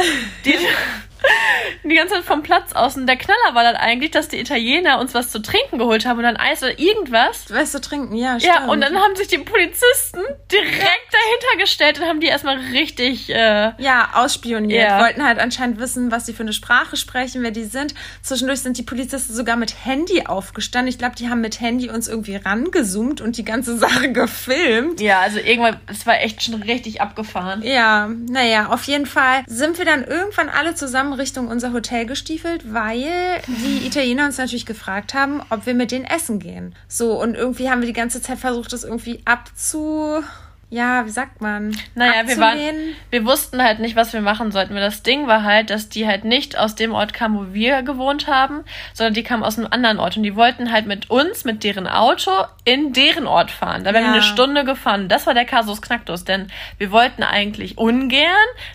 Die, 0.45 0.55
die 1.85 1.95
ganze 1.95 2.15
Zeit 2.15 2.25
vom 2.25 2.43
Platz 2.43 2.73
aus. 2.73 2.97
Und 2.97 3.07
der 3.07 3.17
Knaller 3.17 3.55
war 3.55 3.63
dann 3.63 3.77
eigentlich, 3.77 4.11
dass 4.11 4.29
die 4.29 4.39
Italiener 4.39 4.99
uns 5.01 5.15
was 5.15 5.31
zu 5.31 5.41
trinken 5.41 5.79
geholt 5.79 6.07
haben 6.07 6.19
und 6.19 6.25
dann 6.25 6.37
Eis 6.37 6.63
oder 6.63 6.79
irgendwas. 6.79 7.53
Weißt 7.53 7.75
du, 7.75 7.79
trinken? 7.81 8.17
Ja, 8.17 8.39
stimmt. 8.41 8.55
Ja, 8.55 8.67
und 8.67 8.81
dann 8.81 8.97
haben 8.97 9.15
sich 9.17 9.29
die 9.29 9.39
Polizisten 9.39 10.21
direkt 10.51 11.13
dahinter 11.13 11.59
gestellt 11.61 11.99
und 12.01 12.07
haben 12.07 12.21
die 12.21 12.27
erstmal 12.27 12.57
richtig. 12.73 13.31
Äh, 13.31 13.73
Ja, 13.79 14.11
ausspioniert. 14.15 14.83
Ja. 14.83 15.01
Wollten 15.01 15.25
halt 15.25 15.39
anscheinend 15.39 15.79
wissen, 15.81 16.11
was 16.11 16.27
sie 16.27 16.33
für 16.33 16.43
eine 16.43 16.53
Sprache 16.53 16.97
sprechen, 16.97 17.43
wer 17.43 17.51
die 17.51 17.65
sind. 17.65 17.95
Zwischendurch 18.23 18.61
sind 18.61 18.79
die 18.79 18.83
Polizisten 18.83 19.35
sogar 19.35 19.57
mit 19.57 19.85
Handy 19.85 20.25
aufgestanden. 20.27 20.89
Ich 20.89 20.99
glaube, 20.99 21.15
die 21.17 21.29
haben 21.29 21.41
mit 21.41 21.61
Handy 21.61 21.89
uns 21.91 22.09
irgendwie 22.09 22.37
rangezoomt 22.37 23.21
und 23.21 23.37
die 23.37 23.45
ganze 23.45 23.77
Sache 23.79 24.13
gefilmt. 24.13 25.01
ja, 25.01 25.21
also 25.21 25.39
irgendwann, 25.39 25.79
es 25.87 26.07
war 26.07 26.21
echt 26.21 26.43
schon 26.43 26.63
richtig 26.63 27.01
abgefahren. 27.01 27.63
Ja, 27.63 28.09
naja, 28.29 28.67
auf 28.69 28.85
jeden 28.85 29.07
Fall 29.07 29.43
sind 29.47 29.79
wir 29.79 29.85
dann 29.85 30.05
irgendwann 30.05 30.49
alle 30.49 30.75
zusammen 30.75 31.13
Richtung 31.19 31.49
unser 31.49 31.73
Hotel 31.73 32.07
gestiefelt, 32.07 32.73
weil 32.73 33.41
die 33.47 33.87
Italiener 33.87 34.27
uns 34.27 34.39
natürlich 34.39 34.67
gefragt 34.67 35.15
haben, 35.15 35.41
ob 35.51 35.67
wir 35.67 35.75
mit 35.75 35.91
denen 35.91 36.05
essen 36.05 36.39
gehen. 36.39 36.75
So, 36.89 37.21
und 37.21 37.35
irgendwie 37.35 37.71
haben 37.71 37.81
wir 37.81 37.87
die 37.87 37.93
ganze 37.93 38.23
Zeit 38.23 38.39
versucht, 38.39 38.73
das 38.73 38.85
irgendwie 38.85 39.21
abzu... 39.25 40.23
Ja, 40.69 41.07
wie 41.07 41.11
sagt 41.11 41.41
man? 41.41 41.77
Naja, 41.95 42.27
wir 42.27 42.39
waren, 42.39 42.97
wir 43.11 43.25
wussten 43.25 43.63
halt 43.63 43.79
nicht, 43.79 43.95
was 43.95 44.13
wir 44.13 44.21
machen 44.21 44.51
sollten. 44.51 44.75
Weil 44.75 44.81
das 44.81 45.05
Ding 45.05 45.29
war 45.29 45.45
halt, 45.45 45.71
dass 45.71 45.89
die 45.89 46.09
halt 46.09 46.25
nicht 46.25 46.59
aus 46.59 46.75
dem 46.75 46.93
Ort 46.93 47.15
kamen, 47.15 47.37
wo 47.39 47.55
wir 47.55 47.83
gewohnt 47.83 48.27
haben, 48.27 48.65
sondern 48.93 49.15
die 49.15 49.23
kamen 49.23 49.45
aus 49.45 49.59
einem 49.59 49.69
anderen 49.71 50.01
Ort. 50.01 50.17
Und 50.17 50.25
die 50.25 50.35
wollten 50.35 50.73
halt 50.73 50.87
mit 50.87 51.09
uns, 51.09 51.45
mit 51.45 51.63
deren 51.63 51.87
Auto, 51.87 52.33
in 52.65 52.93
deren 52.93 53.29
Ort 53.29 53.53
fahren. 53.53 53.85
Da 53.85 53.95
wären 53.95 54.07
wir 54.07 54.13
eine 54.15 54.23
Stunde 54.23 54.65
gefahren. 54.65 55.09
Das 55.09 55.27
war 55.29 55.35
der 55.35 55.45
Kasus 55.45 55.81
Knacktus, 55.83 56.25
denn 56.25 56.49
wir 56.79 56.91
wollten 56.91 57.23
eigentlich 57.23 57.79
ungern 57.79 58.27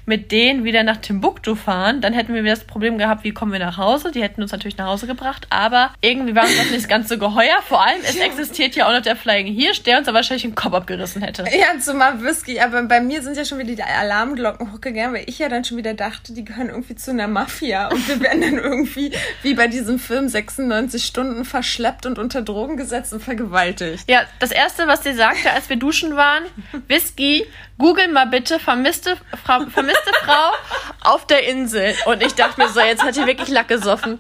mit 0.06 0.32
denen 0.32 0.64
wieder 0.64 0.84
nach 0.84 0.98
Timbuktu 0.98 1.56
fahren. 1.56 2.00
Dann 2.00 2.14
hätten 2.14 2.34
wir 2.34 2.44
wieder 2.44 2.56
das 2.56 2.64
Problem 2.64 3.00
gehabt, 3.00 3.26
wie 3.26 3.34
kommen 3.34 3.52
wir 3.52 3.60
nach 3.60 3.78
Hause? 3.78 4.12
Die 4.12 4.24
hätten 4.24 4.42
uns 4.42 4.54
natürlich 4.54 4.78
nach 4.78 4.88
Hause 4.88 5.08
gebracht, 5.08 5.46
aber 5.50 5.92
irgendwie 6.00 6.36
war 6.36 6.44
uns 6.44 6.58
das 6.58 6.72
nicht 6.72 6.88
ganz 6.88 7.10
so 7.10 7.18
geheuer. 7.18 7.62
Vor 7.68 7.86
allem, 7.86 8.00
es 8.02 8.16
existiert 8.16 8.76
ja 8.76 8.88
auch 8.88 8.94
noch 8.94 9.02
der 9.02 9.18
Flying 9.18 9.48
Hirsch, 9.54 9.84
der 9.84 9.98
uns 9.98 10.08
aber 10.08 10.16
wahrscheinlich 10.16 10.44
den 10.44 10.56
Kopf 10.56 10.74
abgerissen 10.74 11.22
hätte. 11.22 11.44
Ja, 11.44 11.82
zumal 11.92 12.24
Whisky, 12.24 12.60
aber 12.60 12.82
bei 12.84 13.02
mir 13.02 13.22
sind 13.22 13.36
ja 13.36 13.44
schon 13.44 13.58
wieder 13.58 13.76
die 13.76 13.84
Alarmglocken 13.84 14.72
hochgegangen, 14.72 15.14
weil 15.14 15.24
ich 15.28 15.40
ja 15.40 15.50
dann 15.50 15.66
schon 15.66 15.78
wieder 15.78 15.94
dachte, 15.94 16.34
die 16.34 16.46
gehören 16.46 16.70
irgendwie 16.70 16.96
zu 16.96 17.12
einer 17.12 17.28
Mafia 17.28 17.90
und 17.90 18.08
wir 18.08 18.22
werden 18.22 18.42
dann 18.42 18.58
irgendwie 18.58 19.12
wie 19.44 19.54
bei 19.56 19.68
diesem 19.68 20.00
Film 20.00 20.30
96 20.30 21.04
Stunden 21.04 21.44
verschleppt 21.44 22.06
und 22.06 22.18
unter 22.18 22.42
Drogen 22.42 22.78
gesetzt 22.78 23.14
und 23.14 23.22
vergewaltigt. 23.22 24.10
Ja, 24.10 24.22
das 24.40 24.52
erste, 24.52 24.88
was 24.88 25.04
sie 25.04 25.14
sagte, 25.14 25.52
als 25.52 25.70
wir 25.70 25.76
duschen 25.76 26.16
waren, 26.16 26.44
Whisky, 26.88 27.46
google 27.78 28.08
mal 28.08 28.28
bitte 28.28 28.58
vermisste 28.60 29.18
Frau, 29.44 29.66
vermisste 29.66 30.12
Frau 30.24 30.52
auf 31.12 31.28
der 31.28 31.48
Insel. 31.48 31.94
Und 32.06 32.24
ich 32.24 32.36
dachte 32.36 32.62
mir 32.62 32.70
so, 32.70 32.80
jetzt 32.80 33.04
hat 33.04 33.18
die 33.18 33.26
wirklich 33.26 33.50
Lack 33.50 33.68
gesoffen. 33.68 34.20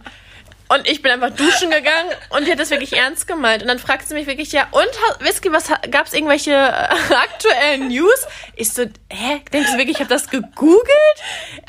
Und 0.73 0.87
ich 0.87 1.01
bin 1.01 1.11
einfach 1.11 1.31
duschen 1.31 1.69
gegangen 1.69 2.11
und 2.29 2.47
die 2.47 2.51
hat 2.51 2.59
das 2.59 2.69
wirklich 2.69 2.93
ernst 2.93 3.27
gemeint. 3.27 3.61
Und 3.61 3.67
dann 3.67 3.77
fragt 3.77 4.07
sie 4.07 4.13
mich 4.13 4.25
wirklich, 4.25 4.53
ja, 4.53 4.67
und 4.71 4.87
Whisky, 5.19 5.51
was 5.51 5.65
gab's 5.91 6.13
irgendwelche 6.13 6.51
äh, 6.51 7.13
aktuellen 7.13 7.89
News? 7.89 8.25
Ich 8.55 8.71
so, 8.71 8.83
hä? 9.09 9.41
Denkst 9.51 9.73
du 9.73 9.77
wirklich, 9.77 9.97
ich 9.97 9.99
habe 9.99 10.09
das 10.09 10.29
gegoogelt? 10.29 10.87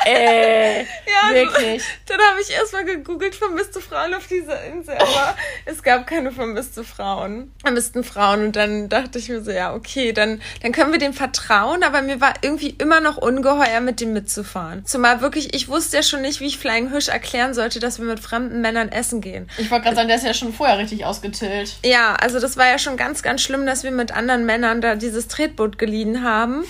Äh, 0.05 0.84
wirklich. 1.32 1.82
Dann 2.07 2.20
habe 2.20 2.40
ich 2.42 2.50
erstmal 2.50 2.84
gegoogelt, 2.84 3.34
vermisste 3.34 3.80
Frauen 3.80 4.14
auf 4.14 4.28
dieser 4.28 4.62
Insel, 4.66 4.94
aber 4.94 5.36
es 5.64 5.82
gab 5.82 6.07
keine 6.07 6.30
vermisste 6.30 6.84
Frauen. 6.84 7.53
Vermissten 7.61 8.05
Frauen 8.05 8.46
und 8.46 8.57
dann 8.57 8.88
dachte 8.88 9.18
ich 9.18 9.28
mir 9.28 9.42
so, 9.42 9.50
ja, 9.50 9.74
okay, 9.74 10.12
dann, 10.12 10.40
dann 10.62 10.70
können 10.70 10.92
wir 10.92 11.00
dem 11.00 11.12
vertrauen, 11.12 11.82
aber 11.82 12.03
mir 12.03 12.20
war 12.20 12.34
irgendwie 12.42 12.70
immer 12.78 13.00
noch 13.00 13.16
ungeheuer, 13.16 13.80
mit 13.80 14.00
dem 14.00 14.12
mitzufahren. 14.12 14.86
Zumal 14.86 15.20
wirklich, 15.20 15.55
ich 15.55 15.68
wusste 15.68 15.96
ja 15.96 16.03
schon 16.05 16.22
nicht, 16.22 16.38
wie 16.38 16.46
ich 16.46 16.59
Flying 16.59 16.90
Hirsch 16.90 17.09
erklären 17.09 17.53
sollte, 17.53 17.80
dass 17.80 17.98
wir 17.98 18.07
mit 18.07 18.20
fremden 18.20 18.61
Männern 18.61 18.91
essen 18.93 19.20
gehen. 19.20 19.49
Ich 19.59 19.70
wollte 19.70 19.84
gerade 19.84 19.97
sagen, 19.97 20.09
der 20.09 20.16
ist 20.16 20.24
ja 20.26 20.34
schon 20.34 20.53
vorher 20.53 20.78
richtig 20.78 21.05
ausgetillt. 21.05 21.76
Ja, 21.84 22.14
also 22.14 22.40
das 22.40 22.57
war 22.57 22.66
ja 22.68 22.78
schon 22.78 22.97
ganz, 22.97 23.22
ganz 23.22 23.40
schlimm, 23.43 23.66
dass 23.66 23.84
wir 23.84 23.90
mit 23.90 24.12
anderen 24.12 24.45
Männern 24.47 24.80
da 24.80 24.95
dieses 24.95 25.28
Tretboot 25.28 25.78
geliehen 25.78 26.22
haben. 26.24 26.64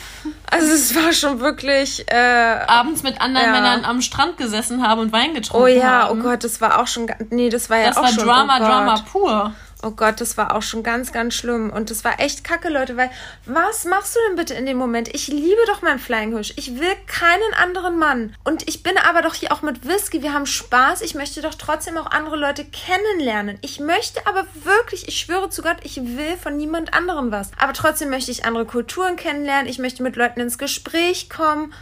Also 0.50 0.72
es 0.72 0.94
war 0.94 1.12
schon 1.12 1.40
wirklich, 1.40 2.04
äh, 2.10 2.14
Abends 2.14 3.02
mit 3.02 3.20
anderen 3.20 3.46
Ja. 3.46 3.52
Männern 3.52 3.84
am 3.84 4.00
Strand 4.02 4.36
gesessen 4.36 4.86
haben 4.86 5.00
und 5.00 5.12
Wein 5.12 5.34
getrunken 5.34 5.64
oh 5.64 5.66
ja, 5.66 6.08
haben. 6.08 6.20
oh 6.20 6.22
Gott, 6.22 6.44
das 6.44 6.60
war 6.60 6.80
auch 6.80 6.86
schon, 6.86 7.10
nee, 7.30 7.48
das 7.48 7.70
war 7.70 7.78
ja 7.78 7.88
Das 7.88 7.96
auch 7.96 8.02
war 8.02 8.08
schon, 8.12 8.24
Drama, 8.24 8.56
oh. 8.60 8.64
Drama 8.64 8.94
pur. 9.10 9.54
Oh 9.84 9.90
Gott, 9.90 10.20
das 10.20 10.36
war 10.36 10.54
auch 10.54 10.62
schon 10.62 10.84
ganz, 10.84 11.12
ganz 11.12 11.34
schlimm. 11.34 11.70
Und 11.70 11.90
das 11.90 12.04
war 12.04 12.20
echt 12.20 12.44
kacke, 12.44 12.68
Leute, 12.68 12.96
weil 12.96 13.10
was 13.46 13.84
machst 13.84 14.14
du 14.14 14.20
denn 14.28 14.36
bitte 14.36 14.54
in 14.54 14.64
dem 14.64 14.76
Moment? 14.76 15.12
Ich 15.12 15.26
liebe 15.26 15.60
doch 15.66 15.82
meinen 15.82 15.98
Flying 15.98 16.30
Hirsch. 16.30 16.52
Ich 16.56 16.78
will 16.78 16.94
keinen 17.08 17.54
anderen 17.60 17.98
Mann. 17.98 18.36
Und 18.44 18.68
ich 18.68 18.84
bin 18.84 18.96
aber 18.96 19.22
doch 19.22 19.34
hier 19.34 19.50
auch 19.52 19.62
mit 19.62 19.84
Whisky. 19.84 20.22
Wir 20.22 20.32
haben 20.32 20.46
Spaß. 20.46 21.02
Ich 21.02 21.16
möchte 21.16 21.42
doch 21.42 21.56
trotzdem 21.56 21.98
auch 21.98 22.06
andere 22.06 22.36
Leute 22.36 22.64
kennenlernen. 22.64 23.58
Ich 23.60 23.80
möchte 23.80 24.24
aber 24.28 24.46
wirklich, 24.62 25.08
ich 25.08 25.18
schwöre 25.18 25.50
zu 25.50 25.62
Gott, 25.62 25.78
ich 25.82 25.96
will 25.96 26.36
von 26.40 26.56
niemand 26.56 26.94
anderem 26.94 27.32
was. 27.32 27.50
Aber 27.58 27.72
trotzdem 27.72 28.10
möchte 28.10 28.30
ich 28.30 28.44
andere 28.44 28.66
Kulturen 28.66 29.16
kennenlernen. 29.16 29.66
Ich 29.66 29.80
möchte 29.80 30.04
mit 30.04 30.14
Leuten 30.14 30.38
ins 30.38 30.58
Gespräch 30.58 31.28
kommen. 31.28 31.74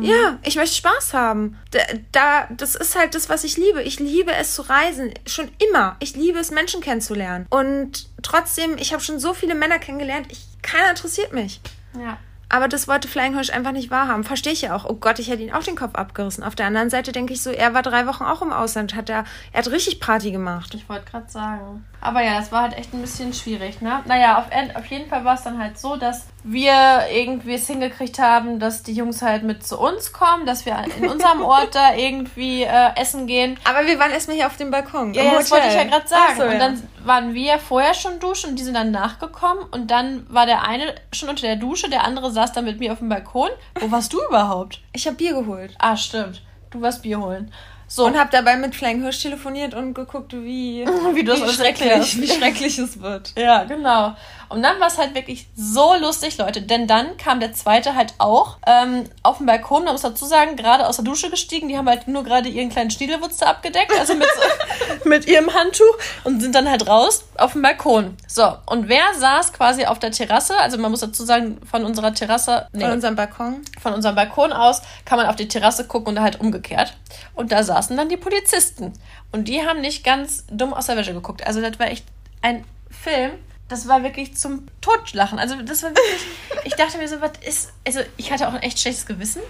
Ja, 0.00 0.38
ich 0.42 0.56
möchte 0.56 0.76
Spaß 0.76 1.14
haben. 1.14 1.58
Da, 1.70 1.80
da, 2.12 2.48
das 2.50 2.74
ist 2.74 2.96
halt 2.96 3.14
das, 3.14 3.28
was 3.28 3.44
ich 3.44 3.56
liebe. 3.56 3.82
Ich 3.82 4.00
liebe 4.00 4.32
es 4.32 4.54
zu 4.54 4.62
reisen. 4.62 5.12
Schon 5.26 5.50
immer. 5.58 5.96
Ich 6.00 6.16
liebe 6.16 6.38
es, 6.38 6.50
Menschen 6.50 6.80
kennenzulernen. 6.80 7.46
Und 7.50 8.08
trotzdem, 8.22 8.76
ich 8.78 8.92
habe 8.92 9.02
schon 9.02 9.20
so 9.20 9.34
viele 9.34 9.54
Männer 9.54 9.78
kennengelernt. 9.78 10.26
Ich, 10.30 10.46
keiner 10.62 10.90
interessiert 10.90 11.32
mich. 11.32 11.60
Ja. 11.98 12.18
Aber 12.50 12.68
das 12.68 12.88
wollte 12.88 13.08
Flying 13.08 13.34
Hirsch 13.34 13.50
einfach 13.50 13.72
nicht 13.72 13.90
wahrhaben. 13.90 14.24
Verstehe 14.24 14.52
ich 14.52 14.62
ja 14.62 14.74
auch. 14.74 14.86
Oh 14.86 14.94
Gott, 14.94 15.18
ich 15.18 15.28
hätte 15.28 15.42
ihn 15.42 15.52
auch 15.52 15.62
den 15.62 15.76
Kopf 15.76 15.94
abgerissen. 15.94 16.42
Auf 16.42 16.54
der 16.54 16.66
anderen 16.66 16.88
Seite 16.88 17.12
denke 17.12 17.34
ich 17.34 17.42
so, 17.42 17.50
er 17.50 17.74
war 17.74 17.82
drei 17.82 18.06
Wochen 18.06 18.24
auch 18.24 18.40
im 18.40 18.52
Ausland. 18.52 18.94
Hat 18.94 19.10
er, 19.10 19.24
er 19.52 19.58
hat 19.58 19.70
richtig 19.70 20.00
Party 20.00 20.30
gemacht. 20.30 20.72
Ich 20.74 20.88
wollte 20.88 21.10
gerade 21.10 21.28
sagen. 21.28 21.84
Aber 22.00 22.22
ja, 22.22 22.38
das 22.38 22.50
war 22.50 22.62
halt 22.62 22.78
echt 22.78 22.94
ein 22.94 23.02
bisschen 23.02 23.34
schwierig, 23.34 23.82
ne? 23.82 24.00
Naja, 24.06 24.38
auf, 24.38 24.46
auf 24.76 24.86
jeden 24.86 25.10
Fall 25.10 25.24
war 25.24 25.34
es 25.34 25.42
dann 25.42 25.58
halt 25.58 25.78
so, 25.78 25.96
dass 25.96 26.26
wir 26.44 26.72
irgendwie 27.12 27.54
es 27.54 27.66
hingekriegt 27.66 28.18
haben, 28.18 28.60
dass 28.60 28.82
die 28.82 28.92
Jungs 28.92 29.20
halt 29.20 29.42
mit 29.42 29.66
zu 29.66 29.78
uns 29.78 30.12
kommen, 30.12 30.46
dass 30.46 30.64
wir 30.64 30.76
in 30.96 31.08
unserem 31.08 31.42
Ort 31.42 31.74
da 31.74 31.94
irgendwie 31.96 32.62
äh, 32.62 32.96
essen 32.96 33.26
gehen. 33.26 33.58
Aber 33.64 33.86
wir 33.86 33.98
waren 33.98 34.12
erstmal 34.12 34.36
hier 34.36 34.46
auf 34.46 34.56
dem 34.56 34.70
Balkon. 34.70 35.12
Ja, 35.12 35.34
das 35.34 35.50
wollte 35.50 35.66
ich 35.66 35.74
ja 35.74 35.84
gerade 35.84 36.08
sagen. 36.08 36.36
So, 36.36 36.44
und 36.44 36.52
ja. 36.52 36.58
dann 36.58 36.82
waren 37.08 37.34
wir 37.34 37.58
vorher 37.58 37.94
schon 37.94 38.20
duschen 38.20 38.50
und 38.50 38.56
die 38.58 38.62
sind 38.62 38.74
dann 38.74 38.92
nachgekommen 38.92 39.64
und 39.72 39.90
dann 39.90 40.26
war 40.28 40.46
der 40.46 40.62
eine 40.62 40.94
schon 41.12 41.28
unter 41.28 41.42
der 41.42 41.56
Dusche, 41.56 41.90
der 41.90 42.04
andere 42.04 42.30
saß 42.30 42.52
dann 42.52 42.64
mit 42.64 42.78
mir 42.78 42.92
auf 42.92 42.98
dem 42.98 43.08
Balkon. 43.08 43.50
Wo 43.80 43.90
warst 43.90 44.12
du 44.12 44.20
überhaupt? 44.28 44.80
Ich 44.92 45.06
habe 45.06 45.16
Bier 45.16 45.32
geholt. 45.32 45.74
Ah, 45.78 45.96
stimmt. 45.96 46.42
Du 46.70 46.80
warst 46.80 47.02
Bier 47.02 47.18
holen. 47.18 47.50
So. 47.90 48.04
Und 48.04 48.18
habe 48.18 48.28
dabei 48.30 48.56
mit 48.56 48.76
Flying 48.76 49.00
Hirsch 49.00 49.22
telefoniert 49.22 49.72
und 49.74 49.94
geguckt, 49.94 50.34
wie, 50.34 50.84
wie, 51.14 51.26
wie, 51.26 51.52
schrecklich, 51.52 52.20
wie 52.20 52.28
schrecklich 52.28 52.78
es 52.78 53.00
wird. 53.00 53.32
Ja, 53.36 53.64
genau. 53.64 54.14
Und 54.48 54.62
dann 54.62 54.80
war 54.80 54.88
es 54.88 54.98
halt 54.98 55.14
wirklich 55.14 55.46
so 55.54 55.94
lustig, 55.96 56.38
Leute. 56.38 56.62
Denn 56.62 56.86
dann 56.86 57.16
kam 57.16 57.40
der 57.40 57.52
zweite 57.52 57.94
halt 57.94 58.14
auch 58.18 58.56
ähm, 58.66 59.04
auf 59.22 59.38
dem 59.38 59.46
Balkon, 59.46 59.84
man 59.84 59.92
muss 59.92 60.02
dazu 60.02 60.24
sagen, 60.24 60.56
gerade 60.56 60.86
aus 60.86 60.96
der 60.96 61.04
Dusche 61.04 61.30
gestiegen. 61.30 61.68
Die 61.68 61.76
haben 61.76 61.88
halt 61.88 62.08
nur 62.08 62.24
gerade 62.24 62.48
ihren 62.48 62.70
kleinen 62.70 62.90
Stiedelwutz 62.90 63.38
da 63.38 63.46
abgedeckt, 63.46 63.92
also 63.98 64.14
mit, 64.14 64.28
mit 65.04 65.26
ihrem 65.26 65.52
Handtuch 65.52 65.96
und 66.24 66.40
sind 66.40 66.54
dann 66.54 66.68
halt 66.68 66.86
raus 66.86 67.24
auf 67.36 67.52
dem 67.52 67.62
Balkon. 67.62 68.16
So, 68.26 68.56
und 68.66 68.88
wer 68.88 69.14
saß 69.16 69.52
quasi 69.52 69.84
auf 69.84 69.98
der 69.98 70.12
Terrasse? 70.12 70.56
Also 70.58 70.78
man 70.78 70.90
muss 70.90 71.00
dazu 71.00 71.24
sagen, 71.24 71.60
von 71.70 71.84
unserer 71.84 72.14
Terrasse. 72.14 72.68
Nee, 72.72 72.84
von 72.84 72.92
unserem 72.92 73.16
Balkon. 73.16 73.62
Von 73.80 73.94
unserem 73.94 74.14
Balkon 74.14 74.52
aus 74.52 74.82
kann 75.04 75.18
man 75.18 75.26
auf 75.26 75.36
die 75.36 75.48
Terrasse 75.48 75.86
gucken 75.86 76.16
und 76.16 76.22
halt 76.22 76.40
umgekehrt. 76.40 76.94
Und 77.34 77.52
da 77.52 77.62
saßen 77.62 77.96
dann 77.96 78.08
die 78.08 78.16
Polizisten. 78.16 78.92
Und 79.32 79.48
die 79.48 79.66
haben 79.66 79.80
nicht 79.80 80.04
ganz 80.04 80.44
dumm 80.50 80.72
aus 80.72 80.86
der 80.86 80.96
Wäsche 80.96 81.12
geguckt. 81.12 81.46
Also 81.46 81.60
das 81.60 81.78
war 81.78 81.88
echt 81.88 82.04
ein 82.40 82.64
Film 82.90 83.32
das 83.68 83.86
war 83.86 84.02
wirklich 84.02 84.36
zum 84.36 84.66
Totlachen. 84.80 85.38
Also 85.38 85.60
das 85.62 85.82
war 85.82 85.90
wirklich, 85.90 86.26
ich 86.64 86.74
dachte 86.74 86.98
mir 86.98 87.08
so, 87.08 87.20
was 87.20 87.32
ist, 87.46 87.72
also 87.86 88.00
ich 88.16 88.32
hatte 88.32 88.48
auch 88.48 88.54
ein 88.54 88.62
echt 88.62 88.80
schlechtes 88.80 89.06
Gewissen, 89.06 89.42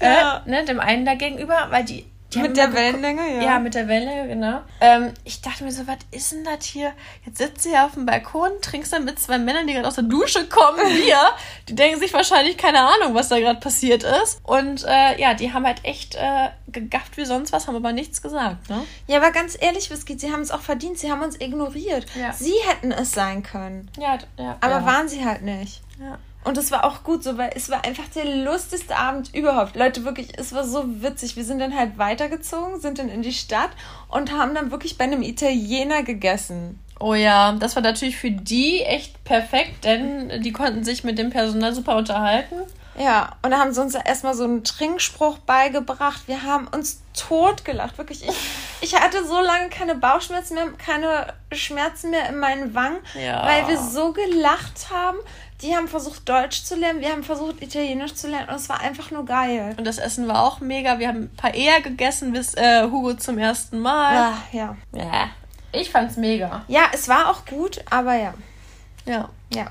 ja. 0.00 0.42
äh, 0.44 0.50
ne, 0.50 0.64
dem 0.64 0.80
einen 0.80 1.04
da 1.04 1.14
gegenüber, 1.14 1.68
weil 1.70 1.84
die 1.84 2.04
die 2.04 2.11
mit 2.36 2.56
der 2.56 2.72
Wellenlänge, 2.72 3.36
ja. 3.36 3.42
Ja, 3.42 3.58
mit 3.58 3.74
der 3.74 3.88
Wellenlänge, 3.88 4.28
genau. 4.28 4.60
Ähm, 4.80 5.12
ich 5.24 5.40
dachte 5.40 5.64
mir 5.64 5.72
so, 5.72 5.86
was 5.86 5.98
ist 6.10 6.32
denn 6.32 6.44
das 6.44 6.64
hier? 6.64 6.92
Jetzt 7.26 7.38
sitzt 7.38 7.64
du 7.64 7.70
hier 7.70 7.84
auf 7.84 7.92
dem 7.92 8.06
Balkon, 8.06 8.50
trinkst 8.60 8.92
dann 8.92 9.04
mit 9.04 9.18
zwei 9.18 9.38
Männern, 9.38 9.66
die 9.66 9.74
gerade 9.74 9.86
aus 9.86 9.94
der 9.94 10.04
Dusche 10.04 10.46
kommen, 10.48 10.78
Bier. 11.04 11.18
die 11.68 11.74
denken 11.74 12.00
sich 12.00 12.12
wahrscheinlich 12.12 12.56
keine 12.56 12.80
Ahnung, 12.80 13.14
was 13.14 13.28
da 13.28 13.38
gerade 13.38 13.60
passiert 13.60 14.04
ist. 14.04 14.40
Und 14.44 14.84
äh, 14.84 15.20
ja, 15.20 15.34
die 15.34 15.52
haben 15.52 15.66
halt 15.66 15.84
echt 15.84 16.14
äh, 16.14 16.48
gegafft 16.68 17.16
wie 17.16 17.24
sonst 17.24 17.52
was, 17.52 17.66
haben 17.66 17.76
aber 17.76 17.92
nichts 17.92 18.22
gesagt, 18.22 18.68
ne? 18.70 18.84
Ja, 19.06 19.18
aber 19.18 19.30
ganz 19.30 19.56
ehrlich, 19.60 19.90
Whisky, 19.90 20.18
sie 20.18 20.32
haben 20.32 20.42
es 20.42 20.50
auch 20.50 20.60
verdient. 20.60 20.98
Sie 20.98 21.10
haben 21.10 21.22
uns 21.22 21.40
ignoriert. 21.40 22.06
Ja. 22.18 22.32
Sie 22.32 22.54
hätten 22.66 22.92
es 22.92 23.12
sein 23.12 23.42
können. 23.42 23.90
Ja, 23.98 24.18
ja. 24.38 24.56
Aber 24.60 24.80
ja. 24.80 24.86
waren 24.86 25.08
sie 25.08 25.24
halt 25.24 25.42
nicht. 25.42 25.82
Ja. 26.00 26.18
Und 26.44 26.58
es 26.58 26.70
war 26.70 26.84
auch 26.84 27.04
gut 27.04 27.22
so, 27.22 27.38
weil 27.38 27.50
es 27.54 27.70
war 27.70 27.84
einfach 27.84 28.08
der 28.14 28.24
lustigste 28.24 28.96
Abend 28.96 29.34
überhaupt. 29.34 29.76
Leute, 29.76 30.04
wirklich, 30.04 30.36
es 30.38 30.52
war 30.52 30.64
so 30.64 30.84
witzig. 31.02 31.36
Wir 31.36 31.44
sind 31.44 31.60
dann 31.60 31.76
halt 31.76 31.98
weitergezogen, 31.98 32.80
sind 32.80 32.98
dann 32.98 33.08
in 33.08 33.22
die 33.22 33.32
Stadt 33.32 33.70
und 34.08 34.32
haben 34.32 34.54
dann 34.54 34.70
wirklich 34.70 34.98
bei 34.98 35.04
einem 35.04 35.22
Italiener 35.22 36.02
gegessen. 36.02 36.80
Oh 36.98 37.14
ja, 37.14 37.52
das 37.52 37.74
war 37.76 37.82
natürlich 37.82 38.16
für 38.16 38.30
die 38.30 38.82
echt 38.82 39.24
perfekt, 39.24 39.84
denn 39.84 40.42
die 40.42 40.52
konnten 40.52 40.84
sich 40.84 41.04
mit 41.04 41.18
dem 41.18 41.30
Personal 41.30 41.74
super 41.74 41.96
unterhalten. 41.96 42.56
Ja, 42.98 43.30
und 43.42 43.50
da 43.50 43.58
haben 43.58 43.72
sie 43.72 43.80
uns 43.80 43.94
erstmal 43.94 44.34
so 44.34 44.44
einen 44.44 44.64
Trinkspruch 44.64 45.38
beigebracht. 45.38 46.22
Wir 46.26 46.42
haben 46.42 46.68
uns 46.68 47.02
totgelacht, 47.14 47.96
wirklich. 47.96 48.22
Ich, 48.28 48.36
ich 48.82 49.00
hatte 49.00 49.26
so 49.26 49.40
lange 49.40 49.70
keine 49.70 49.94
Bauchschmerzen 49.94 50.54
mehr, 50.54 50.68
keine 50.72 51.32
Schmerzen 51.52 52.10
mehr 52.10 52.28
in 52.28 52.38
meinen 52.38 52.74
Wangen, 52.74 52.98
ja. 53.14 53.46
weil 53.46 53.66
wir 53.68 53.78
so 53.78 54.12
gelacht 54.12 54.90
haben. 54.90 55.18
Die 55.62 55.76
haben 55.76 55.88
versucht, 55.88 56.28
Deutsch 56.28 56.64
zu 56.64 56.74
lernen, 56.74 57.00
wir 57.00 57.10
haben 57.10 57.22
versucht, 57.22 57.62
Italienisch 57.62 58.14
zu 58.14 58.28
lernen 58.28 58.48
und 58.48 58.56
es 58.56 58.68
war 58.68 58.80
einfach 58.80 59.10
nur 59.10 59.24
geil. 59.24 59.74
Und 59.78 59.86
das 59.86 59.98
Essen 59.98 60.26
war 60.28 60.42
auch 60.42 60.60
mega. 60.60 60.98
Wir 60.98 61.08
haben 61.08 61.22
ein 61.22 61.36
paar 61.36 61.54
eher 61.54 61.80
gegessen 61.80 62.32
bis 62.32 62.54
äh, 62.54 62.82
Hugo 62.90 63.14
zum 63.14 63.38
ersten 63.38 63.78
Mal. 63.78 64.14
Ja, 64.14 64.42
ja. 64.52 64.76
ja. 64.92 65.30
Ich 65.72 65.90
fand's 65.90 66.16
mega. 66.16 66.64
Ja, 66.68 66.82
es 66.92 67.08
war 67.08 67.30
auch 67.30 67.46
gut, 67.46 67.80
aber 67.90 68.14
ja. 68.14 68.34
Ja. 69.06 69.28
Ja. 69.52 69.66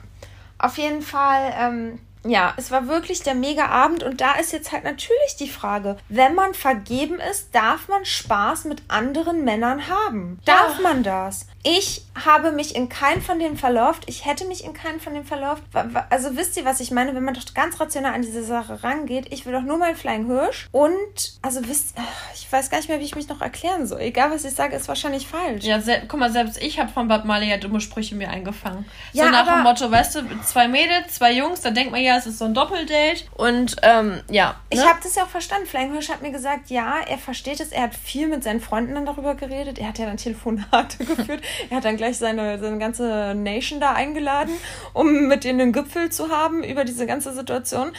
Auf 0.57 0.77
jeden 0.77 1.01
Fall, 1.01 1.53
ähm, 1.57 1.99
ja, 2.23 2.53
es 2.57 2.71
war 2.71 2.87
wirklich 2.87 3.23
der 3.23 3.35
mega 3.35 3.67
Abend 3.67 4.03
und 4.03 4.21
da 4.21 4.33
ist 4.33 4.51
jetzt 4.51 4.71
halt 4.71 4.83
natürlich 4.83 5.35
die 5.39 5.49
Frage, 5.49 5.97
wenn 6.07 6.35
man 6.35 6.53
vergeben 6.53 7.19
ist, 7.19 7.53
darf 7.53 7.87
man 7.87 8.05
Spaß 8.05 8.65
mit 8.65 8.83
anderen 8.87 9.43
Männern 9.43 9.87
haben? 9.87 10.39
Ja. 10.45 10.55
Darf 10.55 10.79
man 10.81 11.03
das? 11.03 11.47
Ich 11.63 12.03
habe 12.25 12.51
mich 12.51 12.75
in 12.75 12.89
keinen 12.89 13.21
von 13.21 13.39
denen 13.39 13.57
verlauft. 13.57 14.03
Ich 14.07 14.25
hätte 14.25 14.45
mich 14.45 14.63
in 14.63 14.73
keinen 14.73 14.99
von 14.99 15.13
denen 15.13 15.25
verlauft. 15.25 15.63
Also 16.09 16.35
wisst 16.35 16.57
ihr, 16.57 16.65
was 16.65 16.79
ich 16.79 16.91
meine? 16.91 17.15
Wenn 17.15 17.23
man 17.23 17.33
doch 17.33 17.41
ganz 17.53 17.79
rational 17.79 18.13
an 18.13 18.21
diese 18.21 18.43
Sache 18.43 18.83
rangeht, 18.83 19.31
ich 19.31 19.45
will 19.45 19.53
doch 19.53 19.61
nur 19.61 19.77
meinen 19.77 19.95
Flying 19.95 20.25
Hirsch 20.25 20.67
und, 20.71 21.39
also 21.41 21.67
wisst, 21.67 21.95
ich 22.33 22.51
weiß 22.51 22.69
gar 22.69 22.79
nicht 22.79 22.89
mehr, 22.89 22.99
wie 22.99 23.05
ich 23.05 23.15
mich 23.15 23.27
noch 23.27 23.41
erklären 23.41 23.85
soll. 23.85 24.01
Egal, 24.01 24.31
was 24.31 24.43
ich 24.43 24.53
sage, 24.53 24.75
ist 24.75 24.87
wahrscheinlich 24.87 25.27
falsch. 25.27 25.63
Ja, 25.63 25.79
guck 26.07 26.19
mal, 26.19 26.31
selbst 26.31 26.61
ich 26.61 26.79
habe 26.79 26.91
von 26.91 27.07
Bob 27.07 27.25
Marley 27.25 27.49
ja 27.49 27.57
dumme 27.57 27.79
Sprüche 27.79 28.15
mir 28.15 28.29
eingefangen. 28.29 28.85
Ja, 29.13 29.25
so 29.25 29.29
nach 29.29 29.47
dem 29.47 29.63
Motto, 29.63 29.89
weißt 29.89 30.15
du, 30.15 30.21
zwei 30.43 30.67
Mädels, 30.67 31.15
zwei 31.15 31.33
Jungs, 31.33 31.61
da 31.61 31.69
denkt 31.69 31.91
man 31.91 32.01
ja, 32.01 32.17
es 32.17 32.25
ist 32.25 32.39
so 32.39 32.45
ein 32.45 32.53
Doppeldate 32.53 33.25
und, 33.35 33.75
ähm, 33.83 34.21
ja. 34.29 34.49
Ne? 34.49 34.55
Ich 34.71 34.85
habe 34.85 34.99
das 35.01 35.15
ja 35.15 35.23
auch 35.23 35.29
verstanden. 35.29 35.67
Flying 35.67 35.91
Hirsch 35.91 36.09
hat 36.09 36.21
mir 36.21 36.31
gesagt, 36.31 36.69
ja, 36.69 36.99
er 37.07 37.17
versteht 37.17 37.59
es. 37.59 37.71
Er 37.71 37.83
hat 37.83 37.95
viel 37.95 38.27
mit 38.27 38.43
seinen 38.43 38.61
Freunden 38.61 38.95
dann 38.95 39.05
darüber 39.05 39.35
geredet. 39.35 39.79
Er 39.79 39.89
hat 39.89 39.99
ja 39.99 40.05
dann 40.05 40.17
Telefonate 40.17 40.97
geführt. 41.05 41.41
Er 41.69 41.77
hat 41.77 41.85
dann 41.85 41.97
gleich 41.97 42.17
seine, 42.17 42.59
seine 42.59 42.77
ganze 42.77 43.33
Nation 43.35 43.79
da 43.79 43.93
eingeladen, 43.93 44.53
um 44.93 45.27
mit 45.27 45.43
denen 45.43 45.61
einen 45.61 45.73
Gipfel 45.73 46.09
zu 46.09 46.29
haben 46.29 46.63
über 46.63 46.85
diese 46.85 47.05
ganze 47.05 47.33
Situation 47.33 47.91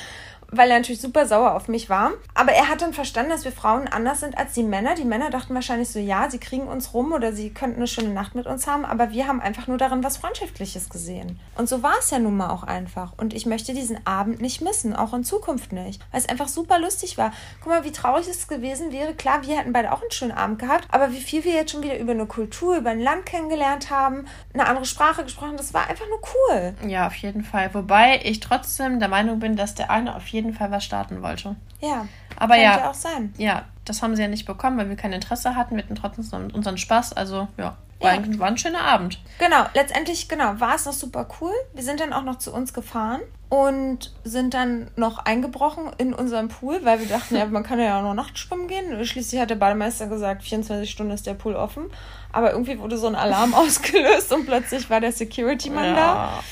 weil 0.53 0.71
er 0.71 0.79
natürlich 0.79 1.01
super 1.01 1.27
sauer 1.27 1.55
auf 1.55 1.67
mich 1.67 1.91
war. 1.91 2.13
Aber 2.35 2.53
er 2.53 2.69
hat 2.69 2.83
dann 2.83 2.93
verstanden, 2.93 3.31
dass 3.31 3.45
wir 3.45 3.53
Frauen 3.53 3.89
anders 3.89 4.21
sind 4.21 4.37
als 4.39 4.53
die 4.53 4.63
Männer. 4.63 4.95
Die 4.95 5.05
Männer 5.05 5.31
dachten 5.31 5.55
wahrscheinlich 5.55 5.89
so, 5.89 5.99
ja, 5.99 6.31
sie 6.31 6.39
kriegen 6.39 6.69
uns 6.69 6.95
rum 6.95 7.13
oder 7.13 7.33
sie 7.33 7.51
könnten 7.51 7.77
eine 7.77 7.87
schöne 7.87 8.11
Nacht 8.11 8.35
mit 8.35 8.47
uns 8.47 8.67
haben, 8.67 8.85
aber 8.85 9.11
wir 9.11 9.27
haben 9.27 9.41
einfach 9.41 9.67
nur 9.67 9.79
darin 9.79 10.05
was 10.05 10.19
Freundschaftliches 10.19 10.91
gesehen. 10.91 11.41
Und 11.57 11.69
so 11.69 11.83
war 11.83 11.95
es 11.99 12.11
ja 12.11 12.19
nun 12.19 12.37
mal 12.37 12.51
auch 12.51 12.63
einfach. 12.63 13.15
Und 13.17 13.35
ich 13.35 13.47
möchte 13.47 13.73
diesen 13.73 14.07
Abend 14.07 14.41
nicht 14.41 14.61
missen, 14.61 14.95
auch 14.95 15.15
in 15.15 15.25
Zukunft 15.25 15.73
nicht, 15.73 16.03
weil 16.11 16.21
es 16.21 16.29
einfach 16.29 16.49
super 16.49 16.79
lustig 16.79 17.17
war. 17.19 17.33
Guck 17.61 17.73
mal, 17.73 17.85
wie 17.85 17.93
traurig 17.93 18.29
es 18.29 18.47
gewesen 18.47 18.93
wäre. 18.93 19.15
Klar, 19.15 19.47
wir 19.47 19.59
hätten 19.59 19.73
beide 19.73 19.93
auch 19.93 20.03
einen 20.03 20.11
schönen 20.11 20.33
Abend 20.33 20.59
gehabt, 20.59 20.87
aber 20.91 21.13
wie 21.13 21.21
viel 21.21 21.45
wir 21.45 21.55
jetzt 21.55 21.73
schon 21.73 21.83
wieder 21.83 21.99
über 21.99 22.13
eine 22.13 22.27
Kultur, 22.27 22.77
über 22.77 22.91
ein 22.91 23.01
Land 23.01 23.25
kennengelernt 23.27 23.91
haben, 23.91 24.27
eine 24.53 24.67
andere 24.67 24.85
Sprache 24.85 25.25
gesprochen, 25.25 25.57
das 25.57 25.73
war 25.73 25.89
einfach 25.89 26.07
nur 26.09 26.21
cool. 26.21 26.75
Ja, 26.89 27.07
auf 27.07 27.15
jeden 27.15 27.45
Fall. 27.45 27.73
Wobei 27.73 28.21
ich 28.25 28.41
trotzdem 28.41 29.01
der 29.01 29.09
Meinung 29.09 29.39
bin, 29.39 29.57
dass 29.57 29.75
der 29.75 29.91
eine 29.91 30.15
auf 30.15 30.27
jeden 30.29 30.42
jeden 30.43 30.55
Fall 30.55 30.71
was 30.71 30.85
starten 30.85 31.23
wollte. 31.23 31.57
Ja. 31.81 32.07
Aber 32.37 32.57
ja. 32.57 32.91
auch 32.91 32.95
sein. 32.95 33.33
Ja, 33.39 33.67
das 33.85 34.03
haben 34.03 34.17
sie 34.17 34.23
ja 34.23 34.29
nicht 34.29 34.47
bekommen, 34.47 34.79
weil 34.79 34.89
wir 34.89 34.97
kein 34.97 35.13
Interesse 35.13 35.57
hatten. 35.57 35.77
Wir 35.77 35.85
hatten 35.85 35.95
trotzdem 35.95 36.51
unseren 36.53 36.79
Spaß. 36.79 37.13
Also, 37.13 37.49
ja. 37.57 37.77
War, 38.01 38.15
ja. 38.15 38.21
Ein, 38.21 38.39
war 38.39 38.49
ein 38.49 38.59
schöner 38.59 38.83
Abend. 38.83 39.21
Genau, 39.39 39.65
letztendlich, 39.75 40.29
genau, 40.29 40.59
war 40.59 40.75
es 40.75 40.87
noch 40.87 40.93
super 40.93 41.27
cool. 41.41 41.53
Wir 41.73 41.85
sind 41.85 42.01
dann 42.01 42.13
auch 42.13 42.25
noch 42.25 42.39
zu 42.39 42.53
uns 42.53 42.75
gefahren 42.75 43.21
und 43.49 44.13
sind 44.25 44.55
dann 44.55 44.91
noch 44.97 45.19
eingebrochen 45.19 45.91
in 45.99 46.13
unserem 46.15 46.49
Pool, 46.49 46.81
weil 46.85 46.99
wir 46.99 47.07
dachten, 47.07 47.37
ja, 47.37 47.47
man 47.47 47.63
kann 47.63 47.79
ja 47.79 47.99
auch 47.99 48.03
noch 48.03 48.15
nachts 48.15 48.41
schwimmen 48.41 48.67
gehen. 48.67 49.05
Schließlich 49.05 49.41
hat 49.41 49.51
der 49.51 49.57
Bademeister 49.57 50.09
gesagt, 50.09 50.43
24 50.43 50.91
Stunden 50.91 51.13
ist 51.13 51.27
der 51.27 51.35
Pool 51.35 51.55
offen. 51.55 51.85
Aber 52.33 52.53
irgendwie 52.53 52.79
wurde 52.79 52.99
so 52.99 53.07
ein 53.07 53.15
Alarm 53.15 53.55
ausgelöst 53.55 54.33
und 54.33 54.47
plötzlich 54.47 54.91
war 54.91 55.01
der 55.01 55.13
Security-Mann 55.13 55.85
ja. 55.85 55.95
da. 55.95 56.43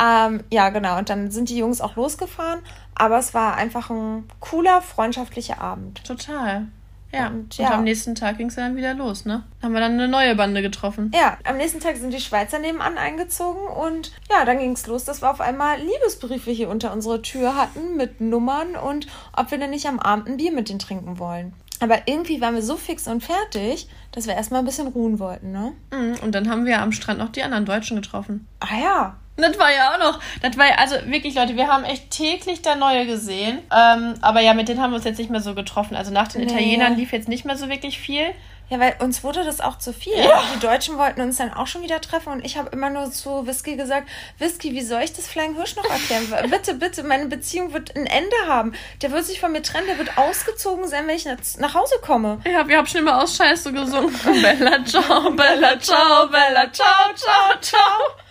Ähm, 0.00 0.44
ja, 0.52 0.70
genau. 0.70 0.98
Und 0.98 1.08
dann 1.08 1.30
sind 1.30 1.48
die 1.48 1.58
Jungs 1.58 1.80
auch 1.80 1.96
losgefahren. 1.96 2.60
Aber 2.94 3.18
es 3.18 3.34
war 3.34 3.56
einfach 3.56 3.90
ein 3.90 4.28
cooler, 4.40 4.82
freundschaftlicher 4.82 5.60
Abend. 5.60 6.04
Total. 6.04 6.68
Ja. 7.12 7.28
Und, 7.28 7.58
ja. 7.58 7.66
und 7.66 7.72
am 7.74 7.84
nächsten 7.84 8.14
Tag 8.14 8.38
ging 8.38 8.48
es 8.48 8.54
dann 8.54 8.76
wieder 8.76 8.94
los, 8.94 9.26
ne? 9.26 9.44
Haben 9.62 9.74
wir 9.74 9.80
dann 9.80 9.92
eine 9.92 10.08
neue 10.08 10.34
Bande 10.34 10.62
getroffen. 10.62 11.10
Ja, 11.14 11.36
am 11.44 11.58
nächsten 11.58 11.80
Tag 11.80 11.96
sind 11.96 12.12
die 12.12 12.20
Schweizer 12.20 12.58
nebenan 12.58 12.96
eingezogen 12.96 13.66
und 13.66 14.12
ja, 14.30 14.44
dann 14.44 14.58
ging 14.58 14.72
es 14.72 14.86
los, 14.86 15.04
dass 15.04 15.20
wir 15.20 15.30
auf 15.30 15.40
einmal 15.40 15.78
Liebesbriefe 15.78 16.50
hier 16.50 16.70
unter 16.70 16.92
unserer 16.92 17.20
Tür 17.20 17.54
hatten 17.54 17.96
mit 17.96 18.20
Nummern 18.20 18.76
und 18.76 19.06
ob 19.36 19.50
wir 19.50 19.58
denn 19.58 19.70
nicht 19.70 19.86
am 19.86 20.00
Abend 20.00 20.26
ein 20.26 20.38
Bier 20.38 20.52
mit 20.52 20.70
denen 20.70 20.78
trinken 20.78 21.18
wollen. 21.18 21.52
Aber 21.80 22.06
irgendwie 22.06 22.40
waren 22.40 22.54
wir 22.54 22.62
so 22.62 22.76
fix 22.76 23.08
und 23.08 23.22
fertig, 23.22 23.88
dass 24.12 24.26
wir 24.26 24.34
erstmal 24.34 24.60
ein 24.60 24.66
bisschen 24.66 24.86
ruhen 24.86 25.18
wollten, 25.18 25.50
ne? 25.50 25.72
Mhm, 25.90 26.14
und 26.22 26.34
dann 26.34 26.48
haben 26.48 26.64
wir 26.64 26.80
am 26.80 26.92
Strand 26.92 27.18
noch 27.18 27.30
die 27.30 27.42
anderen 27.42 27.66
Deutschen 27.66 27.96
getroffen. 27.96 28.46
Ah 28.60 28.78
ja, 28.80 29.16
das 29.36 29.58
war 29.58 29.72
ja 29.72 29.94
auch 29.94 29.98
noch. 29.98 30.20
Das 30.42 30.56
war 30.58 30.66
ja, 30.66 30.74
also 30.76 30.96
wirklich, 31.06 31.34
Leute, 31.34 31.56
wir 31.56 31.68
haben 31.68 31.84
echt 31.84 32.10
täglich 32.10 32.62
da 32.62 32.74
neue 32.74 33.06
gesehen. 33.06 33.58
Ähm, 33.74 34.14
aber 34.20 34.40
ja, 34.40 34.54
mit 34.54 34.68
denen 34.68 34.80
haben 34.80 34.90
wir 34.90 34.96
uns 34.96 35.04
jetzt 35.04 35.18
nicht 35.18 35.30
mehr 35.30 35.40
so 35.40 35.54
getroffen. 35.54 35.96
Also 35.96 36.12
nach 36.12 36.28
den 36.28 36.42
nee. 36.42 36.46
Italienern 36.48 36.96
lief 36.96 37.12
jetzt 37.12 37.28
nicht 37.28 37.44
mehr 37.44 37.56
so 37.56 37.68
wirklich 37.68 37.98
viel. 37.98 38.26
Ja, 38.72 38.80
weil 38.80 38.96
uns 39.00 39.22
wurde 39.22 39.44
das 39.44 39.60
auch 39.60 39.76
zu 39.76 39.92
viel. 39.92 40.16
Ja. 40.16 40.42
Die 40.54 40.58
Deutschen 40.58 40.96
wollten 40.96 41.20
uns 41.20 41.36
dann 41.36 41.52
auch 41.52 41.66
schon 41.66 41.82
wieder 41.82 42.00
treffen 42.00 42.32
und 42.32 42.42
ich 42.42 42.56
habe 42.56 42.70
immer 42.70 42.88
nur 42.88 43.10
zu 43.10 43.46
Whisky 43.46 43.76
gesagt, 43.76 44.08
Whisky, 44.38 44.72
wie 44.72 44.80
soll 44.80 45.02
ich 45.02 45.12
das 45.12 45.26
Flying 45.26 45.56
Hirsch 45.56 45.76
noch 45.76 45.84
erklären? 45.84 46.26
bitte, 46.50 46.72
bitte, 46.72 47.02
meine 47.02 47.26
Beziehung 47.26 47.74
wird 47.74 47.94
ein 47.94 48.06
Ende 48.06 48.34
haben. 48.46 48.72
Der 49.02 49.12
wird 49.12 49.26
sich 49.26 49.40
von 49.40 49.52
mir 49.52 49.60
trennen, 49.60 49.88
der 49.88 49.98
wird 49.98 50.16
ausgezogen 50.16 50.88
sein, 50.88 51.06
wenn 51.06 51.16
ich 51.16 51.26
nach 51.58 51.74
Hause 51.74 51.96
komme. 52.00 52.40
Ja, 52.50 52.66
wir 52.66 52.78
haben 52.78 52.86
schon 52.86 53.02
immer 53.02 53.22
aus 53.22 53.36
Scheiße 53.36 53.74
gesungen. 53.74 54.18
Bella, 54.24 54.82
ciao, 54.86 55.30
Bella, 55.32 55.78
ciao, 55.78 56.28
Bella, 56.28 56.72
ciao, 56.72 57.12
ciao, 57.14 57.60
ciao. 57.60 58.22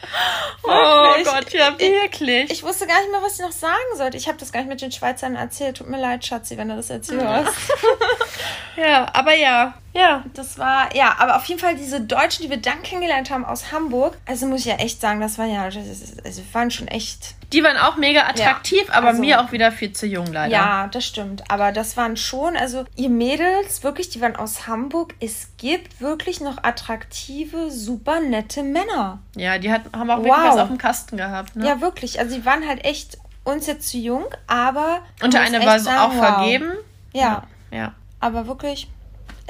Oh 0.63 1.23
Gott, 1.23 1.53
ja, 1.53 1.77
wirklich. 1.77 2.45
Ich, 2.45 2.51
ich, 2.51 2.63
wusste 2.63 2.87
gar 2.87 2.99
nicht 2.99 3.11
mehr, 3.11 3.21
was 3.21 3.35
ich 3.35 3.41
noch 3.41 3.51
sagen 3.51 3.75
sollte. 3.95 4.17
Ich 4.17 4.27
habe 4.27 4.39
das 4.39 4.51
gar 4.51 4.61
nicht 4.61 4.69
mit 4.69 4.81
den 4.81 4.91
Schweizern 4.91 5.35
erzählt. 5.35 5.77
Tut 5.77 5.87
mir 5.87 6.01
leid, 6.01 6.25
Schatzi, 6.25 6.57
wenn 6.57 6.69
du 6.69 6.75
das 6.75 6.89
jetzt 6.89 7.11
hörst. 7.11 7.53
ja, 8.75 9.07
aber 9.13 9.35
ja. 9.35 9.75
Ja, 9.93 10.23
das 10.33 10.57
war, 10.57 10.95
ja, 10.95 11.15
aber 11.19 11.35
auf 11.35 11.45
jeden 11.45 11.59
Fall 11.59 11.75
diese 11.75 11.99
Deutschen, 11.99 12.43
die 12.43 12.49
wir 12.49 12.57
dann 12.57 12.81
kennengelernt 12.81 13.29
haben 13.29 13.43
aus 13.43 13.71
Hamburg, 13.71 14.17
also 14.25 14.45
muss 14.45 14.61
ich 14.61 14.67
ja 14.67 14.75
echt 14.75 15.01
sagen, 15.01 15.19
das 15.19 15.37
waren 15.37 15.51
ja, 15.51 15.63
also 15.63 16.41
waren 16.53 16.71
schon 16.71 16.87
echt. 16.87 17.35
Die 17.51 17.61
waren 17.63 17.75
auch 17.75 17.97
mega 17.97 18.21
attraktiv, 18.21 18.87
ja, 18.87 18.93
aber 18.93 19.09
also, 19.09 19.19
mir 19.19 19.41
auch 19.41 19.51
wieder 19.51 19.73
viel 19.73 19.91
zu 19.91 20.07
jung 20.07 20.27
leider. 20.27 20.53
Ja, 20.53 20.87
das 20.87 21.05
stimmt. 21.05 21.43
Aber 21.51 21.73
das 21.73 21.97
waren 21.97 22.15
schon, 22.15 22.55
also 22.55 22.85
ihr 22.95 23.09
Mädels, 23.09 23.83
wirklich, 23.83 24.09
die 24.09 24.21
waren 24.21 24.37
aus 24.37 24.67
Hamburg. 24.67 25.13
Es 25.19 25.49
gibt 25.57 25.99
wirklich 25.99 26.39
noch 26.39 26.63
attraktive, 26.63 27.69
super 27.69 28.21
nette 28.21 28.63
Männer. 28.63 29.19
Ja, 29.35 29.57
die 29.57 29.69
hat, 29.71 29.81
haben 29.93 30.09
auch 30.09 30.19
wow. 30.19 30.25
wirklich 30.25 30.45
was 30.45 30.57
auf 30.57 30.67
dem 30.69 30.77
Kasten 30.77 31.17
gehabt. 31.17 31.57
Ne? 31.57 31.67
Ja, 31.67 31.81
wirklich. 31.81 32.19
Also 32.19 32.35
die 32.35 32.45
waren 32.45 32.65
halt 32.65 32.85
echt 32.85 33.17
uns 33.43 33.67
jetzt 33.67 33.89
zu 33.89 33.97
jung, 33.97 34.23
aber. 34.47 35.01
Und 35.21 35.33
der 35.33 35.41
eine 35.41 35.65
war 35.65 35.77
so 35.79 35.89
auch 35.89 36.15
wow. 36.15 36.25
vergeben. 36.25 36.71
Ja. 37.11 37.43
Ja. 37.71 37.93
Aber 38.21 38.47
wirklich 38.47 38.87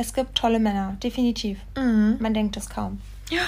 es 0.02 0.14
gibt 0.14 0.36
tolle 0.36 0.60
Männer, 0.60 0.98
definitiv. 1.04 1.60
Mhm. 1.78 2.18
Man 2.20 2.34
denkt 2.34 2.58
es 2.58 2.70
kaum. 2.70 3.02
Ja. 3.30 3.42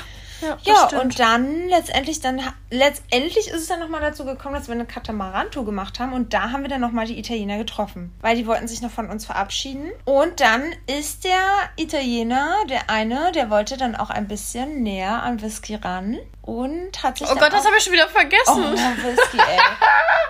Ja, 0.43 0.57
ja 0.63 0.99
und 0.99 1.19
dann 1.19 1.69
letztendlich 1.69 2.19
dann 2.19 2.41
letztendlich 2.69 3.47
ist 3.47 3.61
es 3.61 3.67
dann 3.67 3.79
nochmal 3.79 4.01
dazu 4.01 4.25
gekommen, 4.25 4.55
dass 4.55 4.67
wir 4.67 4.75
eine 4.75 4.85
Katamarantour 4.85 5.65
gemacht 5.65 5.99
haben 5.99 6.13
und 6.13 6.33
da 6.33 6.51
haben 6.51 6.63
wir 6.63 6.69
dann 6.69 6.81
nochmal 6.81 7.05
die 7.05 7.17
Italiener 7.17 7.57
getroffen, 7.57 8.13
weil 8.21 8.35
die 8.35 8.45
wollten 8.45 8.67
sich 8.67 8.81
noch 8.81 8.91
von 8.91 9.09
uns 9.09 9.25
verabschieden 9.25 9.91
und 10.05 10.39
dann 10.39 10.63
ist 10.99 11.23
der 11.23 11.39
Italiener, 11.77 12.55
der 12.69 12.89
eine, 12.89 13.31
der 13.31 13.49
wollte 13.49 13.77
dann 13.77 13.95
auch 13.95 14.09
ein 14.09 14.27
bisschen 14.27 14.83
näher 14.83 15.23
an 15.23 15.41
Whisky 15.41 15.75
ran 15.75 16.17
und 16.41 17.01
hat 17.01 17.19
sich 17.19 17.29
Oh 17.29 17.35
Gott, 17.35 17.53
das 17.53 17.65
habe 17.65 17.77
ich 17.77 17.83
schon 17.83 17.93
wieder 17.93 18.09
vergessen. 18.09 18.43
Oh, 18.47 18.73
Whisky, 18.73 19.37
ey. 19.37 19.59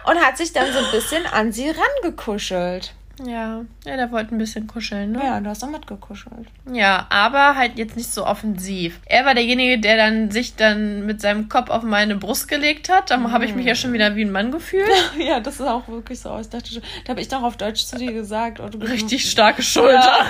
und 0.11 0.23
hat 0.23 0.37
sich 0.37 0.53
dann 0.53 0.71
so 0.71 0.79
ein 0.79 0.91
bisschen 0.91 1.25
an 1.25 1.51
sie 1.51 1.71
rangekuschelt. 1.71 2.93
Ja, 3.19 3.63
ja, 3.85 3.95
der 3.95 4.11
wollte 4.11 4.33
ein 4.33 4.39
bisschen 4.39 4.65
kuscheln, 4.65 5.11
ne? 5.11 5.21
Ja, 5.23 5.39
du 5.39 5.47
hast 5.47 5.63
auch 5.63 5.69
mitgekuschelt. 5.69 6.47
Ja, 6.71 7.05
aber 7.09 7.55
halt 7.55 7.77
jetzt 7.77 7.95
nicht 7.95 8.09
so 8.09 8.25
offensiv. 8.25 8.99
Er 9.05 9.23
war 9.25 9.35
derjenige, 9.35 9.79
der 9.79 9.97
dann 9.97 10.31
sich 10.31 10.55
dann 10.55 11.05
mit 11.05 11.21
seinem 11.21 11.47
Kopf 11.47 11.69
auf 11.69 11.83
meine 11.83 12.15
Brust 12.15 12.47
gelegt 12.47 12.89
hat. 12.89 13.11
Da 13.11 13.17
mhm. 13.17 13.31
habe 13.31 13.45
ich 13.45 13.53
mich 13.53 13.67
ja 13.67 13.75
schon 13.75 13.93
wieder 13.93 14.15
wie 14.15 14.25
ein 14.25 14.31
Mann 14.31 14.51
gefühlt. 14.51 14.89
ja, 15.19 15.39
das 15.39 15.59
ist 15.59 15.67
auch 15.67 15.87
wirklich 15.87 16.19
so. 16.19 16.37
Ich 16.39 16.49
dachte 16.49 16.73
schon, 16.73 16.83
da 17.05 17.11
habe 17.11 17.21
ich 17.21 17.27
doch 17.27 17.43
auf 17.43 17.55
Deutsch 17.55 17.85
zu 17.85 17.97
dir 17.97 18.13
gesagt. 18.13 18.59
Oh, 18.59 18.65
Richtig 18.77 19.29
starke 19.29 19.61
Schulter. 19.61 20.25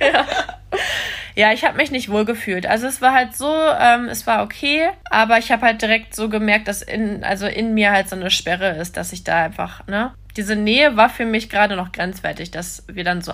Ja. 0.00 0.06
ja. 0.06 0.26
Ja, 1.34 1.52
ich 1.52 1.66
habe 1.66 1.76
mich 1.76 1.90
nicht 1.90 2.08
wohl 2.08 2.24
gefühlt. 2.24 2.64
Also 2.64 2.86
es 2.86 3.02
war 3.02 3.12
halt 3.12 3.36
so, 3.36 3.52
ähm, 3.78 4.08
es 4.08 4.26
war 4.26 4.42
okay, 4.42 4.88
aber 5.10 5.36
ich 5.36 5.52
habe 5.52 5.66
halt 5.66 5.82
direkt 5.82 6.14
so 6.14 6.30
gemerkt, 6.30 6.66
dass 6.66 6.80
in, 6.80 7.22
also 7.24 7.46
in 7.46 7.74
mir 7.74 7.92
halt 7.92 8.08
so 8.08 8.16
eine 8.16 8.30
Sperre 8.30 8.76
ist, 8.78 8.96
dass 8.96 9.12
ich 9.12 9.22
da 9.22 9.44
einfach, 9.44 9.86
ne? 9.86 10.14
Diese 10.36 10.56
Nähe 10.56 10.96
war 10.96 11.08
für 11.08 11.24
mich 11.24 11.48
gerade 11.48 11.76
noch 11.76 11.92
grenzwertig, 11.92 12.50
dass 12.50 12.84
wir 12.88 13.04
dann 13.04 13.22
so 13.22 13.32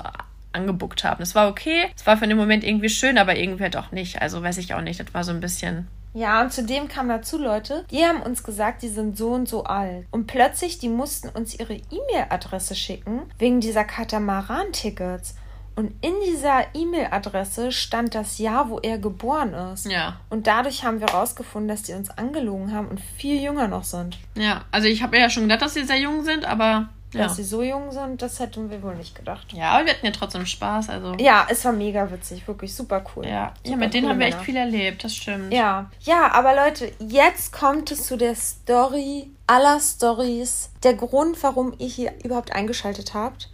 angebuckt 0.53 1.05
haben. 1.05 1.22
Es 1.22 1.34
war 1.34 1.48
okay, 1.48 1.86
es 1.96 2.07
war 2.07 2.16
für 2.16 2.26
den 2.26 2.36
Moment 2.36 2.64
irgendwie 2.64 2.90
schön, 2.90 3.18
aber 3.18 3.36
irgendwie 3.36 3.64
halt 3.64 3.76
auch 3.76 3.90
nicht. 3.90 4.20
Also 4.20 4.42
weiß 4.42 4.59
ich 4.59 4.74
auch 4.74 4.82
nicht, 4.82 5.00
das 5.00 5.12
war 5.12 5.24
so 5.24 5.32
ein 5.32 5.40
bisschen 5.40 5.88
ja, 6.14 6.42
und 6.42 6.53
zudem 6.53 6.88
kam 6.88 7.09
dazu 7.09 7.38
Leute, 7.38 7.86
die 7.90 8.05
haben 8.05 8.20
uns 8.20 8.42
gesagt, 8.42 8.82
die 8.82 8.88
sind 8.88 9.16
so 9.16 9.30
und 9.30 9.48
so 9.48 9.64
alt. 9.64 10.07
Und 10.11 10.26
plötzlich, 10.26 10.78
die 10.78 10.90
mussten 10.90 11.30
uns 11.30 11.59
ihre 11.59 11.74
E-Mail-Adresse 11.74 12.74
schicken, 12.74 13.22
wegen 13.38 13.61
dieser 13.61 13.84
Katamaran-Tickets. 13.84 15.36
Und 15.75 15.93
in 16.03 16.12
dieser 16.27 16.66
E-Mail-Adresse 16.75 17.73
stand 17.73 18.14
das 18.14 18.39
Jahr, 18.39 18.68
wo 18.68 18.79
er 18.79 18.99
geboren 18.99 19.55
ist. 19.55 19.87
Ja. 19.87 20.20
Und 20.29 20.47
dadurch 20.47 20.85
haben 20.85 21.01
wir 21.01 21.07
herausgefunden, 21.07 21.68
dass 21.68 21.83
die 21.83 21.95
uns 21.95 22.11
angelogen 22.11 22.75
haben 22.75 22.89
und 22.89 23.01
viel 23.01 23.41
jünger 23.43 23.68
noch 23.68 23.85
sind. 23.85 24.18
Ja, 24.35 24.62
also 24.70 24.89
ich 24.89 25.03
habe 25.03 25.18
ja 25.18 25.31
schon 25.31 25.45
gedacht, 25.45 25.62
dass 25.62 25.75
sie 25.75 25.85
sehr 25.85 25.99
jung 25.99 26.25
sind, 26.25 26.45
aber. 26.45 26.89
Ja. 27.14 27.25
Dass 27.25 27.37
sie 27.37 27.45
so 27.45 27.62
jung 27.62 27.93
sind, 27.93 28.23
das 28.23 28.41
hätten 28.41 28.70
wir 28.70 28.83
wohl 28.83 28.95
nicht 28.95 29.14
gedacht. 29.14 29.53
Ja, 29.53 29.73
aber 29.73 29.85
wir 29.85 29.93
hatten 29.93 30.07
ja 30.07 30.12
trotzdem 30.12 30.47
Spaß. 30.47 30.89
Also. 30.89 31.14
Ja, 31.18 31.47
es 31.51 31.62
war 31.62 31.73
mega 31.73 32.11
witzig, 32.11 32.49
wirklich 32.49 32.75
super 32.75 33.05
cool. 33.14 33.27
Ja, 33.27 33.53
super 33.59 33.70
ja 33.70 33.77
mit 33.77 33.93
denen 33.93 34.09
haben 34.09 34.18
wir 34.18 34.29
echt 34.29 34.41
viel 34.41 34.57
erlebt, 34.57 35.05
das 35.05 35.14
stimmt. 35.14 35.53
Ja, 35.53 35.91
ja, 36.01 36.33
aber 36.33 36.55
Leute, 36.57 36.91
jetzt 37.01 37.53
kommt 37.53 37.91
es 37.91 38.07
zu 38.07 38.16
der 38.16 38.35
Story 38.35 39.31
aller 39.47 39.79
Stories. 39.79 40.70
Der 40.85 40.95
Grund, 40.95 41.43
warum 41.43 41.75
ihr 41.77 41.89
hier 41.89 42.14
überhaupt 42.25 42.53
eingeschaltet 42.53 43.12
habt. 43.12 43.51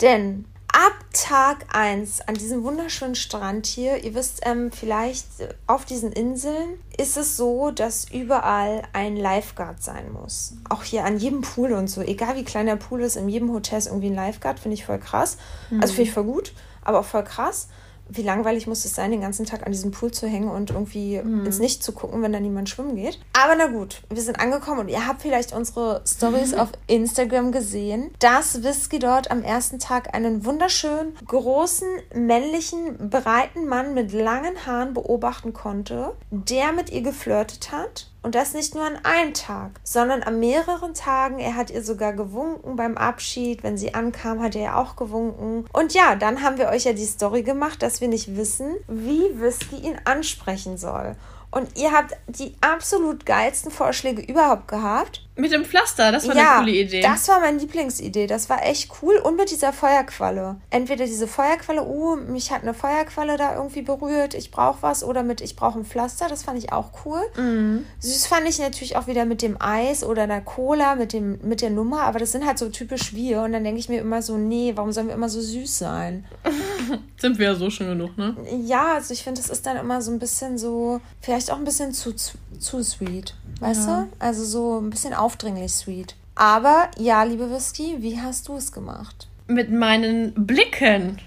Denn 0.00 0.44
ab 0.76 0.92
Tag 1.14 1.64
1 1.74 2.28
an 2.28 2.34
diesem 2.34 2.62
wunderschönen 2.62 3.14
Strand 3.14 3.64
hier, 3.64 4.04
ihr 4.04 4.14
wisst 4.14 4.42
ähm, 4.44 4.70
vielleicht, 4.70 5.26
auf 5.66 5.86
diesen 5.86 6.12
Inseln 6.12 6.78
ist 6.98 7.16
es 7.16 7.38
so, 7.38 7.70
dass 7.70 8.10
überall 8.10 8.82
ein 8.92 9.16
Lifeguard 9.16 9.82
sein 9.82 10.12
muss. 10.12 10.52
Auch 10.68 10.82
hier 10.82 11.06
an 11.06 11.16
jedem 11.16 11.40
Pool 11.40 11.72
und 11.72 11.88
so. 11.88 12.02
Egal 12.02 12.36
wie 12.36 12.44
klein 12.44 12.66
der 12.66 12.76
Pool 12.76 13.00
ist, 13.00 13.16
in 13.16 13.30
jedem 13.30 13.50
Hotel 13.52 13.78
ist 13.78 13.86
irgendwie 13.86 14.10
ein 14.10 14.14
Lifeguard, 14.14 14.60
finde 14.60 14.74
ich 14.74 14.84
voll 14.84 14.98
krass. 14.98 15.38
Mhm. 15.70 15.80
Also 15.80 15.94
finde 15.94 16.10
ich 16.10 16.14
voll 16.14 16.24
gut, 16.24 16.52
aber 16.82 17.00
auch 17.00 17.06
voll 17.06 17.24
krass 17.24 17.68
wie 18.08 18.22
langweilig 18.22 18.66
muss 18.66 18.84
es 18.84 18.94
sein, 18.94 19.10
den 19.10 19.20
ganzen 19.20 19.46
Tag 19.46 19.66
an 19.66 19.72
diesem 19.72 19.90
Pool 19.90 20.10
zu 20.10 20.26
hängen 20.26 20.48
und 20.48 20.70
irgendwie 20.70 21.20
mhm. 21.20 21.46
ins 21.46 21.58
Nicht 21.58 21.82
zu 21.82 21.92
gucken, 21.92 22.22
wenn 22.22 22.32
da 22.32 22.40
niemand 22.40 22.68
schwimmen 22.68 22.96
geht. 22.96 23.18
Aber 23.32 23.54
na 23.56 23.66
gut, 23.66 24.02
wir 24.10 24.22
sind 24.22 24.38
angekommen 24.40 24.80
und 24.80 24.88
ihr 24.88 25.06
habt 25.06 25.22
vielleicht 25.22 25.52
unsere 25.52 26.02
Stories 26.06 26.52
mhm. 26.52 26.60
auf 26.60 26.68
Instagram 26.86 27.52
gesehen, 27.52 28.10
dass 28.18 28.62
Whisky 28.62 28.98
dort 28.98 29.30
am 29.30 29.42
ersten 29.42 29.78
Tag 29.78 30.14
einen 30.14 30.44
wunderschönen, 30.44 31.16
großen, 31.26 31.88
männlichen, 32.14 33.10
breiten 33.10 33.66
Mann 33.66 33.94
mit 33.94 34.12
langen 34.12 34.66
Haaren 34.66 34.94
beobachten 34.94 35.52
konnte, 35.52 36.12
der 36.30 36.72
mit 36.72 36.90
ihr 36.90 37.02
geflirtet 37.02 37.72
hat 37.72 38.08
und 38.26 38.34
das 38.34 38.54
nicht 38.54 38.74
nur 38.74 38.84
an 38.84 38.98
einem 39.04 39.34
Tag, 39.34 39.80
sondern 39.84 40.24
an 40.24 40.40
mehreren 40.40 40.94
Tagen. 40.94 41.38
Er 41.38 41.54
hat 41.54 41.70
ihr 41.70 41.84
sogar 41.84 42.12
gewunken 42.12 42.74
beim 42.74 42.98
Abschied. 42.98 43.62
Wenn 43.62 43.78
sie 43.78 43.94
ankam, 43.94 44.42
hat 44.42 44.56
er 44.56 44.62
ihr 44.62 44.76
auch 44.76 44.96
gewunken. 44.96 45.64
Und 45.72 45.94
ja, 45.94 46.16
dann 46.16 46.42
haben 46.42 46.58
wir 46.58 46.70
euch 46.70 46.86
ja 46.86 46.92
die 46.92 47.04
Story 47.04 47.44
gemacht, 47.44 47.84
dass 47.84 48.00
wir 48.00 48.08
nicht 48.08 48.36
wissen, 48.36 48.74
wie 48.88 49.40
Whisky 49.40 49.76
ihn 49.76 50.00
ansprechen 50.06 50.76
soll. 50.76 51.14
Und 51.52 51.78
ihr 51.78 51.92
habt 51.92 52.16
die 52.26 52.56
absolut 52.60 53.26
geilsten 53.26 53.70
Vorschläge 53.70 54.22
überhaupt 54.22 54.66
gehabt. 54.66 55.25
Mit 55.38 55.52
dem 55.52 55.64
Pflaster, 55.66 56.12
das 56.12 56.26
war 56.26 56.34
ja, 56.34 56.56
eine 56.56 56.60
coole 56.60 56.76
Idee. 56.78 57.02
Das 57.02 57.28
war 57.28 57.40
meine 57.40 57.58
Lieblingsidee. 57.58 58.26
Das 58.26 58.48
war 58.48 58.64
echt 58.64 58.90
cool. 59.02 59.16
Und 59.16 59.36
mit 59.36 59.50
dieser 59.50 59.72
Feuerqualle. 59.72 60.56
Entweder 60.70 61.04
diese 61.04 61.26
Feuerqualle, 61.26 61.84
oh, 61.84 62.16
mich 62.16 62.50
hat 62.50 62.62
eine 62.62 62.72
Feuerqualle 62.72 63.36
da 63.36 63.54
irgendwie 63.54 63.82
berührt, 63.82 64.32
ich 64.32 64.50
brauche 64.50 64.78
was. 64.80 65.04
Oder 65.04 65.22
mit, 65.22 65.42
ich 65.42 65.54
brauche 65.54 65.78
ein 65.78 65.84
Pflaster. 65.84 66.28
Das 66.28 66.42
fand 66.42 66.58
ich 66.58 66.72
auch 66.72 66.90
cool. 67.04 67.20
Mhm. 67.36 67.84
Süß 68.00 68.26
fand 68.26 68.48
ich 68.48 68.58
natürlich 68.58 68.96
auch 68.96 69.06
wieder 69.06 69.26
mit 69.26 69.42
dem 69.42 69.60
Eis 69.60 70.04
oder 70.04 70.26
der 70.26 70.40
Cola, 70.40 70.94
mit, 70.94 71.12
dem, 71.12 71.38
mit 71.42 71.60
der 71.60 71.70
Nummer. 71.70 72.02
Aber 72.02 72.18
das 72.18 72.32
sind 72.32 72.46
halt 72.46 72.58
so 72.58 72.70
typisch 72.70 73.14
wir. 73.14 73.42
Und 73.42 73.52
dann 73.52 73.62
denke 73.62 73.78
ich 73.78 73.90
mir 73.90 74.00
immer 74.00 74.22
so, 74.22 74.38
nee, 74.38 74.72
warum 74.74 74.92
sollen 74.92 75.08
wir 75.08 75.14
immer 75.14 75.28
so 75.28 75.42
süß 75.42 75.78
sein? 75.78 76.24
sind 77.18 77.38
wir 77.38 77.46
ja 77.46 77.54
so 77.54 77.70
schon 77.70 77.88
genug, 77.88 78.16
ne? 78.16 78.36
Ja, 78.64 78.94
also 78.94 79.12
ich 79.12 79.22
finde, 79.22 79.40
das 79.40 79.50
ist 79.50 79.66
dann 79.66 79.76
immer 79.76 80.02
so 80.02 80.10
ein 80.10 80.18
bisschen 80.18 80.58
so, 80.58 81.00
vielleicht 81.20 81.50
auch 81.50 81.58
ein 81.58 81.64
bisschen 81.64 81.92
zu, 81.92 82.14
zu, 82.14 82.82
sweet. 82.82 83.34
Weißt 83.60 83.88
ja. 83.88 84.02
du? 84.02 84.08
Also 84.18 84.44
so 84.44 84.80
ein 84.80 84.90
bisschen 84.90 85.14
aufdringlich 85.26 85.72
sweet. 85.72 86.14
Aber 86.36 86.88
ja, 86.98 87.24
liebe 87.24 87.50
Whisky, 87.50 87.96
wie 87.98 88.20
hast 88.20 88.46
du 88.46 88.56
es 88.56 88.70
gemacht? 88.70 89.26
Mit 89.48 89.72
meinen 89.72 90.46
Blicken. 90.46 91.18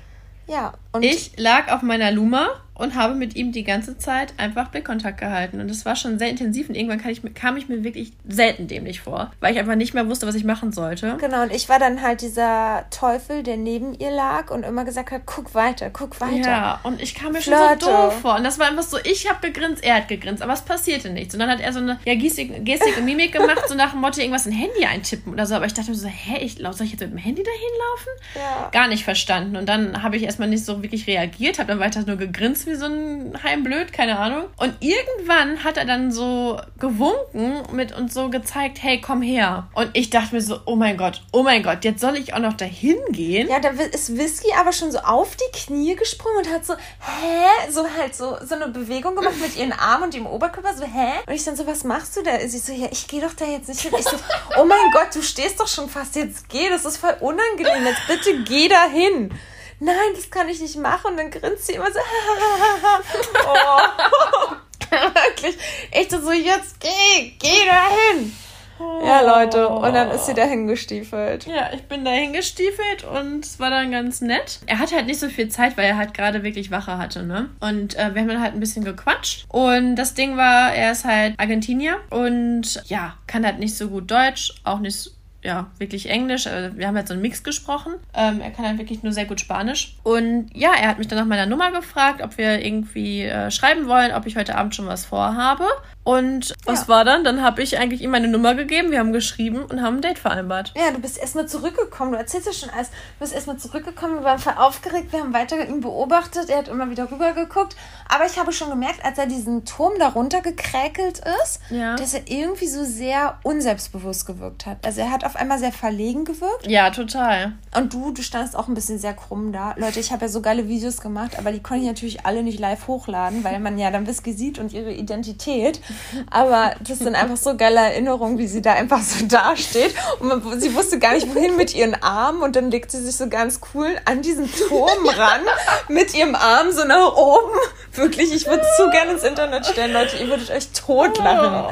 Ja. 0.47 0.73
Und 0.93 1.03
ich 1.03 1.37
lag 1.37 1.69
auf 1.69 1.81
meiner 1.81 2.09
Luma 2.09 2.47
und 2.79 2.95
habe 2.95 3.13
mit 3.13 3.35
ihm 3.35 3.51
die 3.51 3.65
ganze 3.65 3.97
Zeit 3.97 4.33
einfach 4.37 4.69
Blickkontakt 4.69 5.19
gehalten. 5.19 5.59
Und 5.59 5.69
es 5.69 5.85
war 5.85 5.97
schon 5.97 6.17
sehr 6.17 6.29
intensiv 6.29 6.69
und 6.69 6.75
irgendwann 6.75 7.01
kam 7.01 7.11
ich, 7.11 7.33
kam 7.33 7.57
ich 7.57 7.67
mir 7.67 7.83
wirklich 7.83 8.13
selten 8.27 8.67
dämlich 8.67 9.01
vor, 9.01 9.31
weil 9.41 9.53
ich 9.53 9.59
einfach 9.59 9.75
nicht 9.75 9.93
mehr 9.93 10.07
wusste, 10.07 10.25
was 10.25 10.35
ich 10.35 10.45
machen 10.45 10.71
sollte. 10.71 11.17
Genau, 11.19 11.43
und 11.43 11.53
ich 11.53 11.67
war 11.67 11.77
dann 11.77 12.01
halt 12.01 12.21
dieser 12.21 12.85
Teufel, 12.89 13.43
der 13.43 13.57
neben 13.57 13.93
ihr 13.93 14.11
lag 14.11 14.49
und 14.49 14.63
immer 14.63 14.85
gesagt 14.85 15.11
hat, 15.11 15.23
guck 15.25 15.53
weiter, 15.53 15.89
guck 15.89 16.21
weiter. 16.21 16.49
Ja, 16.49 16.79
und 16.83 17.01
ich 17.01 17.15
kam 17.15 17.33
mir 17.33 17.41
Flirte. 17.41 17.81
schon 17.81 17.91
so 17.91 18.03
doof 18.05 18.21
vor. 18.21 18.37
Und 18.37 18.45
das 18.45 18.57
war 18.59 18.67
einfach 18.67 18.83
so, 18.83 18.97
ich 19.03 19.29
habe 19.29 19.45
gegrinst, 19.45 19.83
er 19.83 19.95
hat 19.95 20.07
gegrinst, 20.07 20.41
aber 20.41 20.53
es 20.53 20.61
passierte 20.61 21.09
nichts. 21.09 21.33
Und 21.33 21.41
dann 21.41 21.49
hat 21.49 21.59
er 21.59 21.73
so 21.73 21.79
eine 21.79 21.99
ja, 22.05 22.15
Gestik, 22.15 22.63
Gestik 22.63 22.97
und 22.97 23.03
Mimik 23.03 23.33
gemacht, 23.33 23.63
so 23.67 23.75
nach 23.75 23.91
dem 23.91 23.99
Motto, 23.99 24.21
irgendwas 24.21 24.45
in 24.45 24.53
Handy 24.53 24.85
eintippen 24.85 25.33
oder 25.33 25.45
so. 25.45 25.55
Aber 25.55 25.65
ich 25.65 25.73
dachte 25.73 25.91
mir 25.91 25.97
so, 25.97 26.07
hä, 26.07 26.37
ich, 26.39 26.55
soll 26.55 26.85
ich 26.85 26.91
jetzt 26.91 27.01
mit 27.01 27.11
dem 27.11 27.17
Handy 27.17 27.43
dahin 27.43 27.59
laufen? 27.91 28.09
Ja. 28.35 28.69
Gar 28.71 28.87
nicht 28.87 29.03
verstanden. 29.03 29.57
Und 29.57 29.67
dann 29.67 30.01
habe 30.01 30.15
ich 30.15 30.23
erstmal 30.23 30.47
nicht 30.47 30.63
so 30.63 30.81
wirklich 30.81 31.07
reagiert, 31.07 31.59
habe 31.59 31.67
dann 31.67 31.79
weiter 31.79 32.03
nur 32.05 32.15
gegrinst 32.15 32.68
wie 32.69 32.75
so 32.75 32.85
ein 32.85 33.37
Heimblöd, 33.43 33.93
keine 33.93 34.17
Ahnung. 34.17 34.45
Und 34.57 34.75
irgendwann 34.79 35.63
hat 35.63 35.77
er 35.77 35.85
dann 35.85 36.11
so 36.11 36.59
gewunken 36.79 37.61
mit 37.71 37.95
uns 37.97 38.13
so 38.13 38.29
gezeigt, 38.29 38.79
hey, 38.81 39.01
komm 39.01 39.21
her. 39.21 39.67
Und 39.73 39.89
ich 39.93 40.09
dachte 40.09 40.35
mir 40.35 40.41
so, 40.41 40.59
oh 40.65 40.75
mein 40.75 40.97
Gott, 40.97 41.21
oh 41.31 41.43
mein 41.43 41.63
Gott, 41.63 41.83
jetzt 41.83 42.01
soll 42.01 42.17
ich 42.17 42.33
auch 42.33 42.39
noch 42.39 42.53
dahin 42.53 42.97
gehen. 43.09 43.49
Ja, 43.49 43.59
da 43.59 43.69
ist 43.69 44.17
Whisky 44.17 44.49
aber 44.57 44.71
schon 44.71 44.91
so 44.91 44.99
auf 44.99 45.35
die 45.35 45.57
Knie 45.57 45.95
gesprungen 45.95 46.37
und 46.39 46.53
hat 46.53 46.65
so, 46.65 46.73
hä? 46.75 47.71
So 47.71 47.85
halt 47.97 48.15
so, 48.15 48.37
so 48.43 48.55
eine 48.55 48.67
Bewegung 48.67 49.15
gemacht 49.15 49.39
mit 49.41 49.55
ihren 49.57 49.73
Armen 49.73 50.05
und 50.05 50.13
dem 50.13 50.25
Oberkörper, 50.25 50.75
so, 50.75 50.83
hä? 50.83 51.11
Und 51.27 51.33
ich 51.33 51.43
dann 51.43 51.55
so, 51.55 51.65
was 51.67 51.83
machst 51.83 52.15
du 52.17 52.23
da? 52.23 52.39
Sie 52.47 52.59
so, 52.59 52.73
ja, 52.73 52.87
ich 52.91 53.07
gehe 53.07 53.21
doch 53.21 53.33
da 53.33 53.45
jetzt 53.45 53.69
nicht 53.69 53.81
hin. 53.81 53.91
Ich 53.97 54.05
so, 54.05 54.17
oh 54.57 54.65
mein 54.65 54.77
Gott, 54.93 55.13
du 55.13 55.21
stehst 55.21 55.59
doch 55.59 55.67
schon 55.67 55.89
fast, 55.89 56.15
jetzt 56.15 56.49
geh, 56.49 56.69
das 56.69 56.85
ist 56.85 56.97
voll 56.97 57.15
unangenehm, 57.19 57.85
jetzt 57.85 58.07
bitte 58.07 58.43
geh 58.43 58.67
da 58.67 58.85
hin 58.85 59.31
nein, 59.79 60.13
das 60.15 60.29
kann 60.29 60.49
ich 60.49 60.61
nicht 60.61 60.77
machen. 60.77 61.11
Und 61.11 61.17
dann 61.17 61.31
grinst 61.31 61.67
sie 61.67 61.73
immer 61.73 61.91
so, 61.91 61.99
oh. 63.47 64.55
Wirklich, 64.89 65.57
echt 65.91 66.11
so, 66.11 66.31
jetzt 66.31 66.79
geh, 66.79 67.33
geh 67.39 67.65
dahin. 67.65 68.33
Ja, 68.79 69.21
Leute, 69.21 69.67
und 69.67 69.93
dann 69.93 70.09
ist 70.11 70.25
sie 70.25 70.33
dahin 70.33 70.65
gestiefelt. 70.65 71.45
Ja, 71.45 71.69
ich 71.73 71.83
bin 71.83 72.05
dahin 72.05 72.31
gestiefelt 72.31 73.03
und 73.03 73.43
es 73.43 73.59
war 73.59 73.69
dann 73.69 73.91
ganz 73.91 74.21
nett. 74.21 74.59
Er 74.67 74.79
hatte 74.79 74.95
halt 74.95 75.05
nicht 75.05 75.19
so 75.19 75.27
viel 75.27 75.49
Zeit, 75.49 75.75
weil 75.75 75.85
er 75.85 75.97
halt 75.97 76.13
gerade 76.13 76.43
wirklich 76.43 76.71
Wache 76.71 76.97
hatte, 76.97 77.23
ne? 77.23 77.49
Und 77.59 77.97
äh, 77.97 78.13
wir 78.13 78.21
haben 78.21 78.29
dann 78.29 78.41
halt 78.41 78.53
ein 78.53 78.59
bisschen 78.61 78.85
gequatscht. 78.85 79.45
Und 79.49 79.97
das 79.97 80.13
Ding 80.13 80.37
war, 80.37 80.73
er 80.73 80.93
ist 80.93 81.03
halt 81.03 81.37
Argentinier 81.37 81.97
und 82.09 82.81
ja, 82.85 83.15
kann 83.27 83.45
halt 83.45 83.59
nicht 83.59 83.75
so 83.75 83.89
gut 83.89 84.09
Deutsch, 84.09 84.53
auch 84.63 84.79
nicht 84.79 85.11
ja, 85.43 85.67
wirklich 85.77 86.09
Englisch. 86.09 86.47
Also 86.47 86.77
wir 86.77 86.87
haben 86.87 86.95
halt 86.95 87.07
so 87.07 87.13
einen 87.13 87.21
Mix 87.21 87.43
gesprochen. 87.43 87.93
Ähm, 88.13 88.41
er 88.41 88.51
kann 88.51 88.65
halt 88.65 88.77
wirklich 88.77 89.03
nur 89.03 89.13
sehr 89.13 89.25
gut 89.25 89.39
Spanisch. 89.39 89.95
Und 90.03 90.49
ja, 90.53 90.71
er 90.73 90.89
hat 90.89 90.97
mich 90.97 91.07
dann 91.07 91.17
nach 91.17 91.25
meiner 91.25 91.45
Nummer 91.45 91.71
gefragt, 91.71 92.21
ob 92.21 92.37
wir 92.37 92.63
irgendwie 92.63 93.23
äh, 93.23 93.49
schreiben 93.51 93.87
wollen, 93.87 94.11
ob 94.13 94.25
ich 94.25 94.35
heute 94.35 94.55
Abend 94.55 94.75
schon 94.75 94.87
was 94.87 95.05
vorhabe. 95.05 95.65
Und 96.09 96.55
was 96.65 96.81
ja. 96.81 96.87
war 96.87 97.05
dann? 97.05 97.23
Dann 97.23 97.43
habe 97.43 97.61
ich 97.61 97.77
eigentlich 97.77 98.01
ihm 98.01 98.09
meine 98.09 98.27
Nummer 98.27 98.55
gegeben, 98.55 98.89
wir 98.89 98.97
haben 98.97 99.13
geschrieben 99.13 99.63
und 99.65 99.83
haben 99.83 99.97
ein 99.97 100.01
Date 100.01 100.17
vereinbart. 100.17 100.73
Ja, 100.75 100.89
du 100.89 100.97
bist 100.97 101.19
erstmal 101.19 101.45
zurückgekommen, 101.45 102.13
du 102.13 102.17
erzählst 102.17 102.47
ja 102.47 102.53
schon 102.53 102.71
alles. 102.71 102.89
Du 102.89 102.95
bist 103.19 103.31
erstmal 103.31 103.57
zurückgekommen, 103.57 104.15
wir 104.15 104.23
waren 104.23 104.39
voll 104.39 104.55
aufgeregt, 104.57 105.13
wir 105.13 105.19
haben 105.19 105.35
weiter 105.35 105.63
ihn 105.63 105.81
beobachtet, 105.81 106.49
er 106.49 106.57
hat 106.57 106.67
immer 106.67 106.89
wieder 106.89 107.11
rübergeguckt. 107.11 107.75
Aber 108.07 108.25
ich 108.25 108.39
habe 108.39 108.51
schon 108.51 108.71
gemerkt, 108.71 109.05
als 109.05 109.19
er 109.19 109.27
diesen 109.27 109.65
Turm 109.65 109.99
darunter 109.99 110.41
gekräkelt 110.41 111.21
ist, 111.43 111.59
ja. 111.69 111.95
dass 111.95 112.15
er 112.15 112.21
irgendwie 112.27 112.65
so 112.65 112.83
sehr 112.85 113.37
unselbstbewusst 113.43 114.25
gewirkt 114.25 114.65
hat. 114.65 114.77
Also 114.83 115.01
er 115.01 115.11
hat 115.11 115.23
auf 115.23 115.35
einmal 115.35 115.59
sehr 115.59 115.71
verlegen 115.71 116.25
gewirkt. 116.25 116.65
Ja, 116.65 116.89
total. 116.89 117.53
Und 117.77 117.93
du, 117.93 118.09
du 118.13 118.23
standest 118.23 118.55
auch 118.55 118.67
ein 118.67 118.73
bisschen 118.73 118.97
sehr 118.97 119.13
krumm 119.13 119.51
da. 119.51 119.75
Leute, 119.77 119.99
ich 119.99 120.11
habe 120.11 120.25
ja 120.25 120.29
so 120.29 120.41
geile 120.41 120.67
Videos 120.67 121.01
gemacht, 121.01 121.37
aber 121.37 121.51
die 121.51 121.61
konnte 121.61 121.83
ich 121.83 121.87
natürlich 121.87 122.25
alle 122.25 122.41
nicht 122.41 122.59
live 122.59 122.87
hochladen, 122.87 123.43
weil 123.43 123.59
man 123.59 123.77
ja 123.77 123.91
dann 123.91 124.07
Whisky 124.07 124.33
sieht 124.33 124.57
und 124.57 124.73
ihre 124.73 124.91
Identität. 124.91 125.79
Aber 126.29 126.73
das 126.81 126.99
sind 126.99 127.15
einfach 127.15 127.37
so 127.37 127.55
geile 127.55 127.79
Erinnerungen, 127.79 128.37
wie 128.37 128.47
sie 128.47 128.61
da 128.61 128.73
einfach 128.73 129.01
so 129.01 129.25
dasteht. 129.25 129.93
Und 130.19 130.27
man, 130.27 130.59
sie 130.59 130.73
wusste 130.75 130.99
gar 130.99 131.13
nicht, 131.13 131.33
wohin 131.33 131.55
mit 131.57 131.75
ihren 131.75 131.95
Armen. 132.01 132.41
Und 132.41 132.55
dann 132.55 132.71
legt 132.71 132.91
sie 132.91 133.01
sich 133.01 133.15
so 133.15 133.27
ganz 133.27 133.59
cool 133.73 133.89
an 134.05 134.21
diesen 134.21 134.49
Turm 134.51 135.07
ran, 135.07 135.41
mit 135.87 136.13
ihrem 136.13 136.35
Arm 136.35 136.71
so 136.71 136.83
nach 136.85 137.15
oben. 137.15 137.57
Wirklich, 137.93 138.33
ich 138.33 138.47
würde 138.47 138.61
es 138.61 138.77
zu 138.77 138.89
gerne 138.89 139.11
ins 139.11 139.23
Internet 139.23 139.65
stellen, 139.65 139.93
Leute. 139.93 140.17
Ihr 140.17 140.27
würdet 140.27 140.49
euch 140.51 140.69
totlachen. 140.71 141.65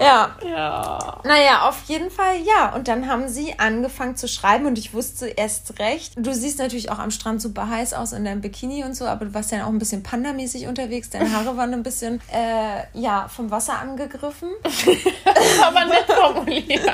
Ja. 0.00 0.30
Ja. 0.44 1.20
Naja, 1.24 1.68
auf 1.68 1.84
jeden 1.86 2.10
Fall 2.10 2.36
ja. 2.44 2.74
Und 2.74 2.88
dann 2.88 3.08
haben 3.08 3.28
sie 3.28 3.58
angefangen 3.58 4.16
zu 4.16 4.26
schreiben 4.26 4.66
und 4.66 4.78
ich 4.78 4.94
wusste 4.94 5.26
erst 5.26 5.78
recht. 5.78 6.14
Du 6.16 6.32
siehst 6.32 6.58
natürlich 6.58 6.90
auch 6.90 6.98
am 6.98 7.10
Strand 7.10 7.40
super 7.40 7.68
heiß 7.68 7.94
aus 7.94 8.12
in 8.12 8.24
deinem 8.24 8.40
Bikini 8.40 8.84
und 8.84 8.96
so, 8.96 9.06
aber 9.06 9.26
du 9.26 9.34
warst 9.34 9.52
ja 9.52 9.64
auch 9.64 9.68
ein 9.68 9.78
bisschen 9.78 10.02
pandamäßig 10.02 10.66
unterwegs. 10.66 11.10
Deine 11.10 11.32
Haare 11.32 11.56
waren 11.56 11.72
ein 11.72 11.82
bisschen, 11.82 12.20
äh, 12.32 12.98
ja, 12.98 13.28
vom 13.28 13.41
Wasser 13.50 13.78
angegriffen. 13.78 14.50
aber 15.62 15.84
nett 15.86 16.04
formuliert. 16.06 16.86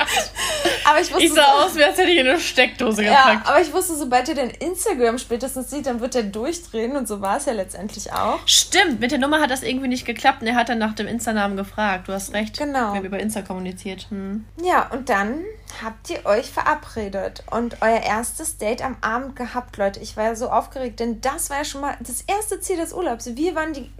aber 0.85 1.01
ich 1.01 1.11
wusste. 1.11 1.23
Ich 1.23 1.33
sah 1.33 1.63
aus, 1.63 1.75
wie 1.75 1.83
als 1.83 1.97
hätte 1.97 2.09
ich 2.09 2.17
in 2.19 2.27
eine 2.27 2.39
Steckdose 2.39 3.03
gepackt. 3.03 3.45
Ja, 3.45 3.51
aber 3.51 3.61
ich 3.61 3.73
wusste, 3.73 3.95
sobald 3.95 4.29
er 4.29 4.35
den 4.35 4.49
Instagram 4.49 5.17
spätestens 5.17 5.69
sieht, 5.69 5.85
dann 5.85 5.99
wird 5.99 6.15
er 6.15 6.23
durchdrehen 6.23 6.95
und 6.95 7.07
so 7.07 7.21
war 7.21 7.37
es 7.37 7.45
ja 7.45 7.53
letztendlich 7.53 8.11
auch. 8.11 8.39
Stimmt, 8.45 8.99
mit 8.99 9.11
der 9.11 9.19
Nummer 9.19 9.39
hat 9.39 9.51
das 9.51 9.63
irgendwie 9.63 9.87
nicht 9.87 10.05
geklappt 10.05 10.41
und 10.41 10.47
er 10.47 10.55
hat 10.55 10.69
dann 10.69 10.79
nach 10.79 10.93
dem 10.93 11.07
Insta-Namen 11.07 11.57
gefragt. 11.57 12.07
Du 12.07 12.13
hast 12.13 12.33
recht. 12.33 12.57
Genau. 12.57 12.93
Wir 12.93 12.97
haben 12.97 13.05
über 13.05 13.19
Insta 13.19 13.41
kommuniziert. 13.41 14.07
Hm. 14.09 14.45
Ja, 14.63 14.89
und 14.91 15.09
dann 15.09 15.43
habt 15.83 16.09
ihr 16.09 16.25
euch 16.25 16.51
verabredet 16.51 17.43
und 17.51 17.77
euer 17.81 18.01
erstes 18.01 18.57
Date 18.57 18.81
am 18.81 18.97
Abend 19.01 19.35
gehabt, 19.35 19.77
Leute. 19.77 19.99
Ich 19.99 20.17
war 20.17 20.25
ja 20.25 20.35
so 20.35 20.49
aufgeregt, 20.49 20.99
denn 20.99 21.21
das 21.21 21.49
war 21.49 21.57
ja 21.59 21.65
schon 21.65 21.81
mal 21.81 21.95
das 21.99 22.21
erste 22.21 22.59
Ziel 22.59 22.77
des 22.77 22.93
Urlaubs. 22.93 23.35
Wir 23.35 23.55
waren 23.55 23.73
die, 23.73 23.91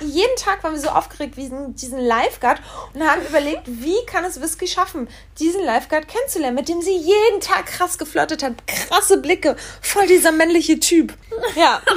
jeden 0.00 0.36
Tag 0.36 0.62
waren 0.62 0.72
wir 0.72 0.80
so 0.80 0.88
aufgeregt 0.88 1.36
wie 1.36 1.42
diesen, 1.42 1.74
diesen 1.74 1.98
Lifeguard 1.98 2.60
und 2.94 3.02
haben 3.02 3.22
überlegt, 3.26 3.62
wie 3.66 4.04
kann 4.06 4.24
es 4.24 4.40
Whisky 4.40 4.66
schaffen, 4.66 5.08
diesen 5.38 5.64
Lifeguard 5.64 6.08
kennenzulernen, 6.08 6.56
mit 6.56 6.68
dem 6.68 6.82
sie 6.82 6.96
jeden 6.96 7.40
Tag 7.40 7.66
krass 7.66 7.98
geflirtet 7.98 8.42
hat. 8.42 8.66
Krasse 8.66 9.18
Blicke, 9.18 9.56
voll 9.80 10.06
dieser 10.06 10.32
männliche 10.32 10.78
Typ. 10.80 11.14
Ja. 11.56 11.80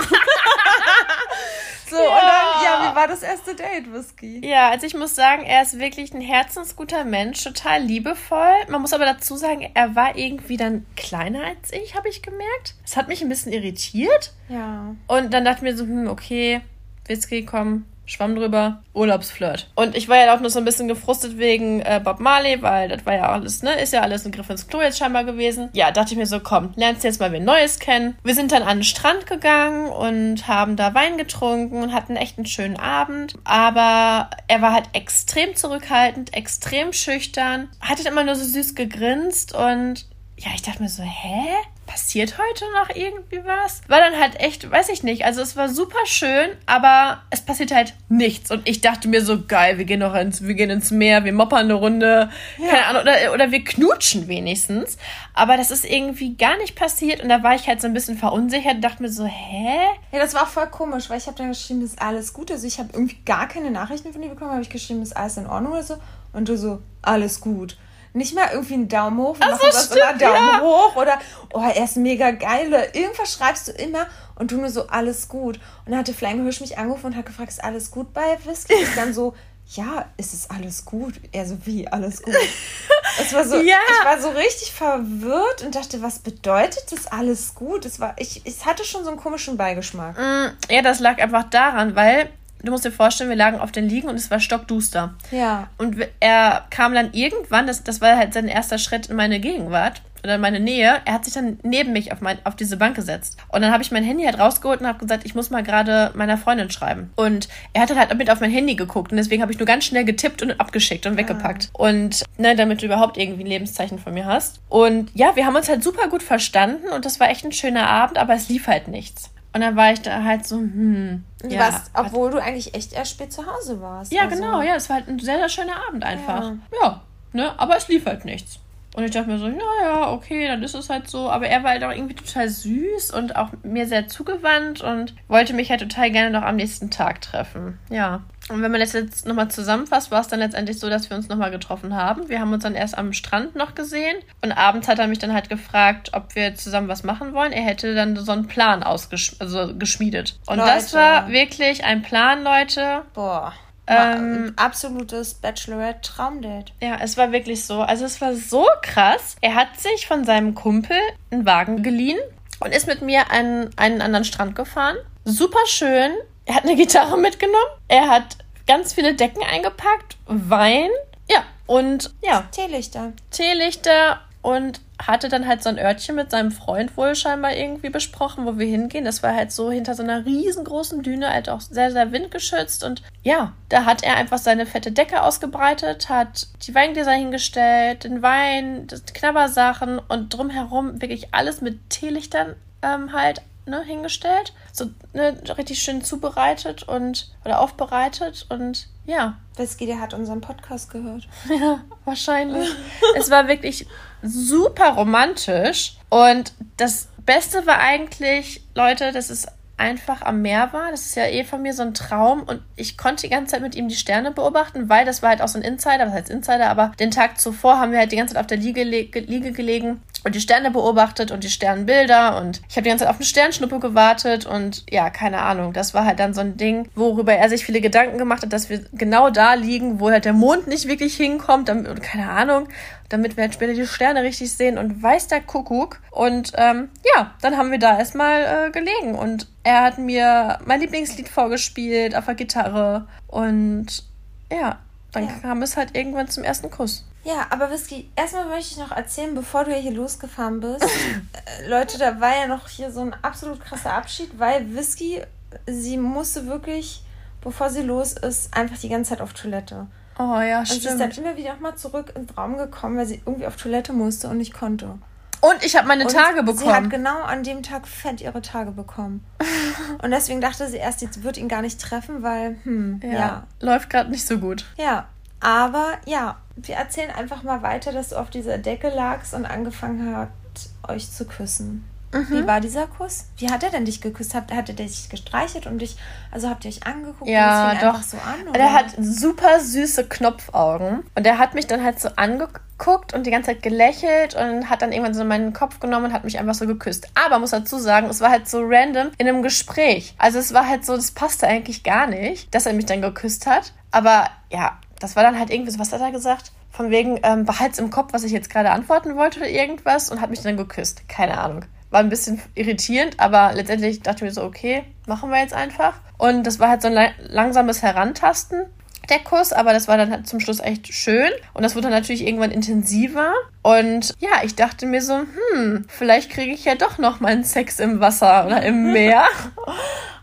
So, 1.90 1.96
ja. 1.96 2.02
und 2.02 2.22
dann, 2.22 2.64
ja, 2.64 2.92
wie 2.92 2.96
war 2.96 3.08
das 3.08 3.22
erste 3.22 3.56
Date, 3.56 3.92
Whisky? 3.92 4.46
Ja, 4.46 4.70
also 4.70 4.86
ich 4.88 4.96
muss 4.96 5.16
sagen, 5.16 5.44
er 5.44 5.62
ist 5.62 5.80
wirklich 5.80 6.14
ein 6.14 6.22
herzensguter 6.22 7.06
Mensch, 7.06 7.44
total 7.44 7.82
liebevoll. 7.84 8.56
Man 8.70 8.82
muss 8.82 8.94
aber 8.94 9.06
dazu 9.06 9.36
sagen, 9.36 9.70
er 9.74 9.96
war 9.96 10.18
irgendwie 10.18 10.58
dann 10.58 10.86
kleiner 10.96 11.44
als 11.44 11.72
ich, 11.72 11.96
habe 11.96 12.10
ich 12.10 12.22
gemerkt. 12.22 12.76
Das 12.84 12.98
hat 12.98 13.08
mich 13.08 13.22
ein 13.22 13.30
bisschen 13.30 13.54
irritiert. 13.54 14.34
Ja. 14.50 14.96
Und 15.08 15.34
dann 15.34 15.46
dachte 15.46 15.58
ich 15.58 15.64
mir 15.64 15.78
so, 15.78 15.86
hm, 15.86 16.08
okay, 16.08 16.62
Whisky, 17.08 17.46
komm, 17.46 17.86
Schwamm 18.06 18.36
drüber, 18.36 18.82
Urlaubsflirt. 18.93 19.70
Und 19.76 19.95
ich 19.95 20.08
war 20.08 20.18
ja 20.18 20.36
auch 20.36 20.39
noch 20.39 20.49
so 20.49 20.60
ein 20.60 20.66
bisschen 20.66 20.88
gefrustet 20.88 21.38
wegen 21.38 21.82
äh, 21.82 21.99
Bob 22.03 22.20
Marley, 22.20 22.62
weil 22.62 22.89
das 22.89 23.06
war 23.06 23.14
ja 23.14 23.30
alles, 23.30 23.64
ne, 23.64 23.80
ist 23.82 23.93
ja 23.93 24.01
alles 24.01 24.26
ein 24.26 24.32
Griff 24.32 24.49
ins 24.49 24.68
Klo 24.68 24.82
jetzt 24.82 24.99
scheinbar 24.99 25.24
gewesen. 25.24 25.70
Ja, 25.74 25.91
dachte 25.91 26.14
ich 26.14 26.18
mir 26.18 26.26
so, 26.26 26.39
komm, 26.39 26.72
lernst 26.76 27.03
jetzt 27.03 27.20
mal 27.20 27.32
wen 27.32 27.43
Neues 27.43 27.80
kennen. 27.80 28.18
Wir 28.24 28.36
sind 28.36 28.51
dann 28.51 28.64
an 28.64 28.80
den 28.80 28.84
Strand 28.84 29.28
gegangen 29.28 29.89
und 29.89 30.47
haben 30.47 30.76
da 30.76 30.93
Wein 30.93 31.18
getrunken 31.18 31.82
und 31.82 31.93
hatten 31.93 32.16
echt 32.16 32.38
einen 32.38 32.45
schönen 32.45 32.78
Abend. 32.78 33.36
Aber 33.43 34.30
er 34.47 34.62
war 34.62 34.74
halt 34.74 34.89
extrem 34.93 35.56
zurückhaltend, 35.56 36.34
extrem 36.36 36.93
schüchtern, 36.93 37.70
hat 37.80 37.97
halt 37.97 38.08
immer 38.08 38.24
nur 38.24 38.36
so 38.36 38.45
süß 38.45 38.76
gegrinst 38.76 39.53
und 39.56 40.06
ja, 40.38 40.52
ich 40.54 40.62
dachte 40.62 40.84
mir 40.84 40.90
so, 40.90 41.02
hä? 41.02 41.46
Passiert 41.86 42.38
heute 42.38 42.66
noch 42.74 42.94
irgendwie 42.94 43.42
was? 43.46 43.82
War 43.88 44.00
dann 44.00 44.20
halt 44.20 44.38
echt, 44.40 44.70
weiß 44.70 44.90
ich 44.90 45.02
nicht. 45.02 45.24
Also 45.24 45.42
es 45.42 45.56
war 45.56 45.70
super 45.70 46.06
schön, 46.06 46.50
aber 46.66 47.22
es 47.30 47.42
passiert 47.42 47.74
halt 47.74 47.94
nichts. 48.10 48.52
Und 48.52 48.68
ich 48.68 48.82
dachte 48.82 49.08
mir 49.08 49.24
so, 49.24 49.46
geil, 49.46 49.78
wir 49.78 49.86
gehen 49.86 50.02
noch 50.02 50.14
ins, 50.14 50.44
wir 50.44 50.56
gehen 50.56 50.70
ins 50.70 50.92
Meer, 50.92 51.24
wir 51.24 51.32
moppern 51.32 51.66
eine 51.66 51.76
Runde, 51.76 52.30
ja. 52.58 52.68
keine 52.68 52.86
Ahnung, 52.88 53.02
oder, 53.04 53.34
oder 53.34 53.52
wir 53.52 53.64
knutschen 53.64 54.28
wenigstens. 54.28 54.98
Aber 55.34 55.56
das 55.56 55.72
ist 55.72 55.86
irgendwie 55.86 56.36
gar 56.36 56.58
nicht 56.58 56.76
passiert 56.76 57.22
und 57.22 57.30
da 57.30 57.42
war 57.42 57.56
ich 57.56 57.68
halt 57.68 57.80
so 57.80 57.88
ein 57.88 57.94
bisschen 57.94 58.18
verunsichert 58.18 58.76
und 58.76 58.82
dachte 58.82 59.04
mir 59.04 59.10
so, 59.10 59.26
hä? 59.26 59.78
Ja, 60.12 60.20
das 60.20 60.34
war 60.34 60.48
voll 60.48 60.68
komisch, 60.68 61.10
weil 61.10 61.20
ich 61.20 61.28
habe 61.28 61.38
dann 61.38 61.50
geschrieben, 61.50 61.82
ist 61.82 62.02
alles 62.02 62.34
gut. 62.34 62.52
Also 62.52 62.68
ich 62.68 62.78
habe 62.80 62.90
irgendwie 62.92 63.20
gar 63.26 63.48
keine 63.48 63.72
Nachrichten 63.72 64.12
von 64.12 64.22
dir 64.22 64.30
bekommen, 64.30 64.52
habe 64.52 64.62
ich 64.62 64.70
geschrieben, 64.70 65.02
ist 65.02 65.16
alles 65.16 65.38
in 65.38 65.48
Ordnung 65.48 65.72
oder 65.72 65.84
so. 65.84 65.98
Und 66.34 66.50
du 66.50 66.58
so, 66.58 66.82
alles 67.04 67.40
gut 67.40 67.78
nicht 68.16 68.34
mal 68.34 68.49
irgendwie 68.51 68.76
einen 68.76 68.88
Daumen 68.88 69.20
hoch. 69.20 69.38
Wir 69.38 69.45
Ach 69.45 69.51
machen 69.51 69.72
so, 69.72 69.78
das 69.78 69.91
immer 69.91 70.13
Daumen 70.13 70.36
ja. 70.36 70.61
hoch 70.61 70.95
oder 70.95 71.20
oh, 71.53 71.61
er 71.61 71.84
ist 71.84 71.97
mega 71.97 72.32
geil 72.32 72.70
oder 72.70 72.95
irgendwas 72.95 73.34
schreibst 73.34 73.68
du 73.68 73.72
immer 73.74 74.07
und 74.36 74.51
du 74.51 74.57
nur 74.57 74.70
so 74.70 74.88
alles 74.88 75.28
gut. 75.28 75.57
Und 75.86 75.91
dann 75.91 75.99
hatte 75.99 76.13
Flying 76.13 76.43
Hirsch 76.43 76.61
mich 76.61 76.78
angerufen 76.78 77.07
und 77.07 77.16
hat 77.16 77.26
gefragt, 77.26 77.49
ist 77.49 77.63
alles 77.63 77.91
gut 77.91 78.13
bei 78.13 78.38
Whisky? 78.45 78.74
Ich 78.74 78.95
dann 78.95 79.13
so, 79.13 79.36
ja, 79.68 80.05
ist 80.18 80.34
es 80.34 80.49
alles 80.49 80.86
gut? 80.86 81.16
Er 81.32 81.45
so, 81.45 81.57
wie, 81.66 81.88
alles 81.88 82.22
gut? 82.22 82.36
es 83.20 83.34
war 83.34 83.43
so, 83.43 83.57
ja. 83.57 83.78
ich 83.88 84.05
war 84.05 84.22
so 84.22 84.30
richtig 84.30 84.72
verwirrt 84.72 85.63
und 85.63 85.76
dachte, 85.76 86.01
was 86.01 86.20
bedeutet 86.20 86.91
das 86.91 87.07
alles 87.07 87.55
gut? 87.55 87.86
Es 87.86 87.99
war, 87.99 88.13
ich, 88.18 88.43
es 88.45 88.66
hatte 88.66 88.86
schon 88.86 89.03
so 89.03 89.09
einen 89.09 89.20
komischen 89.20 89.57
Beigeschmack. 89.57 90.18
Mm, 90.18 90.51
ja, 90.70 90.82
das 90.82 90.99
lag 90.99 91.20
einfach 91.20 91.49
daran, 91.49 91.95
weil 91.95 92.30
du 92.66 92.72
musst 92.72 92.86
dir 92.86 92.91
vorstellen, 92.91 93.30
wir 93.30 93.38
lagen 93.38 93.59
auf 93.59 93.72
den 93.72 93.88
Liegen 93.88 94.07
und 94.07 94.16
es 94.16 94.32
war 94.32 94.39
stockduster. 94.39 95.13
Ja. 95.32 95.70
Und 95.78 95.97
er 96.20 96.66
kam 96.70 96.93
dann 96.93 97.13
irgendwann, 97.13 97.68
das, 97.68 97.84
das 97.84 98.01
war 98.01 98.18
halt 98.18 98.34
sein 98.34 98.47
erster 98.47 98.78
Schritt 98.78 99.07
in 99.07 99.16
meine 99.16 99.39
Gegenwart 99.39 100.01
oder 100.26 100.36
in 100.36 100.41
meine 100.41 100.59
Nähe. 100.59 101.01
Er 101.05 101.13
hat 101.13 101.24
sich 101.24 101.34
dann 101.34 101.59
neben 101.63 101.93
mich 101.93 102.11
auf, 102.11 102.20
mein, 102.20 102.38
auf 102.43 102.55
diese 102.55 102.78
Bank 102.78 102.95
gesetzt. 102.95 103.38
Und 103.49 103.61
dann 103.61 103.72
habe 103.72 103.84
ich 103.84 103.91
mein 103.91 104.03
Handy 104.03 104.26
halt 104.26 104.39
rausgeholt 104.39 104.82
und 104.82 104.88
habe 104.88 104.99
gesagt, 104.99 105.26
ich 105.26 105.36
muss 105.36 105.51
mal 105.51 105.63
gerade 105.63 106.11
meiner 106.16 106.38
Freundin 106.38 106.70
schreiben. 106.72 107.11
Und 107.16 107.47
er 107.74 107.84
hat 107.84 107.91
dann 107.91 107.99
halt 107.99 108.18
mit 108.18 108.30
auf 108.30 108.41
mein 108.41 108.51
Handy 108.51 108.76
geguckt 108.76 109.11
und 109.11 109.18
deswegen 109.18 109.41
habe 109.41 109.51
ich 109.51 109.59
nur 109.59 109.68
ganz 109.68 109.86
schnell 109.86 110.03
getippt 110.03 110.41
und 110.41 110.59
abgeschickt 110.59 111.05
und 111.05 111.13
ah. 111.13 111.18
weggepackt. 111.18 111.70
Und 111.74 112.24
ne, 112.38 112.55
damit 112.55 112.82
du 112.82 112.88
überhaupt 112.88 113.18
irgendwie 113.18 113.43
ein 113.43 113.47
Lebenszeichen 113.47 113.99
von 113.99 114.13
mir 114.13 114.26
hast. 114.26 114.59
Und 114.68 115.11
ja, 115.13 115.36
wir 115.36 115.45
haben 115.45 115.55
uns 115.55 115.70
halt 115.70 115.84
super 115.84 116.09
gut 116.09 116.24
verstanden 116.24 116.88
und 116.89 117.05
das 117.05 117.20
war 117.20 117.30
echt 117.30 117.45
ein 117.45 117.51
schöner 117.51 117.88
Abend, 117.88 118.18
aber 118.18 118.34
es 118.34 118.49
lief 118.49 118.68
halt 118.68 118.88
nichts. 118.88 119.30
Und 119.56 119.62
dann 119.62 119.78
war 119.78 119.93
ich 119.93 120.01
da 120.01 120.22
halt 120.22 120.45
so, 120.45 120.58
hm. 120.58 121.24
Ja, 121.47 121.60
warst, 121.62 121.89
obwohl 121.93 122.30
du 122.30 122.41
eigentlich 122.41 122.74
echt 122.74 122.91
erst 122.91 123.12
spät 123.12 123.32
zu 123.32 123.45
Hause 123.45 123.80
warst. 123.80 124.12
Ja, 124.12 124.24
also. 124.24 124.36
genau, 124.36 124.62
ja. 124.62 124.76
Es 124.76 124.89
war 124.89 124.97
halt 124.97 125.08
ein 125.08 125.18
sehr, 125.18 125.38
sehr 125.38 125.47
schöner 125.47 125.78
Abend 125.88 126.03
einfach. 126.03 126.51
Ja. 126.51 126.58
ja, 126.82 127.01
ne? 127.32 127.58
Aber 127.58 127.78
es 127.78 127.88
lief 127.88 128.06
halt 128.06 128.26
nichts. 128.26 128.60
Und 128.96 129.04
ich 129.04 129.12
dachte 129.12 129.30
mir 129.30 129.38
so, 129.38 129.50
naja, 129.50 130.10
okay, 130.10 130.48
dann 130.48 130.64
ist 130.64 130.74
es 130.74 130.89
halt 130.89 131.10
so. 131.10 131.30
Aber 131.30 131.48
er 131.48 131.64
war 131.64 131.72
halt 131.72 131.84
auch 131.84 131.91
irgendwie 131.91 132.16
total 132.16 132.48
süß 132.48 133.12
und 133.12 133.36
auch 133.36 133.50
mir 133.62 133.88
sehr 133.88 134.08
zugewandt 134.08 134.80
und 134.80 135.14
wollte 135.28 135.54
mich 135.54 135.70
halt 135.70 135.82
total 135.82 136.12
gerne 136.12 136.30
noch 136.30 136.43
am 136.43 136.56
nächsten 136.56 136.91
Tag 136.91 137.20
treffen. 137.20 137.78
Ja. 137.89 138.22
Und 138.48 138.62
wenn 138.62 138.72
man 138.72 138.80
das 138.80 138.93
jetzt 138.93 139.28
nochmal 139.28 139.50
zusammenfasst, 139.50 140.12
war 140.12 140.22
es 140.22 140.30
dann 140.30 140.39
letztendlich 140.39 140.80
so, 140.80 140.89
dass 140.89 141.10
wir 141.10 141.18
uns 141.18 141.28
nochmal 141.28 141.52
getroffen 141.52 141.93
haben. 141.93 142.30
Wir 142.30 142.39
haben 142.39 142.54
uns 142.54 142.64
dann 142.64 142.76
erst 142.76 142.98
am 142.98 143.12
Strand 143.12 143.56
noch 143.56 143.76
gesehen 143.76 144.16
und 144.41 144.54
abends 144.54 144.88
hat 144.88 145.00
er 145.00 145.08
mich 145.08 145.20
dann 145.20 145.34
halt 145.34 145.50
gefragt, 145.50 146.12
ob 146.14 146.34
wir 146.36 146.56
zusammen 146.56 146.88
was 146.88 147.04
machen 147.04 147.34
wollen. 147.34 147.52
Er 147.52 147.64
hätte 147.64 147.96
dann 147.96 148.16
so 148.16 148.32
einen 148.32 148.48
Plan 148.48 148.82
ausgesch 148.82 149.36
also 149.39 149.76
geschmiedet. 149.76 150.39
Und 150.46 150.58
Leute. 150.58 150.70
das 150.70 150.93
war 150.93 151.28
wirklich 151.28 151.84
ein 151.84 152.02
Plan, 152.02 152.43
Leute. 152.43 153.02
Boah. 153.14 153.52
Ähm, 153.88 154.54
absolutes 154.56 155.36
Bachelorette-Traumdate. 155.36 156.74
Ja, 156.82 156.98
es 157.02 157.18
war 157.18 157.32
wirklich 157.32 157.66
so. 157.66 157.82
Also 157.82 158.06
es 158.06 158.20
war 158.22 158.34
so 158.36 158.66
krass. 158.82 159.36
Er 159.42 159.56
hat 159.56 159.80
sich 159.80 160.08
von 160.08 160.26
seinem 160.26 160.56
Kumpel 160.56 160.98
einen 161.32 161.46
Wagen 161.46 161.84
geliehen 161.84 162.20
und 162.60 162.74
ist 162.74 162.88
mit 162.88 163.02
mir 163.02 163.32
an 163.32 163.70
einen 163.76 164.02
anderen 164.02 164.26
Strand 164.26 164.56
gefahren. 164.56 164.98
Super 165.24 165.66
schön. 165.66 166.12
Er 166.46 166.56
hat 166.56 166.64
eine 166.64 166.76
Gitarre 166.76 167.18
mitgenommen. 167.18 167.58
Er 167.88 168.10
hat 168.10 168.38
ganz 168.68 168.94
viele 168.94 169.14
Decken 169.14 169.44
eingepackt, 169.44 170.18
Wein. 170.26 170.90
Ja, 171.30 171.44
und 171.68 172.14
ja. 172.22 172.48
Teelichter. 172.52 173.14
Teelichter 173.32 174.22
und 174.46 174.80
hatte 175.00 175.28
dann 175.28 175.48
halt 175.48 175.64
so 175.64 175.70
ein 175.70 175.80
Örtchen 175.80 176.16
mit 176.16 176.30
seinem 176.30 176.52
Freund 176.52 176.96
wohl 176.98 177.16
scheinbar 177.16 177.56
irgendwie 177.56 177.89
besprochen, 177.89 178.46
wo 178.46 178.60
wir 178.60 178.68
hingehen. 178.68 179.04
Das 179.04 179.24
war 179.24 179.34
halt 179.34 179.51
so 179.51 179.72
hinter 179.72 179.96
so 179.96 180.04
einer 180.04 180.24
riesengroßen 180.24 181.01
Düne, 181.01 181.34
halt 181.34 181.50
auch 181.50 181.62
sehr, 181.62 181.92
sehr 181.92 182.12
windgeschützt. 182.12 182.84
Und 182.84 183.01
ja, 183.24 183.54
da 183.70 183.86
hat 183.86 184.04
er 184.04 184.17
einfach 184.17 184.38
seine 184.38 184.67
fette 184.67 184.92
Decke 184.92 185.24
ausgebreitet, 185.24 186.09
hat 186.09 186.47
die 186.62 186.76
Weingläser 186.76 187.13
hingestellt, 187.13 188.04
den 188.04 188.22
Wein, 188.22 188.86
die 188.86 189.13
Knabbersachen 189.13 189.97
und 189.97 190.30
drumherum 190.30 191.01
wirklich 191.01 191.34
alles 191.34 191.62
mit 191.62 191.89
Teelichtern 191.89 192.55
ähm, 192.84 193.13
halt 193.13 193.42
ne, 193.66 193.83
hingestellt. 193.83 194.54
So 194.71 194.89
ne, 195.13 195.37
richtig 195.58 195.82
schön 195.82 196.04
zubereitet 196.04 196.83
und 196.83 197.32
oder 197.43 197.59
aufbereitet 197.59 198.46
und 198.50 198.87
ja. 199.05 199.37
Der 199.58 200.00
hat 200.01 200.13
unseren 200.13 200.42
Podcast 200.42 200.89
gehört. 200.89 201.28
Ja, 201.50 201.82
wahrscheinlich. 202.05 202.70
es 203.16 203.29
war 203.29 203.47
wirklich 203.47 203.87
super 204.21 204.89
romantisch. 204.96 205.97
Und 206.09 206.54
das 206.78 207.08
Beste 207.25 207.66
war 207.66 207.78
eigentlich, 207.78 208.62
Leute, 208.74 209.12
das 209.12 209.29
ist 209.29 209.47
einfach 209.78 210.22
am 210.22 210.42
Meer 210.42 210.70
war. 210.72 210.92
Das 210.92 211.06
ist 211.06 211.16
ja 211.16 211.26
eh 211.26 211.43
von 211.43 211.62
mir 211.62 211.74
so 211.74 211.84
ein 211.84 211.93
Traum. 211.93 212.43
Und 212.43 212.62
ich 212.76 212.97
konnte 212.97 213.24
die 213.24 213.30
ganze 213.30 213.54
Zeit 213.54 213.62
mit 213.62 213.76
ihm 213.76 213.88
die 213.88 213.96
Sterne 213.96 214.32
beobachten, 214.32 214.89
weil 214.89 215.06
das 215.06 215.22
war 215.22 215.30
halt 215.30 215.42
auch 215.42 215.47
so 215.47 215.60
ein 215.60 215.64
Insider, 215.64 216.08
was 216.08 216.14
heißt 216.14 216.30
Insider, 216.30 216.70
aber 216.70 216.92
den 217.00 217.12
Tag 217.12 217.39
zuvor 217.39 217.80
haben 217.80 217.92
wir 217.92 218.00
halt 218.00 218.12
die 218.12 218.18
ganze 218.18 218.34
Zeit 218.34 218.42
auf 218.42 218.47
der 218.47 218.58
Liege, 218.58 218.84
Liege 218.84 219.52
gelegen 219.52 220.02
und 220.26 220.34
die 220.34 220.42
Sterne 220.42 220.72
beobachtet 220.72 221.32
und 221.32 221.43
die 221.43 221.50
Sternbilder. 221.50 222.42
Und 222.42 222.62
ich 222.68 222.76
habe 222.76 222.84
die 222.84 222.89
ganze 222.89 223.04
Zeit 223.04 223.12
auf 223.12 223.18
eine 223.18 223.26
Sternschnuppe 223.26 223.80
gewartet 223.80 224.46
und 224.46 224.84
ja, 224.89 225.10
keine 225.10 225.42
Ahnung, 225.42 225.72
das 225.72 225.93
war 225.93 226.06
halt 226.06 226.20
dann 226.20 226.34
so 226.34 226.42
ein 226.42 226.58
Ding, 226.58 226.89
worüber 226.96 227.34
er 227.34 227.47
sich 227.47 227.66
viele 227.66 227.80
Gedanken 227.80 228.18
gemacht 228.18 228.42
hat, 228.42 228.52
dass 228.52 228.70
wir 228.70 228.84
genau 228.93 229.30
da 229.30 229.54
liegen, 229.54 230.00
wo 230.00 230.10
halt 230.10 230.26
der 230.26 230.34
Mond 230.34 230.68
nicht 230.68 230.88
wirklich 230.88 231.16
hinkommt, 231.16 231.70
damit, 231.70 232.02
keine 232.02 232.30
Ahnung, 232.30 232.68
damit 233.10 233.38
wir 233.38 233.44
halt 233.44 233.54
später 233.54 233.74
die 233.74 233.86
Sterne 233.86 234.24
richtig 234.24 234.52
sehen 234.52 234.78
und 234.78 235.02
weiß 235.02 235.28
der 235.28 235.42
Kuckuck 235.42 236.02
und 236.12 236.52
ähm, 236.56 236.90
ja, 237.16 237.34
dann 237.42 237.58
haben 237.58 237.72
wir 237.72 237.80
da 237.80 237.98
erstmal 237.98 238.68
äh, 238.68 238.72
gelegen 238.72 239.16
und 239.16 239.48
er 239.64 239.84
hat 239.84 239.98
mir 239.98 240.60
mein 240.66 240.80
Lieblingslied 240.80 241.30
vorgespielt 241.30 242.16
auf 242.16 242.26
der 242.26 242.36
Gitarre 242.36 243.08
und 243.28 244.04
ja, 244.52 244.80
dann 245.12 245.28
ja. 245.28 245.34
kam 245.42 245.62
es 245.62 245.78
halt 245.78 245.96
irgendwann 245.96 246.28
zum 246.28 246.44
ersten 246.44 246.70
Kuss. 246.70 247.06
Ja, 247.26 247.48
aber 247.50 247.72
Whisky, 247.72 248.08
erstmal 248.16 248.46
möchte 248.46 248.74
ich 248.74 248.78
noch 248.78 248.92
erzählen, 248.92 249.34
bevor 249.34 249.64
du 249.64 249.74
hier 249.74 249.92
losgefahren 249.92 250.60
bist. 250.60 250.84
äh, 250.84 251.68
Leute, 251.68 251.98
da 251.98 252.22
war 252.22 252.36
ja 252.36 252.46
noch 252.46 252.68
hier 252.68 252.92
so 252.92 253.02
ein 253.02 253.16
absolut 253.24 253.60
krasser 253.60 253.94
Abschied, 253.94 254.38
weil 254.38 254.76
Whisky, 254.76 255.24
sie 255.66 255.98
musste 255.98 256.46
wirklich, 256.46 257.02
bevor 257.42 257.72
sie 257.72 257.82
los 257.82 258.14
ist, 258.14 258.56
einfach 258.56 258.78
die 258.78 258.90
ganze 258.90 259.10
Zeit 259.10 259.22
auf 259.22 259.34
Toilette. 259.34 259.88
Oh 260.17 260.39
ja, 260.39 260.59
und 260.59 260.66
stimmt. 260.67 260.86
Und 260.86 260.97
sie 260.97 261.04
ist 261.04 261.17
dann 261.17 261.25
immer 261.25 261.37
wieder 261.37 261.55
mal 261.59 261.75
zurück 261.75 262.13
ins 262.16 262.37
Raum 262.37 262.58
gekommen, 262.58 262.97
weil 262.97 263.05
sie 263.05 263.21
irgendwie 263.25 263.47
auf 263.47 263.55
Toilette 263.55 263.93
musste 263.93 264.29
und 264.29 264.37
nicht 264.37 264.54
konnte. 264.54 264.97
Und 265.42 265.63
ich 265.63 265.75
habe 265.75 265.87
meine 265.87 266.05
und 266.05 266.12
Tage 266.12 266.42
bekommen. 266.42 266.58
Sie 266.58 266.70
hat 266.70 266.89
genau 266.89 267.21
an 267.21 267.43
dem 267.43 267.62
Tag 267.62 267.87
fett 267.87 268.21
ihre 268.21 268.42
Tage 268.42 268.71
bekommen. 268.71 269.24
und 270.01 270.12
deswegen 270.12 270.42
dachte 270.42 270.67
sie 270.67 270.78
erst, 270.78 271.01
sie 271.01 271.24
wird 271.24 271.37
ihn 271.37 271.47
gar 271.47 271.62
nicht 271.62 271.79
treffen, 271.79 272.24
weil, 272.24 272.58
hm, 272.63 273.00
ja. 273.04 273.12
ja. 273.12 273.43
Läuft 273.59 273.89
gerade 273.89 274.09
nicht 274.09 274.25
so 274.25 274.39
gut. 274.39 274.66
Ja, 274.78 275.08
aber 275.39 276.00
ja, 276.05 276.37
wir 276.55 276.75
erzählen 276.75 277.12
einfach 277.12 277.43
mal 277.43 277.62
weiter, 277.62 277.92
dass 277.92 278.09
du 278.09 278.16
auf 278.16 278.29
dieser 278.29 278.58
Decke 278.58 278.89
lagst 278.89 279.33
und 279.33 279.46
angefangen 279.46 280.16
hast, 280.16 280.70
euch 280.87 281.12
zu 281.12 281.25
küssen. 281.25 281.83
Mhm. 282.16 282.29
Wie 282.29 282.47
war 282.47 282.62
dieser 282.62 282.87
Kuss? 282.87 283.25
Wie 283.37 283.50
hat 283.50 283.62
er 283.63 283.71
denn 283.71 283.83
dich 283.83 284.00
geküsst? 284.00 284.33
Hat, 284.33 284.51
hat 284.54 284.70
er 284.70 284.75
dich 284.75 285.09
gestreichelt 285.09 285.67
und 285.67 285.79
dich, 285.79 285.97
also 286.32 286.50
habt 286.50 286.63
ihr 286.63 286.70
euch 286.70 286.87
angeguckt 286.87 287.29
ja, 287.29 287.71
und 287.71 287.75
es 287.75 287.82
doch. 287.82 288.04
so 288.04 288.17
an? 288.17 288.47
Oder? 288.47 288.54
Der 288.54 288.74
hat 288.74 288.86
super 288.97 289.59
süße 289.59 290.08
Knopfaugen 290.08 291.04
und 291.13 291.28
er 291.28 291.37
hat 291.37 291.55
mich 291.55 291.67
dann 291.67 291.83
halt 291.83 292.00
so 292.00 292.08
angeguckt 292.16 293.13
und 293.13 293.25
die 293.25 293.32
ganze 293.32 293.51
Zeit 293.51 293.63
gelächelt 293.63 294.33
und 294.36 294.70
hat 294.70 294.82
dann 294.82 294.93
irgendwann 294.93 295.13
so 295.13 295.25
meinen 295.25 295.51
Kopf 295.51 295.82
genommen 295.82 296.05
und 296.05 296.13
hat 296.13 296.24
mich 296.24 296.39
einfach 296.39 296.54
so 296.54 296.66
geküsst. 296.66 297.09
Aber 297.16 297.39
muss 297.39 297.51
dazu 297.51 297.78
sagen, 297.79 298.08
es 298.08 298.21
war 298.21 298.29
halt 298.29 298.47
so 298.47 298.62
random 298.63 299.12
in 299.17 299.28
einem 299.28 299.43
Gespräch. 299.43 300.16
Also 300.17 300.39
es 300.39 300.54
war 300.54 300.70
halt 300.70 300.86
so, 300.86 300.96
das 300.96 301.12
passte 301.12 301.47
eigentlich 301.47 301.83
gar 301.83 302.08
nicht, 302.08 302.55
dass 302.55 302.66
er 302.66 302.74
mich 302.74 302.86
dann 302.86 303.01
geküsst 303.01 303.46
hat. 303.46 303.74
Aber 303.92 304.29
ja, 304.50 304.78
das 305.00 305.17
war 305.17 305.24
dann 305.24 305.37
halt 305.37 305.50
irgendwie 305.50 305.71
so, 305.71 305.79
was 305.79 305.92
hat 305.92 306.00
er 306.00 306.12
gesagt? 306.12 306.54
Von 306.71 306.92
wegen, 306.92 307.20
ähm, 307.24 307.46
behalt's 307.46 307.79
im 307.79 307.89
Kopf, 307.89 308.13
was 308.13 308.24
ich 308.24 308.32
jetzt 308.32 308.50
gerade 308.50 308.71
antworten 308.71 309.16
wollte 309.16 309.39
oder 309.39 309.50
irgendwas 309.50 310.09
und 310.09 310.21
hat 310.21 310.29
mich 310.29 310.42
dann 310.42 310.58
geküsst. 310.58 311.08
Keine 311.08 311.37
Ahnung. 311.37 311.66
War 311.89 311.99
ein 311.99 312.09
bisschen 312.09 312.41
irritierend, 312.55 313.20
aber 313.20 313.53
letztendlich 313.53 314.01
dachte 314.01 314.17
ich 314.17 314.29
mir 314.29 314.33
so, 314.33 314.43
okay, 314.43 314.83
machen 315.07 315.29
wir 315.29 315.39
jetzt 315.39 315.53
einfach. 315.53 315.93
Und 316.17 316.43
das 316.43 316.59
war 316.59 316.70
halt 316.70 316.82
so 316.82 316.87
ein 316.87 317.12
langsames 317.28 317.82
Herantasten 317.82 318.66
der 319.09 319.20
Kuss, 319.20 319.53
aber 319.53 319.74
das 319.74 319.87
war 319.87 319.97
dann 319.97 320.12
halt 320.12 320.28
zum 320.28 320.39
Schluss 320.39 320.59
echt 320.59 320.93
schön. 320.93 321.29
Und 321.53 321.63
das 321.63 321.75
wurde 321.75 321.83
dann 321.83 321.93
natürlich 321.93 322.25
irgendwann 322.25 322.51
intensiver. 322.51 323.33
Und 323.62 324.13
ja, 324.20 324.43
ich 324.43 324.55
dachte 324.55 324.86
mir 324.86 325.01
so, 325.01 325.21
hm, 325.53 325.86
vielleicht 325.87 326.32
kriege 326.32 326.53
ich 326.53 326.66
ja 326.66 326.75
doch 326.75 326.97
noch 326.97 327.20
meinen 327.20 327.43
Sex 327.43 327.79
im 327.79 327.99
Wasser 327.99 328.45
oder 328.45 328.62
im 328.63 328.83
Meer. 328.93 329.25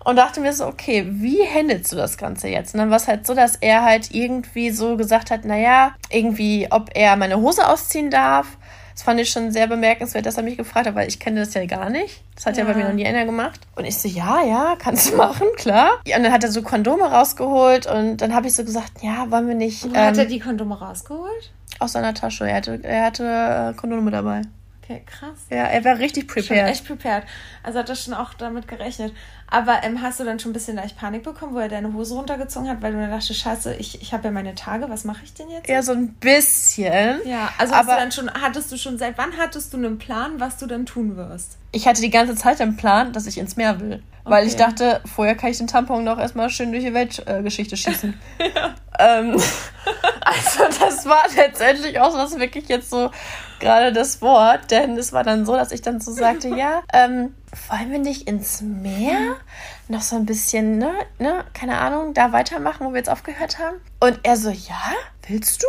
und 0.05 0.17
dachte 0.17 0.41
mir 0.41 0.53
so, 0.53 0.67
okay, 0.67 1.07
wie 1.09 1.47
handelst 1.47 1.93
du 1.93 1.97
das 1.97 2.17
Ganze 2.17 2.49
jetzt? 2.49 2.75
Und 2.75 2.81
dann 2.81 2.91
war 2.91 2.97
es 2.97 3.09
halt 3.09 3.27
so, 3.27 3.35
dass 3.35 3.57
er 3.57 3.83
halt 3.83 4.15
irgendwie 4.15 4.71
so 4.71 4.97
gesagt 4.97 5.31
hat, 5.31 5.45
naja, 5.45 5.95
irgendwie, 6.11 6.69
ob 6.71 6.91
er 6.95 7.17
meine 7.17 7.37
Hose 7.37 7.67
ausziehen 7.67 8.11
darf. 8.11 8.47
Das 8.93 9.03
fand 9.03 9.21
ich 9.21 9.31
schon 9.31 9.51
sehr 9.53 9.67
bemerkenswert, 9.67 10.27
dass 10.27 10.37
er 10.37 10.43
mich 10.43 10.57
gefragt 10.57 10.87
hat, 10.87 10.95
weil 10.95 11.09
ich 11.09 11.19
kenne 11.19 11.41
das 11.41 11.55
ja 11.55 11.65
gar 11.67 11.91
nicht. 11.91 12.23
Das 12.35 12.47
hat 12.47 12.57
ja, 12.57 12.65
ja 12.65 12.73
bei 12.73 12.79
mir 12.79 12.85
noch 12.87 12.95
nie 12.95 13.07
einer 13.07 13.25
gemacht. 13.25 13.61
Und 13.77 13.85
ich 13.85 13.99
so, 13.99 14.09
ja, 14.09 14.43
ja, 14.45 14.75
kannst 14.79 15.13
du 15.13 15.17
machen, 15.17 15.47
klar. 15.57 16.01
Ja, 16.07 16.17
und 16.17 16.25
dann 16.25 16.33
hat 16.33 16.45
er 16.45 16.51
so 16.51 16.63
Kondome 16.63 17.05
rausgeholt 17.05 17.87
und 17.87 18.19
dann 18.19 18.35
habe 18.35 18.47
ich 18.47 18.55
so 18.55 18.65
gesagt, 18.65 19.03
ja, 19.03 19.31
wollen 19.31 19.49
wir 19.49 19.55
nicht. 19.55 19.85
Wo 19.85 19.89
ähm, 19.89 19.97
hat 19.97 20.19
er 20.19 20.27
die 20.27 20.41
Kondome 20.41 20.79
rausgeholt? 20.79 21.53
Aus 21.79 21.93
seiner 21.93 22.15
Tasche. 22.15 22.49
Er 22.49 22.57
hatte, 22.57 22.81
er 22.83 23.05
hatte 23.07 23.73
äh, 23.73 23.75
Kondome 23.79 24.11
dabei. 24.11 24.43
Okay, 24.83 25.03
krass. 25.07 25.39
Ja, 25.49 25.65
er 25.65 25.85
war 25.85 25.99
richtig 25.99 26.27
prepared. 26.27 26.47
Schon 26.47 26.57
echt 26.57 26.87
prepared. 26.87 27.25
Also 27.63 27.79
hat 27.79 27.89
er 27.89 27.95
schon 27.95 28.15
auch 28.15 28.35
damit 28.35 28.67
gerechnet. 28.67 29.15
Aber 29.47 29.85
ähm, 29.85 30.03
hast 30.03 30.19
du 30.19 30.25
dann 30.25 30.41
schon 30.41 30.51
ein 30.51 30.55
bisschen 30.55 30.77
leicht 30.77 30.97
Panik 30.97 31.23
bekommen, 31.23 31.55
wo 31.55 31.59
er 31.59 31.69
deine 31.69 31.93
Hose 31.93 32.15
runtergezogen 32.15 32.69
hat, 32.69 32.83
weil 32.83 32.93
du 32.93 32.99
dann 32.99 33.11
dachtest, 33.11 33.39
scheiße, 33.39 33.75
ich, 33.75 34.03
ich 34.03 34.13
habe 34.13 34.25
ja 34.25 34.31
meine 34.31 34.55
Tage, 34.55 34.89
was 34.89 35.05
mache 35.05 35.21
ich 35.25 35.35
denn 35.35 35.51
jetzt? 35.51 35.69
Ja, 35.69 35.83
so 35.83 35.93
ein 35.93 36.15
bisschen. 36.15 37.21
Ja, 37.25 37.51
also 37.59 37.75
aber, 37.75 37.93
hast 37.93 37.93
du 37.93 38.01
dann 38.01 38.13
schon, 38.13 38.43
hattest 38.43 38.73
du 38.73 38.77
schon, 38.77 38.99
seit 38.99 39.19
wann 39.19 39.37
hattest 39.39 39.73
du 39.73 39.77
einen 39.77 39.99
Plan, 39.99 40.41
was 40.41 40.57
du 40.57 40.67
dann 40.67 40.87
tun 40.87 41.17
wirst? 41.17 41.59
Ich 41.71 41.87
hatte 41.87 42.01
die 42.01 42.11
ganze 42.11 42.35
Zeit 42.35 42.61
einen 42.61 42.77
Plan, 42.77 43.13
dass 43.13 43.27
ich 43.27 43.39
ins 43.39 43.57
Meer 43.57 43.79
will. 43.79 44.03
Okay. 44.25 44.35
Weil 44.35 44.47
ich 44.47 44.57
dachte, 44.57 45.01
vorher 45.05 45.35
kann 45.35 45.51
ich 45.51 45.59
den 45.59 45.67
Tampon 45.67 46.03
noch 46.03 46.19
erstmal 46.19 46.49
schön 46.49 46.73
durch 46.73 46.85
die 46.85 46.95
Weltgeschichte 46.95 47.75
äh, 47.75 47.79
schießen. 47.79 48.15
ja. 48.55 48.75
ähm, 48.99 49.33
also 50.21 50.79
das 50.81 51.07
war 51.07 51.25
letztendlich 51.37 52.01
auch 52.01 52.11
so, 52.11 52.17
dass 52.17 52.39
wirklich 52.39 52.69
jetzt 52.69 52.89
so 52.89 53.11
gerade 53.63 53.93
das 53.93 54.21
Wort, 54.21 54.71
denn 54.71 54.99
es 54.99 55.13
war 55.15 55.25
dann 55.25 55.47
so, 55.47 55.55
dass 55.55 55.73
ich 55.73 55.81
dann 55.81 56.01
so 56.01 56.13
sagte, 56.13 56.49
ja, 56.49 56.83
ähm, 56.93 57.35
wollen 57.69 57.91
wir 57.91 57.99
nicht 57.99 58.29
ins 58.29 58.61
Meer? 58.61 59.37
Noch 59.89 60.03
so 60.03 60.17
ein 60.17 60.27
bisschen, 60.27 60.79
ne, 60.79 60.93
ne, 61.19 61.45
keine 61.55 61.79
Ahnung, 61.79 62.13
da 62.13 62.33
weitermachen, 62.33 62.87
wo 62.87 62.91
wir 62.91 62.99
jetzt 62.99 63.11
aufgehört 63.11 63.59
haben? 63.59 63.77
Und 64.01 64.21
er 64.23 64.37
so, 64.37 64.51
ja, 64.51 64.93
willst 65.27 65.63
du? 65.63 65.67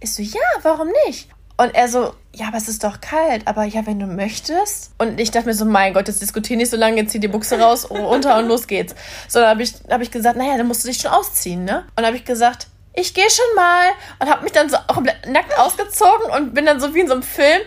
Ich 0.00 0.14
so, 0.14 0.22
ja, 0.22 0.40
warum 0.62 0.88
nicht? 1.06 1.28
Und 1.56 1.74
er 1.74 1.88
so, 1.88 2.14
ja, 2.32 2.48
aber 2.48 2.56
es 2.56 2.68
ist 2.68 2.84
doch 2.84 3.02
kalt. 3.02 3.46
Aber 3.46 3.64
ja, 3.64 3.84
wenn 3.84 3.98
du 3.98 4.06
möchtest. 4.06 4.92
Und 4.96 5.20
ich 5.20 5.30
dachte 5.30 5.46
mir 5.46 5.54
so, 5.54 5.66
mein 5.66 5.92
Gott, 5.92 6.08
jetzt 6.08 6.22
diskutier 6.22 6.56
nicht 6.56 6.70
so 6.70 6.76
lange, 6.78 6.96
jetzt 6.96 7.10
zieh 7.10 7.20
die 7.20 7.28
Buchse 7.28 7.60
raus, 7.60 7.90
runter 7.90 8.38
und 8.38 8.48
los 8.48 8.66
geht's. 8.66 8.94
So, 9.28 9.40
dann 9.40 9.50
habe 9.50 9.62
ich, 9.62 9.74
hab 9.90 10.00
ich 10.00 10.10
gesagt, 10.10 10.38
naja, 10.38 10.56
dann 10.56 10.68
musst 10.68 10.84
du 10.84 10.88
dich 10.88 10.96
schon 10.96 11.10
ausziehen, 11.10 11.64
ne? 11.64 11.84
Und 11.96 12.06
habe 12.06 12.16
ich 12.16 12.24
gesagt, 12.24 12.68
ich 13.00 13.14
gehe 13.14 13.28
schon 13.30 13.54
mal 13.56 13.88
und 14.18 14.30
habe 14.30 14.42
mich 14.42 14.52
dann 14.52 14.68
so 14.68 14.76
komplett 14.92 15.26
nackt 15.26 15.58
ausgezogen 15.58 16.30
und 16.30 16.54
bin 16.54 16.66
dann 16.66 16.80
so 16.80 16.94
wie 16.94 17.00
in 17.00 17.08
so 17.08 17.14
einem 17.14 17.22
Film 17.22 17.60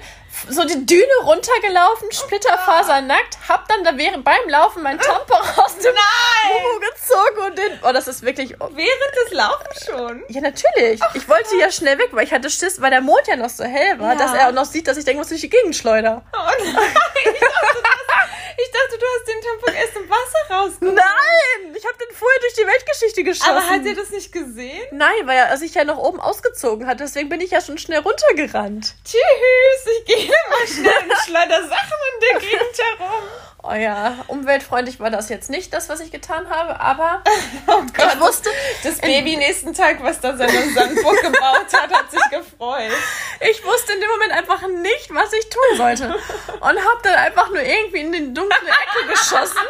so 0.49 0.63
die 0.65 0.85
Düne 0.85 1.05
runtergelaufen, 1.23 2.11
splitterfasernackt, 2.11 3.37
hab 3.47 3.67
dann 3.67 3.83
da 3.83 3.97
während 3.97 4.23
beim 4.23 4.47
Laufen 4.49 4.83
mein 4.83 4.99
Tampon 4.99 5.37
aus 5.57 5.77
dem 5.77 5.93
Mumu 5.93 6.79
gezogen 6.79 7.47
und 7.47 7.57
den. 7.57 7.79
Oh, 7.83 7.91
das 7.91 8.07
ist 8.07 8.21
wirklich. 8.23 8.51
Während 8.51 9.15
des 9.25 9.31
Laufens 9.31 9.85
schon. 9.85 10.23
Ja, 10.29 10.41
natürlich. 10.41 10.99
ich 11.13 11.27
wollte 11.29 11.55
ja 11.57 11.71
schnell 11.71 11.97
weg, 11.97 12.09
weil 12.11 12.25
ich 12.25 12.33
hatte 12.33 12.49
Schiss, 12.49 12.81
weil 12.81 12.91
der 12.91 13.01
Mond 13.01 13.25
ja 13.27 13.35
noch 13.35 13.49
so 13.49 13.63
hell 13.63 13.99
war, 13.99 14.13
Ja. 14.13 14.19
dass 14.19 14.33
er 14.33 14.49
auch 14.49 14.53
noch 14.53 14.65
sieht, 14.65 14.87
dass 14.87 14.97
ich 14.97 15.05
denke, 15.05 15.21
was 15.21 15.31
ich 15.31 15.41
die 15.41 15.49
Gegend 15.49 15.75
schleuder. 15.75 16.23
Oh 16.33 16.37
nein, 16.37 16.75
ich 17.25 17.39
dachte, 17.39 17.39
du 17.39 17.45
hast, 17.45 18.57
ich 18.57 18.71
dachte, 18.71 18.97
du 18.99 19.05
hast 19.05 19.27
den 19.27 19.41
Tampon 19.41 19.73
erst 19.75 19.95
im 19.95 20.09
Wasser 20.09 20.55
rausgeholt. 20.55 20.95
Nein! 20.95 21.75
Ich 21.75 21.85
habe 21.85 21.97
den 21.97 22.15
vorher 22.15 22.39
durch 22.39 22.53
die 22.53 22.67
Weltgeschichte 22.67 23.23
geschossen. 23.23 23.49
Aber 23.49 23.67
hat 23.69 23.85
er 23.85 23.95
das 23.95 24.09
nicht 24.11 24.31
gesehen? 24.31 24.83
Nein, 24.91 25.09
weil 25.25 25.37
er 25.37 25.57
sich 25.57 25.73
ja 25.73 25.83
noch 25.83 25.97
oben 25.97 26.19
ausgezogen 26.19 26.87
hat. 26.87 26.99
Deswegen 26.99 27.29
bin 27.29 27.41
ich 27.41 27.51
ja 27.51 27.61
schon 27.61 27.77
schnell 27.77 27.99
runtergerannt. 27.99 28.93
Tschüss, 29.03 29.93
ich 29.99 30.05
gehe 30.05 30.32
mal 30.49 30.67
schnell 30.67 31.09
und 31.09 31.17
schleuder 31.25 31.61
Sachen 31.67 31.97
in 32.13 32.19
der 32.21 32.39
Gegend 32.39 32.77
herum. 32.99 33.23
Oh 33.65 33.73
ja, 33.73 34.17
umweltfreundlich 34.27 34.99
war 34.99 35.09
das 35.09 35.29
jetzt 35.29 35.49
nicht 35.49 35.73
das, 35.73 35.87
was 35.87 36.01
ich 36.01 36.11
getan 36.11 36.49
habe, 36.49 36.79
aber 36.81 37.23
Oh 37.67 37.81
ich 37.97 38.19
wusste, 38.19 38.49
Das 38.83 38.99
Baby 38.99 39.37
nächsten 39.37 39.73
Tag, 39.73 40.03
was 40.03 40.19
da 40.19 40.35
seine 40.35 40.69
Sandburg 40.73 41.21
gebaut 41.21 41.67
hat, 41.71 41.93
hat 41.93 42.11
sich 42.11 42.21
gefreut. 42.29 42.91
ich 43.39 43.63
wusste 43.65 43.93
in 43.93 44.01
dem 44.01 44.09
Moment 44.09 44.33
einfach 44.33 44.67
nicht, 44.67 45.13
was 45.13 45.31
ich 45.31 45.49
tun 45.49 45.77
sollte. 45.77 46.13
Und 46.59 46.61
habe 46.61 46.99
dann 47.03 47.15
einfach 47.15 47.49
nur 47.49 47.61
irgendwie 47.61 48.01
in 48.01 48.11
den 48.11 48.35
dunklen 48.35 48.67
Ecke 48.67 49.07
geschossen. 49.07 49.61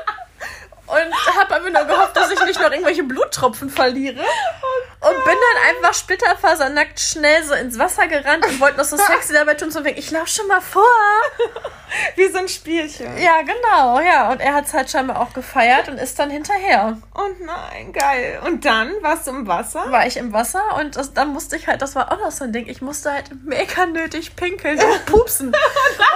Und 0.85 1.37
habe 1.37 1.55
einfach 1.55 1.69
nur 1.69 1.85
gehofft, 1.85 2.15
dass 2.15 2.29
ich 2.29 2.43
nicht 2.43 2.59
noch 2.59 2.69
irgendwelche 2.69 3.03
Bluttropfen 3.03 3.69
verliere. 3.69 4.19
Und 4.19 5.25
bin 5.25 5.35
dann 5.35 5.75
einfach 5.75 5.93
splitterfasernackt 5.93 6.99
schnell 6.99 7.43
so 7.43 7.53
ins 7.53 7.79
Wasser 7.79 8.07
gerannt 8.07 8.45
und 8.45 8.59
wollte 8.59 8.77
noch 8.77 8.85
so 8.85 8.97
sexy 8.97 9.33
dabei 9.33 9.55
tun, 9.55 9.71
so 9.71 9.83
wegen, 9.83 9.97
ich 9.97 10.11
lauf 10.11 10.27
schon 10.27 10.47
mal 10.47 10.61
vor. 10.61 10.83
Wie 12.15 12.27
so 12.27 12.39
ein 12.39 12.47
Spielchen. 12.47 13.17
Ja, 13.17 13.41
genau, 13.41 13.99
ja. 13.99 14.31
Und 14.31 14.39
er 14.39 14.53
hat 14.53 14.65
es 14.65 14.73
halt 14.73 14.89
scheinbar 14.89 15.21
auch 15.21 15.33
gefeiert 15.33 15.89
und 15.89 15.97
ist 15.97 16.19
dann 16.19 16.29
hinterher. 16.29 16.97
Und 17.13 17.41
nein, 17.41 17.93
geil. 17.93 18.41
Und 18.45 18.65
dann 18.65 18.91
warst 19.01 19.27
du 19.27 19.31
im 19.31 19.47
Wasser? 19.47 19.91
War 19.91 20.05
ich 20.07 20.17
im 20.17 20.33
Wasser 20.33 20.77
und 20.79 20.95
das, 20.95 21.13
dann 21.13 21.29
musste 21.29 21.55
ich 21.55 21.67
halt, 21.67 21.81
das 21.81 21.95
war 21.95 22.11
auch 22.11 22.19
noch 22.19 22.31
so 22.31 22.45
ein 22.45 22.51
Ding, 22.53 22.67
ich 22.67 22.81
musste 22.81 23.11
halt 23.11 23.29
mega 23.43 23.85
nötig 23.85 24.35
pinkeln 24.35 24.81
und 24.81 25.05
pupsen. 25.05 25.47
und 25.47 25.55
ich 25.55 25.97
dachte, 25.97 26.13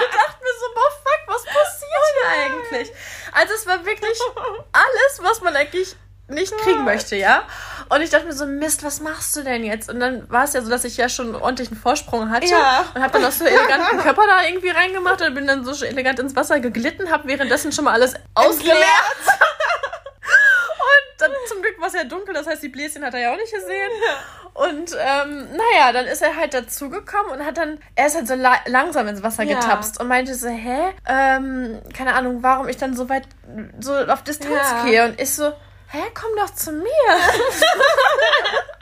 ich 0.00 0.16
dachte 0.16 0.42
mir 0.42 0.54
so, 0.60 0.66
boah, 0.74 0.90
fuck, 1.02 1.34
was 1.34 1.44
passiert 1.44 1.88
hier 2.22 2.44
eigentlich? 2.44 2.92
Also 3.38 3.54
es 3.54 3.66
war 3.66 3.84
wirklich 3.84 4.18
alles, 4.72 5.20
was 5.22 5.40
man 5.42 5.54
eigentlich 5.54 5.94
nicht 6.28 6.52
kriegen 6.58 6.84
möchte, 6.84 7.16
ja. 7.16 7.42
Und 7.88 8.02
ich 8.02 8.10
dachte 8.10 8.26
mir 8.26 8.34
so, 8.34 8.44
Mist, 8.44 8.84
was 8.84 9.00
machst 9.00 9.34
du 9.36 9.42
denn 9.42 9.64
jetzt? 9.64 9.88
Und 9.88 9.98
dann 10.00 10.30
war 10.30 10.44
es 10.44 10.52
ja 10.52 10.60
so, 10.60 10.68
dass 10.68 10.84
ich 10.84 10.96
ja 10.98 11.08
schon 11.08 11.34
ordentlich 11.34 11.70
einen 11.70 11.80
Vorsprung 11.80 12.30
hatte 12.30 12.46
Ja. 12.48 12.84
und 12.94 13.00
habe 13.02 13.12
dann 13.14 13.24
auch 13.24 13.32
so 13.32 13.44
eleganten 13.44 13.98
Körper 14.00 14.26
da 14.26 14.42
irgendwie 14.46 14.68
reingemacht 14.68 15.22
und 15.22 15.34
bin 15.34 15.46
dann 15.46 15.64
so 15.64 15.84
elegant 15.84 16.18
ins 16.18 16.36
Wasser 16.36 16.60
geglitten, 16.60 17.10
habe 17.10 17.26
währenddessen 17.28 17.72
schon 17.72 17.84
mal 17.86 17.92
alles 17.92 18.14
ausgeleert. 18.34 18.76
Dann 21.18 21.30
zum 21.48 21.60
Glück 21.62 21.80
war 21.80 21.88
es 21.88 21.94
ja 21.94 22.04
dunkel, 22.04 22.32
das 22.32 22.46
heißt, 22.46 22.62
die 22.62 22.68
Bläschen 22.68 23.04
hat 23.04 23.12
er 23.14 23.20
ja 23.20 23.32
auch 23.32 23.36
nicht 23.36 23.52
gesehen. 23.52 23.90
Und 24.54 24.92
ähm, 24.98 25.48
naja, 25.52 25.92
dann 25.92 26.06
ist 26.06 26.22
er 26.22 26.36
halt 26.36 26.54
dazugekommen 26.54 27.32
und 27.32 27.44
hat 27.44 27.58
dann, 27.58 27.78
er 27.96 28.06
ist 28.06 28.14
halt 28.16 28.28
so 28.28 28.34
la 28.34 28.56
langsam 28.66 29.06
ins 29.08 29.22
Wasser 29.22 29.42
Ja. 29.44 29.58
getapst 29.58 30.00
und 30.00 30.08
meinte 30.08 30.34
so, 30.34 30.48
hä? 30.48 30.94
Ähm, 31.06 31.80
keine 31.96 32.14
Ahnung, 32.14 32.42
warum 32.42 32.68
ich 32.68 32.76
dann 32.76 32.94
so 32.96 33.08
weit, 33.08 33.24
so 33.80 33.94
auf 33.96 34.22
Distanz 34.22 34.52
Ja. 34.54 34.84
gehe. 34.84 35.04
Und 35.04 35.20
ich 35.20 35.32
so, 35.34 35.48
hä, 35.90 36.02
komm 36.14 36.30
doch 36.36 36.54
zu 36.54 36.72
mir. 36.72 36.84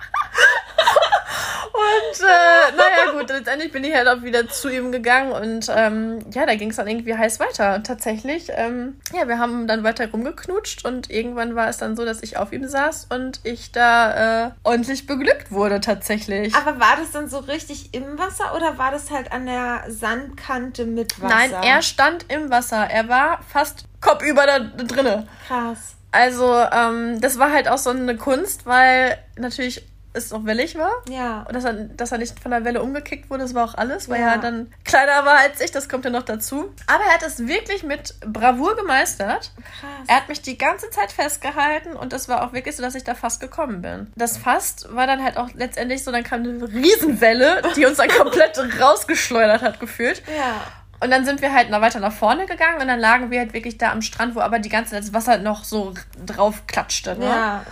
Und 1.76 2.20
äh, 2.20 2.76
naja, 2.76 3.12
gut, 3.12 3.28
letztendlich 3.28 3.70
bin 3.70 3.84
ich 3.84 3.94
halt 3.94 4.08
auch 4.08 4.22
wieder 4.22 4.48
zu 4.48 4.70
ihm 4.70 4.92
gegangen 4.92 5.32
und 5.32 5.70
ähm, 5.74 6.24
ja, 6.32 6.46
da 6.46 6.54
ging 6.54 6.70
es 6.70 6.76
dann 6.76 6.88
irgendwie 6.88 7.14
heiß 7.14 7.38
weiter. 7.38 7.74
Und 7.74 7.86
tatsächlich, 7.86 8.48
ähm, 8.54 8.98
ja, 9.12 9.28
wir 9.28 9.38
haben 9.38 9.66
dann 9.66 9.84
weiter 9.84 10.10
rumgeknutscht 10.10 10.86
und 10.86 11.10
irgendwann 11.10 11.54
war 11.54 11.68
es 11.68 11.76
dann 11.76 11.94
so, 11.94 12.06
dass 12.06 12.22
ich 12.22 12.38
auf 12.38 12.52
ihm 12.52 12.66
saß 12.66 13.08
und 13.10 13.40
ich 13.42 13.72
da 13.72 14.46
äh, 14.46 14.50
ordentlich 14.64 15.06
beglückt 15.06 15.52
wurde 15.52 15.80
tatsächlich. 15.80 16.54
Aber 16.54 16.80
war 16.80 16.96
das 16.96 17.10
dann 17.10 17.28
so 17.28 17.40
richtig 17.40 17.92
im 17.92 18.18
Wasser 18.18 18.54
oder 18.56 18.78
war 18.78 18.90
das 18.90 19.10
halt 19.10 19.30
an 19.32 19.44
der 19.44 19.84
Sandkante 19.88 20.86
mit 20.86 21.20
Wasser? 21.20 21.34
Nein, 21.34 21.52
er 21.62 21.82
stand 21.82 22.24
im 22.32 22.50
Wasser. 22.50 22.88
Er 22.88 23.08
war 23.08 23.40
fast 23.52 23.84
kopfüber 24.00 24.46
da 24.46 24.60
drinne. 24.60 25.28
Krass. 25.46 25.96
Also, 26.10 26.54
ähm, 26.72 27.20
das 27.20 27.38
war 27.38 27.52
halt 27.52 27.68
auch 27.68 27.76
so 27.76 27.90
eine 27.90 28.16
Kunst, 28.16 28.64
weil 28.64 29.18
natürlich 29.36 29.86
es 30.16 30.32
auch 30.32 30.44
wellig 30.44 30.76
war. 30.78 30.90
Ja. 31.08 31.42
Und 31.48 31.54
dass 31.54 31.64
er, 31.64 31.72
dass 31.74 32.12
er 32.12 32.18
nicht 32.18 32.38
von 32.40 32.50
der 32.50 32.64
Welle 32.64 32.82
umgekickt 32.82 33.28
wurde, 33.30 33.42
das 33.42 33.54
war 33.54 33.64
auch 33.64 33.74
alles, 33.74 34.08
weil 34.08 34.20
Ja. 34.20 34.32
er 34.32 34.38
dann 34.38 34.72
kleiner 34.84 35.24
war 35.24 35.38
als 35.38 35.60
ich, 35.60 35.70
das 35.70 35.88
kommt 35.88 36.04
ja 36.04 36.10
noch 36.10 36.22
dazu. 36.22 36.72
Aber 36.86 37.04
er 37.04 37.14
hat 37.14 37.22
es 37.22 37.46
wirklich 37.46 37.82
mit 37.82 38.14
Bravour 38.20 38.76
gemeistert. 38.76 39.52
Krass. 39.56 39.90
Er 40.08 40.16
hat 40.16 40.28
mich 40.28 40.42
die 40.42 40.58
ganze 40.58 40.90
Zeit 40.90 41.12
festgehalten 41.12 41.92
und 41.94 42.12
es 42.12 42.28
war 42.28 42.44
auch 42.44 42.52
wirklich 42.52 42.76
so, 42.76 42.82
dass 42.82 42.94
ich 42.94 43.04
da 43.04 43.14
fast 43.14 43.40
gekommen 43.40 43.82
bin. 43.82 44.12
Das 44.16 44.36
fast 44.38 44.94
war 44.94 45.06
dann 45.06 45.22
halt 45.22 45.36
auch 45.36 45.50
letztendlich 45.54 46.02
so, 46.04 46.10
dann 46.12 46.24
kam 46.24 46.40
eine 46.40 46.62
Riesenwelle, 46.72 47.62
die 47.76 47.86
uns 47.86 47.98
dann 47.98 48.08
komplett 48.08 48.58
rausgeschleudert 48.80 49.62
hat, 49.62 49.80
gefühlt. 49.80 50.22
ja. 50.36 50.60
Und 50.98 51.10
dann 51.10 51.26
sind 51.26 51.42
wir 51.42 51.52
halt 51.52 51.68
noch 51.68 51.82
weiter 51.82 52.00
nach 52.00 52.12
vorne 52.12 52.46
gegangen 52.46 52.80
und 52.80 52.88
dann 52.88 52.98
lagen 52.98 53.30
wir 53.30 53.38
halt 53.40 53.52
wirklich 53.52 53.76
da 53.76 53.92
am 53.92 54.00
Strand, 54.00 54.34
wo 54.34 54.40
aber 54.40 54.58
die 54.60 54.70
ganze 54.70 54.92
Zeit 54.92 55.02
das 55.02 55.12
Wasser 55.12 55.36
noch 55.36 55.62
so 55.64 55.92
drauf 56.24 56.66
klatschte. 56.66 57.16
Ne? 57.18 57.26
Ja. 57.26 57.62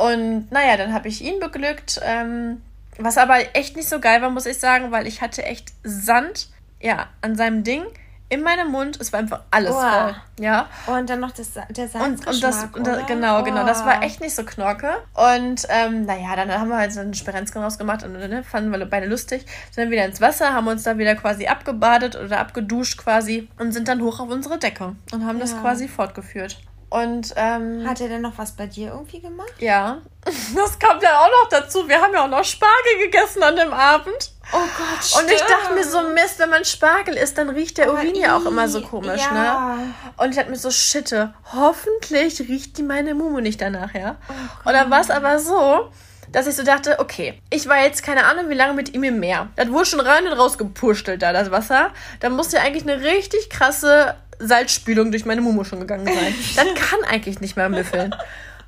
Und 0.00 0.50
naja, 0.50 0.76
dann 0.76 0.92
habe 0.92 1.08
ich 1.08 1.22
ihn 1.22 1.40
beglückt. 1.40 2.00
Ähm, 2.02 2.62
was 2.98 3.18
aber 3.18 3.38
echt 3.54 3.76
nicht 3.76 3.88
so 3.88 4.00
geil 4.00 4.20
war, 4.22 4.30
muss 4.30 4.46
ich 4.46 4.58
sagen, 4.58 4.90
weil 4.90 5.06
ich 5.06 5.20
hatte 5.22 5.42
echt 5.44 5.72
Sand, 5.84 6.48
ja, 6.80 7.06
an 7.22 7.34
seinem 7.36 7.64
Ding, 7.64 7.82
in 8.28 8.42
meinem 8.42 8.70
Mund. 8.70 8.98
Es 9.00 9.12
war 9.12 9.20
einfach 9.20 9.40
alles 9.50 9.72
Boah. 9.72 9.90
voll. 9.90 10.44
Ja. 10.44 10.68
Und 10.86 11.10
dann 11.10 11.18
noch 11.20 11.32
das, 11.32 11.52
der 11.54 11.64
Und, 11.68 11.76
Salzgeschmack, 11.76 12.26
und 12.34 12.42
das, 12.42 12.64
und 12.74 12.86
das 12.86 13.06
genau, 13.06 13.42
genau, 13.42 13.66
das 13.66 13.84
war 13.84 13.98
Oh. 14.00 14.04
echt 14.04 14.20
nicht 14.20 14.34
so 14.34 14.44
knorke. 14.44 14.88
Und 15.14 15.66
ähm, 15.68 16.04
naja, 16.06 16.36
dann 16.36 16.52
haben 16.52 16.68
wir 16.68 16.76
halt 16.76 16.92
so 16.92 17.00
einen 17.00 17.14
Sperenzken 17.14 17.62
rausgemacht 17.62 18.02
und 18.04 18.12
ne, 18.12 18.44
fanden 18.44 18.70
wir 18.70 18.84
beide 18.86 19.06
lustig. 19.06 19.44
Sind 19.72 19.84
dann 19.84 19.90
wieder 19.90 20.04
ins 20.04 20.20
Wasser, 20.20 20.54
haben 20.54 20.68
uns 20.68 20.84
da 20.84 20.96
wieder 20.96 21.14
quasi 21.16 21.46
abgebadet 21.48 22.16
oder 22.16 22.38
abgeduscht 22.38 22.98
quasi 22.98 23.48
und 23.58 23.72
sind 23.72 23.88
dann 23.88 24.00
hoch 24.00 24.20
auf 24.20 24.28
unsere 24.28 24.58
Decke 24.58 24.94
und 25.12 25.26
haben 25.26 25.40
das 25.40 25.52
Ja. 25.52 25.60
quasi 25.60 25.88
fortgefürt. 25.88 26.58
Und 26.90 27.32
ähm, 27.36 27.88
Hat 27.88 28.00
er 28.00 28.08
denn 28.08 28.20
noch 28.20 28.36
was 28.36 28.52
bei 28.52 28.66
dir 28.66 28.88
irgendwie 28.88 29.20
gemacht? 29.20 29.52
ja, 29.58 29.98
das 30.24 30.78
kommt 30.78 31.02
ja 31.02 31.18
auch 31.20 31.30
noch 31.42 31.48
dazu. 31.48 31.88
Wir 31.88 32.00
haben 32.00 32.12
ja 32.12 32.24
auch 32.24 32.28
noch 32.28 32.44
Spargel 32.44 32.98
gegessen 33.04 33.42
an 33.42 33.56
dem 33.56 33.72
Abend. 33.72 34.32
Oh 34.52 34.58
Gott, 34.58 35.22
Und 35.22 35.30
ich 35.30 35.40
dachte 35.40 35.74
mir 35.74 35.84
so, 35.84 36.02
Mist, 36.02 36.38
wenn 36.38 36.50
man 36.50 36.64
Spargel 36.64 37.14
isst, 37.16 37.38
dann 37.38 37.48
riecht 37.50 37.78
der 37.78 37.92
Urin 37.92 38.16
ja 38.16 38.36
auch 38.36 38.44
immer 38.44 38.68
so 38.68 38.80
komisch, 38.82 39.22
ja. 39.22 39.76
ne? 39.76 39.94
Und 40.16 40.30
ich 40.30 40.36
dachte 40.36 40.50
mir 40.50 40.56
so, 40.56 40.72
shitte, 40.72 41.32
hoffentlich 41.52 42.40
riecht 42.40 42.76
die 42.76 42.82
meine 42.82 43.14
Mumu 43.14 43.40
nicht 43.40 43.60
danach, 43.60 43.94
ja? 43.94 44.16
Oh 44.28 44.68
und 44.68 44.74
dann 44.74 44.90
war 44.90 45.00
es 45.00 45.10
aber 45.10 45.38
so, 45.38 45.90
dass 46.32 46.48
ich 46.48 46.56
so 46.56 46.64
dachte, 46.64 46.98
okay, 46.98 47.40
ich 47.50 47.68
war 47.68 47.82
jetzt 47.82 48.02
keine 48.02 48.24
Ahnung, 48.24 48.48
wie 48.48 48.54
lange 48.54 48.74
mit 48.74 48.92
ihm 48.92 49.04
im 49.04 49.20
Meer. 49.20 49.48
Das 49.54 49.70
wurde 49.70 49.86
schon 49.86 50.00
rein 50.00 50.26
und 50.26 50.32
raus 50.32 50.58
gepurstelt 50.58 51.22
da, 51.22 51.32
das 51.32 51.52
Wasser. 51.52 51.90
Da 52.18 52.28
muss 52.28 52.50
ja 52.50 52.60
eigentlich 52.60 52.82
eine 52.82 53.02
richtig 53.02 53.50
krasse 53.50 54.16
Salzspülung 54.40 55.10
durch 55.10 55.24
meine 55.24 55.40
Mumu 55.40 55.64
schon 55.64 55.80
gegangen 55.80 56.06
sein. 56.06 56.34
das 56.56 56.64
kann 56.90 57.04
eigentlich 57.04 57.40
nicht 57.40 57.56
mehr 57.56 57.68
müffeln. 57.68 58.14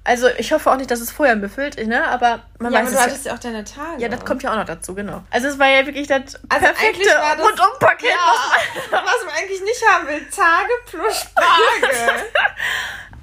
Also 0.05 0.27
ich 0.37 0.53
hoffe 0.53 0.69
auch 0.71 0.77
nicht, 0.77 0.91
dass 0.91 1.01
es 1.01 1.13
vorher 1.13 1.37
müffelt, 1.37 1.87
ne? 1.87 2.05
Aber 2.09 2.43
man 2.59 2.73
Ja, 2.73 2.81
weiß 2.81 2.89
aber 2.89 2.97
du 2.97 3.03
hattest 3.05 3.25
ja 3.27 3.35
auch 3.35 3.39
deine 3.39 3.63
Tage. 3.63 4.03
Ja, 4.03 4.09
das 4.09 4.25
kommt 4.25 4.43
ja 4.43 4.51
auch 4.53 4.57
noch 4.57 4.65
dazu, 4.65 4.95
genau. 4.97 5.23
Also 5.31 5.47
es 5.47 5.59
war 5.61 5.69
ja 5.69 5.87
wirklich 5.87 6.09
das 6.09 6.35
Also 6.49 6.67
perfekte 6.67 7.09
Rundumpaket. 7.39 8.11
Ja, 8.11 8.91
was 8.91 9.25
man 9.25 9.35
eigentlich 9.41 9.63
nicht 9.63 9.83
haben 9.89 10.09
will. 10.09 10.27
Tage 10.29 10.73
plus 10.91 11.21
Spargel. 11.21 12.25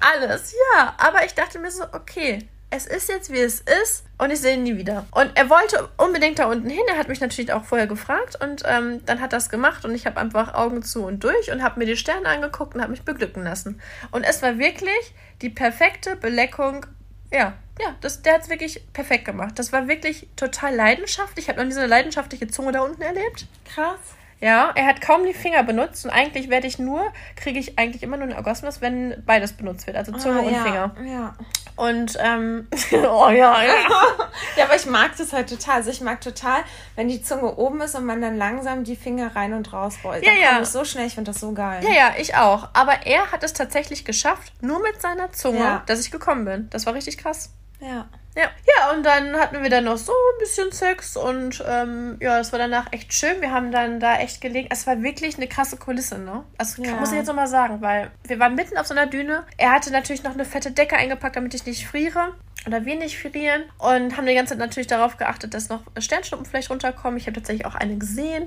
Alles, 0.00 0.54
ja. 0.74 0.94
Aber 0.96 1.24
ich 1.26 1.34
dachte 1.34 1.58
mir 1.58 1.70
so, 1.70 1.84
okay, 1.92 2.48
es 2.70 2.86
ist 2.86 3.08
jetzt, 3.08 3.32
wie 3.32 3.40
es 3.40 3.60
ist 3.82 4.04
und 4.18 4.30
ich 4.30 4.40
sehe 4.40 4.54
ihn 4.54 4.62
nie 4.62 4.76
wieder. 4.76 5.04
Und 5.10 5.32
er 5.34 5.50
wollte 5.50 5.88
unbedingt 5.96 6.38
da 6.38 6.46
unten 6.46 6.70
hin. 6.70 6.82
Er 6.88 6.98
hat 6.98 7.08
mich 7.08 7.20
natürlich 7.20 7.52
auch 7.52 7.64
vorher 7.64 7.88
gefragt 7.88 8.38
und 8.42 8.62
ähm, 8.64 9.04
dann 9.06 9.20
hat 9.20 9.32
er 9.32 9.38
das 9.38 9.50
gemacht 9.50 9.84
und 9.84 9.94
ich 9.94 10.06
habe 10.06 10.20
einfach 10.20 10.54
Augen 10.54 10.82
zu 10.82 11.04
und 11.04 11.24
durch 11.24 11.50
und 11.50 11.62
habe 11.62 11.80
mir 11.80 11.86
die 11.86 11.96
Sterne 11.96 12.28
angeguckt 12.28 12.74
und 12.74 12.80
habe 12.80 12.92
mich 12.92 13.02
beglücken 13.02 13.42
lassen. 13.42 13.80
Und 14.12 14.22
es 14.22 14.40
war 14.42 14.58
wirklich 14.58 15.14
die 15.42 15.50
perfekte 15.50 16.14
Beleckung. 16.14 16.86
Ja, 17.32 17.54
ja, 17.80 17.96
das, 18.00 18.22
der 18.22 18.34
hat 18.34 18.42
es 18.42 18.50
wirklich 18.50 18.82
perfekt 18.92 19.24
gemacht. 19.24 19.58
Das 19.58 19.72
war 19.72 19.88
wirklich 19.88 20.28
total 20.36 20.74
leidenschaftlich. 20.74 21.46
Ich 21.46 21.48
habe 21.48 21.58
noch 21.60 21.66
nie 21.66 21.72
so 21.72 21.80
eine 21.80 21.88
leidenschaftliche 21.88 22.46
Zunge 22.48 22.72
da 22.72 22.82
unten 22.82 23.02
erlebt. 23.02 23.46
Krass. 23.64 23.98
Ja, 24.40 24.70
er 24.74 24.86
hat 24.86 25.00
kaum 25.02 25.26
die 25.26 25.34
Finger 25.34 25.62
benutzt 25.62 26.04
und 26.06 26.10
eigentlich 26.10 26.48
werde 26.48 26.66
ich 26.66 26.78
nur, 26.78 27.02
kriege 27.36 27.58
ich 27.58 27.78
eigentlich 27.78 28.02
immer 28.02 28.16
nur 28.16 28.26
einen 28.28 28.36
Orgasmus, 28.36 28.80
wenn 28.80 29.22
beides 29.26 29.52
benutzt 29.52 29.86
wird, 29.86 29.96
also 29.98 30.12
Zunge 30.12 30.40
Ah, 30.40 30.42
und 30.42 30.52
ja, 30.52 30.62
Finger. 30.62 30.94
Ja. 31.04 31.34
Und, 31.76 32.16
ähm, 32.20 32.66
oh 32.92 33.28
ja, 33.28 33.62
ja. 33.62 33.62
ja, 34.56 34.64
aber 34.64 34.76
ich 34.76 34.86
mag 34.86 35.10
das 35.18 35.32
halt 35.32 35.48
total. 35.50 35.76
Also 35.76 35.90
ich 35.90 36.00
mag 36.00 36.20
total, 36.20 36.60
wenn 36.96 37.08
die 37.08 37.22
Zunge 37.22 37.54
oben 37.56 37.80
ist 37.82 37.94
und 37.94 38.04
man 38.06 38.20
dann 38.22 38.36
langsam 38.36 38.84
die 38.84 38.96
Finger 38.96 39.34
rein 39.36 39.52
und 39.52 39.72
raus 39.72 39.98
rollt. 40.04 40.24
Ja, 40.24 40.32
ja. 40.32 40.58
es 40.60 40.72
so 40.72 40.84
schnell, 40.84 41.06
ich 41.06 41.14
finde 41.14 41.32
das 41.32 41.40
so 41.40 41.52
geil. 41.52 41.82
Ja, 41.84 41.90
ja, 41.90 42.14
ich 42.18 42.34
auch. 42.34 42.68
Aber 42.72 43.06
er 43.06 43.32
hat 43.32 43.42
es 43.42 43.52
tatsächlich 43.52 44.04
geschafft, 44.04 44.52
nur 44.62 44.80
mit 44.82 45.00
seiner 45.02 45.32
Zunge, 45.32 45.58
Ja. 45.58 45.82
dass 45.86 46.00
ich 46.00 46.10
gekommen 46.10 46.44
bin. 46.46 46.68
Das 46.70 46.86
war 46.86 46.94
richtig 46.94 47.18
krass. 47.18 47.50
Ja. 47.80 48.08
Ja. 48.36 48.44
ja, 48.44 48.92
und 48.92 49.04
dann 49.04 49.34
hatten 49.36 49.60
wir 49.60 49.70
dann 49.70 49.84
noch 49.84 49.96
so 49.96 50.12
ein 50.12 50.38
bisschen 50.38 50.70
Sex 50.70 51.16
und 51.16 51.64
ähm, 51.66 52.16
ja, 52.20 52.38
es 52.38 52.52
war 52.52 52.60
danach 52.60 52.86
echt 52.92 53.12
schön. 53.12 53.40
Wir 53.40 53.50
haben 53.50 53.72
dann 53.72 53.98
da 53.98 54.18
echt 54.18 54.40
gelegen. 54.40 54.68
Es 54.70 54.86
war 54.86 55.02
wirklich 55.02 55.36
eine 55.36 55.48
krasse 55.48 55.76
Kulisse, 55.76 56.16
ne? 56.16 56.44
Also 56.56 56.80
Ja. 56.82 56.92
muss 56.94 57.10
ich 57.10 57.18
jetzt 57.18 57.26
nochmal 57.26 57.48
sagen, 57.48 57.80
weil 57.80 58.12
wir 58.24 58.38
waren 58.38 58.54
mitten 58.54 58.78
auf 58.78 58.86
so 58.86 58.94
einer 58.94 59.06
Düne. 59.06 59.42
Er 59.56 59.72
hatte 59.72 59.90
natürlich 59.90 60.22
noch 60.22 60.34
eine 60.34 60.44
fette 60.44 60.70
Decke 60.70 60.96
eingepackt, 60.96 61.34
damit 61.34 61.54
ich 61.54 61.66
nicht 61.66 61.86
friere. 61.88 62.34
Oder 62.66 62.80
nicht 62.80 63.18
frieren. 63.18 63.62
Und 63.78 64.16
haben 64.16 64.26
die 64.26 64.34
ganze 64.34 64.50
Zeit 64.50 64.58
natürlich 64.58 64.86
darauf 64.86 65.16
geachtet, 65.16 65.54
dass 65.54 65.68
noch 65.68 65.82
Sternschnuppen 65.98 66.44
vielleicht 66.46 66.70
runterkommen. 66.70 67.16
Ich 67.16 67.26
habe 67.26 67.34
tatsächlich 67.34 67.66
auch 67.66 67.74
eine 67.74 67.96
gesehen. 67.96 68.46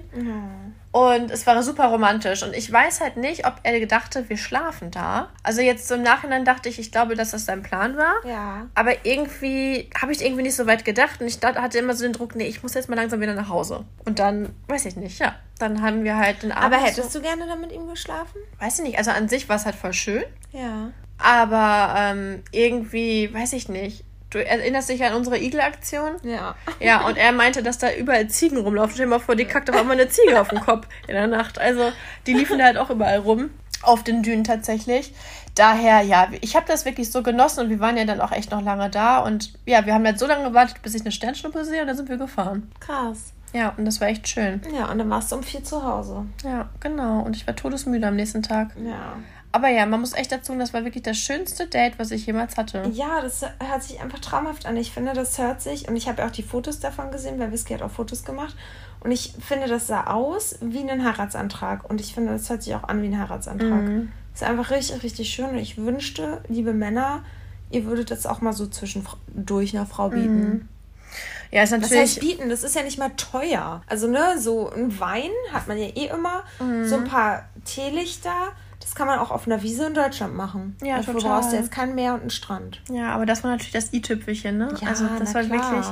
Und 0.91 1.31
es 1.31 1.48
war 1.48 1.61
super 1.64 1.88
romantisch. 1.88 2.44
Und 2.44 2.53
ich 2.56 2.72
weiß 2.72 3.02
halt 3.02 3.18
nicht, 3.18 3.48
ob 3.48 3.56
er 3.64 3.80
gedachte, 3.80 4.30
wir 4.30 4.38
schlafen 4.38 4.91
da. 4.91 5.30
Also 5.41 5.61
jetzt 5.61 5.90
im 5.91 6.03
Nachhinein 6.03 6.45
dachte 6.45 6.69
ich, 6.69 6.77
ich 6.77 6.91
glaube, 6.91 7.15
dass 7.15 7.31
das 7.31 7.45
sein 7.45 7.64
Plan 7.64 7.98
war. 7.98 8.14
Ja. 8.26 8.68
Aber 8.76 9.03
irgendwie 9.03 9.90
habe 9.99 10.11
ich 10.11 10.23
irgendwie 10.23 10.44
nicht 10.44 10.56
so 10.56 10.68
weit 10.68 10.85
gedacht. 10.85 11.19
Und 11.19 11.27
ich 11.27 11.40
dachte, 11.40 11.61
hatte 11.61 11.80
immer 11.80 11.95
so 11.95 12.03
den 12.03 12.14
Druck, 12.14 12.35
nee, 12.35 12.45
ich 12.45 12.61
muss 12.61 12.76
jetzt 12.76 12.90
mal 12.90 12.95
langsam 12.95 13.19
wieder 13.19 13.34
nach 13.34 13.49
Hause. 13.49 13.85
Und 14.06 14.19
dann, 14.19 14.49
weiß 14.68 14.85
ich 14.85 14.95
nicht, 14.95 15.19
ja. 15.19 15.35
Dann 15.57 15.81
haben 15.81 16.03
wir 16.03 16.18
halt 16.18 16.44
den 16.44 16.52
Abend. 16.52 16.65
Aber 16.65 16.77
hättest 16.84 17.11
so, 17.11 17.19
du 17.19 17.26
gerne 17.26 17.48
dann 17.48 17.61
mit 17.61 17.72
ihm 17.72 17.88
geschlafen? 17.88 18.38
Weiß 18.60 18.80
ich 18.80 18.85
nicht. 18.85 18.98
Also 18.98 19.11
an 19.11 19.27
sich 19.27 19.49
war 19.49 19.56
es 19.56 19.65
halt 19.65 19.76
voll 19.76 19.94
schön. 19.94 20.23
Ja. 20.52 20.91
Aber 21.24 21.95
ähm, 21.98 22.44
irgendwie, 22.52 23.34
weiß 23.34 23.54
ich 23.54 23.70
nicht. 23.70 24.04
Du 24.30 24.44
erinnerst 24.44 24.90
dich 24.90 25.04
an 25.06 25.14
unsere 25.14 25.40
Igel-Aktion? 25.40 26.14
Ja. 26.24 26.56
Ja, 26.80 27.06
und 27.06 27.18
er 27.18 27.32
meinte, 27.32 27.64
dass 27.64 27.78
da 27.78 27.94
überall 27.94 28.28
Ziegen 28.28 28.58
rumlaufen. 28.58 28.94
Stell 28.94 29.06
dir 29.06 29.12
mal 29.12 29.20
vor, 29.20 29.36
die 29.36 29.45
kackt 29.45 29.70
auf 29.70 29.76
einmal 29.76 29.98
eine 29.98 30.10
Ziege 30.10 30.41
auf 30.41 30.50
den 30.50 30.60
Kopf 30.60 30.88
in 31.08 31.14
der 31.14 31.28
Nacht. 31.28 31.60
Also, 31.60 31.91
die 32.28 32.34
liefen 32.34 32.58
da 32.58 32.66
halt 32.66 32.78
auch 32.78 32.90
überall 32.90 33.20
rum. 33.20 33.52
Auf 33.84 34.04
den 34.04 34.24
Dünen 34.24 34.44
tatsächlich. 34.44 35.14
Daher, 35.56 36.02
ja, 36.02 36.30
ich 36.41 36.56
habe 36.56 36.66
das 36.68 36.84
wirklich 36.84 37.12
so 37.12 37.22
genossen 37.22 37.62
und 37.62 37.70
wir 37.70 37.80
waren 37.80 37.95
ja 37.95 38.06
dann 38.06 38.22
auch 38.22 38.32
echt 38.32 38.52
noch 38.52 38.62
lange 38.62 38.90
da. 38.90 39.20
Und 39.20 39.54
ja, 39.66 39.86
wir 39.86 39.94
haben 39.94 40.06
jetzt 40.06 40.20
so 40.20 40.26
lange 40.26 40.48
gewartet, 40.48 40.82
bis 40.82 40.95
ich 40.95 41.02
eine 41.02 41.12
Sternschnuppe 41.12 41.64
sehe 41.64 41.82
und 41.82 41.88
dann 41.88 41.98
sind 41.98 42.10
wir 42.10 42.18
gefahren. 42.18 42.72
Krass. 42.80 43.34
Ja, 43.54 43.74
und 43.78 43.86
das 43.86 44.02
war 44.02 44.08
echt 44.08 44.28
schön. 44.28 44.62
Ja, 44.76 44.92
und 44.92 44.98
dann 44.98 45.10
warst 45.10 45.32
du 45.32 45.36
um 45.36 45.44
vier 45.44 45.64
zu 45.64 45.84
Hause. 45.84 46.26
Ja, 46.44 46.70
genau. 46.80 47.22
Und 47.22 47.36
ich 47.36 47.46
war 47.46 47.56
todesmüde 47.56 48.08
am 48.08 48.16
nächsten 48.16 48.42
Tag. 48.42 48.72
Ja. 48.84 49.18
Aber 49.52 49.70
ja, 49.70 49.86
man 49.86 50.00
muss 50.00 50.14
echt 50.14 50.32
dazu 50.32 50.48
sagen, 50.48 50.60
das 50.60 50.74
war 50.74 50.84
wirklich 50.84 51.04
das 51.04 51.18
schönste 51.18 51.68
Date, 51.68 52.00
was 52.00 52.10
ich 52.10 52.26
jemals 52.26 52.58
hatte. 52.58 52.90
Ja, 52.92 53.22
das 53.22 53.44
hört 53.44 53.84
sich 53.84 54.02
einfach 54.02 54.18
traumhaft 54.18 54.66
an. 54.66 54.76
Ich 54.78 54.92
finde, 54.92 55.14
das 55.14 55.38
hört 55.38 55.62
sich, 55.62 55.88
und 55.88 55.96
ich 55.96 56.08
habe 56.08 56.24
ja 56.24 56.28
auch 56.28 56.32
die 56.32 56.42
Fotos 56.42 56.80
davon 56.80 57.12
gesehen, 57.12 57.38
weil 57.38 57.52
Whisky 57.52 57.76
hat 57.76 57.84
auch 57.84 57.92
Fotos 57.92 58.26
gemacht. 58.26 58.56
Und 59.02 59.12
ich 59.12 59.36
finde, 59.40 59.68
das 59.68 59.86
sah 59.86 60.06
aus 60.08 60.58
wie 60.62 60.90
ein 60.90 61.04
Heiratsantrag. 61.04 61.88
Und 61.88 62.02
ich 62.02 62.16
finde, 62.16 62.34
das 62.34 62.50
hört 62.50 62.64
sich 62.64 62.74
auch 62.74 62.86
an 62.86 63.04
wie 63.04 63.08
ein 63.08 63.20
Heiratsantrag. 63.20 63.84
Mhm. 63.84 64.12
Das 64.32 64.42
ist 64.42 64.48
einfach 64.48 64.72
richtig, 64.72 65.04
richtig 65.04 65.30
schön. 65.30 65.50
Und 65.50 65.60
ich 65.60 65.78
wünschte, 65.78 66.42
liebe 66.48 66.74
Männer, 66.74 67.24
ihr 67.70 67.86
würdet 67.86 68.10
das 68.10 68.26
auch 68.26 68.42
mal 68.42 68.54
so 68.54 68.66
zwischendurch 68.66 69.76
einer 69.78 69.86
Frau 69.86 70.10
bieten. 70.10 70.68
Ja, 71.52 71.64
ist 71.64 71.72
Das 71.72 71.81
natürlich. 71.81 72.02
heißt 72.02 72.19
bieten, 72.19 72.49
das 72.49 72.64
ist 72.64 72.76
ja 72.76 72.84
nicht 72.84 72.98
mal 72.98 73.11
teuer. 73.18 73.81
Also, 73.88 74.07
ne, 74.07 74.40
so 74.40 74.72
ein 74.72 74.99
Wein 74.99 75.30
hat 75.52 75.68
man 75.68 75.77
ja 75.77 75.88
eh 75.88 76.07
immer. 76.07 76.44
Mhm. 76.60 76.85
So 76.88 76.95
ein 76.95 77.03
paar 77.03 77.48
Teelichter, 77.65 78.31
das 78.80 78.95
kann 78.95 79.07
man 79.07 79.19
auch 79.19 79.31
auf 79.31 79.45
einer 79.48 79.61
Wiese 79.61 79.85
in 79.85 79.94
Deutschland 79.94 80.35
machen. 80.35 80.76
Ja, 80.84 80.98
Dafür 80.98 81.14
total. 81.14 81.30
brauchst 81.31 81.52
du 81.53 81.56
jetzt 81.57 81.72
kein 81.72 81.95
Meer 81.95 82.15
und 82.15 82.22
einen 82.22 82.30
Strand. 82.31 82.81
Ja, 82.90 83.14
aber 83.14 83.26
das 83.26 83.44
war 83.44 83.52
natürlich 83.52 83.72
das 83.72 83.94
i-Tüpfelchen, 83.94 84.57
ne? 84.57 84.73
Ja, 84.81 84.90
also 84.90 85.06
das 85.19 85.34
war 85.34 85.44
klar. 85.44 85.72
wirklich. 85.72 85.85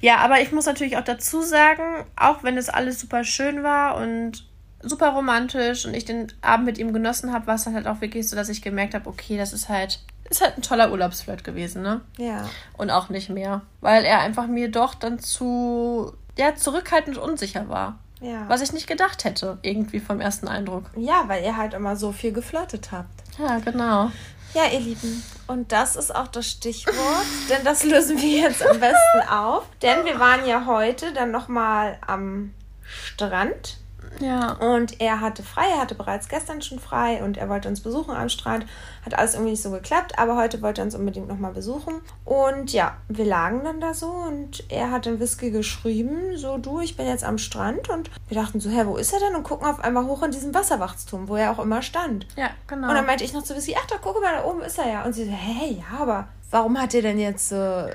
Ja, 0.00 0.18
aber 0.18 0.40
ich 0.40 0.52
muss 0.52 0.66
natürlich 0.66 0.96
auch 0.96 1.04
dazu 1.04 1.42
sagen, 1.42 1.82
auch 2.16 2.42
wenn 2.42 2.56
es 2.56 2.68
alles 2.68 3.00
super 3.00 3.24
schön 3.24 3.62
war 3.62 3.96
und 3.96 4.46
super 4.80 5.10
romantisch 5.10 5.84
und 5.84 5.94
ich 5.94 6.04
den 6.04 6.32
Abend 6.40 6.66
mit 6.66 6.78
ihm 6.78 6.92
genossen 6.92 7.32
habe, 7.32 7.46
war 7.46 7.54
es 7.56 7.64
dann 7.64 7.74
halt 7.74 7.86
auch 7.86 8.00
wirklich 8.00 8.28
so, 8.28 8.34
dass 8.36 8.48
ich 8.48 8.62
gemerkt 8.62 8.94
habe, 8.94 9.08
okay, 9.08 9.36
das 9.36 9.52
ist 9.52 9.68
halt, 9.68 10.00
ist 10.32 10.40
halt 10.40 10.56
ein 10.56 10.62
toller 10.62 10.90
Urlaubsflirt 10.90 11.44
gewesen, 11.44 11.82
ne? 11.82 12.00
Ja. 12.16 12.48
Und 12.76 12.90
auch 12.90 13.08
nicht 13.10 13.28
mehr. 13.28 13.62
Weil 13.80 14.04
er 14.04 14.20
einfach 14.20 14.46
mir 14.46 14.70
doch 14.70 14.94
dann 14.94 15.18
zu, 15.18 16.12
ja, 16.36 16.56
zurückhaltend 16.56 17.18
und 17.18 17.30
unsicher 17.30 17.68
war. 17.68 17.98
Ja. 18.20 18.48
Was 18.48 18.62
ich 18.62 18.72
nicht 18.72 18.86
gedacht 18.86 19.24
hätte, 19.24 19.58
irgendwie 19.62 20.00
vom 20.00 20.20
ersten 20.20 20.48
Eindruck. 20.48 20.84
Ja, 20.96 21.24
weil 21.26 21.44
ihr 21.44 21.56
halt 21.56 21.74
immer 21.74 21.96
so 21.96 22.12
viel 22.12 22.32
geflirtet 22.32 22.92
habt. 22.92 23.22
Ja, 23.38 23.58
genau. 23.58 24.10
Ja, 24.54 24.66
ihr 24.72 24.80
Lieben. 24.80 25.22
Und 25.46 25.72
das 25.72 25.96
ist 25.96 26.14
auch 26.14 26.28
das 26.28 26.46
Stichwort, 26.46 27.26
denn 27.50 27.64
das 27.64 27.84
lösen 27.84 28.20
wir 28.20 28.42
jetzt 28.42 28.66
am 28.66 28.80
besten 28.80 29.28
auf. 29.28 29.64
Denn 29.82 30.04
wir 30.04 30.18
waren 30.18 30.46
ja 30.46 30.66
heute 30.66 31.12
dann 31.12 31.30
nochmal 31.30 31.98
am 32.06 32.54
Strand 32.82 33.78
Ja. 34.20 34.52
und 34.52 35.00
er 35.00 35.20
hatte 35.20 35.42
frei, 35.42 35.64
er 35.74 35.80
hatte 35.80 35.94
bereits 35.94 36.28
gestern 36.28 36.62
schon 36.62 36.78
frei 36.78 37.22
und 37.22 37.36
er 37.36 37.48
wollte 37.48 37.68
uns 37.68 37.80
besuchen 37.80 38.14
am 38.14 38.28
Strand. 38.28 38.66
Hat 39.04 39.14
alles 39.18 39.34
irgendwie 39.34 39.50
nicht 39.52 39.62
so 39.62 39.70
geklappt, 39.70 40.18
aber 40.18 40.36
heute 40.36 40.62
wollte 40.62 40.80
er 40.80 40.84
uns 40.84 40.94
unbedingt 40.94 41.26
nochmal 41.28 41.52
besuchen. 41.52 42.00
Und 42.24 42.72
ja, 42.72 42.96
wir 43.08 43.24
lagen 43.24 43.62
dann 43.64 43.80
da 43.80 43.94
so 43.94 44.06
und 44.08 44.64
er 44.70 44.90
hat 44.90 45.06
den 45.06 45.18
Whisky 45.18 45.50
geschrieben, 45.50 46.36
so 46.36 46.58
du, 46.58 46.80
ich 46.80 46.96
bin 46.96 47.06
jetzt 47.06 47.24
am 47.24 47.38
Strand 47.38 47.88
und 47.88 48.10
wir 48.28 48.36
dachten 48.40 48.60
so, 48.60 48.70
hä, 48.70 48.82
wo 48.86 48.96
ist 48.96 49.12
er 49.12 49.20
denn? 49.20 49.34
Und 49.34 49.42
gucken 49.42 49.66
auf 49.66 49.80
einmal 49.80 50.04
hoch 50.04 50.22
in 50.22 50.30
diesem 50.30 50.54
Wasserwachstum, 50.54 51.28
wo 51.28 51.36
er 51.36 51.50
auch 51.50 51.58
immer 51.58 51.82
stand. 51.82 52.26
Ja, 52.36 52.50
genau. 52.68 52.88
Und 52.88 52.94
dann 52.94 53.06
meinte 53.06 53.24
ich 53.24 53.32
noch 53.32 53.42
zu 53.42 53.56
Whisky, 53.56 53.76
ach 53.80 53.86
da, 53.86 53.96
guck 54.00 54.20
mal, 54.22 54.34
da 54.36 54.44
oben 54.44 54.60
ist 54.62 54.78
er 54.78 54.88
ja. 54.88 55.04
Und 55.04 55.14
sie 55.14 55.24
so, 55.24 55.32
hä, 55.32 55.78
ja, 55.80 56.00
aber 56.00 56.28
warum 56.50 56.80
hat 56.80 56.94
er 56.94 57.02
denn 57.02 57.18
jetzt 57.18 57.50
äh, 57.50 57.86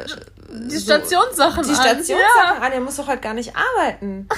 die 0.70 0.76
so- 0.78 0.94
Stationssachen 0.94 1.64
die 1.64 1.70
an. 1.70 1.76
Stationssachen 1.76 2.62
an? 2.64 2.72
Er 2.74 2.82
muss 2.82 2.98
doch 2.98 3.08
heute 3.08 3.22
gar 3.22 3.34
nicht 3.34 3.54
arbeiten. 3.56 4.28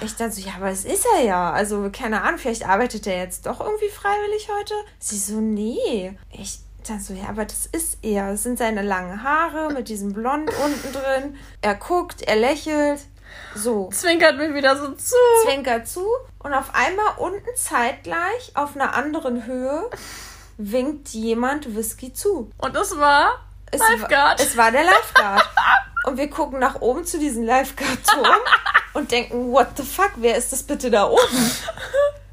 Ich 0.00 0.16
dachte 0.16 0.32
so, 0.32 0.40
ja, 0.40 0.54
aber 0.56 0.70
es 0.70 0.84
ist 0.84 1.06
er 1.16 1.24
ja. 1.24 1.52
Also, 1.52 1.90
keine 1.92 2.22
Ahnung, 2.22 2.38
vielleicht 2.38 2.68
arbeitet 2.68 3.06
er 3.06 3.18
jetzt 3.18 3.46
doch 3.46 3.60
irgendwie 3.60 3.88
freiwillig 3.88 4.48
heute. 4.58 4.74
Sie 4.98 5.18
so, 5.18 5.40
nee. 5.40 6.16
Ich 6.32 6.58
dachte 6.86 7.00
so, 7.00 7.14
ja, 7.14 7.28
aber 7.28 7.44
das 7.44 7.66
ist 7.66 7.98
er. 8.02 8.32
Das 8.32 8.42
sind 8.42 8.58
seine 8.58 8.82
langen 8.82 9.22
Haare 9.22 9.72
mit 9.72 9.88
diesem 9.88 10.12
Blond 10.12 10.50
unten 10.64 10.92
drin. 10.92 11.36
Er 11.62 11.74
guckt, 11.74 12.22
er 12.22 12.36
lächelt. 12.36 13.00
So 13.54 13.88
Zwinkert 13.90 14.36
mir 14.36 14.54
wieder 14.54 14.76
so 14.76 14.92
zu. 14.92 15.16
zwinkert 15.44 15.88
zu 15.88 16.06
und 16.38 16.52
auf 16.52 16.72
einmal 16.74 17.14
unten 17.18 17.50
zeitgleich 17.56 18.52
auf 18.54 18.76
einer 18.76 18.94
anderen 18.94 19.46
Höhe 19.46 19.90
winkt 20.56 21.08
jemand 21.08 21.74
Whisky 21.74 22.12
zu. 22.12 22.50
Und 22.58 22.76
es 22.76 22.96
war 22.96 23.43
Es 23.74 23.80
Lifeguard. 23.80 24.38
War, 24.38 24.46
es 24.46 24.56
war 24.56 24.70
der 24.70 24.84
Lifeguard. 24.84 25.48
und 26.04 26.16
wir 26.16 26.30
gucken 26.30 26.58
nach 26.58 26.80
oben 26.80 27.04
zu 27.04 27.18
diesem 27.18 27.44
Lifeguard-Turm 27.44 28.26
und 28.94 29.10
denken, 29.10 29.52
what 29.52 29.68
the 29.76 29.82
fuck, 29.82 30.12
wer 30.16 30.36
ist 30.36 30.52
das 30.52 30.62
bitte 30.62 30.90
da 30.90 31.08
oben? 31.08 31.50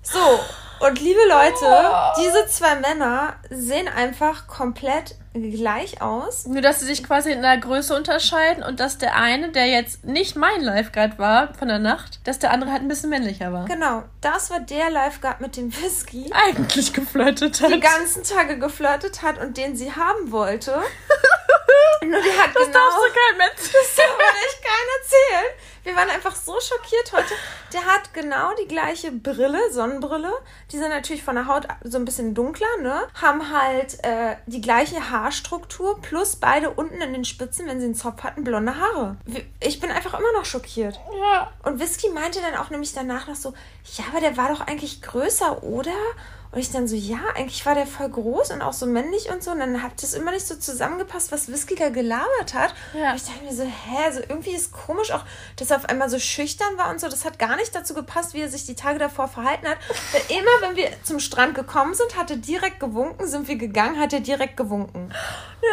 So, 0.03 0.39
und 0.79 0.99
liebe 0.99 1.21
Leute, 1.27 1.91
diese 2.19 2.47
zwei 2.47 2.75
Männer 2.75 3.35
sehen 3.49 3.87
einfach 3.87 4.47
komplett 4.47 5.15
gleich 5.33 6.01
aus. 6.01 6.45
Nur, 6.45 6.61
dass 6.61 6.79
sie 6.79 6.85
sich 6.85 7.03
quasi 7.03 7.31
in 7.31 7.41
der 7.41 7.57
Größe 7.57 7.95
unterscheiden 7.95 8.63
und 8.63 8.79
dass 8.79 8.97
der 8.97 9.15
eine, 9.15 9.51
der 9.51 9.67
jetzt 9.67 10.03
nicht 10.03 10.35
mein 10.35 10.61
Lifeguard 10.61 11.17
war 11.19 11.53
von 11.53 11.67
der 11.67 11.79
Nacht, 11.79 12.19
dass 12.25 12.39
der 12.39 12.51
andere 12.51 12.71
halt 12.71 12.81
ein 12.81 12.87
bisschen 12.87 13.09
männlicher 13.09 13.53
war. 13.53 13.65
Genau, 13.65 14.03
das 14.19 14.49
war 14.49 14.59
der 14.59 14.89
Lifeguard 14.89 15.39
mit 15.39 15.55
dem 15.55 15.75
Whisky. 15.75 16.29
Eigentlich 16.47 16.93
geflirtet 16.93 17.61
hat. 17.61 17.71
die 17.71 17.79
ganzen 17.79 18.23
Tage 18.23 18.59
geflirtet 18.59 19.21
hat 19.21 19.39
und 19.39 19.55
den 19.57 19.75
sie 19.75 19.91
haben 19.91 20.31
wollte. 20.31 20.71
Nur 22.03 22.21
die 22.21 22.39
hat 22.39 22.55
das 22.55 22.65
genau. 22.65 22.79
darfst 22.79 22.97
du 22.97 23.13
kein 23.13 23.37
Mensch. 23.37 23.71
Das 23.81 23.95
darf 23.95 24.17
mir 24.17 24.23
echt 24.45 24.61
keiner 24.61 24.93
erzählen. 25.01 25.70
Wir 25.83 25.95
waren 25.95 26.09
einfach 26.09 26.35
so 26.35 26.53
schockiert 26.59 27.11
heute. 27.13 27.33
Der 27.73 27.85
hat 27.85 28.13
genau 28.13 28.53
die 28.61 28.67
gleiche 28.67 29.11
Brille, 29.11 29.71
Sonnenbrille. 29.71 30.31
Die 30.71 30.77
sind 30.77 30.89
natürlich 30.89 31.23
von 31.23 31.35
der 31.35 31.47
Haut 31.47 31.67
so 31.83 31.97
ein 31.97 32.05
bisschen 32.05 32.35
dunkler, 32.35 32.67
ne? 32.81 33.07
Haben 33.19 33.51
halt 33.51 33.97
äh, 34.03 34.35
die 34.45 34.61
gleiche 34.61 35.09
Haarstruktur 35.09 35.99
plus 35.99 36.35
beide 36.35 36.69
unten 36.69 37.01
in 37.01 37.13
den 37.13 37.25
Spitzen, 37.25 37.67
wenn 37.67 37.79
sie 37.79 37.85
einen 37.85 37.95
Zopf 37.95 38.23
hatten, 38.23 38.43
blonde 38.43 38.77
Haare. 38.77 39.17
Ich 39.59 39.79
bin 39.79 39.91
einfach 39.91 40.13
immer 40.13 40.31
noch 40.33 40.45
schockiert. 40.45 40.99
Ja. 41.19 41.51
Und 41.63 41.79
Whisky 41.79 42.09
meinte 42.09 42.41
dann 42.41 42.55
auch 42.55 42.69
nämlich 42.69 42.93
danach 42.93 43.27
noch 43.27 43.35
so, 43.35 43.53
ja, 43.95 44.05
aber 44.11 44.21
der 44.21 44.37
war 44.37 44.49
doch 44.49 44.61
eigentlich 44.61 45.01
größer, 45.01 45.63
oder? 45.63 45.91
Und 46.51 46.59
ich 46.59 46.71
dann 46.71 46.87
so, 46.87 46.95
ja, 46.97 47.19
eigentlich 47.35 47.65
war 47.65 47.75
der 47.75 47.87
voll 47.87 48.09
groß 48.09 48.51
und 48.51 48.61
auch 48.61 48.73
so 48.73 48.85
männlich 48.85 49.29
und 49.31 49.41
so. 49.41 49.51
Und 49.51 49.59
dann 49.59 49.81
hat 49.81 50.03
das 50.03 50.13
immer 50.13 50.31
nicht 50.31 50.45
so 50.45 50.55
zusammengepasst, 50.55 51.31
was 51.31 51.47
Whisky 51.47 51.75
da 51.75 51.89
gelabert 51.89 52.53
hat. 52.53 52.73
Ja. 52.93 53.11
Und 53.11 53.15
ich 53.17 53.23
dachte 53.23 53.43
mir 53.45 53.53
so, 53.53 53.63
hä, 53.63 54.03
also 54.05 54.19
irgendwie 54.19 54.51
ist 54.51 54.73
komisch 54.73 55.11
auch, 55.11 55.23
dass 55.55 55.71
er 55.71 55.77
auf 55.77 55.85
einmal 55.85 56.09
so 56.09 56.19
schüchtern 56.19 56.77
war 56.77 56.89
und 56.89 56.99
so. 56.99 57.07
Das 57.07 57.23
hat 57.23 57.39
gar 57.39 57.55
nicht 57.55 57.73
dazu 57.73 57.93
gepasst, 57.93 58.33
wie 58.33 58.41
er 58.41 58.49
sich 58.49 58.65
die 58.65 58.75
Tage 58.75 58.99
davor 58.99 59.29
verhalten 59.29 59.67
hat. 59.67 59.77
Weil 60.11 60.37
immer, 60.37 60.67
wenn 60.67 60.75
wir 60.75 60.89
zum 61.03 61.19
Strand 61.19 61.55
gekommen 61.55 61.93
sind, 61.93 62.17
hat 62.17 62.29
er 62.31 62.37
direkt 62.37 62.81
gewunken, 62.81 63.27
sind 63.27 63.47
wir 63.47 63.55
gegangen, 63.55 63.97
hat 63.97 64.11
er 64.11 64.19
direkt 64.19 64.57
gewunken. 64.57 65.13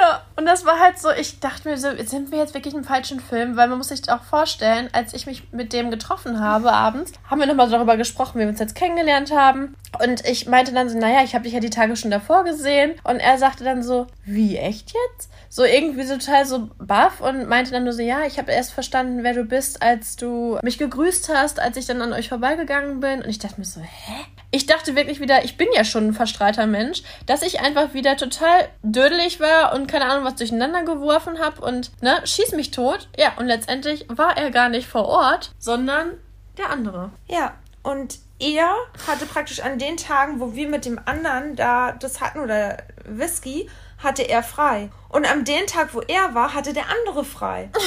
Ja, 0.01 0.23
und 0.37 0.45
das 0.45 0.65
war 0.65 0.79
halt 0.79 0.99
so, 0.99 1.11
ich 1.11 1.41
dachte 1.41 1.69
mir 1.69 1.79
so, 1.79 1.89
sind 2.05 2.31
wir 2.31 2.39
jetzt 2.39 2.55
wirklich 2.55 2.75
im 2.75 2.85
falschen 2.85 3.21
Film? 3.21 3.57
Weil 3.57 3.69
man 3.69 3.79
muss 3.79 3.89
sich 3.89 4.09
auch 4.13 4.23
vorstellen, 4.23 4.91
als 4.93 5.15
ich 5.15 5.27
mich 5.27 5.51
mit 5.53 5.73
dem 5.73 5.91
getroffen 5.91 6.41
habe 6.41 6.73
abends, 6.73 7.13
haben 7.29 7.41
wir 7.41 7.47
nochmal 7.47 7.71
darüber 7.71 7.97
gesprochen, 7.97 8.35
wie 8.37 8.43
wir 8.43 8.49
uns 8.49 8.61
jetzt 8.61 8.75
kennengelernt 8.75 9.33
haben. 9.33 9.75
Und 10.03 10.25
ich 10.27 10.47
meinte 10.47 10.68
dann 10.73 10.89
so, 10.89 10.99
naja, 10.99 11.23
ich 11.23 11.35
habe 11.35 11.45
dich 11.45 11.53
ja 11.53 11.61
die 11.61 11.71
Tage 11.71 11.97
schon 11.97 12.11
davor 12.11 12.45
gesehen. 12.45 12.95
Und 13.05 13.21
er 13.21 13.39
sagte 13.39 13.65
dann 13.65 13.83
so, 13.83 14.07
wie, 14.25 14.57
echt 14.57 14.93
jetzt? 14.93 15.31
So 15.49 15.65
irgendwie 15.65 16.05
so 16.05 16.17
total 16.17 16.47
so 16.47 16.69
baff 16.79 17.21
und 17.21 17.49
meinte 17.49 17.71
dann 17.71 17.85
nur 17.85 17.93
so, 17.93 18.03
ja, 18.03 18.25
ich 18.27 18.39
habe 18.39 18.53
erst 18.53 18.73
verstanden, 18.73 19.23
wer 19.23 19.35
du 19.35 19.45
bist, 19.45 19.83
als 19.83 20.17
du 20.17 20.59
mich 20.63 20.79
gegrüßt 20.79 21.31
hast, 21.35 21.61
als 21.61 21.77
ich 21.77 21.87
dann 21.87 22.03
an 22.03 22.13
euch 22.13 22.29
vorbeigegangen 22.29 23.01
bin. 23.01 23.23
Und 23.23 23.29
ich 23.29 23.39
dachte 23.39 23.59
mir 23.59 23.65
so, 23.67 23.81
hä? 23.81 24.25
Ich 24.51 24.67
dachte 24.67 24.97
wirklich 24.97 25.21
wieder, 25.21 25.45
ich 25.45 25.57
bin 25.57 25.69
ja 25.75 25.85
schon 25.85 26.09
ein 26.09 26.15
verstrahlter 26.15 26.67
Mensch, 26.67 27.03
dass 27.27 27.43
ich 27.43 27.61
einfach 27.61 27.93
wieder 27.93 28.17
total 28.17 28.69
dödelig 28.83 29.41
war 29.41 29.75
und 29.75 29.89
keine 29.89 30.07
Ahnung, 30.07 30.25
was 30.25 30.37
durcheinander 30.37 30.85
geworfen 30.85 31.39
habe 31.39 31.61
und, 31.61 31.91
ne, 32.03 32.19
schieß 32.25 32.53
mich 32.53 32.71
tot. 32.71 33.09
Ja, 33.19 33.33
und 33.37 33.47
letztendlich 33.47 34.07
war 34.09 34.37
er 34.37 34.51
gar 34.51 34.71
nicht 34.71 34.89
vor 34.89 35.07
Ort, 35.07 35.53
sondern 35.59 36.13
der 36.57 36.71
andere. 36.71 37.11
Ja, 37.29 37.55
und 37.83 38.19
er 38.41 38.75
hatte 39.07 39.27
praktisch 39.27 39.61
an 39.61 39.79
den 39.79 39.97
Tagen, 39.97 40.41
wo 40.41 40.55
wir 40.55 40.69
mit 40.69 40.85
dem 40.85 41.01
anderen 41.05 41.57
da 41.57 41.93
das 41.93 42.21
hatten 42.21 42.41
oder 42.41 42.79
Whisky, 43.05 43.69
hatte 44.03 44.23
er 44.23 44.43
frei. 44.43 44.91
Und 45.09 45.31
an 45.31 45.45
den 45.45 45.67
Tag, 45.67 45.95
wo 45.95 46.01
er 46.01 46.35
war, 46.35 46.55
hatte 46.55 46.73
der 46.73 46.85
andere 46.89 47.25
frei. 47.25 47.71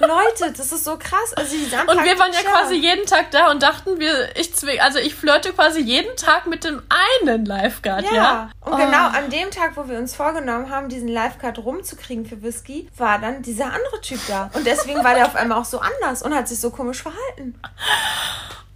Leute, 0.00 0.52
das 0.56 0.70
ist 0.70 0.84
so 0.84 0.96
krass. 0.96 1.34
Also 1.34 1.56
die 1.56 1.64
Und 1.64 2.04
wir 2.04 2.18
waren 2.20 2.32
ja 2.32 2.48
quasi 2.48 2.76
jeden 2.76 3.04
Tag 3.04 3.32
da 3.32 3.50
und 3.50 3.62
dachten, 3.62 3.98
wir, 3.98 4.36
ich 4.36 4.54
zwing, 4.54 4.80
also 4.80 5.00
ich 5.00 5.14
flirte 5.14 5.52
quasi 5.52 5.80
jeden 5.80 6.14
Tag 6.16 6.46
mit 6.46 6.62
dem 6.62 6.82
einen 7.24 7.44
Lifeguard, 7.44 8.04
ja. 8.04 8.14
Ja, 8.14 8.50
und 8.60 8.74
Oh. 8.74 8.76
genau 8.76 9.08
an 9.08 9.28
dem 9.28 9.50
Tag, 9.50 9.72
wo 9.76 9.88
wir 9.88 9.98
uns 9.98 10.14
vorgenommen 10.14 10.70
haben, 10.70 10.88
diesen 10.88 11.08
Lifeguard 11.08 11.58
rumzukriegen 11.58 12.26
für 12.26 12.42
Whisky, 12.42 12.88
war 12.96 13.18
dann 13.18 13.42
dieser 13.42 13.66
andere 13.66 14.00
Typ 14.00 14.20
da. 14.28 14.50
Und 14.54 14.66
deswegen 14.66 15.02
war 15.02 15.14
der 15.14 15.26
auf 15.26 15.34
einmal 15.34 15.58
auch 15.58 15.64
so 15.64 15.80
anders 15.80 16.22
und 16.22 16.32
hat 16.34 16.46
sich 16.46 16.60
so 16.60 16.70
komisch 16.70 17.02
verhalten. 17.02 17.60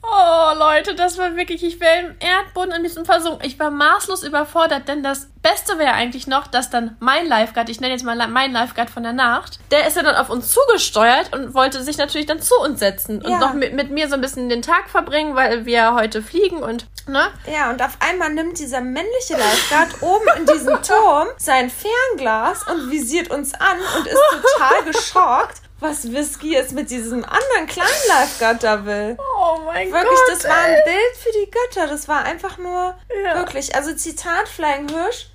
Oh, 0.04 0.52
Leute, 0.58 0.94
das 0.96 1.16
war 1.16 1.36
wirklich, 1.36 1.62
ich 1.62 1.78
wäre 1.78 2.00
im 2.00 2.16
Erdboden 2.18 2.72
in 2.72 2.82
diesem 2.82 3.04
versunken. 3.04 3.46
Ich 3.46 3.58
war 3.60 3.70
maßlos 3.70 4.24
überfordert, 4.24 4.88
denn 4.88 5.02
das 5.02 5.28
Beste 5.42 5.78
wäre 5.78 5.92
eigentlich 5.92 6.26
noch, 6.26 6.46
dass 6.48 6.70
dann 6.70 6.96
mein 6.98 7.26
Lifeguard, 7.26 7.68
ich 7.68 7.80
nenne 7.80 7.92
jetzt 7.94 8.04
mal 8.04 8.16
mein 8.28 8.52
Lifeguard 8.52 8.90
von 8.90 9.04
der 9.04 9.12
Nacht, 9.12 9.60
der 9.70 9.86
ist 9.86 9.96
ja 9.96 10.02
dann 10.02 10.16
auf 10.16 10.28
uns 10.28 10.50
zugesteuert 10.50 11.32
und 11.32 11.54
wollte 11.54 11.82
sich 11.82 11.98
natürlich 11.98 12.26
dann 12.26 12.40
zu 12.42 12.54
uns 12.60 12.80
setzen 12.80 13.22
und 13.22 13.30
Ja. 13.30 13.38
noch 13.38 13.54
mit, 13.54 13.74
mit 13.74 13.90
mir 13.90 14.08
so 14.08 14.14
ein 14.14 14.20
bisschen 14.20 14.48
den 14.48 14.62
Tag 14.62 14.90
verbringen, 14.90 15.36
weil 15.36 15.66
wir 15.66 15.94
heute 15.94 16.20
fliegen 16.22 16.58
und, 16.58 16.86
ne? 17.06 17.28
Ja, 17.52 17.70
und 17.70 17.80
auf 17.80 17.96
einmal 18.00 18.32
nimmt 18.34 18.58
dieser 18.58 18.80
männliche 18.80 19.34
Lifeguard 19.34 19.88
oben 20.02 20.26
in 20.36 20.46
diesem 20.46 20.82
Turm 20.82 21.28
sein 21.38 21.70
Fernglas 21.70 22.66
und 22.68 22.90
visiert 22.90 23.30
uns 23.30 23.54
an 23.54 23.78
und 23.98 24.06
ist 24.06 24.20
total 24.58 24.84
geschockt, 24.84 25.62
was 25.82 26.10
Whisky 26.10 26.52
jetzt 26.52 26.72
mit 26.72 26.90
diesem 26.90 27.24
anderen 27.24 27.66
kleinen 27.66 28.58
da 28.60 28.84
will. 28.86 29.16
Oh 29.18 29.58
mein 29.64 29.90
Wirklich, 29.92 30.10
Gott. 30.10 30.28
das 30.30 30.44
war 30.44 30.56
ein 30.56 30.72
ey. 30.74 30.84
Bild 30.84 31.16
für 31.22 31.32
die 31.32 31.50
Götter. 31.50 31.86
Das 31.88 32.08
war 32.08 32.24
einfach 32.24 32.58
nur 32.58 32.96
Ja. 33.24 33.36
wirklich. 33.36 33.74
Also 33.74 33.92
Zitat 33.94 34.48
Flying 34.48 34.88
Hirsch. 34.88 35.26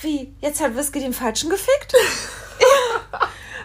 Wie? 0.00 0.34
Jetzt 0.40 0.60
hat 0.60 0.74
Whisky 0.76 1.00
den 1.00 1.12
Falschen 1.12 1.48
gefickt? 1.50 1.92
ja, 2.60 3.20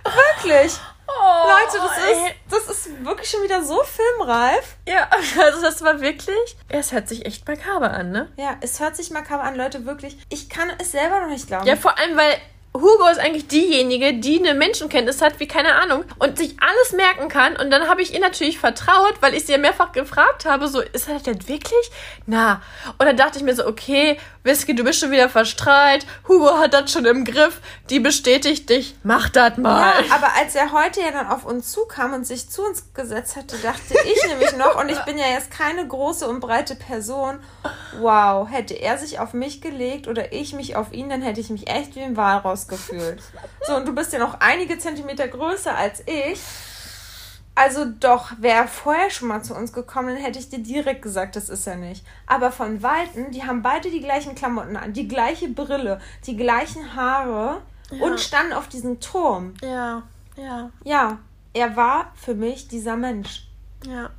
wirklich. 0.06 0.74
Oh, 1.10 1.50
Leute, 1.50 1.78
das 1.88 1.98
ey. 2.06 2.12
ist, 2.14 2.36
das 2.50 2.78
ist 2.78 3.06
wirklich 3.06 3.30
schon 3.30 3.42
wieder 3.42 3.64
so 3.64 3.82
filmreif. 3.84 4.76
Ja, 4.88 5.08
also 5.42 5.62
das 5.62 5.82
war 5.82 6.00
wirklich. 6.02 6.58
Es 6.68 6.92
hört 6.92 7.08
sich 7.08 7.26
echt 7.26 7.48
makaber 7.48 7.92
an, 7.92 8.12
ne? 8.12 8.32
Ja, 8.36 8.58
es 8.62 8.80
hört 8.80 8.96
sich 8.96 9.10
makaber 9.10 9.44
an, 9.44 9.56
Leute, 9.56 9.86
wirklich. 9.86 10.18
Ich 10.30 10.50
kann 10.50 10.70
es 10.80 10.92
selber 10.92 11.22
noch 11.22 11.30
nicht 11.30 11.48
glauben. 11.48 11.66
Ja, 11.66 11.76
vor 11.78 11.98
allem, 11.98 12.18
weil 12.18 12.38
Hugo 12.82 13.08
ist 13.12 13.20
eigentlich 13.20 13.48
diejenige, 13.48 14.14
die 14.14 14.40
eine 14.40 14.54
Menschenkenntnis 14.54 15.22
hat, 15.22 15.40
wie 15.40 15.48
keine 15.48 15.76
Ahnung, 15.76 16.04
und 16.20 16.38
sich 16.38 16.56
alles 16.60 16.94
merken 16.94 17.30
kann. 17.30 17.56
Und 17.56 17.72
dann 17.72 17.88
habe 17.90 18.02
ich 18.02 18.14
ihr 18.14 18.20
natürlich 18.20 18.60
vertraut, 18.60 19.16
weil 19.22 19.34
ich 19.34 19.46
sie 19.46 19.52
ja 19.52 19.58
mehrfach 19.58 19.92
gefragt 19.92 20.46
habe, 20.46 20.68
so, 20.68 20.82
ist 20.82 21.10
das 21.10 21.24
denn 21.24 21.48
wirklich? 21.48 21.92
Na. 22.26 22.62
Und 22.98 23.06
dann 23.06 23.18
dachte 23.18 23.38
ich 23.38 23.44
mir 23.44 23.56
so, 23.56 23.66
okay, 23.66 24.18
Whisky, 24.48 24.74
du 24.74 24.84
bist 24.84 25.00
schon 25.00 25.12
wieder 25.12 25.30
verstrahlt. 25.30 26.08
Hugo 26.28 26.58
hat 26.58 26.74
das 26.74 26.92
schon 26.92 27.06
im 27.06 27.26
Griff. 27.26 27.60
Die 27.90 28.00
bestätigt 28.00 28.70
dich. 28.70 28.96
Mach 29.04 29.30
das 29.30 29.58
mal. 29.58 30.06
Ja, 30.06 30.16
aber 30.16 30.30
als 30.38 30.56
er 30.56 30.72
heute 30.72 31.02
ja 31.02 31.12
dann 31.12 31.28
auf 31.28 31.46
uns 31.46 31.72
zukam 31.72 32.14
und 32.14 32.26
sich 32.26 32.50
zu 32.50 32.64
uns 32.64 32.94
gesetzt 32.94 33.36
hatte, 33.36 33.58
dachte 33.58 33.94
ich 34.06 34.28
nämlich 34.28 34.56
noch, 34.58 34.80
und 34.82 34.90
ich 34.90 35.00
bin 35.02 35.18
ja 35.18 35.28
jetzt 35.28 35.52
keine 35.52 35.86
große 35.86 36.28
und 36.28 36.40
breite 36.40 36.76
Person, 36.76 37.40
wow, 38.00 38.50
hätte 38.50 38.74
er 38.74 38.98
sich 38.98 39.20
auf 39.20 39.34
mich 39.34 39.62
gelegt 39.62 40.08
oder 40.08 40.32
ich 40.32 40.54
mich 40.54 40.78
auf 40.78 40.94
ihn, 40.94 41.10
dann 41.10 41.22
hätte 41.22 41.42
ich 41.42 41.50
mich 41.50 41.70
echt 41.70 41.96
wie 41.96 42.02
ein 42.02 42.16
Walross 42.16 42.68
gefühlt. 42.70 43.22
So, 43.68 43.76
und 43.76 43.86
du 43.86 43.94
bist 43.94 44.14
ja 44.14 44.20
noch 44.20 44.40
einige 44.40 44.80
Zentimeter 44.80 45.28
größer 45.28 45.76
als 45.76 46.02
ich. 46.06 46.40
Also 47.60 47.86
doch, 47.86 48.34
wäre 48.40 48.58
er 48.62 48.68
vorher 48.68 49.10
schon 49.10 49.30
mal 49.30 49.42
zu 49.44 49.56
uns 49.56 49.74
gekommen, 49.74 50.10
dann 50.10 50.24
hätte 50.24 50.38
ich 50.38 50.50
dir 50.50 50.60
direkt 50.60 51.02
gesagt, 51.02 51.36
das 51.36 51.50
ist 51.50 51.66
er 51.66 51.76
nicht. 51.76 52.06
Aber 52.28 52.52
von 52.52 52.84
Weitem, 52.84 53.32
die 53.32 53.44
haben 53.46 53.64
beide 53.64 53.90
die 53.90 54.00
gleichen 54.00 54.36
Klamotten 54.36 54.78
an, 54.78 54.94
die 54.94 55.08
gleiche 55.08 55.48
Brille, 55.48 56.00
die 56.28 56.38
gleichen 56.38 56.96
Haare 56.96 57.64
und 58.00 58.20
standen 58.20 58.54
auf 58.54 58.68
diesem 58.68 59.00
Turm. 59.00 59.56
Ja, 59.64 60.04
ja, 60.36 60.70
Ja, 60.84 61.18
er 61.54 61.76
war 61.76 62.12
für 62.14 62.36
mich 62.36 62.68
dieser 62.68 62.96
Mensch. 62.96 63.48
ja. 63.84 64.12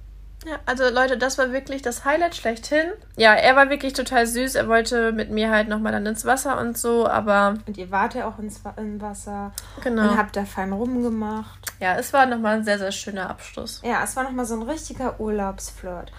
Ja, 0.47 0.59
also 0.67 0.89
Leute, 0.89 1.19
das 1.19 1.37
war 1.37 1.53
wirklich 1.53 1.83
das 1.83 2.05
Highlight 2.05 2.37
schlechthin. 2.37 2.93
Ja, 3.17 3.35
er 3.35 3.57
war 3.57 3.71
wirklich 3.71 3.93
total 3.93 4.27
süß. 4.27 4.55
Er 4.55 4.69
wollte 4.69 5.13
mit 5.13 5.31
mir 5.31 5.51
halt 5.51 5.69
nochmal 5.69 5.93
dann 5.93 6.07
ins 6.07 6.25
Wasser 6.25 6.61
und 6.61 6.79
so, 6.79 7.09
aber 7.09 7.55
Und 7.67 7.77
ihr 7.77 7.91
wart 7.91 8.15
ja 8.15 8.29
auch 8.29 8.39
ins 8.39 8.61
im 8.77 9.01
Wasser 9.01 9.53
genau. 9.83 10.03
und 10.03 10.17
habt 10.17 10.37
da 10.37 10.45
fein 10.45 10.73
rumgemacht. 10.73 11.73
Ja, 11.81 11.97
es 11.97 12.13
war 12.13 12.27
nochmal 12.27 12.59
ein 12.59 12.65
sehr, 12.65 12.79
sehr 12.79 12.93
schöner 12.93 13.29
Abschluss. 13.29 13.81
Ja, 13.85 14.03
es 14.05 14.15
war 14.15 14.25
nochmal 14.25 14.47
so 14.47 14.55
ein 14.55 14.63
richtiger 14.63 15.19
Urlaubsflirt. 15.19 16.13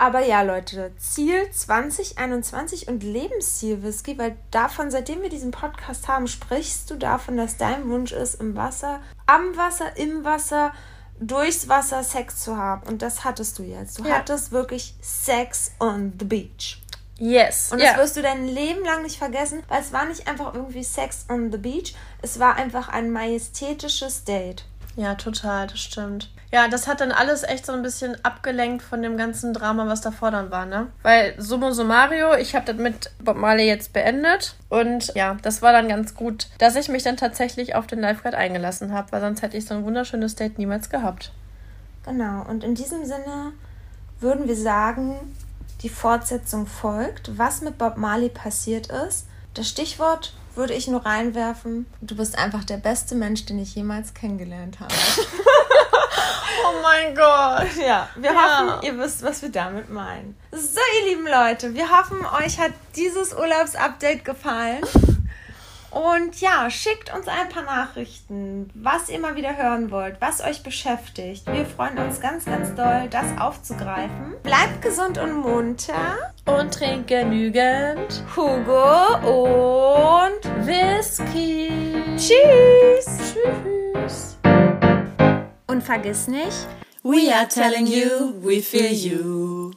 Aber 0.00 0.24
ja, 0.24 0.42
Leute, 0.42 0.92
Ziel 0.96 1.50
2021 1.50 2.86
und 2.86 3.02
Lebensziel 3.02 3.82
Whisky, 3.82 4.16
weil 4.16 4.36
davon, 4.52 4.92
seitdem 4.92 5.22
wir 5.22 5.28
diesen 5.28 5.50
Podcast 5.50 6.06
haben, 6.06 6.28
sprichst 6.28 6.88
du 6.90 6.94
davon, 6.94 7.36
dass 7.36 7.56
dein 7.56 7.88
Wunsch 7.88 8.12
ist, 8.12 8.40
im 8.40 8.54
Wasser, 8.54 9.00
am 9.26 9.56
Wasser, 9.56 9.96
im 9.96 10.24
Wasser, 10.24 10.72
durchs 11.20 11.68
Wasser 11.68 12.02
Sex 12.04 12.42
zu 12.42 12.56
haben. 12.56 12.86
Und 12.88 13.02
das 13.02 13.24
hattest 13.24 13.58
du 13.58 13.62
jetzt. 13.62 13.98
Du 13.98 14.04
Ja. 14.04 14.16
hattest 14.16 14.52
wirklich 14.52 14.94
Sex 15.00 15.72
on 15.80 16.12
the 16.18 16.24
beach. 16.24 16.80
Yes. 17.20 17.72
Und 17.72 17.80
das 17.82 17.96
wirst 17.96 18.16
du 18.16 18.22
dein 18.22 18.46
Leben 18.46 18.84
lang 18.84 19.02
nicht 19.02 19.18
vergessen, 19.18 19.62
weil 19.68 19.82
es 19.82 19.92
war 19.92 20.04
nicht 20.04 20.28
einfach 20.28 20.54
irgendwie 20.54 20.84
Sex 20.84 21.24
on 21.28 21.50
the 21.50 21.58
beach, 21.58 21.94
es 22.22 22.38
war 22.38 22.54
einfach 22.54 22.88
ein 22.88 23.10
majestätisches 23.10 24.22
Date. 24.24 24.64
Ja, 24.98 25.14
total, 25.14 25.68
das 25.68 25.78
stimmt. 25.78 26.28
Ja, 26.50 26.66
das 26.66 26.88
hat 26.88 27.00
dann 27.00 27.12
alles 27.12 27.44
echt 27.44 27.64
so 27.64 27.72
ein 27.72 27.82
bisschen 27.82 28.16
abgelenkt 28.24 28.82
von 28.82 29.00
dem 29.00 29.16
ganzen 29.16 29.54
Drama, 29.54 29.86
was 29.86 30.00
davor 30.00 30.32
dann 30.32 30.50
war, 30.50 30.66
ne? 30.66 30.88
Weil 31.04 31.40
summa 31.40 31.70
summario, 31.72 32.34
ich 32.34 32.56
habe 32.56 32.66
das 32.66 32.82
mit 32.82 33.12
Bob 33.22 33.36
Marley 33.36 33.68
jetzt 33.68 33.92
beendet 33.92 34.56
und 34.68 35.14
ja, 35.14 35.36
das 35.42 35.62
war 35.62 35.72
dann 35.72 35.86
ganz 35.86 36.16
gut, 36.16 36.48
dass 36.58 36.74
ich 36.74 36.88
mich 36.88 37.04
dann 37.04 37.16
tatsächlich 37.16 37.76
auf 37.76 37.86
den 37.86 38.00
Lifeguard 38.00 38.34
eingelassen 38.34 38.92
habe, 38.92 39.12
weil 39.12 39.20
sonst 39.20 39.42
hätte 39.42 39.56
ich 39.56 39.66
so 39.66 39.74
ein 39.74 39.84
wunderschönes 39.84 40.34
Date 40.34 40.58
niemals 40.58 40.90
gehabt. 40.90 41.30
Genau, 42.04 42.44
und 42.48 42.64
in 42.64 42.74
diesem 42.74 43.04
Sinne 43.04 43.52
würden 44.18 44.48
wir 44.48 44.56
sagen, 44.56 45.14
die 45.82 45.90
Fortsetzung 45.90 46.66
folgt. 46.66 47.38
Was 47.38 47.60
mit 47.60 47.78
Bob 47.78 47.98
Marley 47.98 48.30
passiert 48.30 48.88
ist, 48.88 49.28
das 49.54 49.68
Stichwort 49.68 50.34
würde 50.58 50.74
ich 50.74 50.86
nur 50.88 51.06
reinwerfen. 51.06 51.86
Du 52.02 52.16
bist 52.16 52.36
einfach 52.36 52.64
der 52.64 52.76
beste 52.76 53.14
Mensch, 53.14 53.46
den 53.46 53.58
ich 53.58 53.74
jemals 53.74 54.12
kennengelernt 54.12 54.80
habe. 54.80 54.92
Oh 56.70 56.82
mein 56.82 57.14
Gott. 57.14 57.68
Ja, 57.80 58.08
wir 58.16 58.32
Ja. 58.32 58.68
hoffen, 58.68 58.84
ihr 58.86 58.98
wisst, 58.98 59.22
was 59.22 59.40
wir 59.42 59.50
damit 59.50 59.88
meinen. 59.90 60.36
So, 60.50 60.80
ihr 61.00 61.10
lieben 61.10 61.26
Leute, 61.26 61.72
wir 61.72 61.88
hoffen, 61.88 62.18
euch 62.44 62.58
hat 62.58 62.72
dieses 62.96 63.32
Urlaubsupdate 63.32 64.24
gefallen. 64.24 64.82
Und 65.90 66.40
ja, 66.40 66.68
schickt 66.70 67.14
uns 67.14 67.26
ein 67.28 67.48
paar 67.48 67.62
Nachrichten, 67.62 68.70
was 68.74 69.08
ihr 69.08 69.18
mal 69.18 69.36
wieder 69.36 69.56
hören 69.56 69.90
wollt, 69.90 70.20
was 70.20 70.42
euch 70.42 70.62
beschäftigt. 70.62 71.46
Wir 71.46 71.64
freuen 71.64 71.98
uns 71.98 72.20
ganz, 72.20 72.44
ganz 72.44 72.74
doll, 72.74 73.08
das 73.10 73.26
aufzugreifen. 73.38 74.34
Bleibt 74.42 74.82
gesund 74.82 75.18
und 75.18 75.32
munter. 75.32 76.16
Und 76.44 76.74
trink 76.74 77.08
genügend 77.08 78.22
Hugo 78.36 79.14
und 80.24 80.66
Whisky. 80.66 81.70
tschüss. 82.16 83.34
Tschüss. 83.34 84.36
Und 85.66 85.82
vergiss 85.82 86.28
nicht, 86.28 86.66
We 87.02 87.32
are 87.34 87.48
telling 87.48 87.86
you, 87.86 88.34
we 88.42 88.60
feel 88.60 88.92
you. 88.92 89.70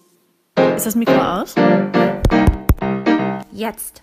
Ist 0.76 0.86
das 0.86 0.96
Mikro 0.96 1.14
aus? 1.14 1.56
jetzt. 3.62 4.02